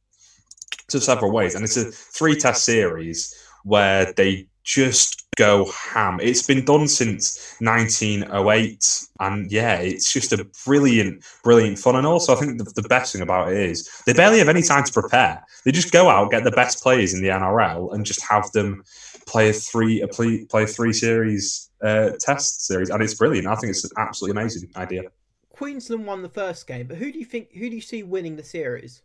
So 0.88 0.98
several 0.98 1.32
ways, 1.32 1.54
and 1.54 1.64
it's 1.64 1.76
a 1.76 1.84
three-test 1.84 2.62
series 2.62 3.34
where 3.64 4.12
they 4.12 4.48
just 4.66 5.24
go 5.36 5.70
ham. 5.70 6.18
It's 6.20 6.42
been 6.42 6.64
done 6.64 6.88
since 6.88 7.56
1908, 7.60 9.06
and 9.20 9.50
yeah, 9.50 9.76
it's 9.76 10.12
just 10.12 10.32
a 10.32 10.44
brilliant, 10.66 11.24
brilliant 11.44 11.78
fun. 11.78 11.94
And 11.94 12.06
also, 12.06 12.34
I 12.34 12.36
think 12.36 12.58
the, 12.58 12.64
the, 12.64 12.88
best 12.88 13.12
thing 13.12 13.22
about 13.22 13.52
it 13.52 13.58
is 13.58 13.88
they 14.06 14.12
barely 14.12 14.38
have 14.40 14.48
any 14.48 14.62
time 14.62 14.82
to 14.82 14.92
prepare. 14.92 15.42
They 15.64 15.70
just 15.70 15.92
go 15.92 16.08
out, 16.08 16.32
get 16.32 16.42
the 16.42 16.50
best 16.50 16.82
players 16.82 17.14
in 17.14 17.22
the 17.22 17.28
NRL, 17.28 17.94
and 17.94 18.04
just 18.04 18.28
have 18.28 18.50
them 18.52 18.82
play 19.26 19.50
a 19.50 19.52
three 19.52 20.00
a 20.00 20.08
play, 20.08 20.44
play 20.46 20.64
a 20.64 20.66
three 20.66 20.92
series 20.92 21.70
uh, 21.82 22.10
test 22.18 22.66
series, 22.66 22.90
and 22.90 23.02
it's 23.02 23.14
brilliant. 23.14 23.46
I 23.46 23.54
think 23.54 23.70
it's 23.70 23.84
an 23.84 23.90
absolutely 23.96 24.40
amazing 24.40 24.68
idea. 24.76 25.02
Queensland 25.50 26.06
won 26.06 26.22
the 26.22 26.28
first 26.28 26.66
game, 26.66 26.88
but 26.88 26.96
who 26.96 27.12
do 27.12 27.18
you 27.20 27.24
think? 27.24 27.52
Who 27.52 27.70
do 27.70 27.76
you 27.76 27.80
see 27.80 28.02
winning 28.02 28.34
the 28.34 28.44
series? 28.44 29.02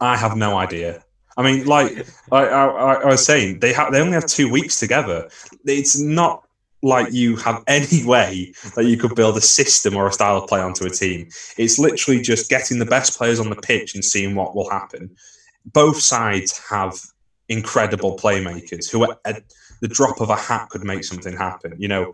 I 0.00 0.16
have 0.16 0.36
no 0.36 0.56
idea. 0.56 1.04
I 1.36 1.42
mean, 1.42 1.66
like 1.66 2.06
I, 2.32 2.44
I, 2.44 2.94
I 2.94 3.06
was 3.06 3.24
saying, 3.24 3.60
they 3.60 3.72
have 3.72 3.92
they 3.92 4.00
only 4.00 4.14
have 4.14 4.26
two 4.26 4.50
weeks 4.50 4.78
together. 4.78 5.28
It's 5.64 5.98
not 5.98 6.44
like 6.82 7.12
you 7.12 7.36
have 7.36 7.62
any 7.66 8.04
way 8.04 8.52
that 8.74 8.86
you 8.86 8.96
could 8.96 9.14
build 9.14 9.36
a 9.36 9.40
system 9.40 9.96
or 9.96 10.08
a 10.08 10.12
style 10.12 10.38
of 10.38 10.48
play 10.48 10.60
onto 10.60 10.84
a 10.84 10.90
team. 10.90 11.28
It's 11.56 11.78
literally 11.78 12.20
just 12.20 12.48
getting 12.48 12.78
the 12.78 12.86
best 12.86 13.16
players 13.16 13.40
on 13.40 13.50
the 13.50 13.56
pitch 13.56 13.94
and 13.94 14.04
seeing 14.04 14.34
what 14.34 14.54
will 14.54 14.70
happen. 14.70 15.14
Both 15.66 16.00
sides 16.00 16.58
have 16.68 16.98
incredible 17.48 18.16
playmakers 18.16 18.90
who, 18.90 19.12
at 19.24 19.42
the 19.80 19.88
drop 19.88 20.20
of 20.20 20.30
a 20.30 20.36
hat, 20.36 20.68
could 20.70 20.84
make 20.84 21.04
something 21.04 21.36
happen. 21.36 21.74
You 21.78 21.88
know, 21.88 22.12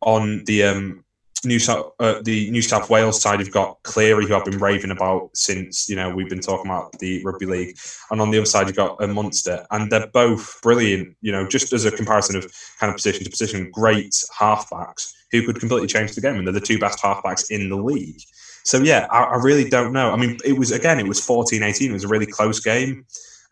on 0.00 0.44
the 0.44 0.64
um, 0.64 1.04
New 1.44 1.58
South, 1.58 1.92
uh, 2.00 2.20
the 2.22 2.50
New 2.50 2.62
South 2.62 2.90
Wales 2.90 3.20
side, 3.20 3.40
you've 3.40 3.52
got 3.52 3.82
Cleary, 3.82 4.26
who 4.26 4.34
I've 4.34 4.44
been 4.44 4.58
raving 4.58 4.90
about 4.90 5.30
since 5.34 5.88
you 5.88 5.96
know 5.96 6.14
we've 6.14 6.28
been 6.28 6.40
talking 6.40 6.70
about 6.70 6.98
the 6.98 7.22
rugby 7.24 7.46
league, 7.46 7.76
and 8.10 8.20
on 8.20 8.30
the 8.30 8.38
other 8.38 8.46
side 8.46 8.66
you've 8.66 8.76
got 8.76 9.02
a 9.02 9.06
Munster, 9.06 9.66
and 9.70 9.90
they're 9.90 10.08
both 10.08 10.60
brilliant. 10.62 11.16
You 11.20 11.32
know, 11.32 11.46
just 11.46 11.72
as 11.72 11.84
a 11.84 11.90
comparison 11.90 12.36
of 12.36 12.52
kind 12.80 12.90
of 12.90 12.96
position 12.96 13.24
to 13.24 13.30
position, 13.30 13.70
great 13.70 14.12
halfbacks 14.38 15.12
who 15.30 15.44
could 15.44 15.60
completely 15.60 15.88
change 15.88 16.14
the 16.14 16.20
game, 16.20 16.36
and 16.36 16.46
they're 16.46 16.52
the 16.52 16.60
two 16.60 16.78
best 16.78 16.98
halfbacks 16.98 17.50
in 17.50 17.68
the 17.68 17.76
league. 17.76 18.20
So 18.64 18.78
yeah, 18.78 19.06
I, 19.10 19.24
I 19.24 19.36
really 19.36 19.68
don't 19.68 19.92
know. 19.92 20.10
I 20.10 20.16
mean, 20.16 20.38
it 20.44 20.58
was 20.58 20.72
again, 20.72 20.98
it 20.98 21.08
was 21.08 21.20
14-18. 21.20 21.88
It 21.88 21.92
was 21.92 22.04
a 22.04 22.08
really 22.08 22.26
close 22.26 22.60
game. 22.60 23.06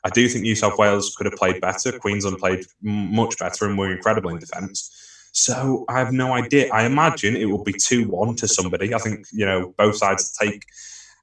I 0.05 0.11
do 0.11 0.29
think 0.29 0.43
New 0.43 0.55
South 0.55 0.79
Wales 0.79 1.15
could 1.17 1.27
have 1.27 1.35
played 1.35 1.61
better. 1.61 1.99
Queensland 1.99 2.39
played 2.39 2.65
much 2.83 3.39
better 3.39 3.67
and 3.67 3.77
were 3.77 3.91
incredible 3.91 4.31
in 4.31 4.39
defence. 4.39 5.06
So 5.37 5.85
I 5.87 5.99
have 5.99 6.13
no 6.13 6.33
idea. 6.33 6.73
I 6.73 6.87
imagine 6.87 7.37
it 7.37 7.45
will 7.45 7.63
be 7.63 7.75
two 7.75 8.09
one 8.09 8.37
to 8.37 8.49
somebody. 8.49 8.95
I 8.95 8.99
think 8.99 9.27
you 9.33 9.45
know 9.45 9.75
both 9.77 9.97
sides 9.97 10.33
take 10.33 10.65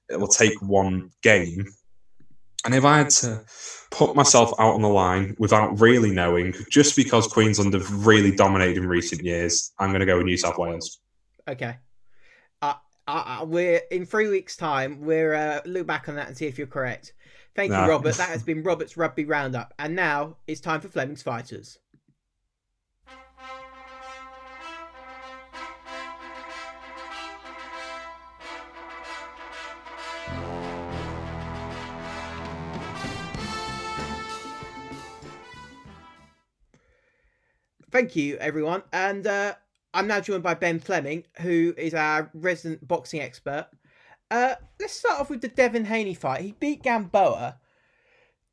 it 0.08 0.20
will 0.20 0.28
take 0.28 0.54
one 0.62 1.10
game. 1.24 1.66
And 2.64 2.76
if 2.76 2.86
I 2.86 3.00
had 3.00 3.10
to 3.10 3.44
put 3.90 4.16
myself 4.16 4.54
out 4.60 4.76
on 4.76 4.84
the 4.84 4.88
line 4.88 5.36
without 5.40 5.82
really 5.82 6.12
knowing, 6.12 6.54
just 6.70 6.96
because 6.96 7.26
Queensland 7.28 7.74
have 7.74 8.06
really 8.06 8.34
dominated 8.36 8.78
in 8.78 8.88
recent 8.88 9.24
years, 9.24 9.72
I'm 9.80 9.90
going 9.90 10.02
to 10.02 10.06
go 10.06 10.18
with 10.18 10.28
New 10.28 10.38
South 10.38 10.60
Wales. 10.60 11.00
Okay. 11.48 11.78
Uh, 12.62 12.76
uh, 13.08 13.46
we're 13.48 13.82
in 13.90 14.06
three 14.06 14.30
weeks' 14.30 14.56
time. 14.56 15.02
We're 15.02 15.34
uh, 15.34 15.62
look 15.66 15.88
back 15.88 16.08
on 16.08 16.16
that 16.16 16.28
and 16.28 16.38
see 16.38 16.46
if 16.46 16.60
you're 16.60 16.68
correct. 16.68 17.14
Thank 17.56 17.72
you, 17.72 17.78
Robert. 17.78 18.14
That 18.16 18.30
has 18.36 18.44
been 18.44 18.62
Robert's 18.62 18.96
Rugby 18.96 19.26
Roundup, 19.26 19.74
and 19.80 19.96
now 19.96 20.38
it's 20.46 20.62
time 20.62 20.82
for 20.82 20.88
Fleming's 20.88 21.24
Fighters. 21.24 21.80
Thank 37.94 38.16
you, 38.16 38.38
everyone. 38.38 38.82
And 38.92 39.28
uh, 39.28 39.54
I'm 39.94 40.08
now 40.08 40.20
joined 40.20 40.42
by 40.42 40.56
Ben 40.56 40.80
Fleming, 40.80 41.26
who 41.42 41.76
is 41.78 41.94
our 41.94 42.32
resident 42.34 42.88
boxing 42.88 43.22
expert. 43.22 43.68
Uh, 44.32 44.56
let's 44.80 44.94
start 44.94 45.22
off 45.22 45.30
with 45.30 45.42
the 45.42 45.48
Devin 45.48 45.86
Haney 45.86 46.16
fight. 46.16 46.42
He 46.42 46.56
beat 46.60 46.82
Gamboa. 46.82 47.60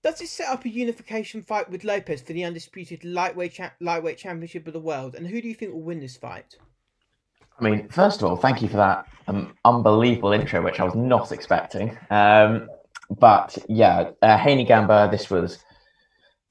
Does 0.02 0.18
this 0.18 0.30
set 0.30 0.50
up 0.50 0.66
a 0.66 0.68
unification 0.68 1.40
fight 1.40 1.70
with 1.70 1.84
Lopez 1.84 2.20
for 2.20 2.34
the 2.34 2.44
undisputed 2.44 3.02
lightweight 3.02 3.54
cha- 3.54 3.72
lightweight 3.80 4.18
championship 4.18 4.66
of 4.66 4.74
the 4.74 4.78
world? 4.78 5.14
And 5.14 5.26
who 5.26 5.40
do 5.40 5.48
you 5.48 5.54
think 5.54 5.72
will 5.72 5.80
win 5.80 6.00
this 6.00 6.18
fight? 6.18 6.56
I 7.58 7.64
mean, 7.64 7.88
first 7.88 8.20
of 8.20 8.28
all, 8.28 8.36
thank 8.36 8.60
you 8.60 8.68
for 8.68 8.76
that 8.76 9.06
um, 9.26 9.54
unbelievable 9.64 10.32
intro, 10.32 10.60
which 10.60 10.80
I 10.80 10.84
was 10.84 10.94
not 10.94 11.32
expecting. 11.32 11.96
Um, 12.10 12.68
but 13.18 13.56
yeah, 13.70 14.10
uh, 14.20 14.36
Haney 14.36 14.66
Gamboa, 14.66 15.08
this 15.10 15.30
was 15.30 15.64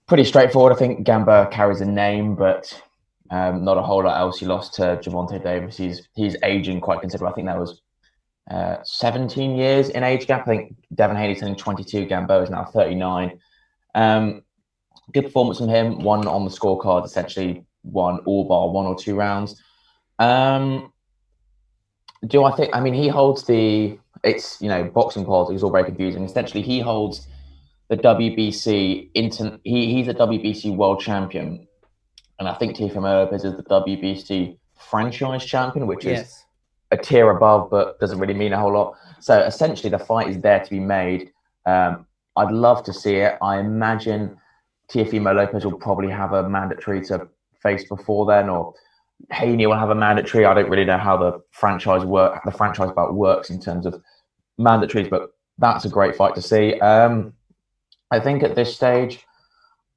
pretty 0.09 0.25
straightforward. 0.25 0.73
I 0.73 0.75
think 0.75 1.03
Gamboa 1.03 1.47
carries 1.51 1.79
a 1.79 1.85
name, 1.85 2.35
but 2.35 2.81
um, 3.29 3.63
not 3.63 3.77
a 3.77 3.81
whole 3.81 4.03
lot 4.03 4.19
else. 4.19 4.39
He 4.39 4.45
lost 4.45 4.73
to 4.73 4.99
Gervonta 5.01 5.41
Davis. 5.41 5.77
He's 5.77 6.09
he's 6.15 6.35
aging 6.43 6.81
quite 6.81 6.99
considerably. 6.99 7.31
I 7.31 7.35
think 7.35 7.47
that 7.47 7.59
was 7.59 7.81
uh, 8.49 8.77
17 8.83 9.55
years 9.55 9.89
in 9.89 10.03
age 10.03 10.25
gap. 10.27 10.41
I 10.41 10.45
think 10.45 10.75
Devin 10.95 11.15
Haney's 11.15 11.39
turning 11.39 11.55
22. 11.55 12.05
Gamboa 12.05 12.41
is 12.41 12.49
now 12.49 12.65
39. 12.65 13.39
Um, 13.93 14.41
good 15.13 15.25
performance 15.25 15.59
from 15.59 15.69
him. 15.69 15.99
Won 15.99 16.27
on 16.27 16.43
the 16.43 16.51
scorecard, 16.51 17.05
essentially 17.05 17.63
won 17.83 18.19
all 18.25 18.45
bar 18.45 18.69
one 18.69 18.87
or 18.87 18.95
two 18.97 19.15
rounds. 19.15 19.61
Um, 20.17 20.91
do 22.27 22.43
I 22.43 22.51
think? 22.55 22.75
I 22.75 22.81
mean, 22.81 22.95
he 22.95 23.07
holds 23.07 23.43
the. 23.43 23.97
It's 24.23 24.61
you 24.61 24.67
know 24.67 24.83
boxing 24.83 25.23
politics 25.23 25.57
is 25.57 25.63
all 25.63 25.71
very 25.71 25.85
confusing. 25.85 26.23
Essentially, 26.23 26.63
he 26.63 26.79
holds 26.79 27.27
the 27.89 27.97
WBC 27.97 29.09
inter- 29.15 29.59
he, 29.63 29.93
he's 29.93 30.07
a 30.07 30.13
WBC 30.13 30.75
world 30.75 31.01
champion, 31.01 31.67
and 32.37 32.47
I 32.47 32.53
think 32.53 32.77
Teofimo 32.77 33.03
Lopez 33.03 33.43
is 33.43 33.57
the 33.57 33.63
WBC 33.63 34.57
franchise 34.77 35.45
champion, 35.45 35.87
which 35.87 36.05
yes. 36.05 36.27
is 36.27 36.45
a 36.91 36.97
tier 36.97 37.29
above, 37.31 37.69
but 37.69 37.99
doesn't 37.99 38.19
really 38.19 38.33
mean 38.33 38.53
a 38.53 38.59
whole 38.59 38.73
lot. 38.73 38.95
So 39.19 39.39
essentially, 39.39 39.89
the 39.89 39.99
fight 39.99 40.29
is 40.29 40.39
there 40.41 40.63
to 40.63 40.69
be 40.69 40.79
made. 40.79 41.31
Um, 41.65 42.05
I'd 42.35 42.51
love 42.51 42.83
to 42.85 42.93
see 42.93 43.15
it. 43.15 43.37
I 43.41 43.59
imagine 43.59 44.37
Teofimo 44.91 45.35
Lopez 45.35 45.65
will 45.65 45.77
probably 45.77 46.09
have 46.09 46.33
a 46.33 46.47
mandatory 46.47 47.01
to 47.07 47.27
face 47.61 47.87
before 47.87 48.25
then, 48.25 48.49
or 48.49 48.73
Haney 49.31 49.67
will 49.67 49.77
have 49.77 49.89
a 49.89 49.95
mandatory. 49.95 50.45
I 50.45 50.53
don't 50.53 50.69
really 50.69 50.85
know 50.85 50.97
how 50.97 51.17
the 51.17 51.41
franchise 51.51 52.05
work, 52.05 52.39
the 52.45 52.51
franchise 52.51 52.91
bout 52.95 53.13
works 53.13 53.49
in 53.49 53.59
terms 53.59 53.85
of 53.85 54.01
mandatories, 54.59 55.09
but 55.09 55.31
that's 55.57 55.85
a 55.85 55.89
great 55.89 56.15
fight 56.15 56.35
to 56.35 56.41
see. 56.41 56.79
Um, 56.79 57.33
I 58.11 58.19
think 58.19 58.43
at 58.43 58.55
this 58.55 58.75
stage, 58.75 59.25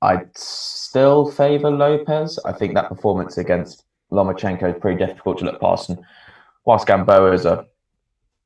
I'd 0.02 0.36
still 0.36 1.30
favour 1.30 1.70
Lopez. 1.70 2.38
I 2.44 2.52
think 2.52 2.74
that 2.74 2.88
performance 2.88 3.38
against 3.38 3.84
Lomachenko 4.10 4.74
is 4.74 4.80
pretty 4.80 4.98
difficult 5.04 5.38
to 5.38 5.44
look 5.44 5.60
past. 5.60 5.88
And 5.88 5.98
whilst 6.64 6.86
Gamboa 6.86 7.32
is 7.32 7.46
a, 7.46 7.66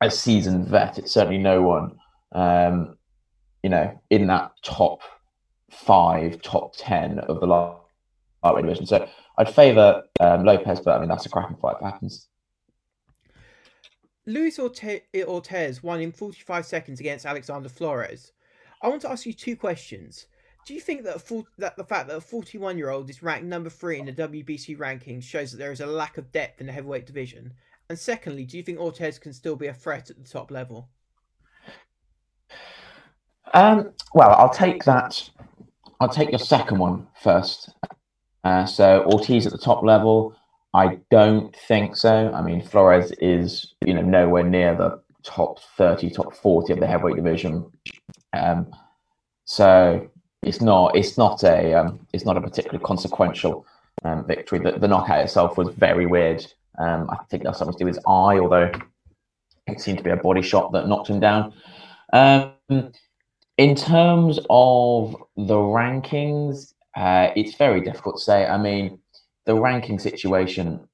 a 0.01 0.11
seasoned 0.11 0.69
vet, 0.69 0.99
it's 0.99 1.13
certainly 1.13 1.39
no 1.39 1.63
one, 1.63 1.99
um, 2.33 2.97
you 3.63 3.71
know, 3.71 4.01
in 4.11 4.27
that 4.29 4.53
top 4.63 5.01
five, 5.71 6.41
top 6.43 6.75
10 6.77 7.21
of 7.21 7.41
the 7.41 7.47
lightweight 7.47 8.65
division. 8.65 8.87
So 8.87 9.09
I'd 9.39 9.53
favour 9.53 10.05
um, 10.21 10.45
Lopez, 10.45 10.81
but 10.81 10.97
I 10.97 11.01
mean, 11.01 11.09
that's 11.09 11.27
a 11.27 11.31
cracking 11.31 11.57
fight 11.57 11.77
if 11.81 11.83
happens. 11.83 12.29
Luis 14.27 14.59
Ortiz 14.59 15.83
won 15.83 16.01
in 16.01 16.11
45 16.11 16.67
seconds 16.67 17.01
against 17.01 17.25
Alexander 17.25 17.69
Flores. 17.69 18.33
I 18.83 18.89
want 18.89 19.03
to 19.03 19.11
ask 19.11 19.27
you 19.27 19.33
two 19.33 19.57
questions. 19.57 20.27
Do 20.67 20.75
you 20.75 20.81
think 20.81 21.05
that, 21.05 21.21
full, 21.21 21.47
that 21.59 21.77
the 21.77 21.85
fact 21.85 22.09
that 22.09 22.17
a 22.17 22.21
41 22.21 22.77
year 22.77 22.91
old 22.91 23.09
is 23.09 23.23
ranked 23.23 23.47
number 23.47 23.71
three 23.71 24.01
in 24.01 24.07
the 24.07 24.13
WBC 24.13 24.77
rankings 24.77 25.23
shows 25.23 25.53
that 25.53 25.59
there 25.59 25.73
is 25.73 25.81
a 25.81 25.87
lack 25.87 26.19
of 26.19 26.33
depth 26.33 26.61
in 26.61 26.67
the 26.67 26.73
heavyweight 26.73 27.07
division? 27.07 27.53
And 27.89 27.99
secondly, 27.99 28.45
do 28.45 28.57
you 28.57 28.65
think 28.65 28.81
Ortiz 28.81 29.19
can 29.19 29.33
still 29.33 29.55
be 29.55 29.69
a 29.69 29.75
threat 29.75 30.11
at 30.11 30.19
the 30.19 30.29
top 30.29 30.51
level? 30.51 30.89
Um, 33.55 33.93
well, 34.13 34.31
I'll 34.31 34.51
take 34.51 34.83
that. 34.85 35.31
I'll 36.01 36.09
take 36.09 36.31
your 36.31 36.41
second 36.41 36.79
one 36.79 37.07
first. 37.23 37.71
Uh, 38.43 38.67
so 38.67 39.05
Ortiz 39.05 39.47
at 39.47 39.53
the 39.53 39.59
top 39.59 39.83
level, 39.83 40.35
I 40.75 40.99
don't 41.11 41.55
think 41.69 41.97
so. 41.97 42.31
I 42.35 42.43
mean, 42.43 42.61
Flores 42.61 43.13
is 43.21 43.75
you 43.85 43.95
know 43.95 44.03
nowhere 44.03 44.45
near 44.45 44.75
the 44.77 45.01
top 45.23 45.61
thirty, 45.77 46.11
top 46.11 46.35
forty 46.35 46.73
of 46.73 46.81
the 46.81 46.87
heavyweight 46.87 47.17
division. 47.17 47.71
Um, 48.33 48.75
so 49.45 50.09
it's 50.43 50.61
not 50.61 50.97
it's 50.97 51.17
not 51.17 51.43
a 51.45 51.75
um, 51.75 52.07
it's 52.13 52.25
not 52.25 52.37
a 52.37 52.41
particularly 52.41 52.85
consequential 52.85 53.67
um, 54.05 54.27
victory. 54.27 54.59
The, 54.59 54.73
the, 54.79 54.89
knockout 54.89 55.25
itself 55.25 55.57
was 55.57 55.69
very 55.75 56.07
weird. 56.07 56.45
Um, 56.79 57.09
I 57.11 57.17
think 57.31 57.43
that's 57.43 57.59
something 57.59 57.73
to 57.75 57.79
do 57.79 57.85
with 57.87 57.97
his 57.97 58.05
eye, 58.07 58.39
although 58.39 58.71
it 59.67 59.81
seemed 59.81 59.99
to 59.99 60.05
be 60.05 60.11
a 60.11 60.17
body 60.17 60.43
shot 60.43 60.73
that 60.73 60.89
knocked 60.89 61.09
him 61.09 61.21
down. 61.21 61.55
Um, 62.13 62.53
in 63.59 63.75
terms 63.75 64.39
of 64.51 65.17
the 65.37 65.55
rankings, 65.55 66.75
uh, 66.95 67.31
it's 67.35 67.55
very 67.55 67.81
difficult 67.81 68.19
to 68.19 68.23
say. 68.23 68.47
I 68.47 68.59
mean, 68.59 68.99
the 69.47 69.55
ranking 69.55 69.99
situation 69.99 70.87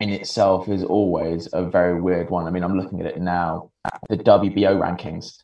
in 0.00 0.10
itself 0.10 0.68
is 0.68 0.82
always 0.82 1.48
a 1.52 1.62
very 1.64 2.00
weird 2.00 2.28
one. 2.28 2.46
I 2.46 2.50
mean, 2.50 2.64
I'm 2.64 2.76
looking 2.76 3.00
at 3.00 3.06
it 3.06 3.20
now. 3.20 3.70
The 4.08 4.16
WBO 4.16 4.78
rankings. 4.80 5.42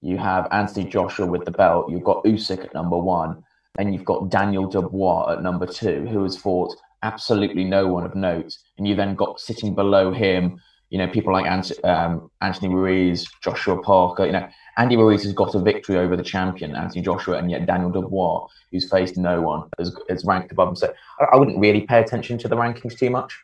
You 0.00 0.16
have 0.18 0.48
Anthony 0.52 0.88
Joshua 0.88 1.26
with 1.26 1.44
the 1.44 1.50
belt. 1.50 1.90
You've 1.90 2.04
got 2.04 2.24
Usyk 2.24 2.64
at 2.64 2.74
number 2.74 2.96
one, 2.96 3.42
and 3.78 3.92
you've 3.92 4.04
got 4.04 4.30
Daniel 4.30 4.66
Dubois 4.66 5.32
at 5.32 5.42
number 5.42 5.66
two, 5.66 6.06
who 6.06 6.22
has 6.22 6.36
fought 6.36 6.74
absolutely 7.02 7.64
no 7.64 7.86
one 7.88 8.04
of 8.04 8.14
note. 8.14 8.56
And 8.76 8.86
you 8.86 8.94
then 8.94 9.14
got 9.14 9.40
sitting 9.40 9.74
below 9.74 10.12
him, 10.12 10.60
you 10.90 10.98
know, 10.98 11.08
people 11.08 11.32
like 11.32 11.46
Ant- 11.46 11.84
um, 11.84 12.30
Anthony 12.40 12.74
Ruiz, 12.74 13.28
Joshua 13.42 13.82
Parker. 13.82 14.24
You 14.26 14.32
know, 14.32 14.48
Andy 14.78 14.96
Ruiz 14.96 15.24
has 15.24 15.32
got 15.32 15.54
a 15.54 15.58
victory 15.58 15.98
over 15.98 16.16
the 16.16 16.22
champion, 16.22 16.74
Anthony 16.74 17.02
Joshua, 17.02 17.36
and 17.38 17.50
yet 17.50 17.66
Daniel 17.66 17.90
Dubois, 17.90 18.46
who's 18.70 18.88
faced 18.88 19.16
no 19.16 19.42
one, 19.42 19.68
is, 19.78 19.94
is 20.08 20.24
ranked 20.24 20.52
above 20.52 20.68
him. 20.68 20.76
So 20.76 20.92
I, 21.20 21.24
I 21.32 21.36
wouldn't 21.36 21.58
really 21.58 21.82
pay 21.82 22.00
attention 22.00 22.38
to 22.38 22.48
the 22.48 22.56
rankings 22.56 22.96
too 22.96 23.10
much. 23.10 23.36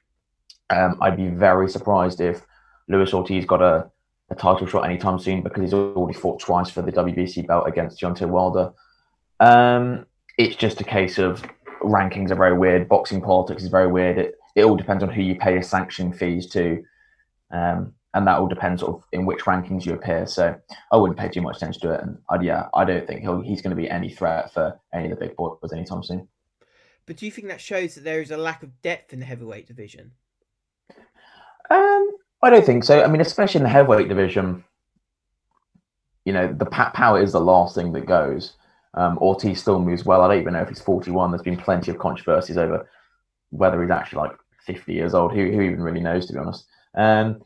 Um, 0.71 0.97
I'd 1.03 1.17
be 1.17 1.29
very 1.29 1.69
surprised 1.69 2.21
if 2.21 2.47
Luis 2.89 3.13
Ortiz 3.13 3.45
got 3.45 3.61
a, 3.61 3.91
a 4.35 4.41
title 4.41 4.67
shot 4.67 4.85
anytime 4.85 5.19
soon 5.19 5.43
because 5.43 5.63
he's 5.63 5.75
already 5.75 6.19
fought 6.19 6.41
twice 6.41 6.71
for 6.71 6.83
the 6.83 6.93
WBC 6.93 7.47
belt 7.47 7.67
against 7.67 8.01
Deontay 8.01 8.29
Wilder. 8.29 8.73
Um, 9.41 10.07
it's 10.39 10.57
just 10.57 10.81
a 10.81 10.85
case 10.85 11.19
of 11.19 11.43
rankings 11.83 12.31
are 12.31 12.37
very 12.37 12.57
weird. 12.57 12.89
Boxing 12.89 13.21
politics 13.21 13.63
is 13.63 13.69
very 13.69 13.87
weird. 13.87 14.19
It, 14.19 14.35
it 14.57 14.65
all 14.65 14.77
depends 14.77 15.03
on 15.03 15.11
who 15.11 15.23
you 15.23 15.37
pay 15.37 15.53
your 15.53 15.63
sanction 15.63 16.13
fees 16.13 16.47
to. 16.49 16.83
Um, 17.51 17.95
and 18.15 18.27
that 18.29 18.39
all 18.39 18.47
depends 18.47 18.81
sort 18.81 18.97
of 18.97 19.05
in 19.13 19.27
which 19.27 19.41
rankings 19.41 19.85
you 19.85 19.95
appear. 19.95 20.27
So 20.27 20.57
I 20.93 20.97
wouldn't 20.97 21.19
pay 21.19 21.29
too 21.29 21.43
much 21.43 21.57
attention 21.57 21.83
to 21.83 21.95
it. 21.95 22.01
And 22.03 22.19
I'd, 22.31 22.45
yeah, 22.45 22.69
I 22.73 22.85
don't 22.85 23.07
think 23.07 23.23
he'll, 23.23 23.41
he's 23.41 23.61
going 23.61 23.77
to 23.77 23.83
be 23.83 23.91
any 23.91 24.09
threat 24.09 24.53
for 24.53 24.79
any 24.93 25.11
of 25.11 25.19
the 25.19 25.27
big 25.27 25.37
boys 25.37 25.73
anytime 25.73 26.03
soon. 26.03 26.29
But 27.07 27.17
do 27.17 27.27
you 27.27 27.33
think 27.33 27.49
that 27.49 27.61
shows 27.61 27.97
that 27.97 28.05
there 28.05 28.23
is 28.23 28.31
a 28.31 28.37
lack 28.37 28.63
of 28.63 28.81
depth 28.83 29.13
in 29.13 29.19
the 29.19 29.27
heavyweight 29.27 29.67
division? 29.67 30.13
Um, 31.71 32.11
I 32.45 32.51
don't 32.51 32.67
think 32.67 32.85
so. 32.85 33.03
I 33.03 33.07
mean, 33.07 33.23
especially 33.23 33.59
in 33.59 33.63
the 33.63 33.71
heavyweight 33.71 34.09
division, 34.09 34.65
you 36.27 36.33
know, 36.33 36.53
the 36.53 36.67
power 36.67 37.21
is 37.21 37.33
the 37.33 37.41
last 37.41 37.75
thing 37.75 37.93
that 37.93 38.07
goes. 38.07 38.53
Um, 38.93 39.19
Ortiz 39.19 39.61
still 39.61 39.81
moves 39.81 40.05
well. 40.05 40.21
I 40.21 40.29
don't 40.29 40.41
even 40.41 40.53
know 40.53 40.61
if 40.61 40.69
he's 40.69 40.81
41. 40.81 41.31
There's 41.31 41.43
been 41.43 41.57
plenty 41.57 41.91
of 41.91 41.99
controversies 41.99 42.59
over 42.59 42.87
whether 43.49 43.81
he's 43.81 43.91
actually 43.91 44.19
like 44.19 44.33
50 44.67 44.93
years 44.93 45.15
old. 45.15 45.33
Who, 45.33 45.51
who 45.51 45.63
even 45.63 45.81
really 45.81 46.01
knows, 46.01 46.27
to 46.27 46.35
be 46.35 46.39
honest? 46.39 46.67
Um, 46.95 47.43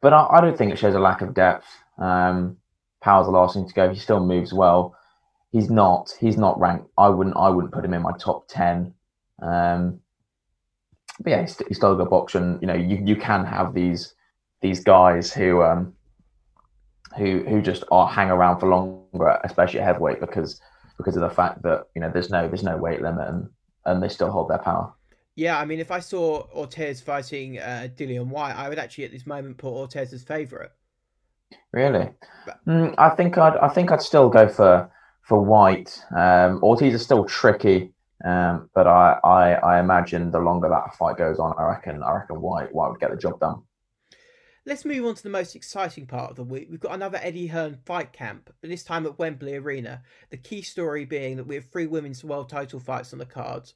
but 0.00 0.12
I, 0.12 0.26
I, 0.30 0.40
don't 0.40 0.56
think 0.56 0.72
it 0.72 0.78
shows 0.78 0.94
a 0.94 1.00
lack 1.00 1.20
of 1.20 1.34
depth. 1.34 1.66
Um, 1.98 2.56
Power's 3.02 3.26
the 3.26 3.32
last 3.32 3.54
thing 3.54 3.66
to 3.66 3.74
go. 3.74 3.92
He 3.92 3.98
still 3.98 4.24
moves 4.24 4.52
well. 4.52 4.96
He's 5.50 5.70
not. 5.70 6.14
He's 6.20 6.36
not 6.36 6.58
ranked. 6.60 6.88
I 6.96 7.08
wouldn't. 7.08 7.36
I 7.36 7.48
wouldn't 7.48 7.72
put 7.72 7.84
him 7.84 7.94
in 7.94 8.02
my 8.02 8.12
top 8.18 8.46
ten. 8.48 8.94
Um, 9.42 10.00
but 11.20 11.30
yeah, 11.30 11.40
he's, 11.42 11.56
he's 11.68 11.76
still 11.76 11.92
a 11.92 11.96
good 11.96 12.10
boxer, 12.10 12.38
and 12.38 12.60
you 12.60 12.66
know, 12.66 12.74
you, 12.74 13.00
you 13.04 13.16
can 13.16 13.44
have 13.44 13.74
these 13.74 14.14
these 14.60 14.82
guys 14.82 15.32
who 15.32 15.62
um 15.62 15.94
who 17.16 17.44
who 17.44 17.62
just 17.62 17.84
are 17.90 18.08
hang 18.08 18.30
around 18.30 18.60
for 18.60 18.68
longer, 18.68 19.38
especially 19.44 19.80
at 19.80 19.86
heavyweight, 19.86 20.20
because 20.20 20.60
because 20.96 21.16
of 21.16 21.22
the 21.22 21.30
fact 21.30 21.62
that 21.62 21.86
you 21.94 22.00
know 22.00 22.10
there's 22.12 22.30
no 22.30 22.48
there's 22.48 22.62
no 22.62 22.76
weight 22.76 23.02
limit, 23.02 23.28
and 23.28 23.48
and 23.84 24.02
they 24.02 24.08
still 24.08 24.30
hold 24.30 24.48
their 24.48 24.58
power. 24.58 24.92
Yeah, 25.36 25.58
I 25.58 25.64
mean, 25.64 25.80
if 25.80 25.90
I 25.90 25.98
saw 25.98 26.46
Ortiz 26.54 27.00
fighting 27.00 27.58
uh, 27.58 27.88
Dillian 27.96 28.28
Whyte, 28.28 28.56
I 28.56 28.68
would 28.68 28.78
actually 28.78 29.04
at 29.04 29.10
this 29.10 29.26
moment 29.26 29.58
put 29.58 29.72
Ortiz 29.72 30.12
as 30.12 30.22
favourite. 30.22 30.70
Really, 31.72 32.08
mm, 32.66 32.94
I 32.98 33.10
think 33.10 33.38
I'd 33.38 33.56
I 33.56 33.68
think 33.68 33.92
I'd 33.92 34.02
still 34.02 34.28
go 34.28 34.48
for 34.48 34.90
for 35.22 35.40
Whyte. 35.40 36.04
Um, 36.16 36.60
Ortiz 36.62 36.94
is 36.94 37.02
still 37.02 37.24
tricky. 37.24 37.93
Um, 38.24 38.70
but 38.74 38.86
I, 38.86 39.18
I, 39.22 39.52
I 39.52 39.80
imagine 39.80 40.30
the 40.30 40.38
longer 40.38 40.68
that 40.70 40.96
fight 40.96 41.18
goes 41.18 41.38
on, 41.38 41.54
I 41.58 41.64
reckon 41.64 42.02
I 42.02 42.12
reckon 42.14 42.40
Whyte 42.40 42.74
Whyte 42.74 42.90
would 42.90 43.00
get 43.00 43.10
the 43.10 43.16
job 43.18 43.38
done. 43.38 43.62
Let's 44.66 44.86
move 44.86 45.04
on 45.04 45.14
to 45.14 45.22
the 45.22 45.28
most 45.28 45.54
exciting 45.54 46.06
part 46.06 46.30
of 46.30 46.36
the 46.36 46.42
week. 46.42 46.68
We've 46.70 46.80
got 46.80 46.94
another 46.94 47.20
Eddie 47.20 47.48
Hearn 47.48 47.76
fight 47.84 48.14
camp, 48.14 48.48
but 48.62 48.70
this 48.70 48.82
time 48.82 49.04
at 49.04 49.18
Wembley 49.18 49.56
Arena. 49.56 50.02
The 50.30 50.38
key 50.38 50.62
story 50.62 51.04
being 51.04 51.36
that 51.36 51.46
we 51.46 51.54
have 51.56 51.66
three 51.66 51.86
women's 51.86 52.24
world 52.24 52.48
title 52.48 52.80
fights 52.80 53.12
on 53.12 53.18
the 53.18 53.26
cards. 53.26 53.74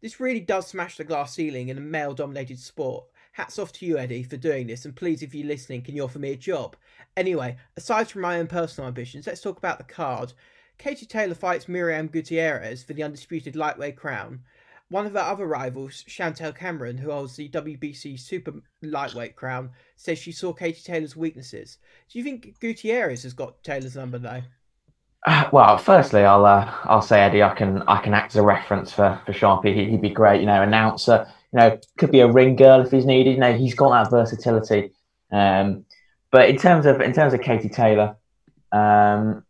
This 0.00 0.18
really 0.18 0.40
does 0.40 0.66
smash 0.66 0.96
the 0.96 1.04
glass 1.04 1.34
ceiling 1.34 1.68
in 1.68 1.76
a 1.76 1.82
male 1.82 2.14
dominated 2.14 2.58
sport. 2.58 3.04
Hats 3.32 3.58
off 3.58 3.70
to 3.74 3.86
you, 3.86 3.98
Eddie, 3.98 4.22
for 4.22 4.38
doing 4.38 4.66
this, 4.66 4.86
and 4.86 4.96
please, 4.96 5.22
if 5.22 5.34
you're 5.34 5.46
listening, 5.46 5.82
can 5.82 5.94
you 5.94 6.04
offer 6.04 6.18
me 6.18 6.32
a 6.32 6.36
job? 6.36 6.74
Anyway, 7.18 7.58
aside 7.76 8.08
from 8.08 8.22
my 8.22 8.38
own 8.38 8.46
personal 8.46 8.88
ambitions, 8.88 9.26
let's 9.26 9.42
talk 9.42 9.58
about 9.58 9.76
the 9.76 9.84
card. 9.84 10.32
Katie 10.80 11.04
Taylor 11.04 11.34
fights 11.34 11.68
Miriam 11.68 12.06
Gutierrez 12.06 12.82
for 12.82 12.94
the 12.94 13.02
undisputed 13.02 13.54
lightweight 13.54 13.96
crown. 13.96 14.40
One 14.88 15.04
of 15.04 15.12
her 15.12 15.18
other 15.18 15.46
rivals, 15.46 16.04
Chantel 16.08 16.56
Cameron, 16.56 16.96
who 16.96 17.10
holds 17.10 17.36
the 17.36 17.50
WBC 17.50 18.18
super 18.18 18.54
lightweight 18.82 19.36
crown, 19.36 19.70
says 19.96 20.18
she 20.18 20.32
saw 20.32 20.54
Katie 20.54 20.80
Taylor's 20.82 21.14
weaknesses. 21.14 21.76
Do 22.10 22.18
you 22.18 22.24
think 22.24 22.58
Gutierrez 22.60 23.22
has 23.24 23.34
got 23.34 23.62
Taylor's 23.62 23.94
number 23.94 24.18
though? 24.18 24.42
Uh, 25.26 25.50
well, 25.52 25.76
firstly, 25.76 26.24
I'll 26.24 26.46
uh, 26.46 26.72
I'll 26.84 27.02
say 27.02 27.20
Eddie, 27.20 27.42
I 27.42 27.54
can 27.54 27.82
I 27.82 28.00
can 28.00 28.14
act 28.14 28.32
as 28.32 28.36
a 28.36 28.42
reference 28.42 28.90
for 28.90 29.20
for 29.26 29.34
Sharpie. 29.34 29.74
He, 29.74 29.90
would 29.90 30.00
be 30.00 30.08
great, 30.08 30.40
you 30.40 30.46
know, 30.46 30.62
announcer. 30.62 31.26
You 31.52 31.58
know, 31.58 31.80
could 31.98 32.10
be 32.10 32.20
a 32.20 32.32
ring 32.32 32.56
girl 32.56 32.80
if 32.80 32.90
he's 32.90 33.04
needed. 33.04 33.32
You 33.32 33.40
know, 33.40 33.52
he's 33.52 33.74
got 33.74 33.90
that 33.90 34.10
versatility. 34.10 34.92
Um, 35.30 35.84
but 36.30 36.48
in 36.48 36.56
terms 36.56 36.86
of 36.86 37.02
in 37.02 37.12
terms 37.12 37.34
of 37.34 37.42
Katie 37.42 37.68
Taylor, 37.68 38.16
um, 38.72 39.44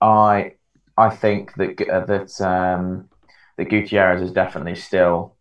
I 0.00 0.52
I 0.98 1.10
think 1.10 1.54
that 1.54 1.88
uh, 1.88 2.04
that 2.06 2.40
um, 2.40 3.08
that 3.56 3.70
Gutierrez 3.70 4.20
is 4.20 4.32
definitely 4.32 4.74
still 4.74 5.36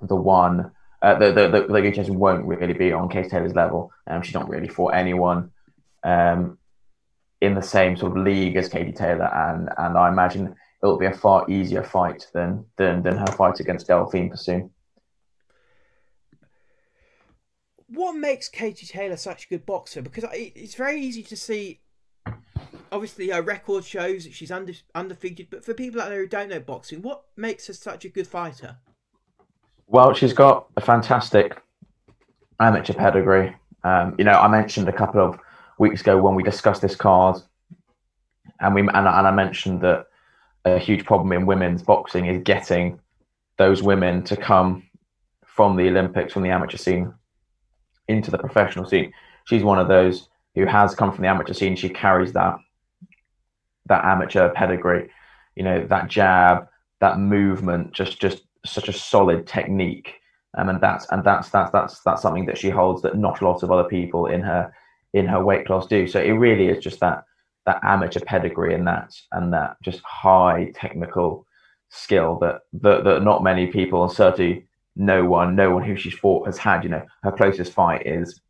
the 0.00 0.16
one. 0.16 0.72
Uh, 1.00 1.18
the, 1.18 1.32
the, 1.32 1.48
the, 1.48 1.72
the 1.72 1.82
Gutierrez 1.82 2.10
won't 2.10 2.44
really 2.44 2.74
be 2.74 2.92
on 2.92 3.08
Case 3.08 3.30
Taylor's 3.30 3.54
level. 3.54 3.92
Um, 4.08 4.22
she's 4.22 4.34
not 4.34 4.48
really 4.48 4.68
for 4.68 4.94
anyone 4.94 5.50
um, 6.02 6.58
in 7.40 7.54
the 7.54 7.62
same 7.62 7.96
sort 7.96 8.16
of 8.16 8.24
league 8.24 8.56
as 8.56 8.68
Katie 8.68 8.92
Taylor, 8.92 9.32
and 9.32 9.68
and 9.78 9.96
I 9.96 10.08
imagine 10.08 10.54
it'll 10.82 10.98
be 10.98 11.06
a 11.06 11.12
far 11.12 11.48
easier 11.48 11.84
fight 11.84 12.26
than 12.34 12.64
than, 12.76 13.02
than 13.02 13.16
her 13.16 13.26
fight 13.26 13.60
against 13.60 13.86
Delphine 13.86 14.30
Persoon. 14.30 14.70
What 17.86 18.14
makes 18.14 18.48
Katie 18.48 18.86
Taylor 18.86 19.16
such 19.16 19.44
a 19.44 19.48
good 19.48 19.64
boxer? 19.64 20.02
Because 20.02 20.24
it's 20.32 20.74
very 20.74 21.00
easy 21.00 21.22
to 21.24 21.36
see 21.36 21.82
obviously 22.92 23.30
her 23.30 23.42
record 23.42 23.84
shows 23.84 24.24
that 24.24 24.34
she's 24.34 24.52
undefeated. 24.52 25.48
But 25.50 25.64
for 25.64 25.74
people 25.74 26.00
out 26.00 26.10
there 26.10 26.20
who 26.20 26.28
don't 26.28 26.50
know 26.50 26.60
boxing, 26.60 27.02
what 27.02 27.24
makes 27.36 27.66
her 27.66 27.72
such 27.72 28.04
a 28.04 28.08
good 28.08 28.26
fighter? 28.26 28.76
Well, 29.86 30.14
she's 30.14 30.32
got 30.32 30.66
a 30.76 30.80
fantastic 30.80 31.60
amateur 32.60 32.92
pedigree. 32.92 33.56
Um, 33.82 34.14
you 34.18 34.24
know, 34.24 34.38
I 34.38 34.48
mentioned 34.48 34.88
a 34.88 34.92
couple 34.92 35.20
of 35.20 35.38
weeks 35.78 36.02
ago 36.02 36.16
when 36.18 36.34
we 36.34 36.42
discussed 36.42 36.82
this 36.82 36.94
card, 36.94 37.36
and 38.60 38.74
we 38.74 38.82
and, 38.82 38.90
and 38.90 39.06
I 39.06 39.30
mentioned 39.32 39.80
that 39.80 40.06
a 40.64 40.78
huge 40.78 41.04
problem 41.04 41.32
in 41.32 41.46
women's 41.46 41.82
boxing 41.82 42.26
is 42.26 42.40
getting 42.44 43.00
those 43.58 43.82
women 43.82 44.22
to 44.24 44.36
come 44.36 44.84
from 45.44 45.76
the 45.76 45.88
Olympics, 45.88 46.32
from 46.32 46.42
the 46.42 46.50
amateur 46.50 46.76
scene, 46.76 47.12
into 48.08 48.30
the 48.30 48.38
professional 48.38 48.86
scene. 48.86 49.12
She's 49.44 49.64
one 49.64 49.78
of 49.78 49.88
those 49.88 50.28
who 50.54 50.66
has 50.66 50.94
come 50.94 51.12
from 51.12 51.22
the 51.22 51.28
amateur 51.28 51.52
scene. 51.52 51.74
She 51.74 51.88
carries 51.88 52.32
that 52.34 52.56
that 53.86 54.04
amateur 54.04 54.50
pedigree, 54.50 55.10
you 55.56 55.62
know, 55.62 55.86
that 55.86 56.08
jab, 56.08 56.68
that 57.00 57.18
movement, 57.18 57.92
just 57.92 58.20
just 58.20 58.42
such 58.64 58.88
a 58.88 58.92
solid 58.92 59.46
technique. 59.46 60.14
Um, 60.56 60.68
and 60.68 60.80
that's 60.80 61.06
and 61.10 61.24
that's 61.24 61.48
that's 61.50 61.70
that's 61.72 62.00
that's 62.00 62.22
something 62.22 62.46
that 62.46 62.58
she 62.58 62.70
holds 62.70 63.02
that 63.02 63.16
not 63.16 63.40
a 63.40 63.44
lot 63.44 63.62
of 63.62 63.70
other 63.70 63.88
people 63.88 64.26
in 64.26 64.42
her 64.42 64.72
in 65.14 65.26
her 65.26 65.42
weight 65.42 65.66
class 65.66 65.86
do. 65.86 66.06
So 66.06 66.20
it 66.20 66.32
really 66.32 66.68
is 66.68 66.82
just 66.82 67.00
that 67.00 67.24
that 67.66 67.80
amateur 67.82 68.20
pedigree 68.20 68.74
and 68.74 68.86
that 68.86 69.14
and 69.32 69.52
that 69.52 69.76
just 69.82 70.00
high 70.02 70.72
technical 70.74 71.46
skill 71.88 72.38
that 72.40 72.62
that, 72.72 73.04
that 73.04 73.22
not 73.22 73.42
many 73.42 73.66
people 73.66 74.02
and 74.02 74.12
certainly 74.12 74.66
no 74.96 75.24
one 75.24 75.56
no 75.56 75.70
one 75.70 75.82
who 75.82 75.96
she's 75.96 76.14
fought 76.14 76.46
has 76.46 76.58
had. 76.58 76.84
You 76.84 76.90
know, 76.90 77.06
her 77.22 77.32
closest 77.32 77.72
fight 77.72 78.06
is 78.06 78.40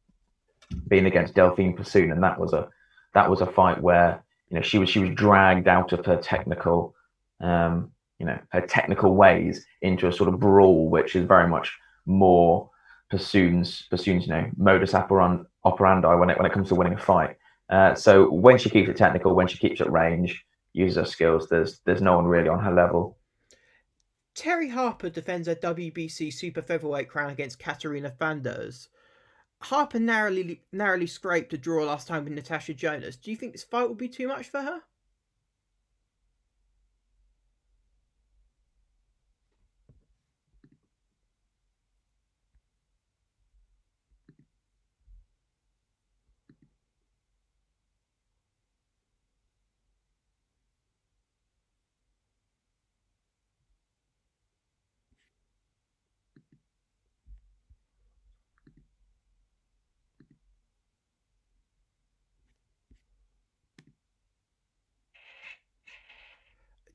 being 0.88 1.06
against 1.06 1.34
Delphine 1.34 1.76
Persoon, 1.76 2.10
and 2.10 2.22
that 2.22 2.38
was 2.38 2.52
a 2.52 2.68
that 3.14 3.28
was 3.28 3.40
a 3.40 3.46
fight 3.46 3.80
where 3.80 4.22
you 4.52 4.58
know 4.58 4.62
she 4.62 4.78
was 4.78 4.90
she 4.90 4.98
was 4.98 5.10
dragged 5.14 5.66
out 5.66 5.92
of 5.92 6.04
her 6.04 6.16
technical 6.16 6.94
um, 7.40 7.90
you 8.18 8.26
know 8.26 8.38
her 8.50 8.60
technical 8.60 9.16
ways 9.16 9.64
into 9.80 10.06
a 10.06 10.12
sort 10.12 10.32
of 10.32 10.38
brawl 10.38 10.88
which 10.90 11.16
is 11.16 11.26
very 11.26 11.48
much 11.48 11.76
more 12.04 12.70
Persoon's 13.10 13.86
Persoon's 13.90 14.26
you 14.26 14.32
know 14.32 14.50
modus 14.56 14.94
operandi 14.94 16.14
when 16.14 16.30
it 16.30 16.36
when 16.36 16.46
it 16.46 16.52
comes 16.52 16.68
to 16.68 16.74
winning 16.74 16.94
a 16.94 16.98
fight 16.98 17.36
uh, 17.70 17.94
so 17.94 18.30
when 18.30 18.58
she 18.58 18.68
keeps 18.68 18.90
it 18.90 18.96
technical 18.96 19.34
when 19.34 19.48
she 19.48 19.58
keeps 19.58 19.80
it 19.80 19.90
range 19.90 20.44
uses 20.74 20.96
her 20.96 21.04
skills 21.06 21.48
there's 21.48 21.80
there's 21.86 22.02
no 22.02 22.16
one 22.16 22.26
really 22.26 22.48
on 22.48 22.60
her 22.62 22.72
level 22.72 23.16
Terri 24.34 24.70
Harper 24.70 25.10
defends 25.10 25.46
her 25.46 25.54
WBC 25.54 26.32
super 26.32 26.62
featherweight 26.62 27.08
crown 27.08 27.28
against 27.28 27.58
Katarina 27.58 28.10
Thanderz. 28.18 28.88
Harper 29.62 30.00
narrowly 30.00 30.62
narrowly 30.72 31.06
scraped 31.06 31.52
a 31.52 31.58
draw 31.58 31.84
last 31.84 32.08
time 32.08 32.24
with 32.24 32.32
Natasha 32.32 32.74
Jonas. 32.74 33.16
Do 33.16 33.30
you 33.30 33.36
think 33.36 33.52
this 33.52 33.62
fight 33.62 33.88
will 33.88 33.94
be 33.94 34.08
too 34.08 34.26
much 34.28 34.48
for 34.48 34.62
her? 34.62 34.82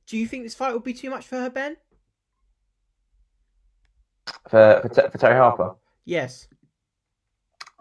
Do 0.08 0.16
you 0.16 0.26
think 0.26 0.42
this 0.42 0.54
fight 0.54 0.72
will 0.72 0.80
be 0.80 0.94
too 0.94 1.10
much 1.10 1.26
for 1.26 1.36
her, 1.36 1.50
Ben? 1.50 1.76
For 4.48 4.80
for, 4.82 4.88
for 5.10 5.18
Terri 5.18 5.36
Harper, 5.36 5.74
Yes. 6.04 6.48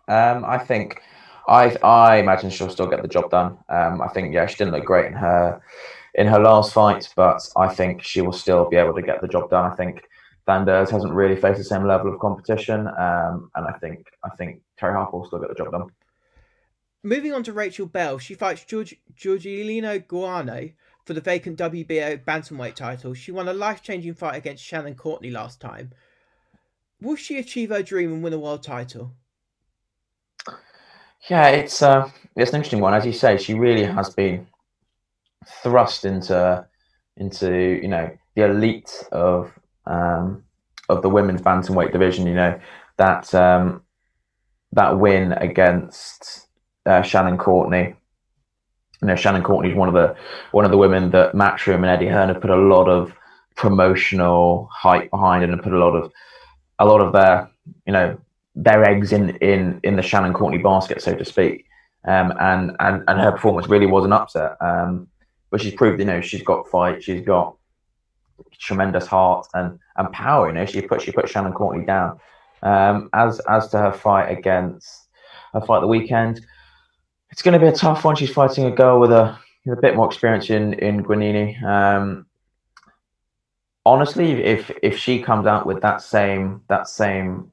um, 0.10 0.44
I 0.46 0.58
think 0.58 1.02
I 1.48 1.76
I 1.84 2.18
imagine 2.18 2.50
she'll 2.50 2.70
still 2.70 2.88
get 2.88 3.02
the 3.02 3.08
job 3.08 3.30
done. 3.32 3.58
Um, 3.70 4.02
I 4.02 4.10
think 4.10 4.34
yeah, 4.34 4.46
she 4.46 4.58
didn't 4.58 4.74
look 4.74 4.86
great 4.86 5.06
in 5.06 5.14
her 5.14 5.62
in 6.16 6.28
her 6.28 6.40
last 6.40 6.74
fight, 6.74 7.10
but 7.16 7.48
I 7.56 7.74
think 7.74 8.04
she 8.04 8.22
will 8.22 8.34
still 8.34 8.70
be 8.70 8.76
able 8.76 8.94
to 8.96 9.02
get 9.02 9.22
the 9.22 9.28
job 9.28 9.50
done. 9.50 9.72
I 9.72 9.76
think 9.76 10.04
Thanderz 10.48 10.90
hasn't 10.90 11.14
really 11.14 11.36
faced 11.36 11.58
the 11.60 11.64
same 11.64 11.86
level 11.86 12.14
of 12.14 12.20
competition, 12.20 12.88
um, 12.88 13.52
and 13.56 13.68
I 13.68 13.74
think 13.80 14.08
I 14.24 14.30
think 14.36 14.62
Terri 14.80 14.94
Harper 14.94 15.18
will 15.18 15.28
still 15.28 15.40
get 15.40 15.50
the 15.50 15.56
job 15.56 15.72
done. 15.72 15.88
Moving 17.04 17.32
on 17.32 17.44
to 17.44 17.54
Rachel 17.54 17.86
Ball, 17.86 18.18
she 18.18 18.34
fights 18.34 18.66
George, 18.66 18.96
Georgina 19.16 20.00
Guane 20.00 20.74
for 21.08 21.14
the 21.14 21.22
vacant 21.22 21.58
WBO 21.58 22.22
bantamweight 22.26 22.76
title. 22.76 23.14
She 23.14 23.32
won 23.32 23.48
a 23.48 23.54
life-changing 23.54 24.14
fight 24.14 24.36
against 24.36 24.62
Shannon 24.62 24.94
Courtney 24.94 25.32
last 25.32 25.62
time. 25.62 25.94
Will 27.02 27.16
she 27.16 27.40
achieve 27.40 27.70
her 27.70 27.82
dream 27.82 28.12
and 28.12 28.22
win 28.22 28.34
a 28.34 28.38
world 28.38 28.62
title? 28.62 29.14
Yeah, 31.30 31.48
it's 31.48 31.82
uh, 31.82 32.10
it's 32.36 32.52
an 32.52 32.58
interesting 32.58 32.82
one. 32.82 32.94
As 32.94 33.06
you 33.06 33.14
say, 33.14 33.38
she 33.38 33.54
really 33.54 33.84
has 33.84 34.10
been 34.10 34.48
thrust 35.64 36.06
into 36.06 36.66
into 37.16 37.80
you 37.82 37.88
know 37.88 38.10
the 38.36 38.46
elite 38.46 39.04
of 39.12 39.52
um, 39.86 40.44
of 40.90 41.02
the 41.02 41.10
women's 41.10 41.42
bantamweight 41.42 41.92
division. 41.92 42.28
You 42.28 42.36
know 42.36 42.60
that 42.98 43.34
um, 43.34 43.84
that 44.74 45.00
win 45.00 45.34
against 45.34 46.48
uh, 46.86 47.02
Shannon 47.02 47.38
Courtney. 47.38 47.96
You 49.02 49.08
know, 49.08 49.16
Shannon 49.16 49.44
Courtney 49.44 49.72
is 49.72 49.76
one 49.76 49.88
of 49.88 49.94
the 49.94 50.16
one 50.52 50.66
of 50.66 50.72
the 50.72 50.78
women 50.78 51.12
that 51.12 51.34
Matchroom 51.34 51.76
and 51.76 51.86
Eddie 51.86 52.08
Hearn 52.08 52.30
have 52.30 52.42
put 52.42 52.50
a 52.50 52.56
lot 52.56 52.88
of 52.88 53.14
promotional 53.56 54.70
hype 54.72 55.10
behind 55.12 55.44
and 55.44 55.54
have 55.54 55.64
put 55.64 55.74
a 55.74 55.78
lot 55.78 55.96
of 55.96 56.12
a 56.80 56.86
lot 56.86 57.02
of 57.02 57.14
their 57.14 57.50
you 57.86 57.94
know 57.94 58.18
their 58.56 58.84
eggs 58.84 59.14
in 59.14 59.36
in 59.38 59.80
in 59.84 59.96
the 59.96 60.02
Shannon 60.02 60.34
Courtney 60.34 60.58
basket, 60.58 61.02
so 61.02 61.16
to 61.16 61.26
speak. 61.26 61.66
Um, 62.06 62.34
and 62.40 62.76
and 62.80 63.04
and 63.08 63.20
her 63.20 63.32
performance 63.32 63.68
really 63.68 63.86
was 63.86 64.06
an 64.06 64.14
upset. 64.14 64.58
Um, 64.62 65.08
but 65.50 65.62
she's 65.62 65.74
proved, 65.74 66.00
you 66.00 66.06
know, 66.06 66.22
she's 66.22 66.44
got 66.44 66.68
fight, 66.68 67.04
she's 67.04 67.22
got 67.22 67.56
tremendous 68.60 69.06
heart 69.06 69.48
and 69.54 69.80
and 69.98 70.12
power. 70.12 70.48
You 70.48 70.54
know, 70.54 70.66
she 70.66 70.82
put 70.82 71.02
she 71.02 71.12
put 71.12 71.30
Shannon 71.30 71.54
Courtney 71.54 71.86
down. 71.86 72.20
Um, 72.64 73.10
as 73.14 73.40
as 73.42 73.70
to 73.70 73.78
her 73.78 73.92
fight 73.92 74.30
against 74.30 75.08
her 75.54 75.62
fight 75.62 75.82
the 75.82 75.88
weekend, 75.88 76.46
it's 77.38 77.44
going 77.44 77.54
to 77.54 77.60
be 77.60 77.68
a 77.68 77.72
tough 77.72 78.04
one. 78.04 78.16
She's 78.16 78.32
fighting 78.32 78.66
a 78.66 78.72
girl 78.72 79.00
with 79.00 79.12
a 79.12 79.38
with 79.64 79.78
a 79.78 79.82
bit 79.82 79.96
more 79.96 80.08
experience 80.08 80.50
in 80.50 80.74
in 80.74 81.04
Guanini. 81.04 81.62
Um, 81.62 82.26
honestly, 83.86 84.44
if 84.44 84.72
if 84.82 84.98
she 84.98 85.22
comes 85.22 85.46
out 85.46 85.68
with 85.68 85.80
that 85.84 86.02
same 86.02 86.64
that 86.68 86.88
same 86.88 87.52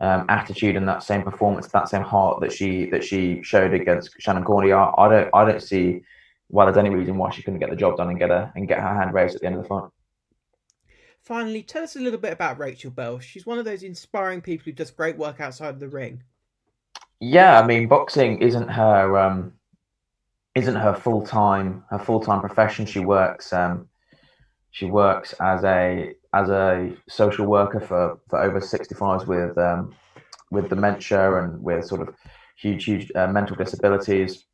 um, 0.00 0.24
attitude 0.30 0.74
and 0.74 0.88
that 0.88 1.02
same 1.02 1.22
performance, 1.22 1.66
that 1.66 1.90
same 1.90 2.00
heart 2.00 2.40
that 2.40 2.50
she 2.50 2.86
that 2.86 3.04
she 3.04 3.42
showed 3.42 3.74
against 3.74 4.18
Shannon 4.20 4.42
Courtney, 4.42 4.72
I, 4.72 4.90
I 4.96 5.08
don't 5.10 5.30
I 5.34 5.44
don't 5.44 5.62
see 5.62 6.00
why 6.46 6.64
there's 6.64 6.78
any 6.78 6.88
reason 6.88 7.18
why 7.18 7.28
she 7.28 7.42
couldn't 7.42 7.60
get 7.60 7.68
the 7.68 7.76
job 7.76 7.98
done 7.98 8.08
and 8.08 8.18
get 8.18 8.30
her 8.30 8.50
and 8.56 8.66
get 8.66 8.80
her 8.80 8.94
hand 8.94 9.12
raised 9.12 9.34
at 9.34 9.42
the 9.42 9.48
end 9.48 9.56
of 9.56 9.64
the 9.64 9.68
fight. 9.68 9.90
Finally, 11.20 11.62
tell 11.62 11.82
us 11.82 11.96
a 11.96 12.00
little 12.00 12.18
bit 12.18 12.32
about 12.32 12.58
Rachel 12.58 12.90
Ball. 12.90 13.18
She's 13.18 13.44
one 13.44 13.58
of 13.58 13.66
those 13.66 13.82
inspiring 13.82 14.40
people 14.40 14.64
who 14.64 14.72
does 14.72 14.90
great 14.90 15.18
work 15.18 15.42
outside 15.42 15.74
of 15.74 15.78
the 15.78 15.88
ring. 15.88 16.22
Yeah, 17.20 17.60
I 17.60 17.66
mean, 17.66 17.88
boxing 17.88 18.40
isn't 18.40 18.68
her 18.68 19.18
um, 19.18 19.52
isn't 20.54 20.76
her 20.76 20.94
full 20.94 21.26
time 21.26 21.84
her 21.90 21.98
full 21.98 22.20
time 22.20 22.40
profession. 22.40 22.86
She 22.86 23.00
works 23.00 23.52
um, 23.52 23.88
she 24.70 24.86
works 24.86 25.34
as 25.40 25.64
a 25.64 26.14
as 26.34 26.48
a 26.50 26.92
social 27.08 27.46
worker 27.46 27.80
for, 27.80 28.20
for 28.28 28.40
over 28.40 28.60
65s 28.60 29.26
with 29.26 29.56
um, 29.58 29.94
with 30.50 30.68
dementia 30.68 31.42
and 31.42 31.62
with 31.62 31.86
sort 31.86 32.06
of 32.06 32.14
huge 32.56 32.84
huge 32.84 33.10
uh, 33.14 33.26
mental 33.26 33.56
disabilities. 33.56 34.44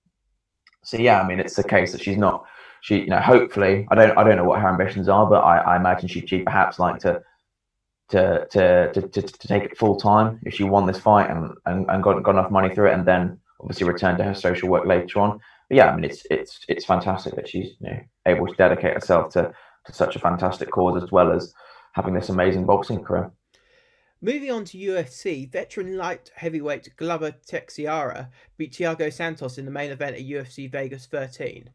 So 0.85 0.97
yeah, 0.99 1.21
I 1.21 1.27
mean, 1.27 1.41
it's 1.41 1.57
the 1.57 1.65
case 1.65 1.93
that 1.93 2.03
she's 2.03 2.17
not 2.17 2.45
she 2.81 3.01
you 3.01 3.07
know 3.07 3.21
hopefully 3.21 3.87
I 3.91 3.95
don't 3.95 4.17
I 4.17 4.25
don't 4.25 4.37
know 4.37 4.45
what 4.45 4.61
her 4.61 4.69
ambitions 4.69 5.09
are, 5.09 5.27
but 5.27 5.41
I, 5.41 5.59
I 5.59 5.77
imagine 5.77 6.09
she'd, 6.09 6.29
she'd 6.29 6.45
perhaps 6.45 6.79
like 6.79 6.99
to 7.01 7.23
to 8.11 8.46
to 8.50 8.92
to, 8.92 9.02
to, 9.02 9.22
to 9.22 9.48
take 9.48 9.64
it 9.64 9.78
full 9.78 9.96
time 9.96 10.40
if 10.42 10.55
she 10.55 10.64
won 10.64 10.86
this 10.86 10.98
fight 10.98 11.30
and, 11.30 11.52
and, 11.66 11.88
and 11.88 12.02
got, 12.02 12.22
got 12.22 12.32
enough 12.32 12.50
money 12.50 12.74
through 12.74 12.88
it 12.90 12.94
and 12.94 13.07
then 13.07 13.38
obviously 13.61 13.86
return 13.86 14.16
to 14.18 14.24
her 14.24 14.34
social 14.34 14.68
work 14.68 14.86
later 14.86 15.20
on. 15.20 15.38
But 15.68 15.76
yeah, 15.76 15.90
I 15.90 15.94
mean 15.96 16.05
it's 16.05 16.26
it's 16.30 16.61
it's 16.68 16.84
fantastic 16.84 17.34
that 17.36 17.48
she's 17.48 17.74
you 17.80 17.90
know 17.90 18.00
able 18.26 18.46
to 18.46 18.55
dedicate 18.55 18.94
herself 18.94 19.32
to, 19.32 19.52
to 19.86 19.92
such 19.92 20.16
a 20.16 20.20
fantastic 20.20 20.70
cause 20.70 21.02
as 21.02 21.11
well 21.11 21.32
as 21.32 21.52
having 21.92 22.14
this 22.14 22.28
amazing 22.28 22.66
boxing 22.66 23.02
career. 23.02 23.30
Moving 24.20 24.50
on 24.50 24.64
to 24.66 24.78
UFC, 24.78 25.50
veteran 25.50 25.98
light 25.98 26.30
heavyweight 26.34 26.96
Glover 26.96 27.32
Teixeira 27.46 28.30
beat 28.57 28.72
Thiago 28.72 29.12
Santos 29.12 29.59
in 29.59 29.66
the 29.66 29.70
main 29.70 29.90
event 29.90 30.16
at 30.16 30.22
UFC 30.22 30.70
Vegas 30.70 31.05
13. 31.05 31.68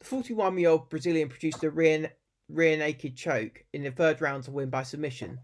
The 0.00 0.04
41 0.04 0.58
year 0.58 0.70
old 0.70 0.90
Brazilian 0.90 1.28
produced 1.28 1.62
a 1.62 1.70
rear, 1.70 2.12
rear 2.48 2.76
naked 2.76 3.16
choke 3.16 3.64
in 3.72 3.84
the 3.84 3.92
third 3.92 4.20
round 4.20 4.42
to 4.44 4.50
win 4.50 4.68
by 4.68 4.82
submission. 4.82 5.38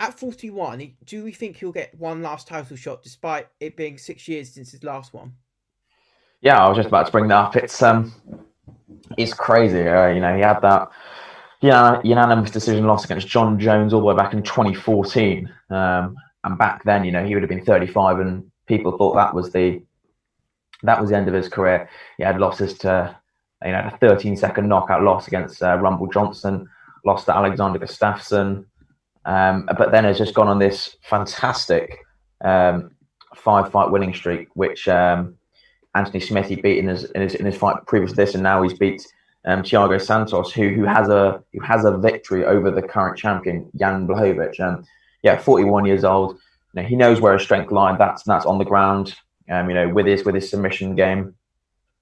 At 0.00 0.18
41, 0.18 0.96
do 1.04 1.24
we 1.24 1.32
think 1.32 1.56
he'll 1.56 1.72
get 1.72 1.98
one 1.98 2.22
last 2.22 2.48
title 2.48 2.76
shot 2.76 3.02
despite 3.02 3.46
it 3.60 3.76
being 3.76 3.96
six 3.96 4.26
years 4.26 4.52
since 4.52 4.72
his 4.72 4.82
last 4.82 5.14
one? 5.14 5.32
Yeah, 6.40 6.62
I 6.62 6.68
was 6.68 6.76
just 6.76 6.88
about 6.88 7.06
to 7.06 7.12
bring 7.12 7.28
that 7.28 7.36
up. 7.36 7.56
It's 7.56 7.80
um, 7.82 8.12
it's 9.16 9.32
crazy. 9.32 9.88
Uh, 9.88 10.08
you 10.08 10.20
know, 10.20 10.34
he 10.34 10.42
had 10.42 10.60
that 10.60 10.90
yeah, 11.64 12.00
unanimous 12.04 12.50
decision 12.50 12.84
loss 12.86 13.04
against 13.06 13.28
Jon 13.28 13.58
Jones 13.58 13.94
all 13.94 14.00
the 14.00 14.06
way 14.06 14.14
back 14.14 14.34
in 14.34 14.42
2014. 14.42 15.50
Um, 15.70 16.16
and 16.44 16.58
back 16.58 16.84
then, 16.84 17.04
you 17.04 17.12
know, 17.12 17.24
he 17.24 17.32
would 17.34 17.42
have 17.42 17.48
been 17.48 17.64
35, 17.64 18.20
and 18.20 18.50
people 18.66 18.98
thought 18.98 19.14
that 19.14 19.34
was 19.34 19.50
the 19.50 19.82
that 20.82 21.00
was 21.00 21.08
the 21.08 21.16
end 21.16 21.28
of 21.28 21.34
his 21.34 21.48
career. 21.48 21.88
He 22.18 22.24
had 22.24 22.38
losses 22.38 22.76
to, 22.78 23.16
you 23.64 23.72
know, 23.72 23.90
a 23.90 23.96
13 23.98 24.36
second 24.36 24.68
knockout 24.68 25.02
loss 25.02 25.28
against 25.28 25.62
uh, 25.62 25.78
Rumble 25.78 26.08
Johnson, 26.08 26.68
lost 27.06 27.24
to 27.26 27.34
Alexander 27.34 27.78
Gustafsson, 27.78 28.66
um, 29.24 29.68
but 29.78 29.90
then 29.90 30.04
has 30.04 30.18
just 30.18 30.34
gone 30.34 30.48
on 30.48 30.58
this 30.58 30.96
fantastic 31.02 31.98
um, 32.44 32.90
five 33.36 33.70
fight 33.70 33.90
winning 33.90 34.14
streak, 34.14 34.48
which 34.54 34.88
um, 34.88 35.36
Anthony 35.94 36.20
Smith 36.20 36.46
he 36.46 36.56
beat 36.56 36.78
in 36.78 36.88
his, 36.88 37.04
in 37.04 37.22
his 37.22 37.34
in 37.34 37.46
his 37.46 37.56
fight 37.56 37.76
previous 37.86 38.10
to 38.10 38.16
this, 38.16 38.34
and 38.34 38.42
now 38.42 38.62
he's 38.62 38.74
beat 38.74 39.06
um, 39.44 39.62
Thiago 39.62 40.00
Santos, 40.00 40.52
who 40.52 40.68
who 40.70 40.84
has 40.84 41.08
a 41.08 41.42
who 41.52 41.60
has 41.60 41.84
a 41.84 41.96
victory 41.96 42.44
over 42.44 42.70
the 42.70 42.82
current 42.82 43.18
champion 43.18 43.70
Jan 43.76 44.06
Blachowicz. 44.06 44.60
Um, 44.60 44.84
yeah, 45.22 45.38
41 45.38 45.86
years 45.86 46.04
old. 46.04 46.36
You 46.74 46.82
know, 46.82 46.88
he 46.88 46.96
knows 46.96 47.20
where 47.20 47.32
his 47.32 47.42
strength 47.42 47.72
lies. 47.72 47.98
That's 47.98 48.22
that's 48.24 48.46
on 48.46 48.58
the 48.58 48.64
ground. 48.64 49.14
Um, 49.48 49.68
you 49.68 49.74
know, 49.74 49.88
with 49.88 50.06
his 50.06 50.24
with 50.24 50.34
his 50.34 50.50
submission 50.50 50.94
game, 50.94 51.34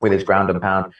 with 0.02 0.12
his 0.12 0.24
ground 0.24 0.50
and 0.50 0.60
pound. 0.60 0.92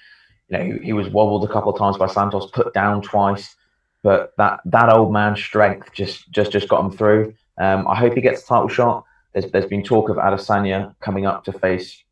You 0.49 0.59
know, 0.59 0.65
he, 0.65 0.86
he 0.86 0.93
was 0.93 1.09
wobbled 1.09 1.44
a 1.44 1.53
couple 1.53 1.73
of 1.73 1.78
times 1.78 1.99
by 1.99 2.07
Santos, 2.07 2.51
put 2.51 2.73
down 2.73 3.03
twice, 3.03 3.55
but 4.03 4.33
that 4.37 4.61
that 4.65 4.89
old 4.89 5.12
man's 5.12 5.41
strength 5.41 5.93
just 5.93 6.31
just 6.31 6.53
just 6.53 6.69
got 6.69 6.85
him 6.85 6.91
through. 6.91 7.35
Um, 7.61 7.87
I 7.87 7.95
hope 7.95 8.15
he 8.15 8.20
gets 8.20 8.43
a 8.43 8.47
title 8.47 8.69
shot. 8.69 9.05
There's 9.33 9.51
there's 9.51 9.66
been 9.66 9.83
talk 9.83 10.09
of 10.09 10.16
Adesanya 10.16 10.95
coming 11.01 11.27
up 11.27 11.45
to 11.45 11.53
face 11.53 12.03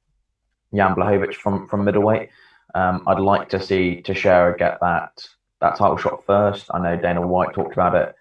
Jan 0.75 0.95
Blachowicz 0.95 1.35
from 1.35 1.69
from 1.69 1.85
middleweight. 1.85 2.31
Um, 2.75 3.03
I'd 3.07 3.19
like 3.19 3.49
to 3.51 3.61
see 3.61 4.01
Teixeira 4.03 4.57
get 4.57 4.79
that 4.81 5.27
that 5.61 5.77
title 5.77 5.97
shot 5.97 6.25
first. 6.27 6.67
I 6.73 6.79
know 6.79 6.97
Dana 6.97 7.27
White 7.27 7.53
talked 7.53 7.73
about 7.73 7.95
it 7.95 8.15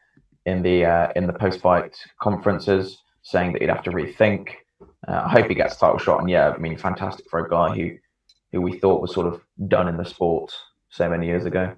in 0.45 0.61
the 0.61 0.85
uh, 0.85 1.11
in 1.15 1.27
the 1.27 1.33
post 1.33 1.61
fight 1.61 1.95
conferences, 2.19 3.03
saying 3.21 3.53
that 3.53 3.61
he'd 3.61 3.69
have 3.69 3.83
to 3.83 3.91
rethink. 3.91 4.49
Uh, 5.07 5.23
I 5.25 5.29
hope 5.29 5.47
he 5.47 5.55
gets 5.55 5.75
a 5.75 5.79
title 5.79 5.99
shot, 5.99 6.21
and 6.21 6.29
yeah, 6.29 6.49
I 6.49 6.57
mean, 6.57 6.77
fantastic 6.77 7.29
for 7.29 7.45
a 7.45 7.49
guy 7.49 7.75
who 7.75 7.97
who 8.51 8.61
we 8.61 8.79
thought 8.79 9.01
was 9.01 9.13
sort 9.13 9.27
of 9.27 9.41
done 9.67 9.87
in 9.87 9.97
the 9.97 10.05
sport 10.05 10.51
so 10.89 11.07
many 11.09 11.27
years 11.27 11.45
ago. 11.45 11.75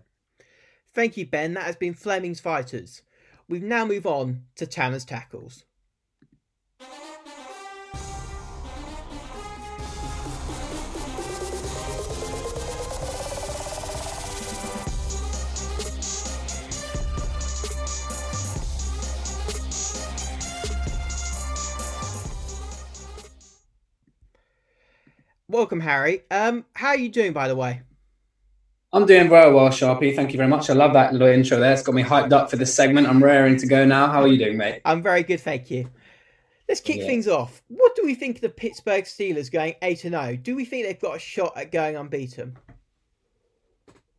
Thank 0.94 1.16
you, 1.16 1.26
Ben. 1.26 1.54
That 1.54 1.64
has 1.64 1.76
been 1.78 1.94
Fleming's 1.94 2.42
Fighters. 2.42 3.02
We 3.48 3.60
now 3.60 3.86
move 3.86 4.06
on 4.06 4.44
to 4.56 4.66
Tanner's 4.66 5.06
Tackles. 5.06 5.64
Welcome, 25.48 25.82
Harry. 25.82 26.24
Um, 26.32 26.66
how 26.74 26.90
are 26.90 26.98
you 26.98 27.10
doing, 27.10 27.34
by 27.34 27.50
the 27.50 27.56
way? 27.56 27.82
I'm 28.94 29.06
doing 29.06 29.30
very 29.30 29.54
well, 29.54 29.70
Sharpie. 29.70 30.14
Thank 30.16 30.32
you 30.34 30.38
very 30.38 30.50
much. 30.50 30.70
I 30.70 30.74
love 30.74 30.92
that 30.94 31.14
little 31.14 31.28
intro 31.30 31.60
there. 31.60 31.72
It's 31.72 31.82
got 31.82 31.96
me 31.96 32.04
hyped 32.04 32.34
up 32.34 32.50
for 32.50 32.58
this 32.58 32.74
segment. 32.74 33.08
I'm 33.08 33.24
raring 33.24 33.56
to 33.58 33.68
go 33.68 33.86
now. 33.86 34.08
How 34.08 34.22
are 34.22 34.28
you 34.28 34.38
doing, 34.38 34.58
mate? 34.58 34.82
I'm 34.84 35.02
very 35.02 35.24
good, 35.24 35.40
thank 35.40 35.72
you. 35.72 35.90
Let's 36.68 36.82
kick 36.82 36.98
Yeah. 36.98 37.06
things 37.06 37.28
off. 37.28 37.62
What 37.70 37.96
do 37.96 38.04
we 38.04 38.16
think 38.16 38.38
of 38.38 38.42
the 38.42 38.50
Pittsburgh 38.50 39.06
Steelers 39.06 39.50
going 39.50 39.76
8 39.82 40.00
0? 40.00 40.38
Do 40.42 40.56
we 40.56 40.66
think 40.66 40.86
they've 40.86 41.00
got 41.00 41.16
a 41.16 41.20
shot 41.20 41.54
at 41.56 41.72
going 41.72 41.96
unbeaten? 41.96 42.58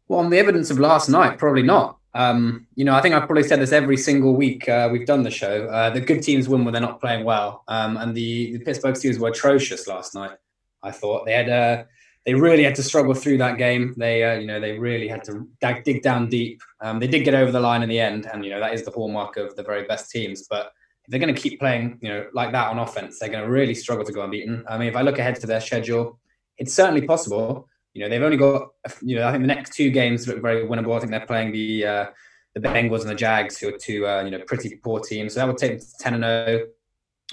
Well, 0.09 0.21
on 0.21 0.31
the 0.31 0.39
evidence 0.39 0.71
of 0.71 0.79
last 0.79 1.09
night, 1.09 1.39
probably 1.39 1.63
not. 1.63 1.99
Um, 2.15 2.67
you 2.75 2.85
know, 2.85 2.95
I 2.95 3.01
think 3.01 3.15
I've 3.15 3.27
probably 3.27 3.43
said 3.43 3.61
this 3.61 3.73
every 3.73 3.97
single 3.97 4.35
week 4.37 4.69
uh, 4.69 4.89
we've 4.93 5.07
done 5.07 5.23
the 5.23 5.31
show. 5.31 5.67
Uh, 5.67 5.91
the 5.91 6.01
good 6.01 6.23
teams 6.23 6.49
win 6.49 6.65
when 6.65 6.73
they're 6.73 6.83
not 6.83 7.01
playing 7.01 7.25
well, 7.25 7.65
um, 7.69 7.97
and 7.99 8.15
the, 8.15 8.53
the 8.57 8.65
Pittsburgh 8.65 8.95
Steelers 8.95 9.19
were 9.19 9.29
atrocious 9.31 9.87
last 9.87 10.15
night. 10.15 10.37
I 10.83 10.91
thought 10.91 11.25
they 11.25 11.33
had 11.33 11.49
uh, 11.49 11.85
they 12.25 12.35
really 12.35 12.63
had 12.63 12.75
to 12.77 12.83
struggle 12.83 13.15
through 13.15 13.39
that 13.39 13.59
game. 13.59 13.95
They 13.97 14.23
uh, 14.23 14.35
you 14.35 14.47
know 14.47 14.61
they 14.61 14.79
really 14.79 15.09
had 15.09 15.25
to 15.25 15.47
dig, 15.85 16.03
down 16.03 16.29
deep. 16.29 16.63
Um, 16.81 17.01
they 17.01 17.07
did 17.09 17.25
get 17.25 17.35
over 17.35 17.51
the 17.51 17.61
line 17.61 17.83
in 17.83 17.89
the 17.89 18.01
end, 18.01 18.27
and 18.33 18.45
you 18.45 18.51
know 18.51 18.61
that 18.61 18.75
is 18.75 18.85
the 18.85 18.91
hallmark 18.91 19.37
of 19.37 19.57
the 19.57 19.63
very 19.63 19.85
best 19.85 20.11
teams. 20.11 20.47
But 20.49 20.73
if 21.05 21.11
they're 21.11 21.21
going 21.21 21.35
to 21.35 21.41
keep 21.41 21.59
playing 21.59 21.99
you 22.01 22.09
know 22.09 22.27
like 22.33 22.53
that 22.53 22.69
on 22.69 22.79
offense, 22.79 23.19
they're 23.19 23.29
going 23.29 23.45
to 23.45 23.51
really 23.51 23.75
struggle 23.75 24.05
to 24.05 24.13
go 24.13 24.23
unbeaten. 24.23 24.65
I 24.69 24.79
mean, 24.79 24.89
if 24.89 24.97
I 24.97 25.03
look 25.03 25.19
ahead 25.19 25.37
to 25.41 25.47
their 25.47 25.61
schedule, 25.61 26.19
it's 26.59 26.75
certainly 26.75 27.07
possible. 27.07 27.69
You 27.95 28.03
know, 28.03 28.09
they've 28.09 28.23
only 28.23 28.39
got, 28.39 28.69
you 29.03 29.17
know, 29.17 29.29
I 29.29 29.33
think 29.33 29.43
the 29.43 29.49
next 29.49 29.75
two 29.75 29.91
games 29.91 30.27
look 30.27 30.41
very 30.41 30.65
winnable. 30.65 30.97
I 30.97 31.01
think 31.01 31.11
they're 31.11 31.27
playing 31.27 31.53
the 31.53 31.87
uh, 31.87 32.07
the 32.55 32.61
Bengals 32.61 33.01
and 33.01 33.11
the 33.11 33.15
Jags, 33.15 33.59
who 33.59 33.69
are 33.69 33.79
two, 33.79 34.07
uh, 34.07 34.23
you 34.23 34.31
know, 34.31 34.41
pretty 34.47 34.77
poor 34.77 35.01
teams. 35.01 35.35
So 35.35 35.41
that 35.41 35.47
would 35.47 35.59
take 35.59 35.73
them 35.73 35.81
to 35.81 35.99
10 35.99 36.15
and 36.15 36.25
0. 36.25 36.67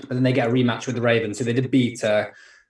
But 0.01 0.09
then 0.09 0.23
they 0.23 0.33
get 0.33 0.47
a 0.47 0.51
rematch 0.51 0.85
with 0.85 0.95
the 0.95 1.01
Ravens, 1.01 1.37
who 1.37 1.45
they 1.45 1.53
did 1.53 1.69
beat 1.69 2.03
uh, 2.03 2.27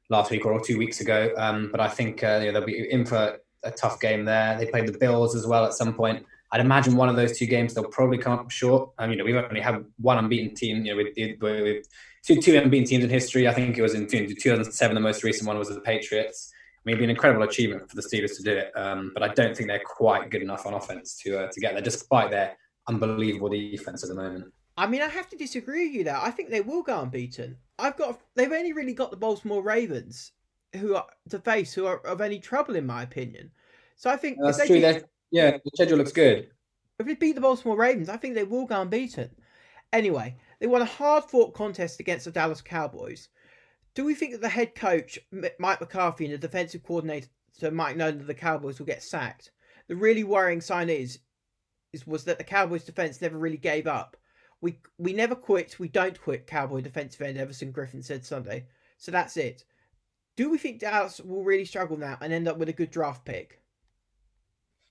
last 0.09 0.31
week 0.31 0.45
or 0.45 0.59
two 0.59 0.77
weeks 0.77 1.01
ago. 1.01 1.33
Um, 1.37 1.69
but 1.71 1.79
I 1.79 1.87
think 1.87 2.23
uh, 2.23 2.39
they'll 2.39 2.65
be 2.65 2.89
in 2.91 3.05
for 3.05 3.39
a 3.63 3.71
tough 3.71 3.99
game 3.99 4.25
there. 4.25 4.57
They 4.57 4.65
played 4.65 4.87
the 4.87 4.97
Bills 4.97 5.35
as 5.35 5.45
well 5.45 5.65
at 5.65 5.73
some 5.73 5.93
point. 5.93 6.25
I'd 6.51 6.61
imagine 6.61 6.95
one 6.95 7.09
of 7.09 7.15
those 7.15 7.37
two 7.37 7.45
games 7.45 7.73
they'll 7.73 7.83
probably 7.85 8.17
come 8.17 8.33
up 8.33 8.49
short. 8.49 8.91
Um, 8.97 9.11
you 9.11 9.17
know, 9.17 9.23
we've 9.23 9.35
only 9.35 9.61
had 9.61 9.85
one 9.97 10.17
unbeaten 10.17 10.55
team. 10.55 10.83
You 10.83 10.95
know, 10.95 11.03
with, 11.03 11.41
with 11.41 11.85
two 12.25 12.41
two 12.41 12.57
unbeaten 12.57 12.87
teams 12.87 13.03
in 13.03 13.09
history. 13.09 13.47
I 13.47 13.53
think 13.53 13.77
it 13.77 13.81
was 13.81 13.93
in 13.93 14.07
2007. 14.07 14.95
The 14.95 15.01
most 15.01 15.23
recent 15.23 15.47
one 15.47 15.57
was 15.57 15.69
the 15.69 15.81
Patriots. 15.81 16.51
I 16.53 16.81
mean, 16.85 16.93
it'd 16.93 16.99
be 16.99 17.03
an 17.05 17.09
incredible 17.09 17.43
achievement 17.43 17.89
for 17.89 17.95
the 17.95 18.01
Steelers 18.01 18.37
to 18.37 18.43
do 18.43 18.51
it, 18.51 18.71
um, 18.75 19.11
but 19.13 19.21
I 19.21 19.27
don't 19.33 19.55
think 19.55 19.67
they're 19.67 19.81
quite 19.83 20.29
good 20.29 20.41
enough 20.41 20.65
on 20.65 20.73
offense 20.73 21.19
to 21.23 21.39
uh, 21.39 21.51
to 21.51 21.59
get 21.59 21.73
there, 21.73 21.81
despite 21.81 22.31
their 22.31 22.57
unbelievable 22.87 23.49
defense 23.49 24.01
at 24.03 24.09
the 24.09 24.15
moment. 24.15 24.45
I 24.77 24.87
mean, 24.87 25.01
I 25.01 25.07
have 25.07 25.29
to 25.29 25.35
disagree 25.35 25.87
with 25.87 25.95
you 25.95 26.03
there. 26.05 26.17
I 26.17 26.31
think 26.31 26.49
they 26.49 26.61
will 26.61 26.83
go 26.83 27.01
unbeaten. 27.01 27.57
I've 27.79 27.97
got 27.97 28.19
they've 28.35 28.51
only 28.51 28.73
really 28.73 28.93
got 28.93 29.11
the 29.11 29.17
Baltimore 29.17 29.63
Ravens 29.63 30.31
who 30.75 30.95
are 30.95 31.07
to 31.29 31.39
face 31.39 31.73
who 31.73 31.85
are 31.85 31.99
of 31.99 32.21
any 32.21 32.39
trouble 32.39 32.75
in 32.75 32.85
my 32.85 33.03
opinion. 33.03 33.51
So 33.95 34.09
I 34.09 34.17
think 34.17 34.37
that's 34.41 34.57
true. 34.65 34.81
Beat, 34.81 35.03
yeah, 35.31 35.51
the 35.51 35.71
schedule 35.75 35.97
looks 35.97 36.11
good. 36.11 36.49
If 36.99 37.05
they 37.05 37.15
beat 37.15 37.35
the 37.35 37.41
Baltimore 37.41 37.77
Ravens, 37.77 38.09
I 38.09 38.17
think 38.17 38.35
they 38.35 38.43
will 38.43 38.65
go 38.65 38.81
unbeaten. 38.81 39.29
Anyway, 39.93 40.35
they 40.59 40.67
won 40.67 40.81
a 40.81 40.85
hard 40.85 41.23
fought 41.23 41.53
contest 41.53 41.99
against 41.99 42.25
the 42.25 42.31
Dallas 42.31 42.61
Cowboys. 42.61 43.29
Do 43.95 44.05
we 44.05 44.13
think 44.13 44.33
that 44.33 44.41
the 44.41 44.49
head 44.49 44.75
coach, 44.75 45.17
Mike 45.31 45.81
McCarthy, 45.81 46.25
and 46.25 46.33
the 46.33 46.37
defensive 46.37 46.83
coordinator, 46.83 47.27
Mike 47.71 47.97
Nolan 47.97 48.19
of 48.19 48.27
the 48.27 48.33
Cowboys, 48.33 48.79
will 48.79 48.85
get 48.85 49.01
sacked? 49.01 49.51
The 49.87 49.95
really 49.95 50.23
worrying 50.23 50.61
sign 50.61 50.89
is, 50.89 51.19
is 51.91 52.05
was 52.05 52.23
that 52.25 52.37
the 52.37 52.43
Cowboys' 52.43 52.83
defense 52.83 53.21
never 53.21 53.37
really 53.37 53.57
gave 53.57 53.87
up. 53.87 54.15
We 54.61 54.77
we 54.97 55.13
never 55.13 55.35
quit. 55.35 55.79
We 55.79 55.87
don't 55.87 56.19
quit. 56.19 56.47
Cowboy 56.47 56.81
defensive 56.81 57.21
end 57.21 57.37
Everson 57.37 57.71
Griffen 57.71 58.03
said 58.03 58.25
Sunday. 58.25 58.65
So 58.97 59.11
that's 59.11 59.37
it. 59.37 59.63
Do 60.35 60.49
we 60.49 60.57
think 60.57 60.79
Dallas 60.79 61.19
will 61.19 61.43
really 61.43 61.65
struggle 61.65 61.97
now 61.97 62.17
and 62.21 62.31
end 62.31 62.47
up 62.47 62.57
with 62.57 62.69
a 62.69 62.73
good 62.73 62.91
draft 62.91 63.25
pick? 63.25 63.61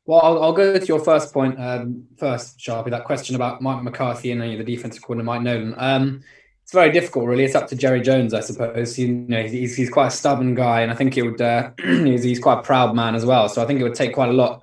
Well, 0.06 0.20
I'll, 0.22 0.42
I'll 0.42 0.52
go 0.52 0.78
to 0.78 0.86
your 0.86 1.00
first 1.00 1.34
point 1.34 1.60
um, 1.60 2.06
first, 2.16 2.58
Sharpie. 2.58 2.90
That 2.90 3.04
question 3.04 3.36
about 3.36 3.60
Mike 3.60 3.82
McCarthy 3.82 4.32
and 4.32 4.40
uh, 4.40 4.46
the 4.56 4.64
defensive 4.64 5.02
coordinator 5.02 5.26
Mike 5.26 5.42
Nolan. 5.42 5.74
Um, 5.76 6.22
it's 6.62 6.72
very 6.72 6.90
difficult, 6.90 7.26
really. 7.26 7.44
It's 7.44 7.54
up 7.54 7.68
to 7.68 7.76
Jerry 7.76 8.00
Jones, 8.00 8.32
I 8.32 8.40
suppose. 8.40 8.98
You 8.98 9.08
know, 9.08 9.42
he's, 9.42 9.76
he's 9.76 9.90
quite 9.90 10.08
a 10.08 10.10
stubborn 10.10 10.54
guy, 10.54 10.80
and 10.80 10.90
I 10.90 10.94
think 10.94 11.16
it 11.16 11.22
would. 11.22 11.40
Uh, 11.40 11.70
he's, 11.78 12.22
he's 12.22 12.40
quite 12.40 12.60
a 12.60 12.62
proud 12.62 12.94
man 12.94 13.14
as 13.14 13.24
well. 13.26 13.48
So 13.50 13.62
I 13.62 13.66
think 13.66 13.80
it 13.80 13.82
would 13.82 13.94
take 13.94 14.14
quite 14.14 14.30
a 14.30 14.34
lot 14.34 14.62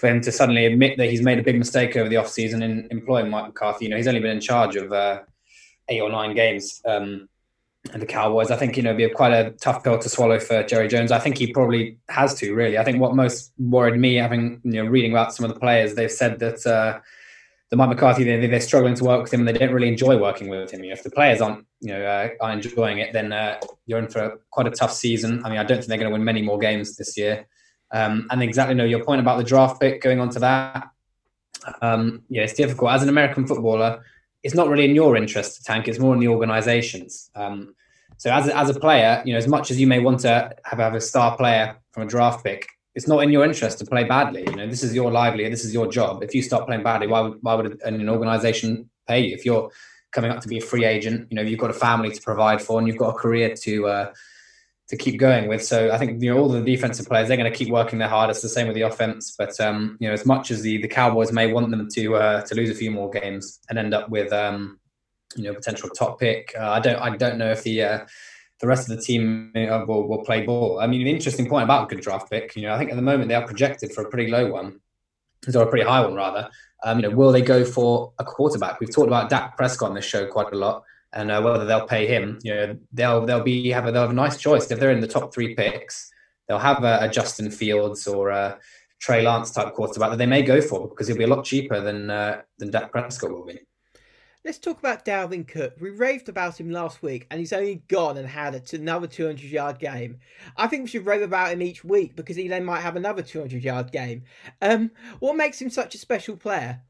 for 0.00 0.08
him 0.08 0.22
to 0.22 0.32
suddenly 0.32 0.64
admit 0.64 0.96
that 0.96 1.10
he's 1.10 1.20
made 1.20 1.38
a 1.38 1.42
big 1.42 1.58
mistake 1.58 1.94
over 1.94 2.08
the 2.08 2.16
offseason 2.16 2.62
in 2.62 2.88
employing 2.90 3.28
Mike 3.28 3.48
McCarthy. 3.48 3.84
You 3.84 3.90
know, 3.90 3.98
he's 3.98 4.08
only 4.08 4.20
been 4.20 4.30
in 4.30 4.40
charge 4.40 4.74
of 4.74 4.90
uh, 4.92 5.20
eight 5.88 6.00
or 6.00 6.10
nine 6.10 6.34
games. 6.34 6.80
Um, 6.86 7.28
and 7.92 8.00
the 8.00 8.06
Cowboys, 8.06 8.50
I 8.50 8.56
think 8.56 8.76
you 8.76 8.82
know, 8.82 8.94
be 8.94 9.04
a, 9.04 9.10
quite 9.10 9.32
a 9.32 9.50
tough 9.52 9.84
pill 9.84 9.98
to 9.98 10.08
swallow 10.08 10.38
for 10.38 10.62
Jerry 10.62 10.88
Jones. 10.88 11.12
I 11.12 11.18
think 11.18 11.36
he 11.36 11.52
probably 11.52 11.98
has 12.08 12.34
to. 12.36 12.54
Really, 12.54 12.78
I 12.78 12.84
think 12.84 12.98
what 12.98 13.14
most 13.14 13.52
worried 13.58 13.98
me, 13.98 14.14
having 14.14 14.60
you 14.64 14.82
know, 14.82 14.90
reading 14.90 15.12
about 15.12 15.34
some 15.34 15.44
of 15.44 15.52
the 15.52 15.60
players, 15.60 15.94
they've 15.94 16.10
said 16.10 16.38
that. 16.40 16.66
Uh, 16.66 17.00
the 17.70 17.76
Mike 17.76 17.90
McCarthy, 17.90 18.24
they, 18.24 18.48
they're 18.48 18.60
struggling 18.60 18.96
to 18.96 19.04
work 19.04 19.22
with 19.22 19.32
him 19.32 19.46
and 19.46 19.48
they 19.48 19.52
don't 19.52 19.72
really 19.72 19.86
enjoy 19.86 20.18
working 20.18 20.48
with 20.48 20.72
him. 20.72 20.82
You 20.82 20.88
know, 20.88 20.94
if 20.94 21.04
the 21.04 21.10
players 21.10 21.40
aren't, 21.40 21.64
you 21.80 21.92
know, 21.92 22.04
uh, 22.04 22.30
are 22.40 22.50
enjoying 22.50 22.98
it, 22.98 23.12
then 23.12 23.32
uh, 23.32 23.60
you're 23.86 24.00
in 24.00 24.08
for 24.08 24.40
quite 24.50 24.66
a 24.66 24.72
tough 24.72 24.92
season. 24.92 25.40
I 25.44 25.50
mean, 25.50 25.58
I 25.58 25.62
don't 25.62 25.76
think 25.76 25.86
they're 25.86 25.96
going 25.96 26.10
to 26.10 26.12
win 26.12 26.24
many 26.24 26.42
more 26.42 26.58
games 26.58 26.96
this 26.96 27.16
year. 27.16 27.46
Um, 27.92 28.26
and 28.30 28.42
exactly, 28.42 28.74
know 28.74 28.84
your 28.84 29.04
point 29.04 29.20
about 29.20 29.38
the 29.38 29.44
draft 29.44 29.80
pick 29.80 30.00
going 30.02 30.20
on 30.20 30.30
to 30.30 30.38
that. 30.40 30.90
Um, 31.82 32.22
yeah, 32.28 32.42
it's 32.42 32.54
difficult. 32.54 32.92
As 32.92 33.02
an 33.02 33.08
American 33.08 33.46
footballer, 33.46 34.04
it's 34.42 34.54
not 34.54 34.68
really 34.68 34.84
in 34.84 34.94
your 34.94 35.16
interest 35.16 35.58
to 35.58 35.64
tank. 35.64 35.88
It's 35.88 35.98
more 35.98 36.14
in 36.14 36.20
the 36.20 36.28
organisations. 36.28 37.30
Um, 37.34 37.74
so 38.16 38.30
as 38.30 38.48
a, 38.48 38.56
as 38.56 38.70
a 38.70 38.78
player, 38.78 39.22
you 39.24 39.32
know, 39.32 39.38
as 39.38 39.48
much 39.48 39.70
as 39.70 39.80
you 39.80 39.86
may 39.86 39.98
want 39.98 40.20
to 40.20 40.54
have, 40.64 40.78
have 40.78 40.94
a 40.94 41.00
star 41.00 41.36
player 41.36 41.76
from 41.92 42.04
a 42.04 42.06
draft 42.06 42.44
pick, 42.44 42.66
it's 42.94 43.08
not 43.08 43.20
in 43.20 43.30
your 43.30 43.44
interest 43.44 43.78
to 43.78 43.86
play 43.86 44.04
badly. 44.04 44.42
You 44.42 44.56
know, 44.56 44.66
this 44.66 44.82
is 44.82 44.94
your 44.94 45.10
livelihood, 45.10 45.52
this 45.52 45.64
is 45.64 45.72
your 45.72 45.90
job. 45.90 46.22
If 46.22 46.34
you 46.34 46.42
start 46.42 46.66
playing 46.66 46.82
badly, 46.82 47.06
why 47.06 47.20
would 47.20 47.38
why 47.42 47.54
would 47.54 47.80
an 47.82 48.08
organization 48.08 48.90
pay 49.06 49.20
you? 49.26 49.34
If 49.34 49.44
you're 49.44 49.70
coming 50.12 50.30
up 50.30 50.40
to 50.40 50.48
be 50.48 50.58
a 50.58 50.60
free 50.60 50.84
agent, 50.84 51.28
you 51.30 51.36
know, 51.36 51.42
you've 51.42 51.60
got 51.60 51.70
a 51.70 51.74
family 51.74 52.10
to 52.10 52.20
provide 52.20 52.60
for, 52.60 52.78
and 52.78 52.88
you've 52.88 52.98
got 52.98 53.10
a 53.10 53.18
career 53.18 53.54
to 53.54 53.86
uh, 53.86 54.12
to 54.90 54.96
keep 54.96 55.20
going 55.20 55.46
with. 55.48 55.64
So 55.64 55.92
I 55.92 55.98
think 55.98 56.20
you 56.20 56.34
know 56.34 56.40
all 56.40 56.48
the 56.48 56.60
defensive 56.60 57.06
players 57.06 57.28
they're 57.28 57.36
going 57.36 57.50
to 57.50 57.56
keep 57.56 57.70
working 57.70 58.00
their 58.00 58.08
hardest. 58.08 58.42
The 58.42 58.48
same 58.48 58.66
with 58.66 58.74
the 58.74 58.82
offense, 58.82 59.34
but 59.38 59.58
um, 59.60 59.96
you 60.00 60.08
know, 60.08 60.12
as 60.12 60.26
much 60.26 60.50
as 60.50 60.62
the 60.62 60.82
the 60.82 60.88
Cowboys 60.88 61.32
may 61.32 61.52
want 61.52 61.70
them 61.70 61.88
to 61.88 62.16
uh, 62.16 62.42
to 62.42 62.54
lose 62.56 62.70
a 62.70 62.74
few 62.74 62.90
more 62.90 63.08
games 63.08 63.60
and 63.68 63.78
end 63.78 63.94
up 63.94 64.10
with 64.10 64.32
um, 64.32 64.80
you 65.36 65.44
know 65.44 65.54
potential 65.54 65.88
top 65.90 66.18
pick, 66.18 66.52
uh, 66.58 66.70
I 66.70 66.80
don't 66.80 66.96
I 66.96 67.16
don't 67.16 67.38
know 67.38 67.52
if 67.52 67.62
the 67.62 67.82
uh, 67.84 68.06
the 68.60 68.66
rest 68.66 68.90
of 68.90 68.96
the 68.96 69.02
team 69.02 69.52
uh, 69.56 69.84
will, 69.86 70.08
will 70.08 70.24
play 70.24 70.44
ball. 70.44 70.80
I 70.80 70.88
mean, 70.88 71.04
the 71.04 71.10
interesting 71.10 71.48
point 71.48 71.64
about 71.64 71.84
a 71.84 71.94
good 71.94 72.02
draft 72.02 72.28
pick, 72.28 72.56
you 72.56 72.62
know, 72.62 72.74
I 72.74 72.78
think 72.78 72.90
at 72.90 72.96
the 72.96 73.02
moment 73.02 73.28
they 73.28 73.34
are 73.34 73.46
projected 73.46 73.92
for 73.92 74.02
a 74.02 74.10
pretty 74.10 74.30
low 74.30 74.50
one, 74.50 74.80
or 75.54 75.62
a 75.62 75.70
pretty 75.70 75.86
high 75.86 76.00
one 76.00 76.14
rather. 76.14 76.50
Um, 76.82 76.98
you 76.98 77.08
know, 77.08 77.14
will 77.14 77.30
they 77.30 77.42
go 77.42 77.64
for 77.64 78.12
a 78.18 78.24
quarterback? 78.24 78.80
We've 78.80 78.92
talked 78.92 79.06
about 79.06 79.30
Dak 79.30 79.56
Prescott 79.56 79.90
on 79.90 79.94
this 79.94 80.04
show 80.04 80.26
quite 80.26 80.52
a 80.52 80.56
lot, 80.56 80.82
and 81.12 81.30
uh, 81.30 81.40
whether 81.40 81.64
they'll 81.64 81.86
pay 81.86 82.06
him. 82.06 82.38
You 82.42 82.54
know, 82.54 82.78
they'll 82.92 83.26
they'll 83.26 83.42
be 83.42 83.70
have 83.70 83.86
a, 83.86 83.92
they'll 83.92 84.02
have 84.02 84.10
a 84.10 84.14
nice 84.14 84.36
choice 84.36 84.70
if 84.70 84.78
they're 84.78 84.92
in 84.92 85.00
the 85.00 85.08
top 85.08 85.34
three 85.34 85.54
picks. 85.54 86.10
They'll 86.48 86.58
have 86.58 86.84
a, 86.84 86.98
a 87.02 87.08
Justin 87.08 87.50
Fields 87.50 88.06
or 88.06 88.30
a 88.30 88.58
Trey 89.00 89.22
Lance 89.22 89.50
type 89.50 89.72
quarterback 89.74 90.10
that 90.10 90.16
they 90.16 90.26
may 90.26 90.42
go 90.42 90.60
for 90.60 90.88
because 90.88 91.08
he'll 91.08 91.16
be 91.16 91.24
a 91.24 91.28
lot 91.28 91.44
cheaper 91.44 91.80
than 91.80 92.10
uh, 92.10 92.42
than 92.58 92.70
Dak 92.70 92.92
Prescott 92.92 93.30
will 93.30 93.46
be. 93.46 93.58
Let's 94.42 94.58
talk 94.58 94.78
about 94.78 95.04
Dalvin 95.04 95.46
Cook. 95.46 95.74
We 95.78 95.90
raved 95.90 96.30
about 96.30 96.58
him 96.58 96.70
last 96.70 97.02
week, 97.02 97.26
and 97.30 97.38
he's 97.38 97.52
only 97.52 97.82
gone 97.88 98.16
and 98.16 98.26
had 98.26 98.72
another 98.72 99.06
200 99.06 99.38
yard 99.42 99.78
game. 99.78 100.18
I 100.56 100.66
think 100.66 100.84
we 100.84 100.88
should 100.88 101.04
rave 101.04 101.20
about 101.20 101.52
him 101.52 101.60
each 101.60 101.84
week 101.84 102.16
because 102.16 102.36
he 102.36 102.48
then 102.48 102.64
might 102.64 102.80
have 102.80 102.96
another 102.96 103.20
200 103.20 103.62
yard 103.62 103.92
game. 103.92 104.22
Um, 104.62 104.92
what 105.18 105.36
makes 105.36 105.60
him 105.60 105.68
such 105.68 105.94
a 105.94 105.98
special 105.98 106.38
player? 106.38 106.80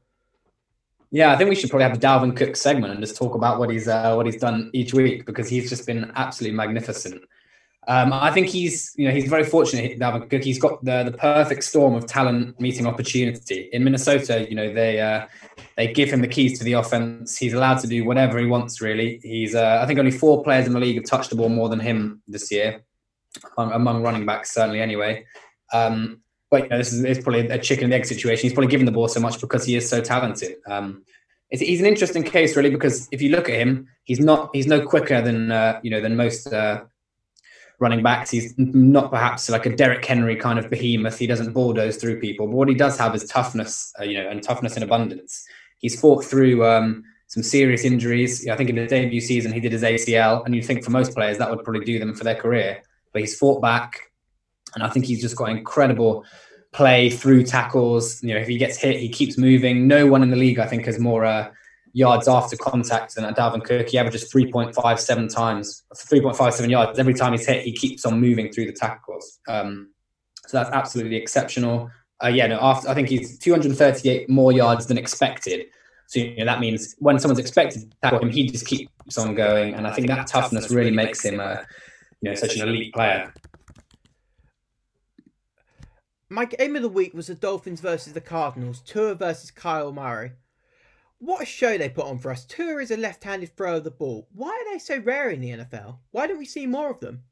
Yeah, 1.11 1.31
I 1.31 1.37
think 1.37 1.49
we 1.49 1.55
should 1.55 1.69
probably 1.69 1.83
have 1.83 1.97
a 1.97 1.99
Dalvin 1.99 2.35
Cook 2.35 2.55
segment 2.55 2.93
and 2.93 3.01
just 3.01 3.17
talk 3.17 3.35
about 3.35 3.59
what 3.59 3.69
he's 3.69 3.87
uh, 3.87 4.13
what 4.15 4.25
he's 4.25 4.37
done 4.37 4.69
each 4.73 4.93
week 4.93 5.25
because 5.25 5.49
he's 5.49 5.69
just 5.69 5.85
been 5.85 6.09
absolutely 6.15 6.55
magnificent. 6.55 7.21
Um, 7.87 8.13
I 8.13 8.31
think 8.31 8.47
he's, 8.47 8.93
you 8.95 9.07
know, 9.07 9.13
he's 9.13 9.27
very 9.27 9.43
fortunate. 9.43 9.99
Dalvin 9.99 10.29
Cook. 10.29 10.43
He's 10.43 10.59
got 10.59 10.83
the 10.85 11.03
the 11.03 11.11
perfect 11.11 11.65
storm 11.65 11.95
of 11.95 12.05
talent 12.05 12.59
meeting 12.61 12.87
opportunity. 12.87 13.69
In 13.73 13.83
Minnesota, 13.83 14.47
you 14.49 14.55
know, 14.55 14.71
they 14.71 15.01
uh, 15.01 15.27
they 15.75 15.91
give 15.91 16.09
him 16.09 16.21
the 16.21 16.29
keys 16.29 16.57
to 16.59 16.63
the 16.63 16.73
offense. 16.73 17.37
He's 17.37 17.53
allowed 17.53 17.79
to 17.79 17.87
do 17.87 18.05
whatever 18.05 18.39
he 18.39 18.45
wants. 18.45 18.79
Really, 18.79 19.19
he's. 19.21 19.53
Uh, 19.53 19.79
I 19.81 19.87
think 19.87 19.99
only 19.99 20.11
four 20.11 20.43
players 20.43 20.65
in 20.65 20.73
the 20.73 20.79
league 20.79 20.95
have 20.95 21.05
touched 21.05 21.29
the 21.29 21.35
ball 21.35 21.49
more 21.49 21.67
than 21.67 21.81
him 21.81 22.21
this 22.25 22.51
year, 22.51 22.83
among, 23.57 23.73
among 23.73 24.03
running 24.03 24.25
backs 24.25 24.53
certainly. 24.53 24.79
Anyway, 24.79 25.25
um, 25.73 26.20
but 26.51 26.63
you 26.63 26.69
know, 26.69 26.77
this 26.77 26.91
is 26.91 27.03
it's 27.03 27.23
probably 27.23 27.47
a 27.47 27.57
chicken 27.57 27.85
and 27.85 27.93
egg 27.93 28.05
situation. 28.05 28.43
He's 28.43 28.53
probably 28.53 28.69
given 28.69 28.85
the 28.85 28.91
ball 28.91 29.07
so 29.07 29.21
much 29.21 29.39
because 29.39 29.65
he 29.65 29.75
is 29.75 29.89
so 29.89 30.01
talented. 30.01 30.57
Um, 30.67 31.03
he's 31.49 31.79
an 31.79 31.85
interesting 31.85 32.23
case 32.23 32.55
really 32.55 32.69
because 32.69 33.07
if 33.11 33.21
you 33.21 33.29
look 33.29 33.49
at 33.49 33.55
him, 33.55 33.87
he's 34.03 34.19
not 34.19 34.49
he's 34.53 34.67
no 34.67 34.85
quicker 34.85 35.21
than 35.21 35.51
uh, 35.51 35.79
you 35.81 35.89
know 35.89 36.01
than 36.01 36.17
most 36.17 36.51
uh, 36.53 36.83
running 37.79 38.03
backs. 38.03 38.29
He's 38.29 38.53
not 38.57 39.11
perhaps 39.11 39.49
like 39.49 39.65
a 39.65 39.75
Derrick 39.75 40.05
Henry 40.05 40.35
kind 40.35 40.59
of 40.59 40.69
behemoth. 40.69 41.17
He 41.17 41.25
doesn't 41.25 41.53
bulldoze 41.53 41.95
through 41.95 42.19
people, 42.19 42.47
but 42.47 42.55
what 42.55 42.67
he 42.67 42.75
does 42.75 42.97
have 42.97 43.15
is 43.15 43.23
toughness, 43.25 43.93
uh, 43.99 44.03
you 44.03 44.21
know, 44.21 44.29
and 44.29 44.43
toughness 44.43 44.75
in 44.75 44.83
abundance. 44.83 45.45
He's 45.79 45.99
fought 45.99 46.23
through 46.23 46.65
um, 46.65 47.03
some 47.27 47.43
serious 47.43 47.85
injuries. 47.85 48.45
I 48.47 48.57
think 48.57 48.69
in 48.69 48.75
the 48.75 48.87
debut 48.87 49.21
season 49.21 49.53
he 49.53 49.61
did 49.61 49.71
his 49.71 49.83
ACL, 49.83 50.45
and 50.45 50.53
you 50.53 50.61
think 50.61 50.83
for 50.83 50.91
most 50.91 51.13
players 51.13 51.37
that 51.37 51.49
would 51.49 51.63
probably 51.63 51.85
do 51.85 51.97
them 51.97 52.13
for 52.13 52.25
their 52.25 52.35
career. 52.35 52.81
But 53.13 53.21
he's 53.21 53.37
fought 53.37 53.61
back, 53.61 54.10
and 54.75 54.83
I 54.83 54.89
think 54.89 55.05
he's 55.05 55.21
just 55.21 55.35
got 55.35 55.49
incredible 55.49 56.25
play 56.71 57.09
through 57.09 57.43
tackles. 57.43 58.21
You 58.23 58.33
know, 58.33 58.39
if 58.39 58.47
he 58.47 58.57
gets 58.57 58.77
hit, 58.77 58.99
he 58.99 59.09
keeps 59.09 59.37
moving. 59.37 59.87
No 59.87 60.07
one 60.07 60.23
in 60.23 60.29
the 60.29 60.37
league, 60.37 60.59
I 60.59 60.67
think, 60.67 60.85
has 60.85 60.99
more. 60.99 61.25
Uh, 61.25 61.51
yards 61.93 62.27
after 62.27 62.55
contact 62.55 63.15
than 63.15 63.33
Dalvin 63.33 63.63
Cook. 63.63 63.89
He 63.89 63.97
averages 63.97 64.31
3.57 64.31 65.33
times, 65.33 65.83
3.57 65.93 66.69
yards. 66.69 66.99
Every 66.99 67.13
time 67.13 67.33
he's 67.33 67.45
hit, 67.45 67.63
he 67.63 67.73
keeps 67.73 68.05
on 68.05 68.19
moving 68.19 68.51
through 68.51 68.67
the 68.67 68.73
tackles. 68.73 69.39
Um, 69.47 69.91
so 70.47 70.57
that's 70.57 70.69
absolutely 70.71 71.17
exceptional. 71.17 71.89
uh, 72.23 72.27
yeah, 72.27 72.47
no, 72.47 72.59
after 72.61 72.89
I 72.89 72.93
think 72.93 73.09
he's 73.09 73.37
238 73.39 74.29
more 74.29 74.51
yards 74.51 74.85
than 74.87 74.97
expected. 74.97 75.65
So 76.07 76.19
you 76.19 76.37
know, 76.37 76.45
that 76.45 76.59
means 76.59 76.95
when 76.99 77.19
someone's 77.19 77.39
expected 77.39 77.89
to 77.89 77.97
tackle 78.01 78.19
him, 78.19 78.29
he 78.29 78.49
just 78.49 78.67
keeps 78.67 79.17
on 79.17 79.33
going, 79.33 79.73
and 79.73 79.87
I 79.87 79.93
think 79.93 80.07
that 80.07 80.27
toughness 80.27 80.69
really 80.69 80.91
makes 80.91 81.23
him, 81.23 81.39
a, 81.39 81.65
you 82.21 82.29
know, 82.29 82.35
such 82.35 82.57
an 82.57 82.67
elite 82.67 82.93
player. 82.93 83.33
My 86.31 86.45
game 86.45 86.77
of 86.77 86.81
the 86.81 86.87
week 86.87 87.13
was 87.13 87.27
the 87.27 87.35
Dolphins 87.35 87.81
versus 87.81 88.13
the 88.13 88.21
Cardinals, 88.21 88.79
Tua 88.79 89.15
versus 89.15 89.51
Kyle 89.51 89.91
Murray. 89.91 90.31
What 91.19 91.43
a 91.43 91.45
show 91.45 91.77
they 91.77 91.89
put 91.89 92.05
on 92.05 92.19
for 92.19 92.31
us. 92.31 92.45
Tua 92.45 92.81
is 92.81 92.89
a 92.89 92.95
left 92.95 93.25
handed 93.25 93.53
thrower 93.57 93.75
of 93.75 93.83
the 93.83 93.91
ball. 93.91 94.29
Why 94.33 94.47
are 94.47 94.73
they 94.73 94.79
so 94.79 94.99
rare 94.99 95.29
in 95.29 95.41
the 95.41 95.49
NFL? 95.49 95.97
Why 96.11 96.27
don't 96.27 96.37
we 96.37 96.45
see 96.45 96.65
more 96.65 96.89
of 96.89 97.01
them? 97.01 97.23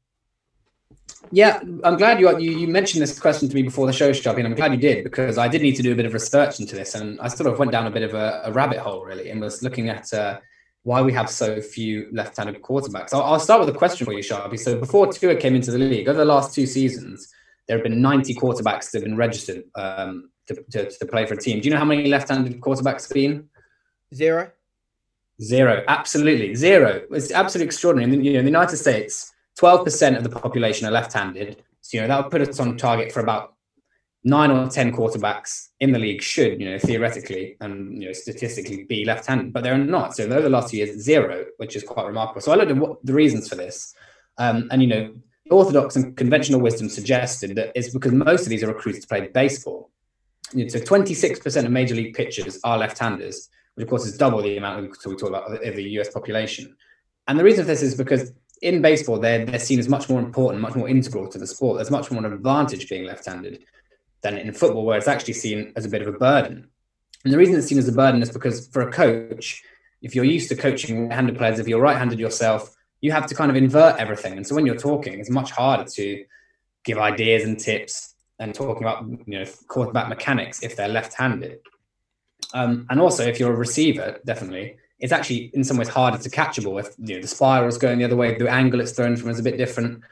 Yeah, 1.32 1.62
I'm 1.82 1.96
glad 1.96 2.20
you, 2.20 2.38
you, 2.38 2.58
you 2.58 2.68
mentioned 2.68 3.00
this 3.00 3.18
question 3.18 3.48
to 3.48 3.54
me 3.54 3.62
before 3.62 3.86
the 3.86 3.92
show, 3.94 4.10
Sharpie, 4.10 4.36
and 4.36 4.46
I'm 4.46 4.54
glad 4.54 4.72
you 4.72 4.78
did 4.78 5.02
because 5.02 5.38
I 5.38 5.48
did 5.48 5.62
need 5.62 5.76
to 5.76 5.82
do 5.82 5.92
a 5.92 5.96
bit 5.96 6.04
of 6.04 6.12
research 6.12 6.60
into 6.60 6.76
this, 6.76 6.94
and 6.94 7.18
I 7.22 7.28
sort 7.28 7.50
of 7.50 7.58
went 7.58 7.72
down 7.72 7.86
a 7.86 7.90
bit 7.90 8.02
of 8.02 8.12
a, 8.12 8.42
a 8.44 8.52
rabbit 8.52 8.80
hole 8.80 9.02
really, 9.06 9.30
and 9.30 9.40
was 9.40 9.62
looking 9.62 9.88
at 9.88 10.12
uh, 10.12 10.40
why 10.82 11.00
we 11.00 11.14
have 11.14 11.30
so 11.30 11.62
few 11.62 12.08
left-handed 12.12 12.60
quarterbacks. 12.60 13.14
I'll, 13.14 13.22
I'll, 13.22 13.40
start 13.40 13.60
with 13.60 13.74
a 13.74 13.78
question 13.78 14.04
for 14.04 14.12
you, 14.12 14.22
Sharpie. 14.22 14.58
So 14.58 14.78
before 14.78 15.10
Tua 15.10 15.36
came 15.36 15.54
into 15.54 15.70
the 15.70 15.78
league, 15.78 16.06
over 16.06 16.18
the 16.18 16.24
last 16.26 16.54
two 16.54 16.66
seasons, 16.66 17.32
there 17.70 17.78
have 17.78 17.84
been 17.84 18.02
90 18.02 18.34
quarterbacks 18.34 18.90
that 18.90 18.94
have 18.94 19.04
been 19.04 19.16
registered 19.16 19.62
um, 19.76 20.28
to, 20.48 20.60
to, 20.72 20.90
to, 20.90 21.06
play 21.06 21.24
for 21.24 21.34
a 21.34 21.36
team. 21.36 21.60
Do 21.60 21.68
you 21.68 21.70
know 21.72 21.78
how 21.78 21.84
many 21.84 22.08
left-handed 22.08 22.60
quarterbacks 22.60 23.06
have 23.06 23.14
been? 23.14 23.48
Zero. 24.12 24.50
Zero. 25.40 25.84
Absolutely 25.86 26.56
zero. 26.56 27.02
It's 27.12 27.30
absolutely 27.30 27.66
extraordinary. 27.66 28.12
In, 28.12 28.24
you 28.24 28.32
know, 28.32 28.40
in 28.40 28.44
the 28.44 28.50
United 28.50 28.76
States, 28.76 29.32
12% 29.60 30.16
of 30.16 30.24
the 30.24 30.30
population 30.30 30.88
are 30.88 30.90
left-handed. 30.90 31.62
So 31.80 31.96
you 31.96 32.00
know 32.02 32.08
that 32.08 32.24
would 32.24 32.32
put 32.32 32.40
us 32.40 32.58
on 32.58 32.76
target 32.76 33.12
for 33.12 33.20
about 33.20 33.54
nine 34.24 34.50
or 34.50 34.68
ten 34.68 34.90
quarterbacks 34.90 35.68
in 35.78 35.92
the 35.92 35.98
league 36.00 36.22
should, 36.22 36.60
you 36.60 36.68
know, 36.68 36.78
theoretically 36.78 37.56
and 37.60 38.02
you 38.02 38.08
know 38.08 38.12
statistically 38.12 38.82
be 38.82 39.04
left-handed, 39.04 39.52
but 39.52 39.62
they're 39.62 39.78
not. 39.78 40.16
So 40.16 40.24
over 40.24 40.42
the 40.42 40.50
last 40.50 40.70
two 40.70 40.78
years, 40.78 41.00
zero, 41.00 41.44
which 41.58 41.76
is 41.76 41.84
quite 41.84 42.06
remarkable. 42.06 42.40
So 42.40 42.50
I 42.50 42.56
looked 42.56 42.72
at 42.72 42.78
what 42.78 43.06
the 43.06 43.14
reasons 43.14 43.48
for 43.48 43.54
this, 43.54 43.94
um, 44.38 44.66
and 44.72 44.82
you 44.82 44.88
know, 44.88 45.14
orthodox 45.50 45.96
and 45.96 46.16
conventional 46.16 46.60
wisdom 46.60 46.88
suggested 46.88 47.56
that 47.56 47.72
it's 47.74 47.90
because 47.90 48.12
most 48.12 48.42
of 48.42 48.48
these 48.48 48.62
are 48.62 48.68
recruited 48.68 49.02
to 49.02 49.08
play 49.08 49.28
baseball. 49.28 49.90
You 50.52 50.64
know, 50.64 50.68
so 50.68 50.78
26% 50.78 51.64
of 51.64 51.70
major 51.70 51.94
league 51.94 52.14
pitchers 52.14 52.58
are 52.64 52.78
left-handers, 52.78 53.48
which 53.74 53.84
of 53.84 53.90
course 53.90 54.06
is 54.06 54.16
double 54.16 54.42
the 54.42 54.56
amount 54.56 54.82
we 54.82 55.16
talk 55.16 55.28
about 55.28 55.64
of 55.64 55.76
the 55.76 55.82
US 56.00 56.10
population. 56.10 56.76
And 57.28 57.38
the 57.38 57.44
reason 57.44 57.64
for 57.64 57.68
this 57.68 57.82
is 57.82 57.94
because 57.94 58.32
in 58.62 58.82
baseball, 58.82 59.18
they're, 59.18 59.44
they're 59.44 59.58
seen 59.58 59.78
as 59.78 59.88
much 59.88 60.08
more 60.08 60.20
important, 60.20 60.60
much 60.60 60.74
more 60.74 60.88
integral 60.88 61.28
to 61.28 61.38
the 61.38 61.46
sport. 61.46 61.76
There's 61.76 61.90
much 61.90 62.10
more 62.10 62.24
an 62.24 62.32
advantage 62.32 62.88
being 62.88 63.04
left-handed 63.04 63.62
than 64.22 64.36
in 64.36 64.52
football, 64.52 64.84
where 64.84 64.98
it's 64.98 65.08
actually 65.08 65.34
seen 65.34 65.72
as 65.76 65.86
a 65.86 65.88
bit 65.88 66.02
of 66.02 66.08
a 66.08 66.18
burden. 66.18 66.68
And 67.24 67.32
the 67.32 67.38
reason 67.38 67.54
it's 67.54 67.66
seen 67.66 67.78
as 67.78 67.88
a 67.88 67.92
burden 67.92 68.22
is 68.22 68.30
because 68.30 68.66
for 68.68 68.82
a 68.82 68.92
coach, 68.92 69.62
if 70.02 70.14
you're 70.14 70.24
used 70.24 70.48
to 70.50 70.56
coaching 70.56 71.08
right-handed 71.08 71.36
players, 71.36 71.58
if 71.58 71.68
you're 71.68 71.80
right-handed 71.80 72.18
yourself, 72.18 72.74
you 73.00 73.12
have 73.12 73.26
to 73.26 73.34
kind 73.34 73.50
of 73.50 73.56
invert 73.56 73.96
everything. 73.98 74.36
And 74.36 74.46
so 74.46 74.54
when 74.54 74.66
you're 74.66 74.76
talking, 74.76 75.18
it's 75.18 75.30
much 75.30 75.50
harder 75.50 75.84
to 75.84 76.24
give 76.84 76.98
ideas 76.98 77.44
and 77.44 77.58
tips 77.58 78.14
and 78.38 78.54
talking 78.54 78.82
about 78.82 79.04
you 79.26 79.38
know 79.38 79.44
quarterback 79.68 80.08
mechanics 80.08 80.62
if 80.62 80.76
they're 80.76 80.88
left-handed. 80.88 81.60
Um, 82.54 82.86
and 82.90 83.00
also, 83.00 83.24
if 83.24 83.38
you're 83.38 83.52
a 83.52 83.56
receiver, 83.56 84.18
definitely, 84.24 84.76
it's 84.98 85.12
actually 85.12 85.50
in 85.54 85.62
some 85.62 85.76
ways 85.76 85.88
harder 85.88 86.18
to 86.18 86.30
catchable 86.30 86.80
if 86.80 86.94
you 86.98 87.16
know 87.16 87.22
the 87.22 87.78
going 87.80 87.98
the 87.98 88.04
other 88.04 88.16
way, 88.16 88.36
the 88.36 88.48
angle 88.50 88.80
it's 88.80 88.92
thrown 88.92 89.16
from 89.16 89.30
is 89.30 89.38
a 89.38 89.42
bit 89.42 89.56
different. 89.56 90.02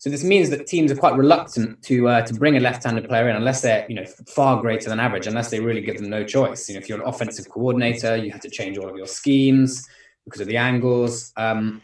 So 0.00 0.10
this 0.10 0.22
means 0.22 0.48
that 0.50 0.68
teams 0.68 0.92
are 0.92 0.96
quite 0.96 1.16
reluctant 1.16 1.82
to 1.84 2.08
uh, 2.08 2.22
to 2.22 2.34
bring 2.34 2.56
a 2.56 2.60
left-handed 2.60 3.08
player 3.08 3.28
in 3.28 3.36
unless 3.36 3.62
they're 3.62 3.86
you 3.88 3.96
know 3.96 4.04
far 4.26 4.60
greater 4.60 4.88
than 4.88 5.00
average, 5.00 5.26
unless 5.26 5.50
they 5.50 5.60
really 5.60 5.80
give 5.80 5.98
them 5.98 6.10
no 6.10 6.24
choice. 6.24 6.68
You 6.68 6.74
know, 6.74 6.80
if 6.80 6.88
you're 6.88 7.00
an 7.00 7.08
offensive 7.08 7.48
coordinator, 7.48 8.16
you 8.16 8.30
have 8.30 8.40
to 8.42 8.50
change 8.50 8.78
all 8.78 8.88
of 8.88 8.96
your 8.96 9.06
schemes 9.06 9.88
because 10.24 10.40
of 10.40 10.46
the 10.46 10.56
angles. 10.56 11.32
Um, 11.36 11.82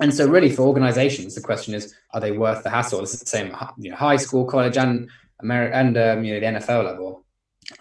and 0.00 0.12
so, 0.12 0.26
really, 0.28 0.50
for 0.50 0.62
organizations, 0.62 1.34
the 1.34 1.40
question 1.40 1.74
is: 1.74 1.94
Are 2.12 2.20
they 2.20 2.32
worth 2.32 2.62
the 2.64 2.70
hassle? 2.70 3.02
It's 3.02 3.18
the 3.18 3.26
same, 3.26 3.54
you 3.78 3.90
know, 3.90 3.96
high 3.96 4.16
school, 4.16 4.44
college, 4.44 4.76
and 4.76 5.08
America, 5.40 5.76
and 5.76 5.96
um, 5.96 6.24
you 6.24 6.34
know 6.34 6.40
the 6.40 6.58
NFL 6.58 6.84
level. 6.84 7.24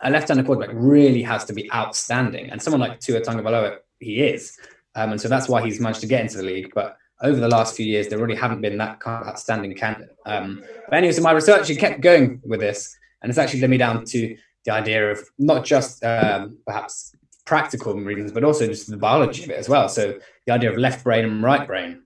A 0.01 0.09
left-handed 0.09 0.45
quarterback 0.45 0.73
really 0.73 1.21
has 1.23 1.43
to 1.45 1.53
be 1.53 1.71
outstanding, 1.73 2.49
and 2.51 2.61
someone 2.61 2.79
like 2.79 2.99
Tua 2.99 3.21
Tagovailoa, 3.21 3.77
he 3.99 4.21
is, 4.21 4.57
um, 4.95 5.11
and 5.11 5.19
so 5.19 5.27
that's 5.27 5.49
why 5.49 5.63
he's 5.63 5.79
managed 5.79 6.01
to 6.01 6.07
get 6.07 6.21
into 6.21 6.37
the 6.37 6.43
league. 6.43 6.71
But 6.75 6.97
over 7.21 7.39
the 7.39 7.47
last 7.47 7.75
few 7.75 7.85
years, 7.85 8.07
there 8.09 8.19
really 8.19 8.35
haven't 8.35 8.61
been 8.61 8.77
that 8.77 8.99
kind 8.99 9.23
of 9.23 9.29
outstanding 9.29 9.73
candidate. 9.75 10.15
Um, 10.25 10.63
but 10.87 10.97
anyway, 10.97 11.13
so 11.13 11.21
my 11.21 11.31
research 11.31 11.69
it 11.69 11.77
kept 11.77 12.01
going 12.01 12.41
with 12.45 12.59
this, 12.59 12.95
and 13.21 13.29
it's 13.29 13.39
actually 13.39 13.61
led 13.61 13.71
me 13.71 13.77
down 13.77 14.05
to 14.05 14.37
the 14.65 14.71
idea 14.71 15.11
of 15.11 15.19
not 15.39 15.65
just 15.65 16.03
um, 16.05 16.57
perhaps 16.65 17.15
practical 17.45 17.93
reasons, 17.95 18.31
but 18.31 18.43
also 18.43 18.67
just 18.67 18.89
the 18.89 18.97
biology 18.97 19.43
of 19.43 19.49
it 19.49 19.57
as 19.57 19.67
well. 19.67 19.89
So 19.89 20.19
the 20.45 20.53
idea 20.53 20.71
of 20.71 20.77
left 20.77 21.03
brain 21.03 21.25
and 21.25 21.43
right 21.43 21.65
brain. 21.65 22.02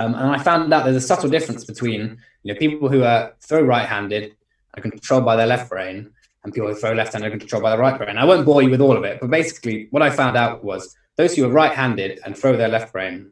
Um, 0.00 0.14
and 0.14 0.30
I 0.30 0.38
found 0.38 0.72
out 0.72 0.84
there's 0.84 0.96
a 0.96 1.00
subtle 1.12 1.28
difference 1.28 1.64
between 1.64 2.18
you 2.42 2.52
know 2.52 2.58
people 2.58 2.88
who 2.88 3.02
are 3.02 3.34
throw 3.40 3.60
right-handed 3.60 4.34
are 4.74 4.82
controlled 4.82 5.26
by 5.26 5.36
their 5.36 5.46
left 5.46 5.68
brain, 5.68 6.10
and 6.42 6.54
people 6.54 6.68
who 6.68 6.74
throw 6.74 6.92
left-handed 6.92 7.34
are 7.34 7.38
controlled 7.38 7.62
by 7.62 7.70
the 7.70 7.78
right 7.78 7.98
brain. 7.98 8.16
I 8.16 8.24
won't 8.24 8.46
bore 8.46 8.62
you 8.62 8.70
with 8.70 8.80
all 8.80 8.96
of 8.96 9.04
it, 9.04 9.20
but 9.20 9.28
basically 9.28 9.88
what 9.90 10.02
I 10.02 10.08
found 10.08 10.38
out 10.38 10.64
was 10.64 10.96
those 11.16 11.36
who 11.36 11.44
are 11.44 11.50
right-handed 11.50 12.20
and 12.24 12.36
throw 12.36 12.56
their 12.56 12.68
left 12.68 12.94
brain 12.94 13.30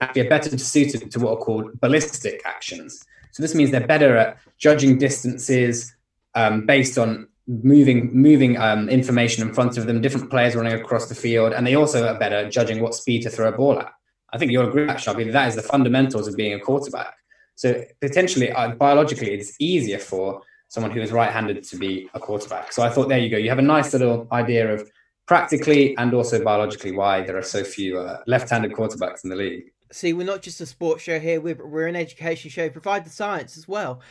actually 0.00 0.22
are 0.22 0.30
better 0.30 0.56
suited 0.56 1.10
to 1.10 1.20
what 1.20 1.32
are 1.32 1.44
called 1.44 1.78
ballistic 1.80 2.40
actions. 2.46 3.04
So 3.32 3.42
this 3.42 3.54
means 3.54 3.70
they're 3.70 3.86
better 3.86 4.16
at 4.16 4.38
judging 4.56 4.96
distances 4.96 5.94
um, 6.34 6.64
based 6.64 6.96
on 6.96 7.28
moving 7.46 8.10
moving 8.14 8.56
um, 8.56 8.88
information 8.88 9.46
in 9.46 9.52
front 9.52 9.76
of 9.76 9.86
them, 9.86 10.00
different 10.00 10.30
players 10.30 10.56
running 10.56 10.72
across 10.72 11.10
the 11.10 11.14
field, 11.14 11.52
and 11.52 11.66
they 11.66 11.76
also 11.76 12.08
are 12.08 12.18
better 12.18 12.36
at 12.36 12.50
judging 12.50 12.80
what 12.80 12.94
speed 12.94 13.22
to 13.24 13.28
throw 13.28 13.48
a 13.48 13.52
ball 13.52 13.78
at. 13.80 13.92
I 14.36 14.38
think 14.38 14.52
you'll 14.52 14.68
agree 14.68 14.82
with 14.82 14.90
that, 14.90 14.98
Sharpie. 14.98 15.32
That 15.32 15.48
is 15.48 15.54
the 15.54 15.62
fundamentals 15.62 16.28
of 16.28 16.36
being 16.36 16.52
a 16.52 16.60
quarterback. 16.60 17.14
So 17.54 17.82
potentially, 18.02 18.52
uh, 18.52 18.72
biologically, 18.72 19.32
it's 19.32 19.56
easier 19.58 19.98
for 19.98 20.42
someone 20.68 20.90
who 20.90 21.00
is 21.00 21.10
right-handed 21.10 21.64
to 21.64 21.76
be 21.78 22.10
a 22.12 22.20
quarterback. 22.20 22.70
So 22.70 22.82
I 22.82 22.90
thought, 22.90 23.08
there 23.08 23.18
you 23.18 23.30
go. 23.30 23.38
You 23.38 23.48
have 23.48 23.58
a 23.58 23.62
nice 23.62 23.94
little 23.94 24.28
idea 24.30 24.74
of 24.74 24.90
practically 25.24 25.96
and 25.96 26.12
also 26.12 26.44
biologically 26.44 26.92
why 26.92 27.22
there 27.22 27.38
are 27.38 27.42
so 27.42 27.64
few 27.64 27.98
uh, 27.98 28.18
left-handed 28.26 28.72
quarterbacks 28.72 29.24
in 29.24 29.30
the 29.30 29.36
league. 29.36 29.72
See, 29.90 30.12
we're 30.12 30.26
not 30.26 30.42
just 30.42 30.60
a 30.60 30.66
sports 30.66 31.02
show 31.02 31.18
here; 31.18 31.40
we're, 31.40 31.66
we're 31.66 31.86
an 31.86 31.96
education 31.96 32.50
show. 32.50 32.68
Provide 32.68 33.06
the 33.06 33.10
science 33.10 33.56
as 33.56 33.66
well. 33.66 34.02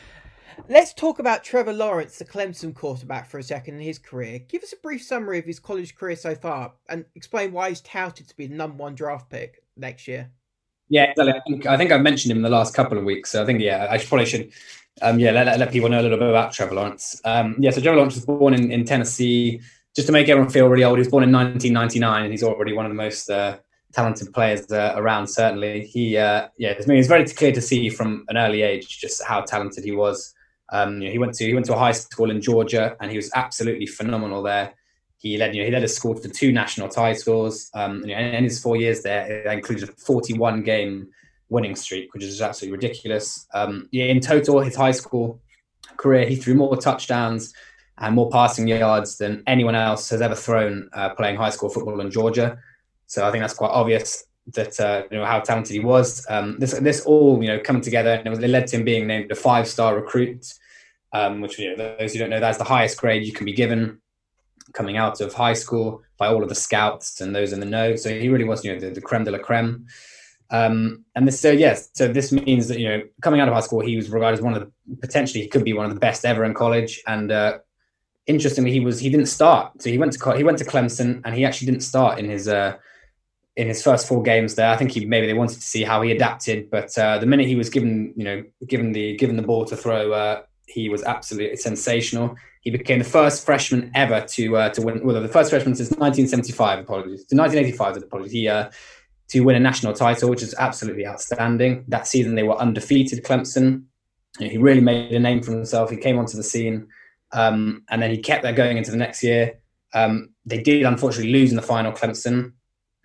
Let's 0.68 0.92
talk 0.92 1.20
about 1.20 1.44
Trevor 1.44 1.72
Lawrence, 1.72 2.18
the 2.18 2.24
Clemson 2.24 2.74
quarterback, 2.74 3.30
for 3.30 3.38
a 3.38 3.44
second 3.44 3.74
in 3.76 3.82
his 3.82 4.00
career. 4.00 4.40
Give 4.40 4.64
us 4.64 4.72
a 4.72 4.82
brief 4.82 5.04
summary 5.04 5.38
of 5.38 5.44
his 5.44 5.60
college 5.60 5.94
career 5.94 6.16
so 6.16 6.34
far 6.34 6.72
and 6.88 7.04
explain 7.14 7.52
why 7.52 7.68
he's 7.68 7.82
touted 7.82 8.26
to 8.28 8.36
be 8.36 8.48
the 8.48 8.56
number 8.56 8.82
one 8.82 8.96
draft 8.96 9.30
pick 9.30 9.62
next 9.76 10.08
year. 10.08 10.30
Yeah, 10.88 11.12
I 11.18 11.40
think, 11.46 11.66
I 11.66 11.76
think 11.76 11.90
I've 11.90 12.02
mentioned 12.02 12.30
him 12.30 12.38
in 12.38 12.42
the 12.42 12.48
last 12.48 12.74
couple 12.74 12.96
of 12.96 13.04
weeks. 13.04 13.32
So 13.32 13.42
I 13.42 13.46
think, 13.46 13.60
yeah, 13.60 13.88
I 13.90 13.98
should, 13.98 14.08
probably 14.08 14.26
should 14.26 14.52
um, 15.02 15.18
yeah, 15.18 15.30
let, 15.32 15.58
let 15.58 15.72
people 15.72 15.88
know 15.88 16.00
a 16.00 16.02
little 16.02 16.18
bit 16.18 16.28
about 16.28 16.52
Trevor 16.52 16.74
Lawrence. 16.74 17.20
Um, 17.24 17.56
yeah, 17.58 17.70
so 17.70 17.80
Trevor 17.80 17.96
Lawrence 17.96 18.14
was 18.14 18.24
born 18.24 18.54
in, 18.54 18.70
in 18.70 18.84
Tennessee. 18.84 19.60
Just 19.94 20.06
to 20.06 20.12
make 20.12 20.28
everyone 20.28 20.50
feel 20.50 20.68
really 20.68 20.84
old, 20.84 20.98
he 20.98 21.00
was 21.00 21.08
born 21.08 21.24
in 21.24 21.32
1999 21.32 22.22
and 22.22 22.32
he's 22.32 22.42
already 22.42 22.72
one 22.72 22.86
of 22.86 22.90
the 22.90 22.96
most 22.96 23.30
uh, 23.30 23.58
talented 23.92 24.32
players 24.32 24.70
uh, 24.70 24.92
around. 24.96 25.26
Certainly, 25.26 25.86
he 25.86 26.16
uh, 26.16 26.48
yeah, 26.58 26.74
I 26.78 26.86
mean, 26.86 26.98
it's 26.98 27.08
very 27.08 27.24
clear 27.26 27.52
to 27.52 27.62
see 27.62 27.88
from 27.88 28.24
an 28.28 28.36
early 28.36 28.62
age 28.62 28.98
just 28.98 29.22
how 29.24 29.40
talented 29.40 29.84
he 29.84 29.92
was. 29.92 30.34
Um, 30.72 31.00
you 31.00 31.08
know, 31.08 31.12
he 31.12 31.18
went 31.18 31.34
to 31.34 31.46
he 31.46 31.54
went 31.54 31.66
to 31.66 31.74
a 31.74 31.78
high 31.78 31.92
school 31.92 32.30
in 32.30 32.42
Georgia, 32.42 32.96
and 33.00 33.10
he 33.10 33.16
was 33.16 33.30
absolutely 33.34 33.86
phenomenal 33.86 34.42
there. 34.42 34.74
He 35.26 35.38
led 35.38 35.54
you 35.54 35.62
know 35.62 35.66
he 35.66 35.72
led 35.72 35.82
his 35.82 35.96
school 35.96 36.14
to 36.14 36.28
two 36.28 36.52
national 36.52 36.88
titles. 36.88 37.70
Um, 37.74 38.02
and, 38.02 38.10
in 38.10 38.44
his 38.44 38.60
four 38.60 38.76
years 38.76 39.02
there, 39.02 39.42
that 39.44 39.52
included 39.52 39.88
a 39.88 39.92
41 39.92 40.62
game 40.62 41.08
winning 41.48 41.76
streak, 41.76 42.12
which 42.14 42.22
is 42.22 42.40
absolutely 42.40 42.76
ridiculous. 42.76 43.46
Um, 43.54 43.88
yeah, 43.92 44.04
in 44.04 44.20
total, 44.20 44.60
his 44.60 44.76
high 44.76 44.92
school 44.92 45.40
career, 45.96 46.26
he 46.26 46.36
threw 46.36 46.54
more 46.54 46.76
touchdowns 46.76 47.54
and 47.98 48.14
more 48.14 48.30
passing 48.30 48.68
yards 48.68 49.18
than 49.18 49.42
anyone 49.46 49.74
else 49.74 50.10
has 50.10 50.20
ever 50.20 50.34
thrown 50.34 50.88
uh, 50.92 51.10
playing 51.10 51.36
high 51.36 51.50
school 51.50 51.68
football 51.68 52.00
in 52.00 52.10
Georgia. 52.10 52.58
So 53.06 53.26
I 53.26 53.30
think 53.30 53.42
that's 53.42 53.54
quite 53.54 53.70
obvious 53.70 54.24
that 54.54 54.78
uh, 54.78 55.02
you 55.10 55.18
know 55.18 55.24
how 55.24 55.40
talented 55.40 55.72
he 55.72 55.80
was. 55.80 56.24
Um, 56.28 56.58
this 56.58 56.72
this 56.78 57.00
all 57.02 57.42
you 57.42 57.48
know 57.48 57.58
coming 57.58 57.82
together, 57.82 58.14
and 58.14 58.26
it, 58.26 58.30
was, 58.30 58.38
it 58.38 58.48
led 58.48 58.66
to 58.68 58.76
him 58.76 58.84
being 58.84 59.06
named 59.06 59.30
a 59.30 59.34
five 59.34 59.66
star 59.66 59.96
recruit, 59.96 60.54
um, 61.12 61.40
which 61.40 61.58
you 61.58 61.74
know 61.74 61.96
those 61.98 62.12
who 62.12 62.18
don't 62.18 62.30
know 62.30 62.40
that's 62.40 62.58
the 62.58 62.64
highest 62.64 62.98
grade 62.98 63.24
you 63.24 63.32
can 63.32 63.46
be 63.46 63.52
given 63.52 64.00
coming 64.76 64.96
out 64.96 65.20
of 65.20 65.34
high 65.34 65.54
school 65.54 66.02
by 66.18 66.28
all 66.28 66.42
of 66.42 66.48
the 66.48 66.54
scouts 66.54 67.20
and 67.20 67.34
those 67.34 67.52
in 67.52 67.60
the 67.60 67.66
know. 67.66 67.96
So 67.96 68.10
he 68.10 68.28
really 68.28 68.44
was 68.44 68.64
you 68.64 68.72
know 68.72 68.78
the, 68.78 68.90
the 68.90 69.00
creme 69.00 69.24
de 69.24 69.30
la 69.30 69.38
creme. 69.38 69.86
Um, 70.50 71.04
and 71.16 71.26
this, 71.26 71.40
so 71.40 71.50
yes, 71.50 71.88
so 71.94 72.06
this 72.06 72.30
means 72.30 72.68
that 72.68 72.78
you 72.78 72.88
know 72.88 73.02
coming 73.22 73.40
out 73.40 73.48
of 73.48 73.54
high 73.54 73.60
school, 73.60 73.80
he 73.80 73.96
was 73.96 74.08
regarded 74.10 74.38
as 74.38 74.44
one 74.44 74.54
of 74.54 74.60
the 74.60 74.96
potentially 75.00 75.42
he 75.42 75.48
could 75.48 75.64
be 75.64 75.72
one 75.72 75.86
of 75.86 75.94
the 75.94 76.00
best 76.00 76.24
ever 76.24 76.44
in 76.44 76.54
college. 76.54 77.02
And 77.06 77.32
uh, 77.32 77.58
interestingly, 78.26 78.70
he 78.70 78.80
was 78.80 79.00
he 79.00 79.10
didn't 79.10 79.26
start. 79.26 79.82
So 79.82 79.90
he 79.90 79.98
went 79.98 80.12
to 80.12 80.30
he 80.32 80.44
went 80.44 80.58
to 80.58 80.64
Clemson, 80.64 81.22
and 81.24 81.34
he 81.34 81.44
actually 81.44 81.66
didn't 81.66 81.82
start 81.82 82.18
in 82.18 82.28
his 82.28 82.46
uh, 82.46 82.76
in 83.56 83.66
his 83.66 83.82
first 83.82 84.06
four 84.06 84.22
games 84.22 84.54
there. 84.54 84.70
I 84.70 84.76
think 84.76 84.92
he 84.92 85.04
maybe 85.04 85.26
they 85.26 85.34
wanted 85.34 85.56
to 85.56 85.66
see 85.66 85.82
how 85.82 86.02
he 86.02 86.12
adapted, 86.12 86.70
but 86.70 86.96
uh, 86.98 87.18
the 87.18 87.26
minute 87.26 87.46
he 87.46 87.56
was 87.56 87.70
given, 87.70 88.12
you 88.16 88.24
know, 88.24 88.44
given 88.66 88.92
the 88.92 89.16
given 89.16 89.36
the 89.36 89.42
ball 89.42 89.64
to 89.64 89.76
throw, 89.76 90.12
uh, 90.12 90.42
he 90.66 90.88
was 90.88 91.02
absolutely 91.04 91.56
sensational. 91.56 92.36
He 92.60 92.70
became 92.70 92.98
the 92.98 93.04
first 93.04 93.46
freshman 93.46 93.90
ever 93.94 94.20
to 94.20 94.56
uh, 94.56 94.68
to 94.70 94.82
win. 94.82 95.04
Well, 95.04 95.20
the 95.20 95.28
first 95.28 95.50
freshman 95.50 95.74
since 95.74 95.90
1975. 95.90 96.80
Apologies, 96.80 97.24
to 97.26 97.36
1985. 97.36 98.02
Apologies. 98.02 98.32
He 98.32 98.48
uh, 98.48 98.70
to 99.28 99.40
win 99.40 99.56
a 99.56 99.60
national 99.60 99.92
title, 99.92 100.30
which 100.30 100.42
is 100.42 100.54
absolutely 100.58 101.06
outstanding. 101.06 101.84
That 101.88 102.06
season 102.06 102.34
they 102.34 102.42
were 102.42 102.56
undefeated. 102.56 103.24
Clemson. 103.24 103.84
He 104.38 104.58
really 104.58 104.82
made 104.82 105.12
a 105.12 105.18
name 105.18 105.42
for 105.42 105.52
himself. 105.52 105.88
He 105.88 105.96
came 105.96 106.18
onto 106.18 106.36
the 106.36 106.42
scene, 106.42 106.88
um, 107.32 107.84
and 107.88 108.02
then 108.02 108.10
he 108.10 108.18
kept 108.18 108.42
that 108.42 108.54
going 108.54 108.76
into 108.76 108.90
the 108.90 108.98
next 108.98 109.22
year. 109.22 109.58
Um, 109.94 110.30
they 110.44 110.60
did 110.60 110.82
unfortunately 110.82 111.32
lose 111.32 111.50
in 111.50 111.56
the 111.56 111.62
final, 111.62 111.92
Clemson. 111.92 112.52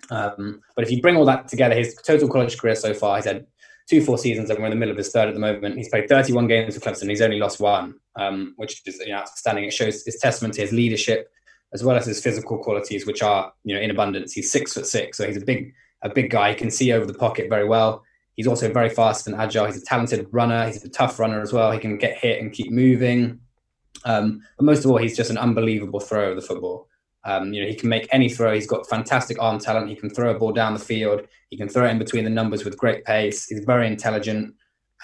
Um, 0.10 0.62
but 0.76 0.84
if 0.84 0.92
you 0.92 1.02
bring 1.02 1.16
all 1.16 1.26
that 1.26 1.48
together, 1.48 1.76
his 1.76 1.96
total 1.96 2.28
college 2.28 2.58
career 2.58 2.76
so 2.76 2.94
far, 2.94 3.16
he's 3.16 3.26
had 3.26 3.46
two 3.92 4.02
full 4.02 4.18
seasons, 4.18 4.50
and 4.50 4.58
we're 4.58 4.66
in 4.66 4.72
the 4.72 4.78
middle 4.78 4.94
of 4.94 4.98
his 4.98 5.12
third 5.12 5.28
at 5.28 5.34
the 5.34 5.40
moment. 5.40 5.78
He's 5.78 5.90
played 5.90 6.08
31 6.08 6.48
games 6.48 6.76
for 6.76 6.80
Clemson. 6.80 7.10
He's 7.10 7.22
only 7.22 7.40
lost 7.40 7.60
one, 7.60 7.96
um, 8.16 8.54
which 8.56 8.82
is 8.86 9.00
you 9.00 9.10
know, 9.10 9.18
outstanding. 9.18 9.66
It 9.66 9.74
shows 9.74 10.06
his 10.06 10.16
testament 10.16 10.54
to 10.54 10.62
his 10.62 10.72
leadership 10.72 11.30
as 11.74 11.84
well 11.84 11.98
as 11.98 12.06
his 12.06 12.22
physical 12.22 12.58
qualities, 12.58 13.06
which 13.06 13.22
are 13.22 13.52
you 13.66 13.76
know 13.76 13.82
in 13.82 13.92
abundance. 13.92 14.32
He's 14.32 14.50
six 14.50 14.74
foot 14.74 14.88
six, 14.88 15.18
so 15.18 15.28
he's 15.28 15.36
a 15.36 15.46
big 15.46 15.74
a 16.04 16.10
big 16.10 16.30
guy. 16.30 16.52
He 16.52 16.56
can 16.56 16.72
see 16.72 16.94
over 16.94 17.06
the 17.06 17.14
pocket 17.14 17.50
very 17.50 17.68
well. 17.68 18.02
He's 18.36 18.48
also 18.48 18.72
very 18.72 18.90
fast 18.90 19.28
and 19.28 19.36
agile. 19.36 19.66
He's 19.66 19.82
a 19.82 19.86
talented 19.86 20.26
runner. 20.32 20.68
He's 20.68 20.86
a 20.86 20.90
tough 20.90 21.20
runner 21.20 21.42
as 21.42 21.52
well. 21.52 21.70
He 21.72 21.80
can 21.80 21.98
get 21.98 22.18
hit 22.18 22.42
and 22.42 22.54
keep 22.54 22.72
moving. 22.72 23.42
Um, 24.06 24.42
but 24.58 24.64
most 24.64 24.86
of 24.86 24.90
all, 24.90 24.98
he's 24.98 25.18
just 25.18 25.30
an 25.30 25.38
unbelievable 25.38 26.00
thrower 26.00 26.30
of 26.30 26.38
the 26.38 26.42
football. 26.42 26.88
Um, 27.24 27.54
you 27.54 27.62
know, 27.62 27.68
he 27.68 27.76
can 27.76 27.90
make 27.90 28.08
any 28.12 28.30
throw. 28.30 28.54
He's 28.54 28.68
got 28.68 28.90
fantastic 28.90 29.40
arm 29.40 29.60
talent. 29.60 29.90
He 29.90 29.96
can 29.96 30.10
throw 30.10 30.34
a 30.34 30.40
ball 30.40 30.52
down 30.52 30.74
the 30.74 30.80
field. 30.80 31.28
He 31.50 31.58
can 31.58 31.70
throw 31.70 31.86
it 31.86 31.92
in 31.92 32.00
between 32.00 32.24
the 32.24 32.30
numbers 32.30 32.66
with 32.66 32.78
great 32.78 33.04
pace. 33.06 33.46
He's 33.48 33.64
very 33.66 33.88
intelligent. 33.88 34.56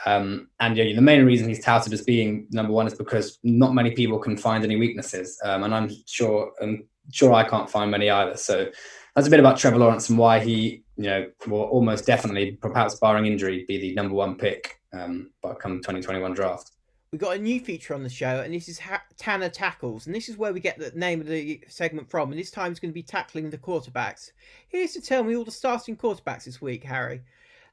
Um, 0.05 0.49
and 0.59 0.77
yeah, 0.77 0.95
the 0.95 1.01
main 1.01 1.25
reason 1.25 1.47
he's 1.47 1.63
touted 1.63 1.93
as 1.93 2.03
being 2.03 2.47
number 2.51 2.71
one 2.71 2.87
is 2.87 2.93
because 2.93 3.39
not 3.43 3.73
many 3.73 3.91
people 3.91 4.19
can 4.19 4.37
find 4.37 4.63
any 4.63 4.75
weaknesses. 4.75 5.39
Um, 5.43 5.63
and 5.63 5.73
I'm 5.73 5.89
sure, 6.05 6.51
I'm 6.61 6.87
sure 7.11 7.33
I 7.33 7.47
can't 7.47 7.69
find 7.69 7.91
many 7.91 8.09
either. 8.09 8.37
So 8.37 8.67
that's 9.15 9.27
a 9.27 9.31
bit 9.31 9.39
about 9.39 9.57
Trevor 9.57 9.77
Lawrence 9.77 10.09
and 10.09 10.17
why 10.17 10.39
he, 10.39 10.83
you 10.95 11.03
know, 11.03 11.27
will 11.47 11.63
almost 11.63 12.05
definitely, 12.05 12.51
perhaps 12.61 12.95
barring 12.95 13.25
injury, 13.25 13.65
be 13.67 13.77
the 13.79 13.93
number 13.93 14.13
one 14.13 14.35
pick 14.35 14.79
um, 14.93 15.31
by 15.41 15.53
come 15.55 15.77
2021 15.77 16.33
draft 16.33 16.71
we've 17.11 17.21
got 17.21 17.35
a 17.35 17.39
new 17.39 17.59
feature 17.59 17.93
on 17.93 18.03
the 18.03 18.09
show, 18.09 18.41
and 18.41 18.53
this 18.53 18.67
is 18.67 18.79
ha- 18.79 19.03
Tanner 19.17 19.49
Tackles. 19.49 20.05
And 20.05 20.15
this 20.15 20.29
is 20.29 20.37
where 20.37 20.53
we 20.53 20.59
get 20.59 20.77
the 20.77 20.91
name 20.97 21.21
of 21.21 21.27
the 21.27 21.61
segment 21.67 22.09
from. 22.09 22.31
And 22.31 22.39
this 22.39 22.51
time 22.51 22.71
it's 22.71 22.79
going 22.79 22.91
to 22.91 22.93
be 22.93 23.03
tackling 23.03 23.49
the 23.49 23.57
quarterbacks. 23.57 24.31
Here's 24.67 24.93
to 24.93 25.01
tell 25.01 25.23
me 25.23 25.35
all 25.35 25.45
the 25.45 25.51
starting 25.51 25.95
quarterbacks 25.95 26.45
this 26.45 26.61
week, 26.61 26.83
Harry. 26.83 27.21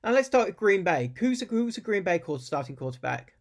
Now 0.03 0.13
let's 0.13 0.27
start 0.27 0.49
with 0.49 0.57
Green 0.57 0.85
Bay. 0.85 1.13
Who's 1.17 1.43
a, 1.43 1.47
who's 1.47 1.79
a 1.79 1.81
Green 1.81 2.03
Bay 2.03 2.23
starting 2.39 2.77
quarterback? 2.77 3.35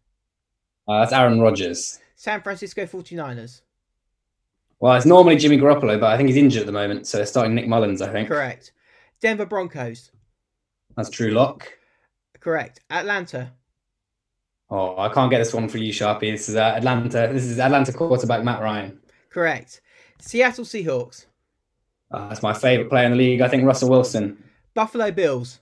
Uh, 0.88 1.00
that's 1.00 1.12
Aaron 1.12 1.40
Rodgers. 1.40 1.98
San 2.16 2.42
Francisco 2.42 2.86
49ers. 2.86 3.62
Well, 4.80 4.94
it's 4.96 5.06
normally 5.06 5.36
Jimmy 5.36 5.58
Garoppolo, 5.58 5.98
but 5.98 6.12
I 6.12 6.16
think 6.16 6.28
he's 6.28 6.36
injured 6.36 6.60
at 6.60 6.66
the 6.66 6.72
moment. 6.72 7.06
So 7.06 7.18
they're 7.18 7.26
starting 7.26 7.54
Nick 7.54 7.68
Mullens, 7.68 8.02
I 8.02 8.10
think. 8.10 8.28
Correct. 8.28 8.72
Denver 9.20 9.46
Broncos. 9.46 10.10
That's 10.96 11.08
Drew 11.10 11.30
Lock. 11.30 11.72
Correct. 12.40 12.80
Atlanta. 12.90 13.52
Oh, 14.70 14.98
I 14.98 15.08
can't 15.08 15.30
get 15.30 15.38
this 15.38 15.52
one 15.52 15.68
for 15.68 15.78
you, 15.78 15.92
Sharpie. 15.92 16.32
This 16.32 16.48
is 16.48 16.56
uh, 16.56 16.74
Atlanta. 16.76 17.28
This 17.32 17.44
is 17.44 17.58
Atlanta 17.58 17.92
quarterback 17.92 18.42
Matt 18.42 18.62
Ryan. 18.62 18.98
Correct. 19.30 19.80
Seattle 20.20 20.64
Seahawks. 20.64 21.26
Uh, 22.10 22.28
that's 22.28 22.42
my 22.42 22.54
favorite 22.54 22.88
player 22.88 23.04
in 23.04 23.12
the 23.12 23.18
league. 23.18 23.40
I 23.40 23.48
think 23.48 23.64
Russell 23.64 23.90
Wilson. 23.90 24.42
Buffalo 24.74 25.10
Bills. 25.10 25.60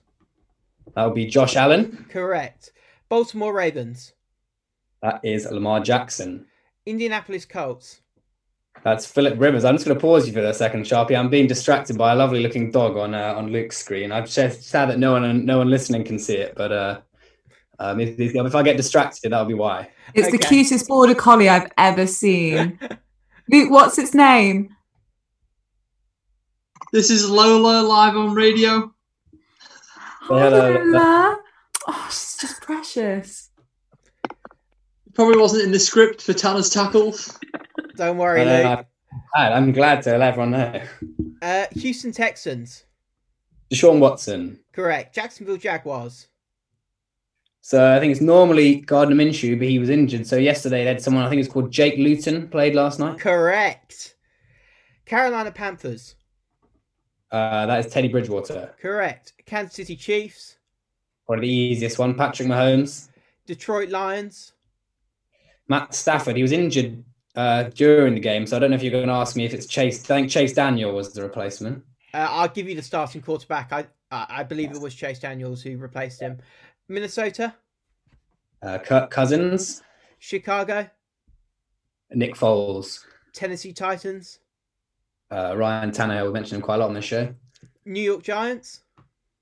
That 0.95 1.05
would 1.05 1.15
be 1.15 1.25
Josh 1.25 1.55
Allen. 1.55 2.05
Correct. 2.09 2.71
Baltimore 3.09 3.53
Ravens. 3.53 4.13
That 5.01 5.19
is 5.23 5.45
Lamar 5.49 5.81
Jackson. 5.81 6.45
Indianapolis 6.85 7.45
Colts. 7.45 8.01
That's 8.83 9.05
Philip 9.05 9.39
Rivers. 9.39 9.65
I'm 9.65 9.75
just 9.75 9.85
going 9.85 9.97
to 9.97 10.01
pause 10.01 10.27
you 10.27 10.33
for 10.33 10.41
a 10.41 10.53
second, 10.53 10.83
Sharpie. 10.83 11.17
I'm 11.17 11.29
being 11.29 11.47
distracted 11.47 11.97
by 11.97 12.11
a 12.11 12.15
lovely 12.15 12.41
looking 12.41 12.71
dog 12.71 12.97
on 12.97 13.13
uh, 13.13 13.33
on 13.37 13.51
Luke's 13.51 13.77
screen. 13.77 14.11
I'm 14.11 14.25
just 14.25 14.63
sad 14.63 14.89
that 14.89 14.99
no 14.99 15.13
one 15.13 15.45
no 15.45 15.59
one 15.59 15.69
listening 15.69 16.03
can 16.03 16.19
see 16.19 16.35
it, 16.35 16.53
but 16.55 16.71
uh, 16.71 17.01
um, 17.79 17.99
if, 17.99 18.19
if, 18.19 18.55
I 18.55 18.63
get 18.63 18.77
distracted, 18.77 19.31
that'll 19.31 19.45
be 19.45 19.53
why. 19.53 19.89
It's 20.13 20.27
okay. 20.27 20.37
the 20.37 20.43
cutest 20.43 20.87
border 20.87 21.15
collie 21.15 21.49
I've 21.49 21.71
ever 21.77 22.05
seen. 22.07 22.79
Luke, 23.49 23.71
what's 23.71 23.97
its 23.97 24.13
name? 24.13 24.75
This 26.91 27.09
is 27.09 27.29
Lola 27.29 27.81
live 27.81 28.15
on 28.15 28.33
radio. 28.35 28.93
Hello, 30.21 30.49
Lola. 30.49 31.39
Oh, 31.87 32.07
she's 32.09 32.37
just 32.39 32.61
precious. 32.61 33.49
Probably 35.13 35.37
wasn't 35.37 35.63
in 35.63 35.71
the 35.71 35.79
script 35.79 36.21
for 36.21 36.33
Tanner's 36.33 36.69
tackles. 36.69 37.37
Don't 37.95 38.17
worry, 38.17 38.45
Luke. 38.45 38.85
I'm 39.35 39.71
glad 39.71 40.03
to 40.03 40.17
let 40.17 40.21
everyone 40.21 40.51
know. 40.51 40.81
Uh, 41.41 41.65
Houston 41.71 42.11
Texans. 42.11 42.85
Deshaun 43.71 43.99
Watson. 43.99 44.59
Correct. 44.71 45.13
Jacksonville 45.13 45.57
Jaguars. 45.57 46.27
So 47.65 47.95
I 47.95 47.97
think 48.01 48.11
it's 48.11 48.19
normally 48.19 48.81
Gardner 48.81 49.15
Minshew, 49.15 49.57
but 49.57 49.69
he 49.69 49.79
was 49.79 49.89
injured. 49.89 50.27
So 50.27 50.35
yesterday 50.35 50.83
they 50.83 50.89
had 50.89 51.01
someone 51.01 51.23
I 51.23 51.29
think 51.29 51.41
it's 51.41 51.51
called 51.51 51.71
Jake 51.71 51.97
Luton 51.97 52.49
played 52.49 52.75
last 52.75 52.99
night. 52.99 53.19
Correct. 53.19 54.15
Carolina 55.05 55.49
Panthers. 55.49 56.15
Uh, 57.31 57.65
that 57.65 57.85
is 57.85 57.89
Teddy 57.89 58.09
Bridgewater. 58.09 58.75
Correct. 58.81 59.31
Kansas 59.45 59.75
City 59.77 59.95
Chiefs. 59.95 60.57
Probably 61.25 61.47
the 61.47 61.53
easiest 61.53 61.97
one. 61.97 62.15
Patrick 62.15 62.49
Mahomes. 62.49 63.07
Detroit 63.47 63.87
Lions. 63.87 64.51
Matt 65.69 65.95
Stafford. 65.95 66.35
He 66.35 66.41
was 66.41 66.51
injured 66.51 67.01
uh, 67.37 67.63
during 67.75 68.13
the 68.13 68.19
game, 68.19 68.45
so 68.45 68.57
I 68.57 68.59
don't 68.59 68.71
know 68.71 68.75
if 68.75 68.83
you're 68.83 68.91
going 68.91 69.07
to 69.07 69.13
ask 69.13 69.37
me 69.37 69.45
if 69.45 69.53
it's 69.53 69.67
Chase. 69.67 70.03
I 70.11 70.15
think 70.15 70.29
Chase 70.29 70.51
Daniel 70.51 70.93
was 70.93 71.13
the 71.13 71.23
replacement. 71.23 71.81
Uh, 72.13 72.27
I'll 72.29 72.49
give 72.49 72.67
you 72.67 72.75
the 72.75 72.81
starting 72.81 73.21
quarterback. 73.21 73.71
I 73.71 73.87
I 74.13 74.43
believe 74.43 74.71
it 74.71 74.81
was 74.81 74.93
Chase 74.93 75.19
Daniels 75.19 75.63
who 75.63 75.77
replaced 75.77 76.19
him. 76.19 76.39
Minnesota. 76.93 77.55
Uh, 78.61 78.77
Kirk 78.77 79.09
Cousins. 79.09 79.81
Chicago. 80.19 80.89
Nick 82.11 82.35
Foles. 82.35 83.03
Tennessee 83.33 83.73
Titans. 83.73 84.39
Uh, 85.31 85.55
Ryan 85.57 85.91
Tannehill. 85.91 86.27
We 86.27 86.31
mentioned 86.31 86.57
him 86.57 86.61
quite 86.61 86.75
a 86.75 86.77
lot 86.79 86.89
on 86.89 86.93
this 86.93 87.05
show. 87.05 87.33
New 87.85 88.01
York 88.01 88.23
Giants. 88.23 88.83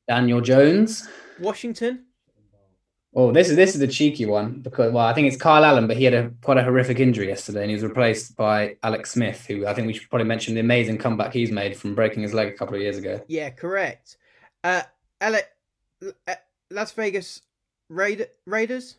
Daniel 0.08 0.42
Jones. 0.42 1.08
Washington. 1.40 2.06
Oh, 3.14 3.34
this 3.34 3.50
is 3.50 3.58
this 3.58 3.76
is 3.76 3.82
a 3.82 3.88
cheeky 3.88 4.26
one 4.26 4.62
because 4.62 4.94
well, 4.94 5.06
I 5.06 5.14
think 5.14 5.28
it's 5.28 5.36
Kyle 5.36 5.66
Allen, 5.66 5.86
but 5.86 5.98
he 5.98 6.06
had 6.06 6.14
a 6.14 6.32
quite 6.42 6.58
a 6.58 6.64
horrific 6.64 7.00
injury 7.00 7.28
yesterday, 7.28 7.62
and 7.62 7.70
he 7.70 7.76
was 7.76 7.84
replaced 7.84 8.38
by 8.38 8.78
Alex 8.84 9.12
Smith, 9.12 9.46
who 9.46 9.68
I 9.68 9.74
think 9.74 9.88
we 9.88 9.94
should 9.94 10.10
probably 10.10 10.28
mention 10.28 10.54
the 10.54 10.62
amazing 10.62 10.98
comeback 10.98 11.34
he's 11.34 11.52
made 11.52 11.76
from 11.76 11.94
breaking 11.94 12.24
his 12.24 12.34
leg 12.34 12.48
a 12.48 12.54
couple 12.54 12.76
of 12.76 12.82
years 12.82 12.98
ago. 12.98 13.22
Yeah, 13.28 13.50
correct. 13.50 14.16
Uh, 14.64 14.84
Alex, 15.20 15.48
uh, 16.02 16.36
Las 16.72 16.92
Vegas 16.94 17.42
Raid- 17.90 18.28
Raiders. 18.46 18.98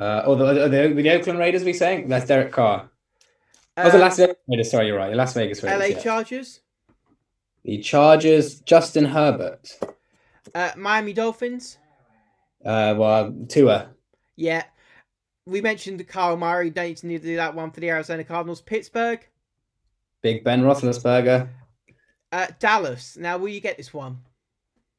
Uh, 0.00 0.22
oh, 0.24 0.34
the, 0.34 0.68
the, 0.68 0.94
the 0.94 1.10
Oakland 1.10 1.38
Raiders, 1.38 1.64
we 1.64 1.72
saying? 1.72 2.08
That's 2.08 2.26
Derek 2.26 2.52
Carr. 2.52 2.90
Uh, 3.76 3.84
oh, 3.84 3.90
the 3.90 3.98
Las 3.98 4.16
Vegas 4.16 4.36
Raiders. 4.46 4.70
Sorry, 4.70 4.86
you're 4.86 4.96
right. 4.96 5.10
The 5.10 5.16
Las 5.16 5.34
Vegas 5.34 5.62
Raiders. 5.62 5.78
LA 5.78 5.86
yeah. 5.86 6.00
Chargers. 6.00 6.60
The 7.64 7.78
Chargers, 7.78 8.60
Justin 8.60 9.04
Herbert. 9.04 9.78
Uh, 10.54 10.70
Miami 10.76 11.12
Dolphins. 11.12 11.78
Uh, 12.64 12.94
well, 12.96 13.34
Tua. 13.48 13.90
Yeah. 14.36 14.64
We 15.46 15.60
mentioned 15.60 15.98
the 15.98 16.04
Kyle 16.04 16.36
Murray. 16.36 16.70
Don't 16.70 17.02
need 17.04 17.22
to 17.22 17.26
do 17.26 17.36
that 17.36 17.54
one 17.54 17.70
for 17.70 17.80
the 17.80 17.90
Arizona 17.90 18.24
Cardinals. 18.24 18.60
Pittsburgh. 18.60 19.26
Big 20.22 20.44
Ben 20.44 20.62
Roethlisberger. 20.62 21.48
Uh, 22.30 22.46
Dallas. 22.58 23.16
Now, 23.16 23.38
will 23.38 23.48
you 23.48 23.60
get 23.60 23.76
this 23.76 23.94
one? 23.94 24.18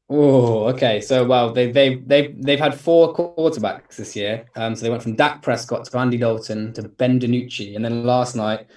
Oh, 0.09 0.67
okay. 0.69 1.01
So, 1.01 1.23
well, 1.23 1.53
they 1.53 1.71
they 1.71 1.95
they 1.95 2.33
they've 2.37 2.59
had 2.59 2.79
four 2.79 3.13
quarterbacks 3.13 3.95
this 3.95 4.15
year. 4.15 4.45
Um, 4.55 4.75
so 4.75 4.83
they 4.83 4.89
went 4.89 5.03
from 5.03 5.15
Dak 5.15 5.41
Prescott 5.41 5.85
to 5.85 5.97
Andy 5.99 6.17
Dalton 6.17 6.73
to 6.73 6.87
Ben 6.87 7.19
DiNucci, 7.19 7.75
and 7.75 7.85
then 7.85 8.03
last 8.03 8.35
night, 8.35 8.67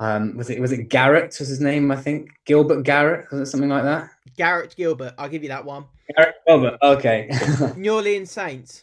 um, 0.00 0.36
was 0.36 0.50
it 0.50 0.60
was 0.60 0.72
it 0.72 0.88
Garrett 0.88 1.36
was 1.38 1.48
his 1.48 1.60
name? 1.60 1.92
I 1.92 1.96
think 1.96 2.30
Gilbert 2.44 2.82
Garrett 2.82 3.30
was 3.30 3.40
it 3.40 3.46
something 3.46 3.68
like 3.68 3.84
that? 3.84 4.10
Garrett 4.36 4.74
Gilbert. 4.76 5.14
I'll 5.16 5.28
give 5.28 5.44
you 5.44 5.48
that 5.50 5.64
one. 5.64 5.84
Garrett 6.16 6.36
Gilbert. 6.46 6.78
Okay. 6.82 7.30
New 7.76 7.94
Orleans 7.94 8.30
Saints. 8.30 8.82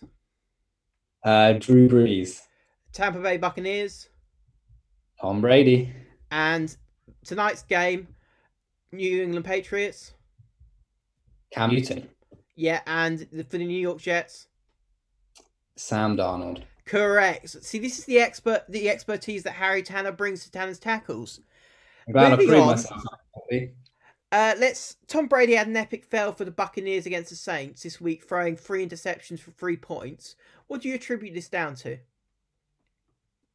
Uh, 1.23 1.53
Drew 1.53 1.89
Brees. 1.89 2.41
Tampa 2.93 3.19
Bay 3.19 3.37
Buccaneers. 3.37 4.07
Tom 5.19 5.41
Brady. 5.41 5.93
And 6.31 6.75
tonight's 7.25 7.63
game, 7.63 8.07
New 8.91 9.23
England 9.23 9.45
Patriots. 9.45 10.13
Cam 11.51 11.71
Newton. 11.71 12.07
Yeah, 12.55 12.81
and 12.87 13.27
for 13.49 13.57
the 13.57 13.65
New 13.65 13.79
York 13.79 13.99
Jets, 13.99 14.47
Sam 15.75 16.17
Darnold. 16.17 16.63
Correct. 16.85 17.49
See, 17.63 17.79
this 17.79 17.99
is 17.99 18.05
the 18.05 18.19
expert, 18.19 18.63
the 18.69 18.89
expertise 18.89 19.43
that 19.43 19.53
Harry 19.53 19.83
Tanner 19.83 20.11
brings 20.11 20.43
to 20.43 20.51
Tanner's 20.51 20.79
tackles. 20.79 21.39
I'm 22.07 22.13
glad 22.13 22.31
Moving 22.31 22.49
I 22.49 22.53
proved 22.53 22.65
myself. 22.65 23.03
Uh, 24.31 24.55
let's. 24.59 24.95
Tom 25.07 25.27
Brady 25.27 25.53
had 25.53 25.67
an 25.67 25.75
epic 25.75 26.05
fail 26.05 26.31
for 26.31 26.45
the 26.45 26.51
Buccaneers 26.51 27.05
against 27.05 27.29
the 27.29 27.35
Saints 27.35 27.83
this 27.83 27.99
week, 27.99 28.23
throwing 28.23 28.55
three 28.55 28.85
interceptions 28.85 29.39
for 29.39 29.51
three 29.51 29.77
points. 29.77 30.35
What 30.67 30.81
do 30.81 30.89
you 30.89 30.95
attribute 30.95 31.33
this 31.33 31.49
down 31.49 31.75
to? 31.75 31.97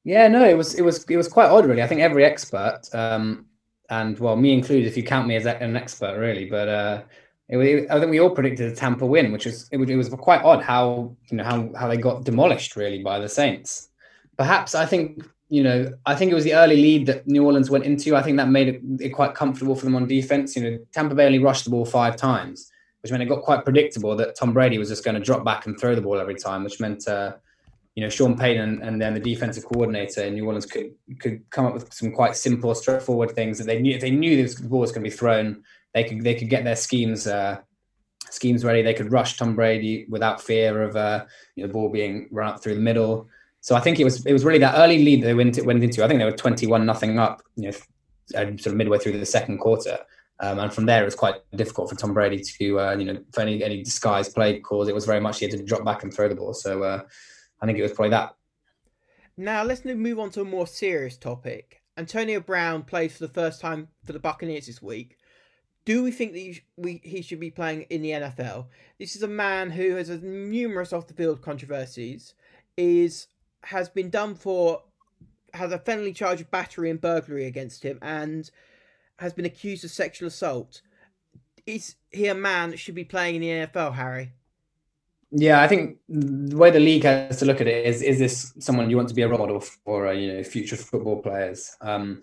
Yeah, 0.05 0.29
no, 0.29 0.45
it 0.45 0.57
was 0.57 0.75
it 0.75 0.83
was 0.83 1.05
it 1.05 1.17
was 1.17 1.29
quite 1.29 1.49
odd, 1.49 1.67
really. 1.67 1.83
I 1.83 1.87
think 1.87 2.01
every 2.01 2.25
expert, 2.25 2.83
um, 2.93 3.47
and 3.91 4.19
well, 4.19 4.37
me 4.37 4.53
included, 4.53 4.87
if 4.87 4.97
you 4.97 5.03
count 5.03 5.27
me 5.27 5.37
as 5.37 5.47
an 5.47 5.77
expert, 5.77 6.19
really, 6.19 6.45
but 6.45 6.69
uh, 6.69 7.03
I 7.51 8.01
think 8.01 8.11
we 8.11 8.21
all 8.21 8.31
predicted 8.31 8.73
a 8.73 8.75
Tampa 8.75 9.07
win, 9.07 9.31
which 9.31 9.47
was 9.47 9.69
it, 9.71 9.77
was 9.77 9.89
it 9.89 9.97
was 9.97 10.09
quite 10.09 10.43
odd 10.43 10.63
how 10.63 11.15
you 11.31 11.37
know 11.37 11.45
how 11.45 11.71
how 11.79 11.89
they 11.89 11.97
got 11.97 12.25
demolished 12.25 12.75
really 12.75 13.03
by 13.03 13.21
the 13.21 13.29
Saints. 13.29 13.89
Perhaps 14.37 14.75
I 14.75 14.85
think 14.85 15.25
you 15.49 15.63
know 15.63 15.93
I 16.07 16.17
think 16.17 16.33
it 16.33 16.35
was 16.35 16.45
the 16.45 16.55
early 16.55 16.77
lead 16.77 17.07
that 17.07 17.27
New 17.29 17.45
Orleans 17.45 17.71
went 17.71 17.85
into. 17.85 18.17
I 18.17 18.23
think 18.23 18.37
that 18.39 18.49
made 18.49 18.69
it, 18.69 18.81
it 19.01 19.11
quite 19.11 19.35
comfortable 19.35 19.77
for 19.77 19.85
them 19.85 19.95
on 19.95 20.09
defense. 20.09 20.57
You 20.57 20.71
know, 20.71 20.79
Tampa 20.93 21.15
Bay 21.15 21.27
only 21.27 21.39
rushed 21.39 21.65
the 21.65 21.71
ball 21.71 21.85
five 21.85 22.17
times, 22.17 22.73
which 23.03 23.13
meant 23.13 23.23
it 23.23 23.27
got 23.27 23.43
quite 23.43 23.63
predictable 23.63 24.17
that 24.17 24.35
Tom 24.35 24.53
Brady 24.53 24.79
was 24.79 24.89
just 24.89 25.05
going 25.05 25.15
to 25.15 25.21
drop 25.21 25.45
back 25.45 25.67
and 25.67 25.79
throw 25.79 25.95
the 25.95 26.01
ball 26.01 26.19
every 26.19 26.37
time, 26.37 26.65
which 26.65 26.81
meant. 26.81 27.07
Uh, 27.07 27.35
you 27.95 28.03
know, 28.03 28.11
Sean 28.11 28.37
Payton 28.37 28.83
and, 28.83 29.01
then 29.01 29.15
the 29.15 29.21
defensive 29.21 29.65
coordinator 29.65 30.23
in 30.23 30.35
New 30.35 30.45
Orleans 30.45 30.67
could 30.67 30.93
could 31.19 31.49
come 31.49 31.65
up 31.65 31.73
with 31.73 31.91
some 31.95 32.13
quite 32.13 32.37
simple, 32.37 32.75
straightforward 32.75 33.31
things 33.31 33.57
that 33.57 33.65
they 33.65 33.81
knew 33.81 33.99
they 33.99 34.11
knew 34.11 34.37
this 34.37 34.61
ball 34.61 34.81
was 34.81 34.93
going 34.93 35.03
to 35.03 35.09
be 35.09 35.17
thrown, 35.17 35.63
they 35.97 36.05
could 36.05 36.21
they 36.23 36.35
could 36.35 36.51
get 36.51 36.63
their 36.63 36.77
schemes 36.77 37.27
uh, 37.27 37.57
schemes 38.29 38.67
ready. 38.67 38.83
They 38.83 38.93
could 38.93 39.11
rush 39.11 39.39
Tom 39.39 39.57
Brady 39.57 40.05
without 40.11 40.43
fear 40.43 40.83
of 40.83 40.95
uh, 40.95 41.25
you 41.55 41.63
know 41.63 41.69
the 41.69 41.73
ball 41.73 41.89
being 41.89 42.29
run 42.31 42.49
up 42.49 42.63
through 42.63 42.75
the 42.75 42.83
middle. 42.83 43.29
So 43.63 43.75
I 43.75 43.81
think 43.81 43.99
it 43.99 44.05
was 44.05 44.25
it 44.27 44.33
was 44.35 44.45
really 44.45 44.59
that 44.59 44.77
early 44.77 45.03
lead 45.03 45.23
they 45.23 45.33
went 45.33 45.57
went 45.65 45.83
into. 45.83 46.05
I 46.05 46.09
think 46.09 46.19
they 46.19 46.27
were 46.27 46.37
twenty 46.37 46.67
one 46.67 46.85
nothing 46.85 47.19
up, 47.19 47.43
you 47.57 47.71
know, 47.71 47.77
uh, 48.35 48.45
sort 48.59 48.67
of 48.67 48.75
midway 48.75 48.99
through 48.99 49.19
the 49.19 49.25
second 49.25 49.57
quarter. 49.59 49.99
Um, 50.39 50.59
and 50.59 50.71
from 50.71 50.85
there, 50.85 51.01
it 51.01 51.07
was 51.07 51.15
quite 51.15 51.37
difficult 51.55 51.89
for 51.89 51.97
Tom 51.97 52.13
Brady 52.13 52.43
to, 52.43 52.79
uh, 52.79 52.95
you 52.95 53.07
know, 53.07 53.19
for 53.33 53.41
any 53.41 53.65
any 53.65 53.83
disguised 53.83 54.35
play 54.35 54.61
calls. 54.61 54.89
It 54.89 54.95
was 54.95 55.07
very 55.07 55.21
much 55.21 55.39
he 55.39 55.47
had 55.47 55.59
to 55.59 55.65
drop 55.65 55.83
back 55.83 56.03
and 56.03 56.13
throw 56.13 56.29
the 56.29 56.35
ball. 56.35 56.53
So 56.53 56.83
uh, 56.83 57.01
I 57.63 57.65
think 57.65 57.79
it 57.79 57.83
was 57.83 57.93
probably 57.93 58.11
that. 58.11 58.35
Now 59.39 59.63
let's 59.65 59.83
move 59.83 60.19
on 60.19 60.29
to 60.33 60.43
a 60.43 60.45
more 60.45 60.67
serious 60.67 61.17
topic. 61.17 61.81
Antonio 61.97 62.41
Brown 62.41 62.83
plays 62.83 63.17
for 63.17 63.27
the 63.27 63.33
first 63.33 63.63
time 63.63 63.89
for 64.05 64.13
the 64.13 64.19
Buccaneers 64.19 64.67
this 64.67 64.83
week. 64.83 65.16
Do 65.87 66.03
we 66.03 66.11
think 66.11 66.33
that 66.33 66.39
he, 66.41 66.61
we, 66.77 67.01
he 67.05 67.23
should 67.23 67.41
be 67.41 67.51
playing 67.51 67.83
in 67.83 68.03
the 68.03 68.11
NFL? 68.11 68.67
This 68.99 69.15
is 69.15 69.23
a 69.23 69.29
man 69.29 69.71
who 69.71 69.95
has 69.95 70.11
numerous 70.11 70.93
off 70.93 71.07
the 71.07 71.15
field 71.15 71.41
controversies, 71.41 72.35
is 72.77 73.29
has 73.63 73.89
been 73.89 74.11
done 74.11 74.35
for 74.35 74.83
has 75.55 75.73
a 75.73 75.79
felony 75.79 76.13
charge 76.13 76.41
of 76.41 76.51
battery 76.51 76.91
and 76.91 77.01
burglary 77.01 77.47
against 77.47 77.85
him, 77.85 78.01
and 78.03 78.51
has 79.21 79.33
been 79.33 79.47
accused 79.47 79.85
of 79.85 79.91
sexual 79.91 80.27
assault. 80.27 80.83
Is 81.67 81.95
he 82.11 82.27
a 82.27 82.35
man 82.35 82.71
that 82.71 82.79
should 82.79 82.97
be 82.97 83.05
playing 83.05 83.37
in 83.37 83.41
the 83.41 83.67
NFL, 83.67 83.95
Harry? 83.95 84.33
Yeah, 85.31 85.63
I 85.63 85.69
think 85.69 85.99
the 86.09 86.57
way 86.57 86.71
the 86.71 86.81
league 86.81 87.05
has 87.05 87.39
to 87.39 87.45
look 87.45 87.61
at 87.61 87.69
it 87.69 87.87
is: 87.87 88.03
is 88.03 88.19
this 88.19 88.53
someone 88.59 88.91
you 88.91 88.97
want 88.97 89.09
to 89.11 89.15
be 89.15 89.23
a 89.23 89.29
role 89.29 89.39
model 89.39 89.61
for, 89.61 90.09
uh, 90.09 90.13
you 90.13 90.33
know, 90.33 90.43
future 90.43 90.77
football 90.77 91.23
players? 91.23 91.77
Um, 91.81 92.23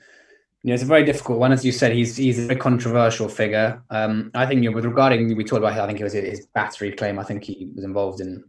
you 0.63 0.69
know, 0.69 0.75
it's 0.75 0.83
a 0.83 0.87
very 0.87 1.03
difficult 1.03 1.39
one, 1.39 1.51
as 1.51 1.65
you 1.65 1.73
said. 1.73 1.91
He's 1.91 2.15
he's 2.15 2.49
a 2.49 2.55
controversial 2.55 3.27
figure. 3.27 3.83
Um, 3.89 4.31
I 4.33 4.45
think 4.45 4.63
you 4.63 4.69
know, 4.69 4.75
with 4.75 4.85
regarding 4.85 5.35
we 5.35 5.43
talked 5.43 5.59
about, 5.59 5.77
I 5.77 5.85
think 5.85 5.99
it 5.99 6.05
was 6.05 6.13
his 6.13 6.47
battery 6.47 6.93
claim. 6.93 7.19
I 7.19 7.23
think 7.23 7.43
he 7.43 7.69
was 7.75 7.83
involved 7.83 8.21
in 8.21 8.45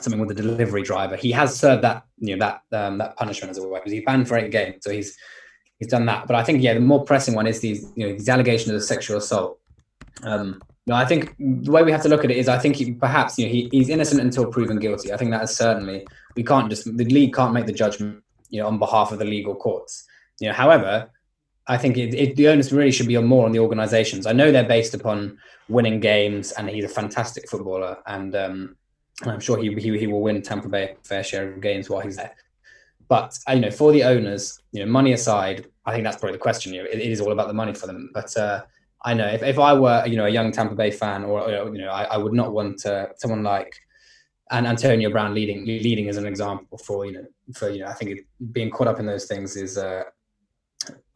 something 0.00 0.20
with 0.20 0.28
the 0.28 0.42
delivery 0.42 0.82
driver. 0.82 1.16
He 1.16 1.32
has 1.32 1.58
served 1.58 1.82
that 1.82 2.04
you 2.18 2.36
know 2.36 2.46
that 2.46 2.78
um, 2.78 2.98
that 2.98 3.16
punishment 3.16 3.50
as 3.50 3.58
a 3.58 3.66
way. 3.66 3.80
Because 3.80 3.92
he's 3.92 4.04
banned 4.04 4.28
for 4.28 4.36
eight 4.36 4.52
games, 4.52 4.76
so 4.82 4.92
he's 4.92 5.16
he's 5.80 5.88
done 5.88 6.06
that. 6.06 6.28
But 6.28 6.36
I 6.36 6.44
think 6.44 6.62
yeah, 6.62 6.74
the 6.74 6.80
more 6.80 7.04
pressing 7.04 7.34
one 7.34 7.48
is 7.48 7.58
these 7.58 7.92
you 7.96 8.06
know 8.06 8.12
these 8.12 8.28
allegations 8.28 8.72
of 8.72 8.84
sexual 8.84 9.18
assault. 9.18 9.58
Um, 10.22 10.62
no, 10.86 10.94
I 10.94 11.04
think 11.04 11.34
the 11.38 11.72
way 11.72 11.82
we 11.82 11.90
have 11.90 12.02
to 12.02 12.08
look 12.08 12.24
at 12.24 12.30
it 12.30 12.36
is 12.36 12.48
I 12.48 12.58
think 12.58 12.76
he, 12.76 12.92
perhaps 12.92 13.38
you 13.40 13.46
know 13.46 13.52
he, 13.52 13.68
he's 13.72 13.88
innocent 13.88 14.20
until 14.20 14.46
proven 14.46 14.78
guilty. 14.78 15.12
I 15.12 15.16
think 15.16 15.32
that 15.32 15.42
is 15.42 15.56
certainly 15.56 16.06
we 16.36 16.44
can't 16.44 16.70
just 16.70 16.84
the 16.96 17.04
league 17.06 17.34
can't 17.34 17.52
make 17.52 17.66
the 17.66 17.72
judgment 17.72 18.22
you 18.50 18.60
know 18.60 18.68
on 18.68 18.78
behalf 18.78 19.10
of 19.10 19.18
the 19.18 19.24
legal 19.24 19.56
courts. 19.56 20.06
You 20.38 20.48
know, 20.48 20.54
however, 20.54 21.10
I 21.70 21.78
think 21.78 21.96
it, 21.96 22.12
it, 22.14 22.34
the 22.34 22.48
onus 22.48 22.72
really 22.72 22.90
should 22.90 23.06
be 23.06 23.16
on 23.16 23.26
more 23.26 23.46
on 23.46 23.52
the 23.52 23.60
organisations. 23.60 24.26
I 24.26 24.32
know 24.32 24.50
they're 24.50 24.64
based 24.64 24.92
upon 24.92 25.38
winning 25.68 26.00
games, 26.00 26.50
and 26.50 26.68
he's 26.68 26.84
a 26.84 26.88
fantastic 26.88 27.48
footballer, 27.48 27.98
and 28.06 28.34
um, 28.34 28.76
I'm 29.22 29.38
sure 29.38 29.56
he, 29.56 29.72
he 29.74 29.96
he 29.96 30.08
will 30.08 30.20
win 30.20 30.42
Tampa 30.42 30.68
Bay 30.68 30.96
a 31.00 31.04
fair 31.04 31.22
share 31.22 31.52
of 31.52 31.60
games 31.60 31.88
while 31.88 32.00
he's 32.00 32.16
there. 32.16 32.34
But 33.06 33.38
uh, 33.48 33.52
you 33.52 33.60
know, 33.60 33.70
for 33.70 33.92
the 33.92 34.02
owners, 34.02 34.58
you 34.72 34.84
know, 34.84 34.90
money 34.90 35.12
aside, 35.12 35.68
I 35.86 35.92
think 35.92 36.02
that's 36.02 36.16
probably 36.16 36.32
the 36.32 36.42
question. 36.42 36.74
You 36.74 36.82
know, 36.82 36.88
it, 36.90 36.98
it 36.98 37.12
is 37.12 37.20
all 37.20 37.30
about 37.30 37.46
the 37.46 37.54
money 37.54 37.72
for 37.72 37.86
them. 37.86 38.10
But 38.12 38.36
uh, 38.36 38.64
I 39.04 39.14
know 39.14 39.28
if, 39.28 39.44
if 39.44 39.60
I 39.60 39.72
were 39.72 40.04
you 40.08 40.16
know 40.16 40.26
a 40.26 40.28
young 40.28 40.50
Tampa 40.50 40.74
Bay 40.74 40.90
fan, 40.90 41.22
or 41.22 41.48
you 41.72 41.82
know, 41.82 41.90
I, 41.90 42.02
I 42.02 42.16
would 42.16 42.32
not 42.32 42.52
want 42.52 42.84
uh, 42.84 43.06
someone 43.16 43.44
like 43.44 43.72
and 44.50 44.66
Antonio 44.66 45.08
Brown 45.08 45.34
leading 45.34 45.64
leading 45.64 46.08
as 46.08 46.16
an 46.16 46.26
example 46.26 46.78
for 46.78 47.06
you 47.06 47.12
know 47.12 47.26
for 47.54 47.70
you 47.70 47.84
know 47.84 47.86
I 47.86 47.92
think 47.92 48.10
it, 48.10 48.26
being 48.52 48.70
caught 48.70 48.88
up 48.88 48.98
in 48.98 49.06
those 49.06 49.26
things 49.26 49.56
is 49.56 49.78
uh, 49.78 50.02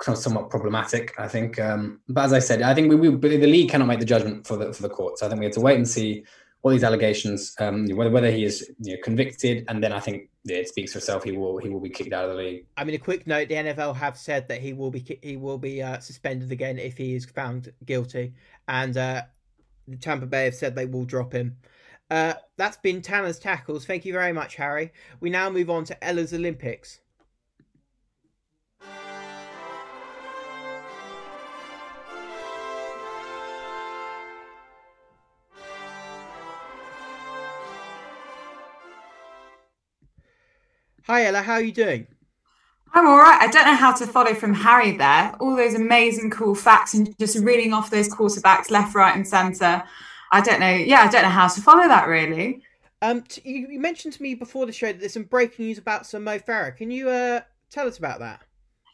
somewhat 0.03 0.51
problematic. 0.51 1.15
I 1.19 1.29
think, 1.29 1.61
um, 1.61 2.01
but 2.09 2.25
as 2.25 2.33
I 2.33 2.39
said, 2.39 2.63
I 2.63 2.75
think 2.75 2.91
we, 2.91 2.97
we 2.97 3.37
the 3.37 3.47
league 3.47 3.71
cannot 3.71 3.89
make 3.89 4.01
the 4.01 4.07
judgment 4.07 4.47
for 4.47 4.57
the 4.57 4.73
for 4.73 4.83
the 4.83 4.89
courts. 4.89 5.23
I 5.23 5.29
think 5.29 5.41
we 5.41 5.47
have 5.47 5.55
to 5.55 5.61
wait 5.61 5.77
and 5.77 5.89
see 5.89 6.25
all 6.63 6.71
these 6.71 6.85
allegations, 6.85 7.55
um, 7.59 7.87
whether 7.89 8.11
whether 8.11 8.31
he 8.31 8.45
is 8.45 8.71
you 8.81 8.95
know, 8.95 9.03
convicted, 9.03 9.65
and 9.69 9.85
then 9.85 9.93
I 9.93 10.01
think 10.01 10.31
yeah, 10.45 10.57
it 10.57 10.69
speaks 10.69 10.93
for 10.93 10.99
itself. 10.99 11.23
He 11.23 11.33
will 11.33 11.59
he 11.59 11.69
will 11.69 11.81
be 11.81 11.91
kicked 11.91 12.13
out 12.13 12.25
of 12.25 12.31
the 12.31 12.43
league. 12.43 12.67
I 12.77 12.85
mean, 12.85 12.95
a 12.95 12.99
quick 12.99 13.27
note: 13.27 13.49
the 13.49 13.55
NFL 13.55 13.95
have 13.97 14.17
said 14.17 14.49
that 14.49 14.61
he 14.61 14.73
will 14.73 14.91
be 14.91 15.19
he 15.23 15.37
will 15.37 15.59
be 15.59 15.83
uh, 15.83 15.99
suspended 16.01 16.51
again 16.51 16.79
if 16.79 16.97
he 16.97 17.15
is 17.15 17.27
found 17.27 17.73
guilty, 17.85 18.33
and 18.69 18.97
uh, 18.97 19.23
Tampa 20.01 20.27
Bay 20.27 20.47
have 20.47 20.55
said 20.55 20.75
they 20.75 20.87
will 20.87 21.05
drop 21.05 21.33
him. 21.33 21.57
Uh, 22.11 22.35
that's 22.57 22.77
been 22.79 23.03
Tanner's 23.03 23.39
tackles. 23.39 23.85
Thank 23.87 24.05
you 24.05 24.13
very 24.13 24.33
much, 24.33 24.57
Harry. 24.57 24.93
We 25.21 25.31
now 25.31 25.51
move 25.51 25.71
on 25.71 25.85
to 25.85 26.05
Ella's 26.05 26.33
Olympics. 26.33 27.01
Hi 41.07 41.27
Ella, 41.27 41.43
how 41.43 41.55
are 41.55 41.63
you 41.63 41.71
doing? 41.71 42.07
I'm 42.95 43.07
all 43.07 43.19
right. 43.19 43.39
I 43.39 43.49
don't 43.49 43.67
know 43.67 43.77
how 43.77 43.93
to 43.93 44.07
follow 44.07 44.33
from 44.33 44.55
Harry 44.55 44.97
there. 44.97 45.35
All 45.39 45.55
those 45.55 45.75
amazing, 45.75 46.31
cool 46.31 46.55
facts 46.55 46.95
and 46.95 47.15
just 47.19 47.37
reading 47.41 47.75
off 47.75 47.91
those 47.91 48.09
quarterbacks 48.09 48.71
left, 48.71 48.95
right, 48.95 49.15
and 49.15 49.29
centre. 49.29 49.83
I 50.33 50.41
don't 50.41 50.61
know. 50.61 50.71
Yeah, 50.71 51.01
I 51.03 51.09
don't 51.09 51.21
know 51.21 51.29
how 51.29 51.49
to 51.49 51.61
follow 51.61 51.87
that 51.89 52.09
really. 52.09 52.63
Um, 53.03 53.21
t- 53.21 53.43
you, 53.45 53.69
you 53.73 53.81
mentioned 53.81 54.15
to 54.15 54.23
me 54.23 54.35
before 54.35 54.65
the 54.65 54.73
show 54.73 54.87
that 54.87 54.99
there's 54.99 55.13
some 55.13 55.25
breaking 55.25 55.67
news 55.67 55.77
about 55.77 56.07
some 56.07 56.25
Mo 56.25 56.39
Farah. 56.39 56.75
Can 56.75 56.91
you 56.91 57.11
uh 57.11 57.43
tell 57.69 57.87
us 57.87 57.99
about 57.99 58.21
that? 58.21 58.41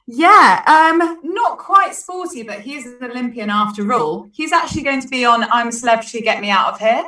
Yeah, 0.08 0.64
um, 0.66 1.20
not 1.22 1.58
quite 1.58 1.94
sporty, 1.94 2.42
but 2.42 2.58
he's 2.58 2.86
an 2.86 3.04
Olympian 3.04 3.50
after 3.50 3.92
all. 3.92 4.28
He's 4.32 4.50
actually 4.50 4.82
going 4.82 5.00
to 5.02 5.08
be 5.08 5.24
on 5.24 5.44
I'm 5.44 5.68
a 5.68 5.72
Celebrity, 5.72 6.22
Get 6.22 6.40
Me 6.40 6.50
Out 6.50 6.72
of 6.72 6.80
Here, 6.80 7.04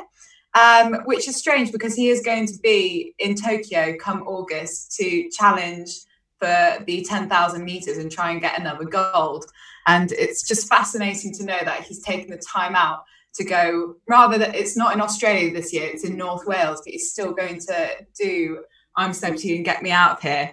um, 0.53 0.95
which 1.05 1.27
is 1.27 1.35
strange 1.35 1.71
because 1.71 1.95
he 1.95 2.09
is 2.09 2.21
going 2.21 2.47
to 2.47 2.57
be 2.59 3.13
in 3.19 3.35
Tokyo 3.35 3.95
come 3.99 4.23
August 4.23 4.95
to 4.97 5.29
challenge 5.29 5.89
for 6.39 6.83
the 6.85 7.03
10,000 7.03 7.63
meters 7.63 7.97
and 7.97 8.11
try 8.11 8.31
and 8.31 8.41
get 8.41 8.59
another 8.59 8.85
gold. 8.85 9.45
And 9.87 10.11
it's 10.11 10.47
just 10.47 10.67
fascinating 10.67 11.33
to 11.35 11.45
know 11.45 11.59
that 11.63 11.83
he's 11.83 12.01
taken 12.03 12.29
the 12.29 12.37
time 12.37 12.75
out 12.75 13.03
to 13.35 13.43
go, 13.43 13.95
rather 14.07 14.37
that 14.37 14.55
it's 14.55 14.77
not 14.77 14.93
in 14.93 15.01
Australia 15.01 15.51
this 15.51 15.73
year, 15.73 15.85
it's 15.85 16.03
in 16.03 16.17
North 16.17 16.45
Wales, 16.45 16.81
but 16.85 16.93
he's 16.93 17.11
still 17.11 17.33
going 17.33 17.59
to 17.59 17.89
do 18.19 18.63
I'm 18.95 19.11
a 19.11 19.13
Celebrity 19.13 19.55
and 19.55 19.65
Get 19.65 19.81
Me 19.81 19.91
Out 19.91 20.17
of 20.17 20.21
Here. 20.21 20.51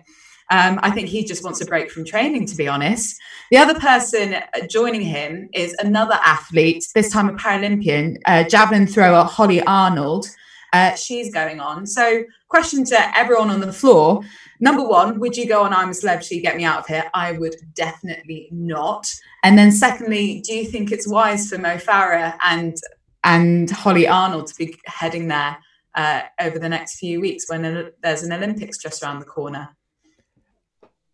Um, 0.51 0.81
I 0.83 0.91
think 0.91 1.09
he 1.09 1.25
just 1.25 1.45
wants 1.45 1.61
a 1.61 1.65
break 1.65 1.91
from 1.91 2.05
training, 2.05 2.47
to 2.47 2.57
be 2.57 2.67
honest. 2.67 3.17
The 3.51 3.57
other 3.57 3.79
person 3.79 4.37
joining 4.69 5.03
him 5.03 5.49
is 5.55 5.75
another 5.75 6.19
athlete, 6.25 6.85
this 6.95 7.11
time 7.11 7.29
a 7.29 7.35
Paralympian, 7.35 8.17
uh, 8.27 8.45
javelin 8.45 8.87
thrower 8.87 9.25
Hollie 9.25 9.63
Arnold. 9.63 10.27
Uh, 10.73 10.95
she's 10.95 11.33
going 11.33 11.61
on. 11.61 11.87
So, 11.87 12.25
question 12.49 12.85
to 12.85 13.19
everyone 13.19 13.51
on 13.51 13.61
the 13.61 13.73
floor. 13.73 14.23
Number 14.61 14.87
one, 14.87 15.19
would 15.19 15.37
you 15.37 15.49
go 15.49 15.63
on 15.63 15.73
I'm 15.73 15.91
a 15.91 15.95
Celebrity, 15.95 16.41
Get 16.41 16.57
Me 16.57 16.65
Out 16.65 16.81
of 16.81 16.87
Here? 16.87 17.11
I 17.15 17.33
would 17.33 17.57
definitely 17.75 18.49
not. 18.53 19.13
And 19.43 19.59
then, 19.59 19.73
secondly, 19.73 20.43
do 20.47 20.55
you 20.55 20.67
think 20.67 20.93
it's 20.93 21.09
wise 21.09 21.49
for 21.49 21.59
Mo 21.59 21.77
Farah 21.77 22.37
and 22.45 22.77
and 23.25 23.71
Hollie 23.71 24.09
Arnold 24.09 24.47
to 24.47 24.55
be 24.55 24.77
heading 24.87 25.29
there 25.29 25.59
uh, 25.95 26.23
over 26.41 26.59
the 26.59 26.69
next 26.69 26.99
few 26.99 27.21
weeks 27.21 27.49
when 27.49 27.93
there's 28.03 28.23
an 28.23 28.33
Olympics 28.33 28.79
just 28.79 29.03
around 29.03 29.19
the 29.19 29.27
corner? 29.27 29.77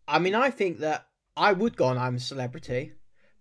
I 0.07 0.19
mean, 0.19 0.35
I 0.35 0.49
think 0.49 0.79
that 0.79 1.07
I 1.35 1.53
would 1.53 1.75
go 1.75 1.85
on 1.85 1.97
I'm 1.97 2.15
a 2.15 2.19
Celebrity, 2.19 2.93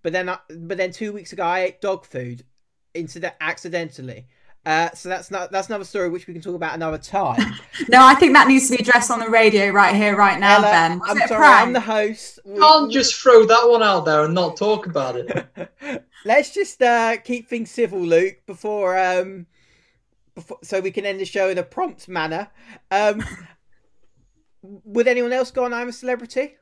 but 0.03 0.13
then 0.13 0.29
I, 0.29 0.39
but 0.51 0.77
then 0.77 0.93
two 0.93 1.13
weeks 1.13 1.33
ago 1.33 1.45
I 1.45 1.61
ate 1.61 1.81
dog 1.81 2.05
food, 2.05 2.45
incident 2.95 3.35
accidentally. 3.41 4.27
Uh, 4.67 4.91
so 4.95 5.09
that's 5.09 5.31
not 5.31 5.53
that's 5.53 5.69
another 5.69 5.85
story 5.85 6.09
which 6.09 6.27
we 6.27 6.33
can 6.33 6.43
talk 6.43 6.57
about 6.57 6.75
another 6.75 6.99
time. 6.99 7.39
no, 7.89 8.05
I 8.05 8.17
think 8.17 8.33
that 8.33 8.49
needs 8.49 8.69
to 8.69 8.77
be 8.77 8.83
addressed 8.83 9.13
on 9.13 9.21
the 9.21 9.31
radio 9.31 9.71
right 9.71 9.95
here, 9.95 10.17
right 10.17 10.41
now, 10.41 10.57
Ella, 10.57 10.63
Ben. 10.63 10.99
Was 10.99 11.11
I'm 11.11 11.19
it 11.19 11.25
a 11.25 11.29
sorry, 11.29 11.39
prank? 11.41 11.67
I'm 11.69 11.73
the 11.73 11.81
host. 11.81 12.41
We- 12.45 12.59
Can't 12.59 12.91
just 12.91 13.15
throw 13.15 13.47
that 13.47 13.69
one 13.69 13.85
out 13.85 14.05
there 14.05 14.25
and 14.25 14.35
not 14.35 14.57
talk 14.57 14.87
about 14.87 15.15
it. 15.17 16.05
Let's 16.25 16.53
just 16.53 16.83
uh, 16.83 17.17
keep 17.19 17.49
things 17.49 17.71
civil, 17.71 18.01
Luke, 18.01 18.39
before 18.45 18.99
um, 18.99 19.47
before, 20.35 20.59
so 20.65 20.81
we 20.81 20.91
can 20.91 21.07
end 21.07 21.21
the 21.21 21.25
show 21.25 21.49
in 21.49 21.59
a 21.59 21.63
prompt 21.63 22.09
manner. 22.09 22.49
Um, 22.91 23.23
Would 24.85 25.09
anyone 25.09 25.33
else 25.33 25.51
go 25.51 25.65
on 25.65 25.73
I'm 25.75 25.89
a 25.89 25.93
Celebrity? 25.93 26.57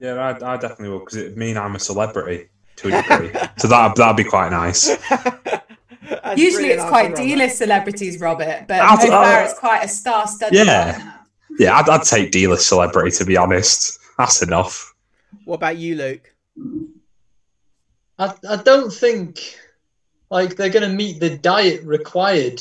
Yeah, 0.00 0.14
I, 0.14 0.54
I 0.54 0.56
definitely 0.56 0.88
will 0.88 0.98
because 1.00 1.16
it 1.16 1.36
mean 1.36 1.56
I'm 1.56 1.76
a 1.76 1.78
celebrity 1.78 2.48
to 2.76 2.88
a 2.88 3.02
degree. 3.02 3.30
so 3.56 3.68
that 3.68 3.94
that'd 3.94 4.16
be 4.16 4.24
quite 4.24 4.50
nice. 4.50 4.88
Usually 6.36 6.68
it's 6.70 6.84
quite 6.84 7.10
answer, 7.10 7.22
D-list 7.22 7.58
celebrities, 7.58 8.20
Robert, 8.20 8.64
but 8.66 8.80
I'll- 8.80 8.96
no 8.96 9.02
fair, 9.02 9.12
I'll- 9.12 9.42
uh, 9.42 9.44
it's 9.50 9.58
quite 9.58 9.84
a 9.84 9.88
star-studded. 9.88 10.66
Yeah. 10.66 10.94
lineup. 10.98 11.18
Yeah, 11.58 11.76
I'd, 11.78 11.88
I'd 11.88 12.02
take 12.02 12.32
D-list 12.32 12.66
celebrity 12.68 13.10
to 13.18 13.24
be 13.24 13.36
honest. 13.36 13.98
That's 14.18 14.42
enough. 14.42 14.94
What 15.44 15.56
about 15.56 15.76
you, 15.76 15.94
Luke? 15.96 16.34
I, 18.18 18.34
I 18.48 18.56
don't 18.56 18.92
think 18.92 19.40
like 20.30 20.56
they're 20.56 20.70
going 20.70 20.88
to 20.88 20.94
meet 20.94 21.20
the 21.20 21.36
diet 21.36 21.82
required. 21.84 22.60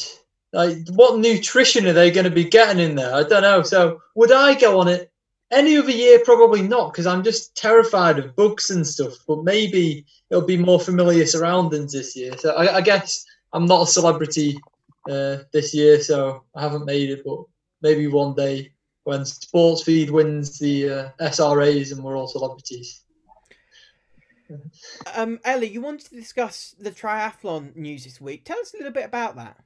Like, 0.54 0.78
what 0.90 1.20
nutrition 1.20 1.88
are 1.88 1.94
they 1.94 2.12
going 2.12 2.26
to 2.26 2.32
be 2.32 2.44
getting 2.44 2.84
in 2.84 2.96
there? 2.96 3.14
I 3.14 3.24
don't 3.24 3.42
know. 3.42 3.62
So, 3.62 4.02
would 4.16 4.32
I 4.32 4.54
go 4.60 4.80
on 4.80 4.88
it? 4.88 5.12
Any 5.52 5.78
other 5.78 5.92
year, 5.92 6.20
probably 6.24 6.62
not, 6.62 6.92
because 6.92 7.08
I'm 7.08 7.24
just 7.24 7.56
terrified 7.56 8.20
of 8.20 8.36
bugs 8.36 8.70
and 8.70 8.86
stuff. 8.86 9.14
But 9.28 9.44
maybe 9.44 10.06
it'll 10.30 10.46
be 10.46 10.58
more 10.58 10.80
familiar 10.80 11.26
surroundings 11.26 11.94
this 11.94 12.16
year. 12.16 12.38
So, 12.38 12.54
I, 12.56 12.78
I 12.78 12.82
guess 12.82 13.26
I'm 13.54 13.66
not 13.66 13.84
a 13.84 13.92
celebrity 13.92 14.60
uh, 15.10 15.38
this 15.54 15.74
year, 15.74 16.02
so 16.02 16.44
I 16.56 16.62
haven't 16.62 16.86
made 16.86 17.10
it. 17.10 17.24
But 17.26 17.40
maybe 17.82 18.08
one 18.08 18.34
day 18.36 18.74
when 19.04 19.26
Sports 19.26 19.84
Feed 19.84 20.10
wins 20.10 20.60
the 20.60 20.90
uh, 20.90 21.10
SRAs 21.22 21.92
and 21.92 22.04
we're 22.04 22.18
all 22.18 22.28
celebrities. 22.28 23.02
Um, 25.16 25.40
Ellie, 25.44 25.70
you 25.70 25.82
wanted 25.82 26.10
to 26.10 26.16
discuss 26.16 26.76
the 26.78 26.92
triathlon 26.92 27.76
news 27.76 28.04
this 28.04 28.20
week. 28.20 28.44
Tell 28.44 28.60
us 28.60 28.74
a 28.74 28.78
little 28.78 28.92
bit 28.92 29.06
about 29.06 29.36
that. 29.38 29.58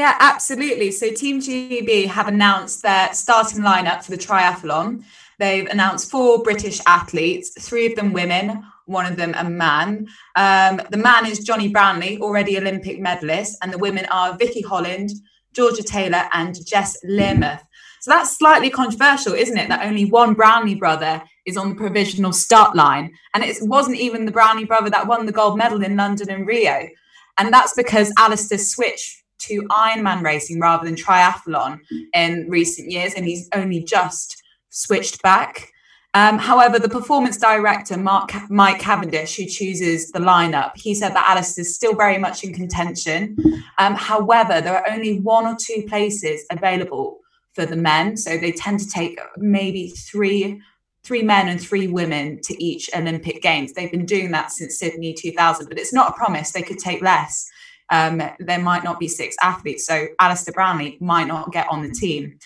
Yeah, 0.00 0.16
absolutely. 0.18 0.92
So 0.92 1.12
Team 1.12 1.42
GB 1.42 2.06
have 2.06 2.26
announced 2.26 2.80
their 2.80 3.12
starting 3.12 3.60
lineup 3.60 4.02
for 4.02 4.12
the 4.12 4.16
triathlon. 4.16 5.04
They've 5.38 5.66
announced 5.66 6.10
four 6.10 6.42
British 6.42 6.80
athletes, 6.86 7.50
three 7.68 7.84
of 7.84 7.96
them 7.96 8.14
women, 8.14 8.64
one 8.86 9.04
of 9.04 9.18
them 9.18 9.34
a 9.36 9.44
man. 9.44 10.08
Um, 10.36 10.80
the 10.88 10.96
man 10.96 11.26
is 11.26 11.40
Jonny 11.40 11.68
Brownlee, 11.68 12.18
already 12.18 12.56
Olympic 12.56 12.98
medalist, 12.98 13.58
and 13.60 13.70
the 13.70 13.76
women 13.76 14.06
are 14.06 14.38
Vicky 14.38 14.62
Holland, 14.62 15.10
Georgia 15.52 15.82
Taylor, 15.82 16.30
and 16.32 16.56
Jess 16.66 16.96
Learmonth. 17.04 17.60
So 18.00 18.10
that's 18.10 18.38
slightly 18.38 18.70
controversial, 18.70 19.34
isn't 19.34 19.58
it? 19.58 19.68
That 19.68 19.84
only 19.84 20.06
one 20.06 20.32
Brownlee 20.32 20.76
brother 20.76 21.22
is 21.44 21.58
on 21.58 21.68
the 21.68 21.74
provisional 21.74 22.32
start 22.32 22.74
line. 22.74 23.12
And 23.34 23.44
it 23.44 23.58
wasn't 23.60 23.98
even 23.98 24.24
the 24.24 24.32
Brownlee 24.32 24.64
brother 24.64 24.88
that 24.88 25.06
won 25.06 25.26
the 25.26 25.32
gold 25.32 25.58
medal 25.58 25.84
in 25.84 25.94
London 25.94 26.30
and 26.30 26.46
Rio. 26.46 26.88
And 27.36 27.52
that's 27.52 27.74
because 27.74 28.10
Alistair 28.18 28.56
switched 28.56 29.19
to 29.40 29.62
Ironman 29.70 30.22
racing 30.22 30.60
rather 30.60 30.84
than 30.84 30.94
triathlon 30.94 31.80
in 32.14 32.46
recent 32.48 32.90
years, 32.90 33.14
and 33.14 33.24
he's 33.26 33.48
only 33.54 33.82
just 33.82 34.42
switched 34.70 35.22
back. 35.22 35.68
Um, 36.12 36.38
however, 36.38 36.78
the 36.78 36.88
performance 36.88 37.36
director, 37.36 37.96
Mark 37.96 38.32
Mike 38.48 38.80
Cavendish, 38.80 39.36
who 39.36 39.46
chooses 39.46 40.10
the 40.10 40.18
lineup, 40.18 40.72
he 40.74 40.94
said 40.94 41.10
that 41.10 41.28
Alice 41.28 41.56
is 41.56 41.74
still 41.74 41.94
very 41.94 42.18
much 42.18 42.42
in 42.42 42.52
contention. 42.52 43.36
Um, 43.78 43.94
however, 43.94 44.60
there 44.60 44.76
are 44.76 44.90
only 44.90 45.20
one 45.20 45.46
or 45.46 45.56
two 45.56 45.84
places 45.88 46.44
available 46.50 47.20
for 47.52 47.64
the 47.64 47.76
men, 47.76 48.16
so 48.16 48.36
they 48.36 48.50
tend 48.50 48.80
to 48.80 48.88
take 48.88 49.20
maybe 49.36 49.90
three 49.90 50.60
three 51.02 51.22
men 51.22 51.48
and 51.48 51.60
three 51.60 51.86
women 51.86 52.38
to 52.42 52.62
each 52.62 52.90
Olympic 52.94 53.40
Games. 53.40 53.72
They've 53.72 53.90
been 53.90 54.04
doing 54.04 54.32
that 54.32 54.50
since 54.50 54.78
Sydney 54.78 55.14
2000, 55.14 55.66
but 55.66 55.78
it's 55.78 55.94
not 55.94 56.10
a 56.10 56.12
promise. 56.12 56.52
They 56.52 56.62
could 56.62 56.78
take 56.78 57.00
less 57.00 57.49
um, 57.90 58.22
there 58.38 58.60
might 58.60 58.84
not 58.84 58.98
be 58.98 59.08
six 59.08 59.36
athletes. 59.42 59.86
So 59.86 60.08
Alistair 60.18 60.52
Brownlee 60.52 60.98
might 61.00 61.26
not 61.26 61.52
get 61.52 61.66
on 61.68 61.82
the 61.82 61.90
team. 61.90 62.38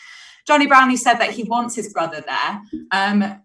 Jonny 0.46 0.66
Brownlee 0.66 0.96
said 0.96 1.14
that 1.14 1.30
he 1.30 1.44
wants 1.44 1.74
his 1.74 1.92
brother 1.92 2.22
there. 2.26 2.62
Um, 2.90 3.40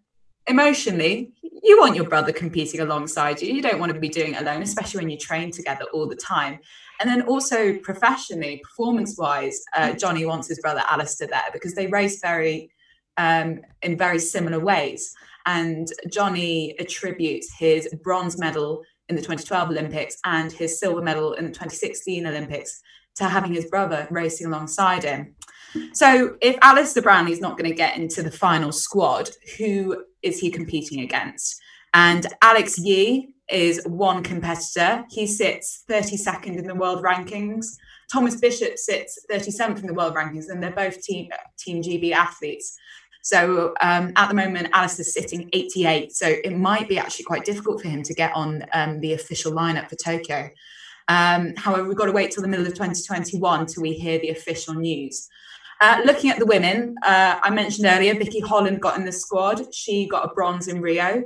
emotionally, 0.47 1.31
you 1.63 1.79
want 1.79 1.95
your 1.95 2.07
brother 2.07 2.31
competing 2.31 2.79
alongside 2.81 3.41
you. 3.41 3.53
You 3.53 3.61
don't 3.61 3.79
want 3.79 3.93
to 3.93 3.99
be 3.99 4.09
doing 4.09 4.33
it 4.33 4.41
alone, 4.41 4.61
especially 4.61 5.01
when 5.01 5.09
you 5.09 5.17
train 5.17 5.51
together 5.51 5.85
all 5.93 6.07
the 6.07 6.15
time. 6.15 6.59
And 6.99 7.09
then 7.09 7.21
also 7.23 7.77
professionally, 7.77 8.61
performance 8.63 9.17
wise, 9.17 9.61
uh, 9.75 9.93
Jonny 9.93 10.25
wants 10.25 10.47
his 10.47 10.59
brother 10.59 10.83
Alistair 10.89 11.27
there 11.27 11.43
because 11.53 11.73
they 11.75 11.87
race 11.87 12.19
very 12.21 12.71
um, 13.17 13.61
in 13.81 13.97
very 13.97 14.19
similar 14.19 14.59
ways. 14.59 15.13
And 15.45 15.87
Jonny 16.09 16.75
attributes 16.79 17.53
his 17.57 17.87
bronze 18.03 18.37
medal 18.37 18.83
in 19.09 19.15
the 19.15 19.21
2012 19.21 19.69
Olympics 19.69 20.17
and 20.23 20.51
his 20.51 20.79
silver 20.79 21.01
medal 21.01 21.33
in 21.33 21.45
the 21.45 21.51
2016 21.51 22.25
Olympics 22.25 22.81
to 23.15 23.25
having 23.25 23.53
his 23.53 23.65
brother 23.65 24.07
racing 24.11 24.47
alongside 24.47 25.03
him. 25.03 25.35
So 25.93 26.35
if 26.41 26.57
Alistair 26.61 27.03
Brownlee 27.03 27.31
is 27.31 27.41
not 27.41 27.57
going 27.57 27.69
to 27.69 27.75
get 27.75 27.97
into 27.97 28.23
the 28.23 28.31
final 28.31 28.71
squad, 28.71 29.29
who 29.57 30.03
is 30.21 30.39
he 30.39 30.49
competing 30.49 31.01
against? 31.01 31.59
And 31.93 32.25
Alex 32.41 32.77
Yee 32.77 33.33
is 33.49 33.83
one 33.85 34.23
competitor. 34.23 35.05
He 35.09 35.27
sits 35.27 35.83
32nd 35.89 36.57
in 36.57 36.67
the 36.67 36.75
world 36.75 37.03
rankings. 37.03 37.65
Thomas 38.11 38.35
Bishop 38.35 38.77
sits 38.77 39.19
37th 39.31 39.79
in 39.79 39.87
the 39.87 39.93
world 39.93 40.15
rankings, 40.15 40.49
and 40.49 40.61
they're 40.61 40.71
both 40.71 41.01
team 41.01 41.29
Team 41.57 41.81
GB 41.81 42.11
athletes. 42.11 42.77
So 43.21 43.73
um, 43.81 44.13
at 44.15 44.29
the 44.29 44.33
moment, 44.33 44.69
Alistair's 44.73 45.13
sitting 45.13 45.49
88. 45.53 46.11
So 46.11 46.27
it 46.27 46.57
might 46.57 46.87
be 46.87 46.97
actually 46.97 47.25
quite 47.25 47.45
difficult 47.45 47.81
for 47.81 47.87
him 47.87 48.03
to 48.03 48.13
get 48.13 48.31
on 48.35 48.65
um, 48.73 48.99
the 49.01 49.13
official 49.13 49.51
lineup 49.51 49.89
for 49.89 49.95
Tokyo. 49.95 50.49
Um, 51.07 51.53
however, 51.57 51.87
we've 51.87 51.97
got 51.97 52.05
to 52.05 52.11
wait 52.11 52.31
till 52.31 52.43
the 52.43 52.47
middle 52.47 52.65
of 52.65 52.73
2021 52.73 53.65
till 53.65 53.81
we 53.81 53.93
hear 53.93 54.19
the 54.19 54.29
official 54.29 54.75
news. 54.75 55.27
Uh, 55.81 56.01
looking 56.05 56.29
at 56.29 56.39
the 56.39 56.45
women, 56.45 56.95
uh, 57.03 57.39
I 57.41 57.49
mentioned 57.49 57.87
earlier, 57.87 58.13
Vicky 58.13 58.41
Holland 58.41 58.81
got 58.81 58.97
in 58.97 59.05
the 59.05 59.11
squad. 59.11 59.73
She 59.73 60.07
got 60.07 60.25
a 60.25 60.33
bronze 60.33 60.67
in 60.67 60.81
Rio. 60.81 61.23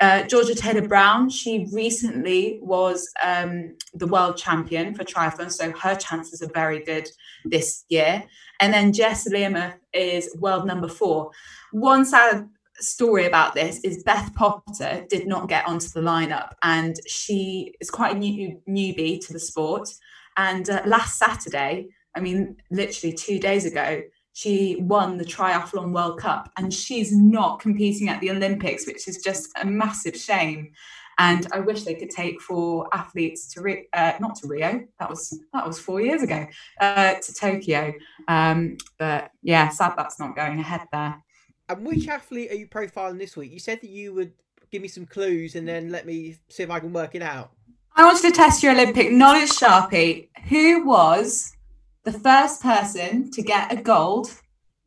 Uh, 0.00 0.24
Georgia 0.24 0.54
Taylor 0.54 0.86
Brown, 0.86 1.30
she 1.30 1.68
recently 1.72 2.58
was 2.60 3.08
um, 3.22 3.76
the 3.94 4.08
world 4.08 4.36
champion 4.36 4.94
for 4.94 5.04
triathlon, 5.04 5.50
so 5.50 5.70
her 5.72 5.94
chances 5.94 6.42
are 6.42 6.50
very 6.52 6.84
good 6.84 7.08
this 7.44 7.84
year. 7.88 8.24
And 8.60 8.72
then 8.72 8.92
Jess 8.92 9.28
Learmonth 9.28 9.78
is 9.92 10.34
world 10.38 10.66
number 10.66 10.88
four. 10.88 11.30
One 11.72 12.04
sad 12.04 12.48
story 12.76 13.26
about 13.26 13.54
this 13.54 13.80
is 13.84 14.02
Beth 14.02 14.34
Potter 14.34 15.06
did 15.08 15.26
not 15.26 15.48
get 15.48 15.66
onto 15.66 15.88
the 15.88 16.00
lineup, 16.00 16.52
and 16.62 16.96
she 17.06 17.74
is 17.80 17.90
quite 17.90 18.16
a 18.16 18.18
new, 18.18 18.60
newbie 18.68 19.24
to 19.26 19.32
the 19.32 19.40
sport. 19.40 19.88
And 20.36 20.68
uh, 20.68 20.82
last 20.86 21.18
Saturday, 21.18 21.88
I 22.14 22.20
mean, 22.20 22.56
literally 22.70 23.14
two 23.14 23.38
days 23.38 23.64
ago, 23.64 24.02
she 24.34 24.76
won 24.80 25.16
the 25.16 25.24
Triathlon 25.24 25.92
World 25.92 26.18
Cup 26.18 26.50
and 26.56 26.74
she's 26.74 27.16
not 27.16 27.60
competing 27.60 28.08
at 28.08 28.20
the 28.20 28.32
Olympics, 28.32 28.84
which 28.84 29.06
is 29.06 29.18
just 29.22 29.48
a 29.60 29.64
massive 29.64 30.16
shame. 30.16 30.72
And 31.18 31.46
I 31.52 31.60
wish 31.60 31.84
they 31.84 31.94
could 31.94 32.10
take 32.10 32.40
four 32.40 32.88
athletes 32.92 33.46
to 33.54 33.62
Rio, 33.62 33.82
uh, 33.92 34.12
not 34.20 34.36
to 34.36 34.48
Rio. 34.48 34.86
That 34.98 35.08
was 35.08 35.38
that 35.52 35.66
was 35.66 35.78
four 35.78 36.00
years 36.00 36.22
ago 36.22 36.46
uh, 36.80 37.14
to 37.14 37.34
Tokyo. 37.34 37.92
Um, 38.28 38.76
but 38.98 39.30
yeah, 39.42 39.68
sad 39.68 39.94
that's 39.96 40.18
not 40.18 40.36
going 40.36 40.58
ahead 40.58 40.82
there. 40.92 41.22
And 41.68 41.86
which 41.86 42.08
athlete 42.08 42.50
are 42.50 42.56
you 42.56 42.66
profiling 42.66 43.18
this 43.18 43.36
week? 43.36 43.52
You 43.52 43.58
said 43.58 43.80
that 43.80 43.90
you 43.90 44.12
would 44.14 44.32
give 44.70 44.82
me 44.82 44.88
some 44.88 45.06
clues 45.06 45.54
and 45.54 45.66
then 45.66 45.90
let 45.90 46.06
me 46.06 46.36
see 46.48 46.62
if 46.62 46.70
I 46.70 46.80
can 46.80 46.92
work 46.92 47.14
it 47.14 47.22
out. 47.22 47.52
I 47.96 48.04
wanted 48.04 48.22
to 48.22 48.32
test 48.32 48.62
your 48.62 48.72
Olympic 48.72 49.12
knowledge, 49.12 49.50
Sharpie. 49.50 50.28
Who 50.48 50.84
was 50.84 51.56
the 52.02 52.12
first 52.12 52.60
person 52.60 53.30
to 53.30 53.40
get 53.40 53.72
a 53.72 53.76
gold 53.80 54.30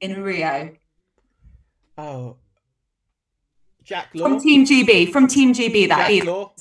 in 0.01 0.21
Rio 0.21 0.71
Oh, 1.97 2.37
Jack 3.87 4.09
Law. 4.13 4.25
from 4.27 4.39
Team 4.41 4.65
GB? 4.65 5.11
From 5.11 5.27
Team 5.27 5.53
GB, 5.53 5.87
that 5.87 6.09
Jack. 6.11 6.25
Law. 6.25 6.51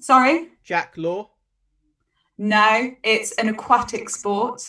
Sorry, 0.00 0.48
Jack 0.62 0.94
Law. 0.96 1.30
no, 2.38 2.92
it's 3.02 3.32
an 3.32 3.48
aquatic 3.48 4.08
sport. 4.08 4.62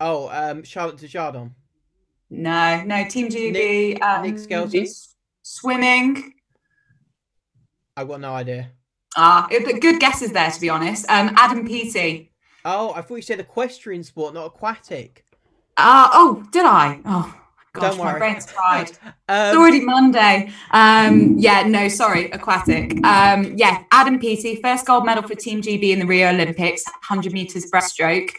Oh, 0.00 0.28
um, 0.30 0.64
Charlotte 0.64 0.96
Dujardin. 0.96 1.52
No, 2.30 2.82
no, 2.84 3.04
Team 3.08 3.28
GB. 3.28 4.00
um, 4.02 4.22
Nick 4.22 4.38
Skelton? 4.38 4.86
Swimming. 5.42 6.34
I've 7.96 8.08
got 8.08 8.20
no 8.20 8.32
idea. 8.34 8.70
Ah, 9.16 9.46
it- 9.50 9.80
good 9.82 10.00
guesses 10.00 10.32
there, 10.32 10.50
to 10.50 10.60
be 10.60 10.70
honest. 10.70 11.04
Um, 11.10 11.32
Adam 11.36 11.66
Peaty. 11.66 12.32
Oh, 12.64 12.92
I 12.94 13.02
thought 13.02 13.16
you 13.16 13.22
said 13.22 13.38
equestrian 13.38 14.02
sport, 14.02 14.32
not 14.32 14.46
aquatic. 14.46 15.26
Ah, 15.76 16.10
oh, 16.14 16.42
did 16.52 16.64
I? 16.64 17.00
Oh, 17.04 17.34
gosh, 17.72 17.96
Don't 17.96 18.04
my 18.04 18.18
brain's 18.18 18.50
fried. 18.50 18.90
It's 18.90 18.98
Um, 19.28 19.56
already 19.58 19.80
Monday. 19.80 20.52
Um, 20.72 21.36
yeah, 21.38 21.62
no, 21.66 21.88
sorry, 21.88 22.30
aquatic. 22.30 23.04
Um, 23.04 23.54
yeah, 23.56 23.84
Adam 23.90 24.18
Peaty, 24.18 24.56
first 24.56 24.86
gold 24.86 25.06
medal 25.06 25.22
for 25.22 25.34
Team 25.34 25.62
GB 25.62 25.90
in 25.90 25.98
the 26.00 26.06
Rio 26.06 26.28
Olympics, 26.30 26.84
100 26.86 27.32
meters 27.32 27.66
breaststroke. 27.70 28.30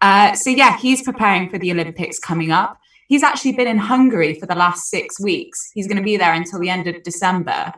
Uh, 0.00 0.34
so 0.34 0.50
yeah, 0.50 0.76
he's 0.78 1.02
preparing 1.02 1.48
for 1.48 1.58
the 1.58 1.70
Olympics 1.70 2.18
coming 2.18 2.50
up. 2.50 2.78
He's 3.06 3.22
actually 3.22 3.52
been 3.52 3.68
in 3.68 3.78
Hungary 3.78 4.34
for 4.34 4.46
the 4.46 4.54
last 4.54 4.88
six 4.88 5.20
weeks. 5.20 5.70
He's 5.74 5.86
going 5.86 5.98
to 5.98 6.02
be 6.02 6.16
there 6.16 6.32
until 6.32 6.58
the 6.58 6.70
end 6.70 6.86
of 6.88 7.02
December. 7.02 7.72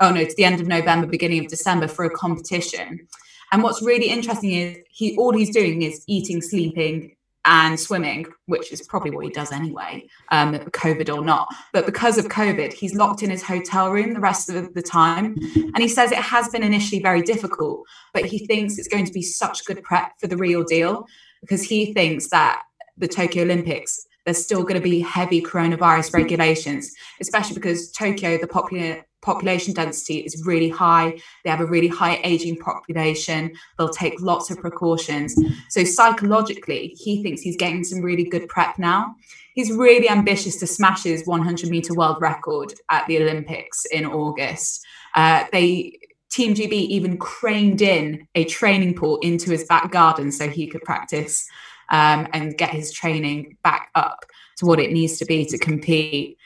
Oh 0.00 0.10
no, 0.10 0.24
to 0.24 0.34
the 0.36 0.44
end 0.44 0.60
of 0.60 0.66
November, 0.66 1.06
beginning 1.06 1.44
of 1.44 1.48
December 1.50 1.88
for 1.88 2.04
a 2.04 2.10
competition. 2.10 3.06
And 3.52 3.62
what's 3.62 3.82
really 3.82 4.10
interesting 4.10 4.52
is 4.52 4.78
he 4.90 5.16
all 5.16 5.32
he's 5.32 5.50
doing 5.50 5.82
is 5.82 6.04
eating, 6.06 6.42
sleeping, 6.42 7.16
and 7.44 7.80
swimming, 7.80 8.26
which 8.46 8.72
is 8.72 8.82
probably 8.82 9.10
what 9.10 9.24
he 9.24 9.30
does 9.30 9.50
anyway, 9.50 10.06
um, 10.30 10.54
COVID 10.54 11.14
or 11.14 11.24
not. 11.24 11.48
But 11.72 11.86
because 11.86 12.18
of 12.18 12.26
COVID, 12.26 12.72
he's 12.72 12.94
locked 12.94 13.22
in 13.22 13.30
his 13.30 13.42
hotel 13.42 13.90
room 13.90 14.12
the 14.12 14.20
rest 14.20 14.50
of 14.50 14.74
the 14.74 14.82
time. 14.82 15.36
And 15.54 15.78
he 15.78 15.88
says 15.88 16.12
it 16.12 16.18
has 16.18 16.48
been 16.48 16.62
initially 16.62 17.00
very 17.00 17.22
difficult, 17.22 17.86
but 18.12 18.26
he 18.26 18.46
thinks 18.46 18.78
it's 18.78 18.88
going 18.88 19.06
to 19.06 19.12
be 19.12 19.22
such 19.22 19.64
good 19.64 19.82
prep 19.82 20.12
for 20.20 20.26
the 20.26 20.36
real 20.36 20.64
deal 20.64 21.06
because 21.40 21.62
he 21.62 21.94
thinks 21.94 22.28
that 22.28 22.62
the 22.98 23.08
Tokyo 23.08 23.44
Olympics, 23.44 24.06
there's 24.26 24.42
still 24.42 24.62
going 24.62 24.74
to 24.74 24.80
be 24.80 25.00
heavy 25.00 25.40
coronavirus 25.40 26.12
regulations, 26.12 26.92
especially 27.20 27.54
because 27.54 27.90
Tokyo, 27.90 28.36
the 28.36 28.46
popular 28.46 29.04
population 29.22 29.74
density 29.74 30.18
is 30.18 30.44
really 30.44 30.68
high. 30.68 31.18
They 31.44 31.50
have 31.50 31.60
a 31.60 31.66
really 31.66 31.88
high 31.88 32.20
aging 32.24 32.58
population. 32.58 33.52
They'll 33.78 33.90
take 33.90 34.20
lots 34.20 34.50
of 34.50 34.58
precautions. 34.58 35.34
So 35.68 35.84
psychologically, 35.84 36.94
he 36.98 37.22
thinks 37.22 37.40
he's 37.42 37.56
getting 37.56 37.84
some 37.84 38.00
really 38.00 38.24
good 38.24 38.48
prep 38.48 38.78
now. 38.78 39.14
He's 39.54 39.72
really 39.72 40.08
ambitious 40.08 40.56
to 40.60 40.66
smash 40.66 41.02
his 41.02 41.26
100 41.26 41.68
meter 41.68 41.94
world 41.94 42.18
record 42.20 42.72
at 42.90 43.06
the 43.06 43.20
Olympics 43.20 43.84
in 43.86 44.06
August. 44.06 44.84
Uh, 45.14 45.44
they 45.52 45.98
Team 46.30 46.54
GB 46.54 46.72
even 46.72 47.18
craned 47.18 47.82
in 47.82 48.28
a 48.36 48.44
training 48.44 48.94
pool 48.94 49.18
into 49.18 49.50
his 49.50 49.64
back 49.64 49.90
garden 49.90 50.30
so 50.30 50.48
he 50.48 50.68
could 50.68 50.82
practice 50.82 51.44
um, 51.90 52.28
and 52.32 52.56
get 52.56 52.70
his 52.70 52.92
training 52.92 53.56
back 53.64 53.90
up 53.96 54.24
to 54.58 54.66
what 54.66 54.78
it 54.78 54.92
needs 54.92 55.18
to 55.18 55.24
be 55.24 55.44
to 55.46 55.58
compete. 55.58 56.38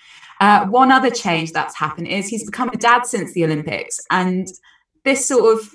Uh, 0.44 0.66
one 0.66 0.92
other 0.92 1.08
change 1.08 1.52
that's 1.52 1.74
happened 1.74 2.06
is 2.06 2.28
he's 2.28 2.44
become 2.44 2.68
a 2.68 2.76
dad 2.76 3.06
since 3.06 3.32
the 3.32 3.42
Olympics, 3.46 3.98
and 4.10 4.46
this 5.02 5.26
sort 5.26 5.46
of 5.54 5.74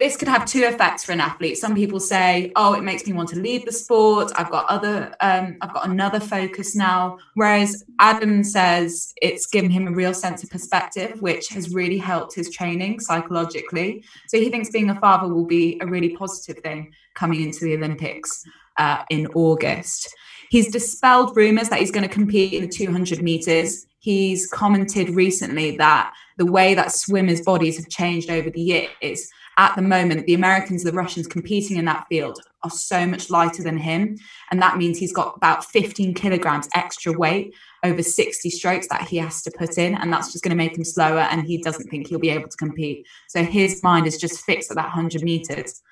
this 0.00 0.16
could 0.16 0.26
have 0.26 0.44
two 0.44 0.64
effects 0.64 1.04
for 1.04 1.12
an 1.12 1.20
athlete. 1.20 1.56
Some 1.56 1.76
people 1.76 2.00
say, 2.00 2.50
"Oh, 2.56 2.74
it 2.74 2.82
makes 2.82 3.06
me 3.06 3.12
want 3.12 3.28
to 3.28 3.38
leave 3.38 3.64
the 3.64 3.70
sport. 3.70 4.32
I've 4.34 4.50
got 4.50 4.64
other, 4.68 5.14
um, 5.20 5.56
I've 5.60 5.72
got 5.72 5.86
another 5.86 6.18
focus 6.18 6.74
now." 6.74 7.18
Whereas 7.34 7.84
Adam 8.00 8.42
says 8.42 9.12
it's 9.22 9.46
given 9.46 9.70
him 9.70 9.86
a 9.86 9.92
real 9.92 10.14
sense 10.14 10.42
of 10.42 10.50
perspective, 10.50 11.22
which 11.22 11.46
has 11.50 11.72
really 11.72 11.98
helped 11.98 12.34
his 12.34 12.50
training 12.50 12.98
psychologically. 12.98 14.02
So 14.26 14.40
he 14.40 14.50
thinks 14.50 14.70
being 14.70 14.90
a 14.90 14.98
father 14.98 15.32
will 15.32 15.46
be 15.46 15.78
a 15.80 15.86
really 15.86 16.16
positive 16.16 16.58
thing 16.64 16.92
coming 17.14 17.40
into 17.40 17.64
the 17.64 17.76
Olympics 17.76 18.42
uh, 18.78 19.04
in 19.10 19.28
August. 19.28 20.12
He's 20.50 20.70
dispelled 20.70 21.36
rumors 21.36 21.68
that 21.68 21.80
he's 21.80 21.90
going 21.90 22.08
to 22.08 22.14
compete 22.14 22.52
in 22.52 22.62
the 22.62 22.68
200 22.68 23.22
meters. 23.22 23.86
He's 23.98 24.46
commented 24.46 25.10
recently 25.10 25.76
that 25.76 26.14
the 26.36 26.46
way 26.46 26.74
that 26.74 26.92
swimmers' 26.92 27.40
bodies 27.40 27.76
have 27.76 27.88
changed 27.88 28.30
over 28.30 28.48
the 28.48 28.60
years, 28.60 29.28
at 29.58 29.74
the 29.74 29.82
moment, 29.82 30.24
the 30.26 30.34
Americans, 30.34 30.84
the 30.84 30.92
Russians 30.92 31.26
competing 31.26 31.78
in 31.78 31.84
that 31.86 32.06
field 32.08 32.40
are 32.62 32.70
so 32.70 33.04
much 33.06 33.28
lighter 33.28 33.60
than 33.60 33.76
him. 33.76 34.16
And 34.52 34.62
that 34.62 34.76
means 34.76 34.98
he's 34.98 35.12
got 35.12 35.36
about 35.36 35.64
15 35.64 36.14
kilograms 36.14 36.68
extra 36.74 37.12
weight 37.12 37.54
over 37.82 38.02
60 38.02 38.50
strokes 38.50 38.86
that 38.88 39.08
he 39.08 39.16
has 39.16 39.42
to 39.42 39.50
put 39.50 39.76
in. 39.76 39.96
And 39.96 40.12
that's 40.12 40.30
just 40.30 40.44
going 40.44 40.50
to 40.50 40.56
make 40.56 40.78
him 40.78 40.84
slower. 40.84 41.20
And 41.20 41.44
he 41.44 41.58
doesn't 41.58 41.88
think 41.88 42.06
he'll 42.06 42.20
be 42.20 42.30
able 42.30 42.48
to 42.48 42.56
compete. 42.56 43.04
So 43.26 43.42
his 43.42 43.82
mind 43.82 44.06
is 44.06 44.16
just 44.16 44.44
fixed 44.44 44.70
at 44.70 44.76
that 44.76 44.94
100 44.94 45.22
meters. 45.22 45.82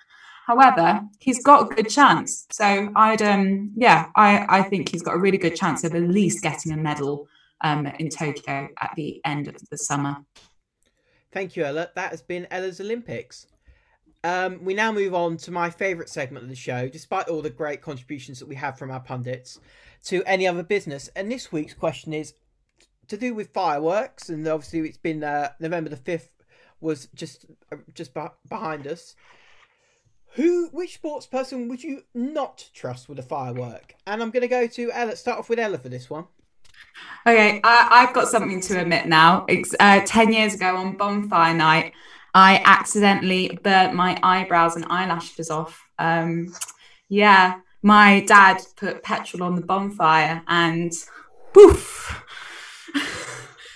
However, 0.47 1.01
he's 1.19 1.43
got 1.43 1.71
a 1.71 1.75
good 1.75 1.89
chance. 1.89 2.47
So 2.53 2.91
I'd 2.95 3.23
um 3.23 3.73
yeah, 3.77 4.11
I, 4.15 4.61
I 4.61 4.63
think 4.63 4.91
he's 4.91 5.03
got 5.03 5.15
a 5.15 5.19
really 5.19 5.39
good 5.39 5.57
chance 5.57 5.83
of 5.85 5.95
at 5.95 6.03
least 6.03 6.43
getting 6.43 6.73
a 6.73 6.77
medal 6.77 7.27
um 7.63 7.87
in 7.87 8.09
Tokyo 8.11 8.69
at 8.81 8.93
the 8.97 9.21
end 9.25 9.49
of 9.49 9.57
the 9.71 9.79
summer. 9.79 10.19
Thank 11.33 11.57
you, 11.57 11.65
Ella. 11.65 11.91
That 11.95 12.11
has 12.13 12.23
been 12.23 12.47
Ella's 12.51 12.81
Olympics. 12.81 13.47
Um, 14.25 14.65
we 14.65 14.75
now 14.75 14.91
move 14.91 15.15
on 15.15 15.37
to 15.39 15.51
my 15.51 15.69
favourite 15.71 16.09
segment 16.09 16.45
of 16.45 16.49
the 16.49 16.57
show, 16.57 16.89
despite 16.89 17.29
all 17.29 17.43
the 17.43 17.51
great 17.51 17.81
contributions 17.83 18.39
that 18.41 18.49
we 18.49 18.57
have 18.57 18.79
from 18.79 18.91
our 18.91 19.01
pundits, 19.01 19.61
to 20.05 20.23
any 20.25 20.47
other 20.47 20.63
business. 20.63 21.09
And 21.15 21.31
this 21.31 21.53
week's 21.53 21.75
question 21.75 22.13
is 22.13 22.35
to 23.09 23.17
do 23.17 23.35
with 23.35 23.53
fireworks, 23.53 24.29
and 24.29 24.47
obviously 24.49 24.81
it's 24.81 24.99
been 24.99 25.23
uh, 25.23 25.51
November 25.61 25.91
the 25.91 25.97
fifth 25.97 26.31
was 26.81 27.09
just 27.15 27.47
uh, 27.73 27.77
just 27.95 28.13
behind 28.49 28.87
us. 28.87 29.15
Who, 30.37 30.69
which 30.69 30.95
sports 30.95 31.27
person 31.27 31.67
would 31.69 31.83
you 31.83 32.03
not 32.15 32.69
trust 32.75 33.09
with 33.09 33.19
a 33.19 33.23
firework? 33.23 33.95
And 34.07 34.23
I'm 34.23 34.31
going 34.31 34.43
to 34.43 34.49
go 34.49 34.67
to 34.67 34.93
Ella. 34.93 35.17
Start 35.17 35.39
off 35.39 35.49
with 35.49 35.59
Ella 35.59 35.79
for 35.79 35.89
this 35.89 36.11
one. 36.11 36.27
Okay, 37.27 37.61
I, 37.65 38.05
have 38.05 38.15
got 38.15 38.29
something 38.29 38.61
to 38.61 38.81
admit 38.81 39.07
now. 39.07 39.47
Uh, 39.81 40.01
Ten 40.05 40.35
years 40.35 40.55
ago 40.55 40.77
on 40.77 40.99
bonfire 40.99 41.55
night, 41.55 41.95
I 42.35 42.61
accidentally 42.67 43.59
burnt 43.63 43.95
my 43.95 44.19
eyebrows 44.23 44.77
and 44.77 44.85
eyelashes 44.91 45.51
off. 45.51 45.83
Um, 45.99 46.55
yeah, 47.09 47.61
my 47.83 48.21
dad 48.21 48.61
put 48.77 49.03
petrol 49.03 49.43
on 49.43 49.55
the 49.55 49.63
bonfire 49.63 50.43
and 50.47 50.93
poof. 51.55 52.23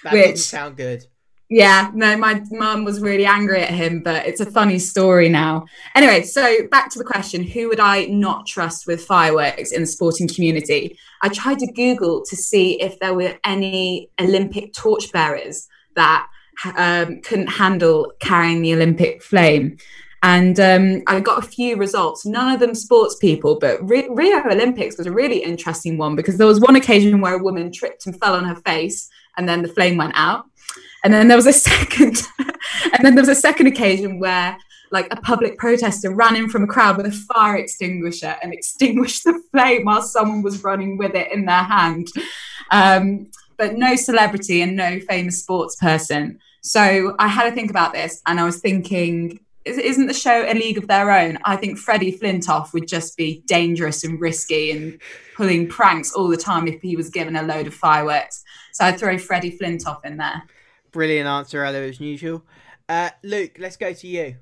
That 0.05 0.13
which, 0.13 0.23
doesn't 0.23 0.37
sound 0.37 0.77
good. 0.77 1.07
Yeah, 1.53 1.91
no, 1.95 2.17
my 2.17 2.45
mum 2.53 2.85
was 2.85 3.01
really 3.01 3.27
angry 3.27 3.61
at 3.61 3.71
him, 3.71 4.05
but 4.05 4.25
it's 4.25 4.41
a 4.41 4.49
funny 4.49 4.79
story 4.79 5.29
now. 5.29 5.67
Anyway, 5.97 6.23
so 6.23 6.69
back 6.69 6.91
to 6.91 6.99
the 6.99 7.05
question 7.05 7.43
who 7.43 7.69
would 7.69 7.81
I 7.81 8.05
not 8.05 8.47
trust 8.47 8.87
with 8.87 9.05
fireworks 9.05 9.73
in 9.73 9.81
the 9.81 9.87
sporting 9.87 10.29
community? 10.29 10.97
I 11.23 11.29
tried 11.29 11.59
to 11.59 11.73
Google 11.73 12.25
to 12.27 12.37
see 12.37 12.81
if 12.81 13.01
there 13.01 13.15
were 13.15 13.37
any 13.43 14.11
Olympic 14.21 14.73
torchbearers 14.75 15.67
that 15.97 16.29
um, 16.77 17.21
couldn't 17.23 17.49
handle 17.49 18.13
carrying 18.21 18.63
the 18.63 18.73
Olympic 18.73 19.21
flame. 19.21 19.77
And 20.23 20.61
um, 20.61 21.03
I 21.09 21.19
got 21.19 21.43
a 21.43 21.47
few 21.47 21.77
results, 21.77 22.27
none 22.27 22.55
of 22.55 22.61
them 22.61 22.75
sports 22.77 23.17
people, 23.17 23.59
but 23.59 23.83
Rio 23.83 24.47
Olympics 24.47 24.99
was 24.99 25.07
a 25.07 25.13
really 25.13 25.39
interesting 25.43 25.99
one 25.99 26.15
because 26.15 26.37
there 26.37 26.47
was 26.47 26.61
one 26.61 26.77
occasion 26.77 27.21
where 27.21 27.35
a 27.35 27.43
woman 27.43 27.73
tripped 27.73 28.07
and 28.07 28.21
fell 28.21 28.35
on 28.35 28.45
her 28.45 28.57
face 28.57 29.09
and 29.37 29.49
then 29.49 29.63
the 29.63 29.69
flame 29.69 29.97
went 29.97 30.13
out. 30.15 30.50
And 31.05 31.13
then 31.13 31.29
there 31.29 31.37
was 31.37 31.47
a 31.47 31.53
second, 31.71 32.23
and 32.39 33.05
then 33.05 33.15
there 33.15 33.23
was 33.23 33.29
a 33.29 33.35
second 33.35 33.67
occasion 33.67 34.19
where 34.19 34.57
like 34.91 35.07
a 35.13 35.17
public 35.21 35.57
protester 35.57 36.13
ran 36.13 36.37
in 36.37 36.49
from 36.49 36.65
a 36.65 36.67
crowd 36.67 36.97
with 36.97 37.07
a 37.07 37.13
fire 37.13 37.57
extinguisher 37.57 38.37
and 38.43 38.53
extinguished 38.53 39.25
the 39.25 39.41
flame 39.53 39.85
while 39.85 40.03
someone 40.03 40.43
was 40.43 40.65
running 40.65 40.97
with 40.97 41.15
it 41.15 41.31
in 41.33 41.45
their 41.45 41.63
hand. 41.63 42.09
Um, 42.71 43.31
but 43.57 43.77
no 43.77 43.95
celebrity 43.95 44.63
and 44.63 44.77
no 44.77 45.01
famous 45.01 45.41
sports 45.41 45.77
person. 45.77 46.41
So 46.63 47.15
I 47.19 47.29
had 47.29 47.49
to 47.49 47.55
think 47.55 47.71
about 47.71 47.93
this 47.93 48.23
and 48.27 48.41
I 48.41 48.45
was 48.45 48.59
thinking, 48.61 49.41
isn't 49.65 50.07
the 50.07 50.15
show 50.15 50.45
a 50.51 50.55
league 50.55 50.79
of 50.79 50.89
their 50.89 51.11
own? 51.11 51.39
I 51.45 51.57
think 51.57 51.79
Freddie 51.79 52.17
Flintoff 52.17 52.73
would 52.73 52.89
just 52.89 53.17
be 53.17 53.43
dangerous 53.47 54.03
and 54.05 54.21
risky 54.21 54.71
and 54.71 54.99
pulling 55.37 55.69
pranks 55.69 56.13
all 56.13 56.29
the 56.29 56.37
time 56.37 56.67
if 56.67 56.81
he 56.81 56.97
was 56.97 57.11
given 57.11 57.37
a 57.37 57.43
load 57.43 57.67
of 57.67 57.75
fireworks. 57.75 58.43
So 58.73 58.85
I'd 58.87 58.99
throw 58.99 59.19
Freddie 59.19 59.57
Flintoff 59.57 60.05
in 60.05 60.17
there. 60.17 60.43
Brilliant 60.93 61.29
answer, 61.29 61.65
Ella, 61.65 61.79
as 61.79 62.01
usual. 62.01 62.45
Uh, 62.89 63.11
Luke, 63.23 63.57
let's 63.59 63.77
go 63.77 63.93
to 63.93 64.07
you. 64.07 64.37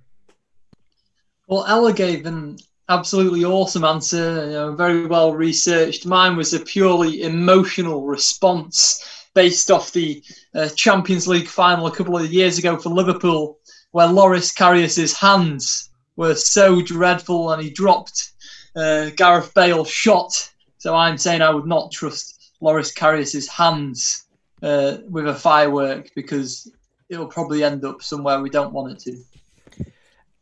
Well, 1.47 1.67
Ella 1.67 1.93
gave 1.93 2.27
an 2.27 2.59
absolutely 2.89 3.45
awesome 3.45 3.85
answer, 3.85 4.47
you 4.47 4.53
know, 4.53 4.75
very 4.75 5.07
well 5.07 5.35
researched. 5.35 6.07
Mine 6.07 6.37
was 6.37 6.55
a 6.55 6.61
purely 6.61 7.23
emotional 7.23 8.07
response 8.07 9.05
based 9.35 9.71
off 9.71 9.93
the 9.93 10.23
uh, 10.55 10.69
Champions 10.71 11.29
League 11.29 11.49
final 11.49 11.87
a 11.87 11.95
couple 11.95 12.17
of 12.17 12.33
years 12.33 12.59
ago 12.59 12.79
for 12.79 12.89
Liverpool, 12.89 13.59
where 13.93 14.07
Loris 14.07 14.53
Karius's 14.53 15.13
hands 15.13 15.91
were 16.17 16.35
so 16.35 16.83
dreadful 16.83 17.53
and 17.53 17.63
he 17.63 17.71
dropped 17.71 18.33
uh, 18.75 19.11
Gareth 19.17 19.53
Bale's 19.55 19.91
shot. 19.91 20.51
So 20.79 20.95
I'm 20.95 21.19
saying 21.19 21.43
I 21.43 21.51
would 21.51 21.67
not 21.67 21.93
trust 21.93 22.53
Loris 22.61 22.93
Karius's 22.93 23.49
hands 23.49 24.25
uh, 24.63 24.99
with 25.09 25.29
a 25.29 25.35
firework 25.35 26.11
because 26.15 26.71
it'll 27.09 27.27
probably 27.27 27.65
end 27.65 27.85
up 27.85 28.03
somewhere 28.03 28.41
we 28.41 28.51
don't 28.51 28.73
want 28.73 28.93
it 28.93 28.99
to. 29.01 29.85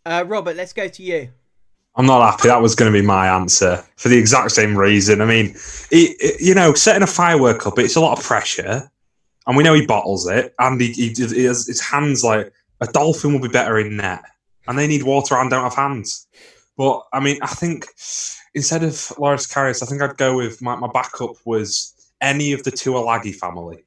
Uh, 0.04 0.24
Robert, 0.26 0.56
let's 0.56 0.72
go 0.72 0.88
to 0.88 1.02
you. 1.02 1.30
I'm 1.96 2.06
not 2.06 2.30
happy. 2.30 2.48
That 2.48 2.60
was 2.60 2.74
going 2.74 2.92
to 2.92 2.98
be 2.98 3.04
my 3.04 3.28
answer 3.28 3.82
for 3.96 4.08
the 4.08 4.18
exact 4.18 4.52
same 4.52 4.76
reason. 4.76 5.22
I 5.22 5.24
mean, 5.24 5.46
it, 5.90 6.16
it, 6.20 6.40
you 6.40 6.54
know, 6.54 6.74
setting 6.74 7.02
a 7.02 7.06
firework 7.06 7.66
up, 7.66 7.78
it's 7.78 7.96
a 7.96 8.00
lot 8.00 8.18
of 8.18 8.24
pressure, 8.24 8.90
and 9.46 9.56
we 9.56 9.64
know 9.64 9.72
he 9.72 9.86
bottles 9.86 10.28
it, 10.28 10.54
and 10.58 10.80
he, 10.80 10.92
he, 10.92 11.08
he 11.08 11.44
has 11.44 11.66
his 11.66 11.80
hands 11.80 12.22
like 12.22 12.52
a 12.82 12.86
dolphin 12.86 13.32
will 13.32 13.40
be 13.40 13.48
better 13.48 13.78
in 13.78 13.96
net, 13.96 14.22
and 14.68 14.78
they 14.78 14.86
need 14.86 15.04
water 15.04 15.36
and 15.36 15.50
don't 15.50 15.64
have 15.64 15.74
hands. 15.74 16.26
But 16.76 17.02
I 17.14 17.20
mean, 17.20 17.38
I 17.40 17.46
think 17.46 17.86
instead 18.54 18.82
of 18.82 19.12
Loris 19.18 19.46
Karius, 19.46 19.82
I 19.82 19.86
think 19.86 20.02
I'd 20.02 20.18
go 20.18 20.36
with 20.36 20.60
my, 20.60 20.76
my 20.76 20.88
backup 20.92 21.36
was 21.46 21.94
any 22.20 22.52
of 22.52 22.62
the 22.64 22.72
Tuilagi 22.72 23.34
family 23.34 23.85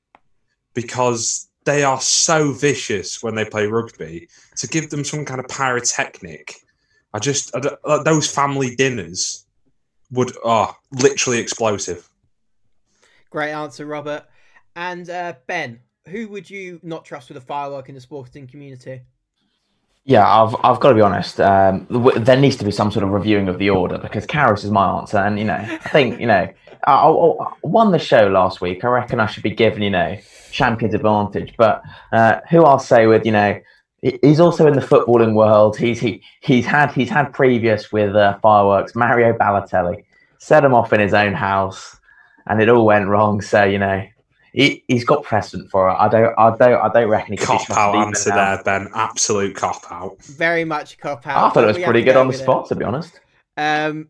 because 0.82 1.50
they 1.66 1.84
are 1.84 2.00
so 2.02 2.52
vicious 2.52 3.22
when 3.22 3.36
they 3.36 3.46
play 3.46 3.68
rugby. 3.68 4.28
To 4.58 4.68
give 4.68 4.90
them 4.90 5.04
some 5.04 5.26
kind 5.26 5.40
of 5.40 5.48
pyrotechnic, 5.48 6.56
I 7.14 7.20
just 7.20 7.56
I 7.56 8.04
those 8.04 8.30
family 8.30 8.76
dinners 8.76 9.46
would 10.12 10.36
are 10.44 10.76
oh, 10.76 10.78
literally 10.92 11.40
explosive. 11.40 12.10
Great 13.30 13.52
answer, 13.52 13.86
Robert. 13.86 14.26
And 14.76 15.10
uh, 15.10 15.34
Ben, 15.48 15.80
who 16.08 16.28
would 16.30 16.50
you 16.50 16.80
not 16.82 17.06
trust 17.06 17.30
with 17.30 17.38
a 17.38 17.42
firework 17.42 17.90
in 17.90 17.96
the 17.96 18.02
sporting 18.02 18.48
community? 18.48 19.02
Yeah, 20.06 20.28
I've 20.28 20.56
I've 20.64 20.80
got 20.80 20.90
to 20.90 20.96
be 20.96 21.02
honest. 21.02 21.40
Um, 21.40 21.86
there 22.18 22.40
needs 22.40 22.56
to 22.58 22.66
be 22.66 22.72
some 22.72 22.92
sort 22.92 23.04
of 23.04 23.12
reviewing 23.12 23.48
of 23.48 23.60
the 23.60 23.70
order 23.70 23.98
because 23.98 24.26
Karius 24.26 24.64
is 24.64 24.72
my 24.72 24.98
answer, 25.00 25.18
and 25.18 25.38
you 25.38 25.46
know, 25.46 25.54
I 25.54 25.90
think 25.90 26.20
you 26.20 26.26
know, 26.26 26.48
I, 26.88 26.94
I 26.94 27.54
won 27.64 27.92
the 27.92 28.00
show 28.00 28.28
last 28.28 28.62
week. 28.62 28.84
I 28.84 28.88
reckon 28.88 29.20
I 29.20 29.28
should 29.28 29.44
be 29.44 29.52
given 29.52 29.84
you 29.84 29.92
know 29.92 30.18
champion's 30.52 30.96
advantage. 30.96 31.54
But 31.58 31.84
uh, 32.12 32.40
who 32.50 32.64
I'll 32.64 32.80
say 32.80 33.06
with 33.06 33.26
you 33.26 33.32
know, 33.32 33.60
he's 34.02 34.40
also 34.40 34.66
in 34.68 34.74
the 34.74 34.82
footballing 34.82 35.36
world. 35.36 35.78
He's 35.78 36.00
he 36.00 36.24
he's 36.42 36.66
had 36.66 36.92
he's 36.92 37.10
had 37.10 37.32
previous 37.34 37.92
with 37.92 38.16
uh, 38.16 38.40
fireworks. 38.40 38.96
Mario 38.96 39.34
Balotelli 39.34 40.06
set 40.40 40.64
him 40.64 40.74
off 40.74 40.92
in 40.92 41.02
his 41.02 41.14
own 41.14 41.34
house, 41.34 42.00
and 42.48 42.62
it 42.62 42.70
all 42.70 42.86
went 42.86 43.08
wrong. 43.08 43.42
So 43.42 43.64
you 43.64 43.78
know, 43.78 44.04
he, 44.54 44.84
has 44.90 45.04
got 45.04 45.24
precedent 45.24 45.70
for 45.70 45.90
it. 45.90 45.94
I 45.94 46.08
don't, 46.08 46.34
I 46.38 46.56
don't, 46.56 46.82
I 46.82 46.90
don't 46.90 47.10
reckon 47.10 47.34
he 47.34 47.38
cop 47.38 47.70
out 47.72 47.96
answer 47.96 48.32
there, 48.32 48.62
Ben. 48.64 48.90
Absolute 48.94 49.56
cop 49.56 49.84
out. 49.92 50.22
Very 50.24 50.66
much 50.66 50.98
cop 50.98 51.26
out. 51.28 51.50
I 51.50 51.54
thought 51.54 51.64
it 51.64 51.68
was 51.68 51.78
pretty 51.78 52.02
good 52.02 52.16
on 52.16 52.28
the 52.28 52.34
spot, 52.34 52.66
it. 52.66 52.70
to 52.70 52.76
be 52.76 52.86
honest. 52.86 53.20
Um, 53.58 54.10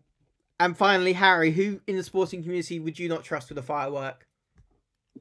and 0.60 0.78
finally, 0.78 1.14
Harry, 1.14 1.52
who 1.52 1.80
in 1.88 1.96
the 1.96 2.04
sporting 2.04 2.44
community 2.44 2.80
would 2.80 3.00
you 3.00 3.10
not 3.10 3.24
trust 3.24 3.50
with 3.50 3.58
a 3.58 3.64
firework? 3.64 4.28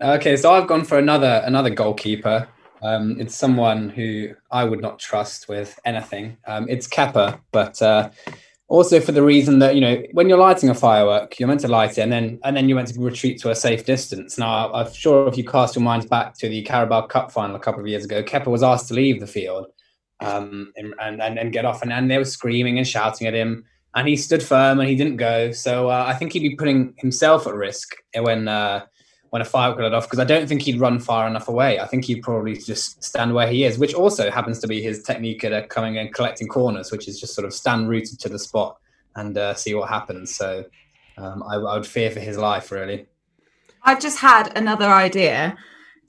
Okay, 0.01 0.37
so 0.37 0.53
I've 0.53 0.67
gone 0.67 0.85
for 0.85 0.99
another 0.99 1.43
another 1.45 1.71
goalkeeper. 1.71 2.49
Um, 2.83 3.21
it's 3.21 3.35
someone 3.35 3.89
who 3.89 4.35
I 4.51 4.65
would 4.65 4.81
not 4.81 4.99
trust 4.99 5.49
with 5.49 5.79
anything. 5.85 6.37
Um, 6.47 6.69
it's 6.69 6.87
Kepa, 6.87 7.41
but 7.51 7.81
uh, 7.83 8.11
also 8.69 9.01
for 9.01 9.13
the 9.13 9.23
reason 9.23 9.59
that 9.59 9.75
you 9.75 9.81
know 9.81 10.03
when 10.13 10.29
you're 10.29 10.39
lighting 10.39 10.69
a 10.69 10.75
firework 10.75 11.39
you're 11.39 11.49
meant 11.49 11.61
to 11.61 11.69
light 11.69 11.99
it 11.99 12.03
and 12.03 12.13
then 12.13 12.39
and 12.45 12.57
then 12.57 12.69
you're 12.69 12.77
meant 12.77 12.89
to 12.89 13.01
retreat 13.01 13.41
to 13.41 13.51
a 13.51 13.55
safe 13.55 13.85
distance. 13.85 14.39
Now 14.39 14.73
i'm 14.73 14.93
sure 14.93 15.27
if 15.27 15.37
you 15.37 15.45
cast 15.45 15.75
your 15.75 15.83
minds 15.83 16.07
back 16.07 16.37
to 16.39 16.49
the 16.49 16.63
carabao 16.63 17.07
cup 17.07 17.33
final 17.33 17.57
a 17.57 17.61
couple 17.61 17.81
of 17.81 17.89
years 17.89 18.05
ago 18.05 18.23
Kepa 18.23 18.47
was 18.47 18.63
asked 18.63 18.89
to 18.89 18.95
leave 18.95 19.21
the 19.21 19.27
field 19.27 19.67
um, 20.21 20.73
and, 20.77 20.95
and 21.01 21.21
and 21.21 21.53
get 21.53 21.65
off 21.65 21.83
and, 21.83 21.93
and 21.93 22.11
they 22.11 22.19
were 22.19 22.25
screaming 22.25 22.79
and 22.79 22.87
shouting 22.87 23.27
at 23.27 23.35
him 23.35 23.65
and 23.95 24.07
he 24.07 24.17
stood 24.17 24.43
firm 24.43 24.79
and 24.81 24.89
he 24.89 24.95
didn't 24.95 25.17
go. 25.17 25.51
So 25.51 25.89
uh, 25.89 26.05
i 26.07 26.15
think 26.15 26.33
he'd 26.33 26.41
be 26.41 26.57
putting 26.57 26.95
himself 26.99 27.47
at 27.47 27.55
risk 27.55 27.97
when 28.15 28.49
uh, 28.49 28.85
when 29.31 29.43
a 29.43 29.45
fire 29.45 29.75
got 29.75 29.93
off 29.93 30.05
because 30.05 30.19
I 30.19 30.25
don't 30.25 30.49
think 30.49 30.63
he'd 30.63 30.81
run 30.81 30.99
far 30.99 31.27
enough 31.27 31.49
away. 31.49 31.79
I 31.79 31.87
think 31.87 32.05
he'd 32.05 32.23
probably 32.23 32.57
just 32.57 33.03
stand 33.03 33.35
where 33.35 33.47
he 33.47 33.65
is, 33.65 33.79
which 33.79 33.95
also 33.95 34.31
happens 34.31 34.59
to 34.61 34.67
be 34.67 34.81
his 34.81 35.03
technique 35.03 35.45
at 35.45 35.53
uh, 35.53 35.67
coming 35.67 35.99
and 35.99 36.13
collecting 36.13 36.49
corners, 36.49 36.91
which 36.91 37.09
is 37.09 37.21
just 37.21 37.35
sort 37.35 37.45
of 37.45 37.53
stand 37.53 37.89
rooted 37.89 38.19
to 38.21 38.29
the 38.29 38.39
spot 38.39 38.79
and 39.17 39.37
uh, 39.37 39.55
see 39.55 39.75
what 39.75 39.89
happens. 39.89 40.35
So 40.35 40.65
um, 41.19 41.43
I, 41.43 41.57
I, 41.57 41.75
would 41.75 41.87
fear 41.87 42.11
for 42.11 42.21
his 42.21 42.39
life, 42.39 42.71
really. 42.71 43.07
I've 43.83 44.01
just 44.01 44.19
had 44.19 44.57
another 44.57 44.87
idea. 44.87 45.57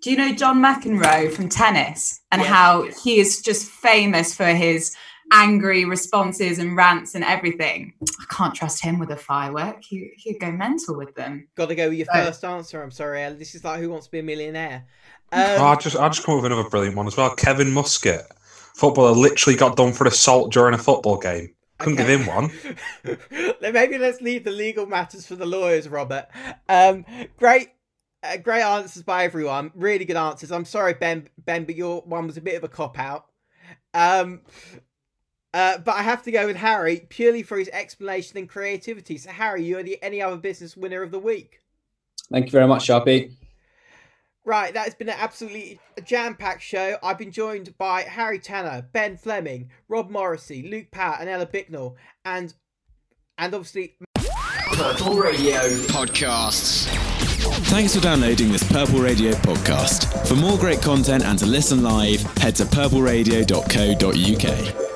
Do 0.01 0.11
you 0.11 0.17
know 0.17 0.33
John 0.33 0.61
McEnroe 0.61 1.31
from 1.31 1.49
tennis 1.49 2.21
and 2.31 2.41
yes. 2.41 2.49
how 2.49 2.83
he 3.03 3.19
is 3.19 3.41
just 3.41 3.67
famous 3.69 4.33
for 4.33 4.45
his 4.45 4.95
angry 5.31 5.85
responses 5.85 6.60
and 6.60 6.76
rants 6.76 7.15
and 7.15 7.23
everything. 7.23 7.93
I 8.01 8.26
can't 8.34 8.56
trust 8.56 8.84
him 8.84 8.99
with 8.99 9.11
a 9.11 9.15
firework. 9.15 9.84
He, 9.84 10.11
he'd 10.18 10.39
go 10.39 10.51
mental 10.51 10.97
with 10.97 11.15
them. 11.15 11.47
Got 11.56 11.69
to 11.69 11.76
go 11.76 11.89
with 11.89 11.97
your 11.97 12.07
so, 12.07 12.26
first 12.26 12.43
answer. 12.43 12.81
I'm 12.81 12.91
sorry, 12.91 13.23
Ella. 13.23 13.35
This 13.35 13.56
is 13.56 13.64
like 13.64 13.80
Who 13.80 13.89
Wants 13.89 14.07
to 14.07 14.11
Be 14.11 14.19
a 14.19 14.23
Millionaire. 14.23 14.85
Um, 15.31 15.43
oh, 15.60 15.65
I 15.65 15.76
just 15.76 15.95
I 15.95 16.07
just 16.10 16.23
come 16.26 16.35
up 16.35 16.43
with 16.43 16.51
another 16.51 16.69
brilliant 16.69 16.95
one 16.95 17.07
as 17.07 17.15
well. 17.15 17.34
Kevin 17.35 17.72
Muscat, 17.72 18.26
footballer, 18.73 19.11
literally 19.11 19.57
got 19.57 19.77
done 19.77 19.93
for 19.93 20.07
assault 20.07 20.51
during 20.51 20.73
a 20.73 20.77
football 20.77 21.18
game. 21.18 21.53
Couldn't 21.77 21.99
okay. 21.99 22.07
give 22.07 22.22
him 22.22 22.27
one. 22.27 22.51
Maybe 23.73 23.97
let's 23.97 24.22
leave 24.22 24.43
the 24.43 24.51
legal 24.51 24.85
matters 24.85 25.26
for 25.26 25.35
the 25.35 25.45
lawyers, 25.45 25.88
Robert. 25.88 26.27
Um, 26.68 27.06
great 27.38 27.69
uh, 28.23 28.38
great 28.38 28.61
answers 28.61 29.03
by 29.03 29.23
everyone. 29.23 29.72
Really 29.76 30.06
good 30.06 30.18
answers. 30.18 30.51
I'm 30.51 30.65
sorry, 30.65 30.93
Ben, 30.93 31.30
Ben, 31.38 31.64
but 31.64 31.76
your 31.76 32.01
one 32.01 32.27
was 32.27 32.38
a 32.38 32.41
bit 32.41 32.56
of 32.56 32.64
a 32.64 32.68
cop 32.68 32.99
out. 32.99 33.26
Um, 33.93 34.41
uh, 35.53 35.80
but 35.80 35.95
I 35.95 36.03
have 36.03 36.23
to 36.23 36.31
go 36.31 36.45
with 36.45 36.57
Harry 36.57 37.07
purely 37.09 37.43
for 37.43 37.57
his 37.57 37.69
explanation 37.69 38.38
and 38.38 38.47
creativity. 38.47 39.17
So, 39.17 39.31
Harry, 39.31 39.63
you 39.63 39.80
are 39.80 39.84
the 39.84 40.01
any 40.03 40.21
other 40.21 40.38
business 40.38 40.77
winner 40.77 41.01
of 41.01 41.11
the 41.11 41.19
week. 41.19 41.59
Thank 42.31 42.45
you 42.45 42.51
very 42.51 42.67
much, 42.67 42.88
Sharpie. 42.88 43.31
Right, 44.45 44.73
that 44.73 44.85
has 44.85 44.95
been 44.95 45.09
an 45.09 45.17
absolutely 45.19 45.80
jam-packed 46.03 46.61
show. 46.61 46.97
I've 47.03 47.17
been 47.17 47.31
joined 47.31 47.77
by 47.77 48.01
Harry 48.01 48.39
Tanner, 48.39 48.88
Ben 48.93 49.17
Fleming, 49.17 49.69
Rob 49.88 50.09
Morrissey, 50.09 50.67
Luke 50.67 50.91
Power, 50.91 51.17
and 51.19 51.30
Ella 51.30 51.45
Bicknell, 51.45 51.97
and 52.26 52.53
and 53.38 53.53
obviously 53.53 53.95
Purple 54.73 55.17
Radio 55.17 55.59
podcasts. 55.88 56.88
Thanks 57.67 57.95
for 57.95 58.01
downloading 58.01 58.51
this 58.51 58.69
Purple 58.71 58.99
Radio 58.99 59.34
podcast. 59.34 60.27
For 60.27 60.35
more 60.35 60.57
great 60.57 60.81
content 60.81 61.23
and 61.23 61.38
to 61.39 61.45
listen 61.45 61.84
live, 61.84 62.21
head 62.38 62.55
to 62.55 62.65
purpleradio.co.uk. 62.65 64.88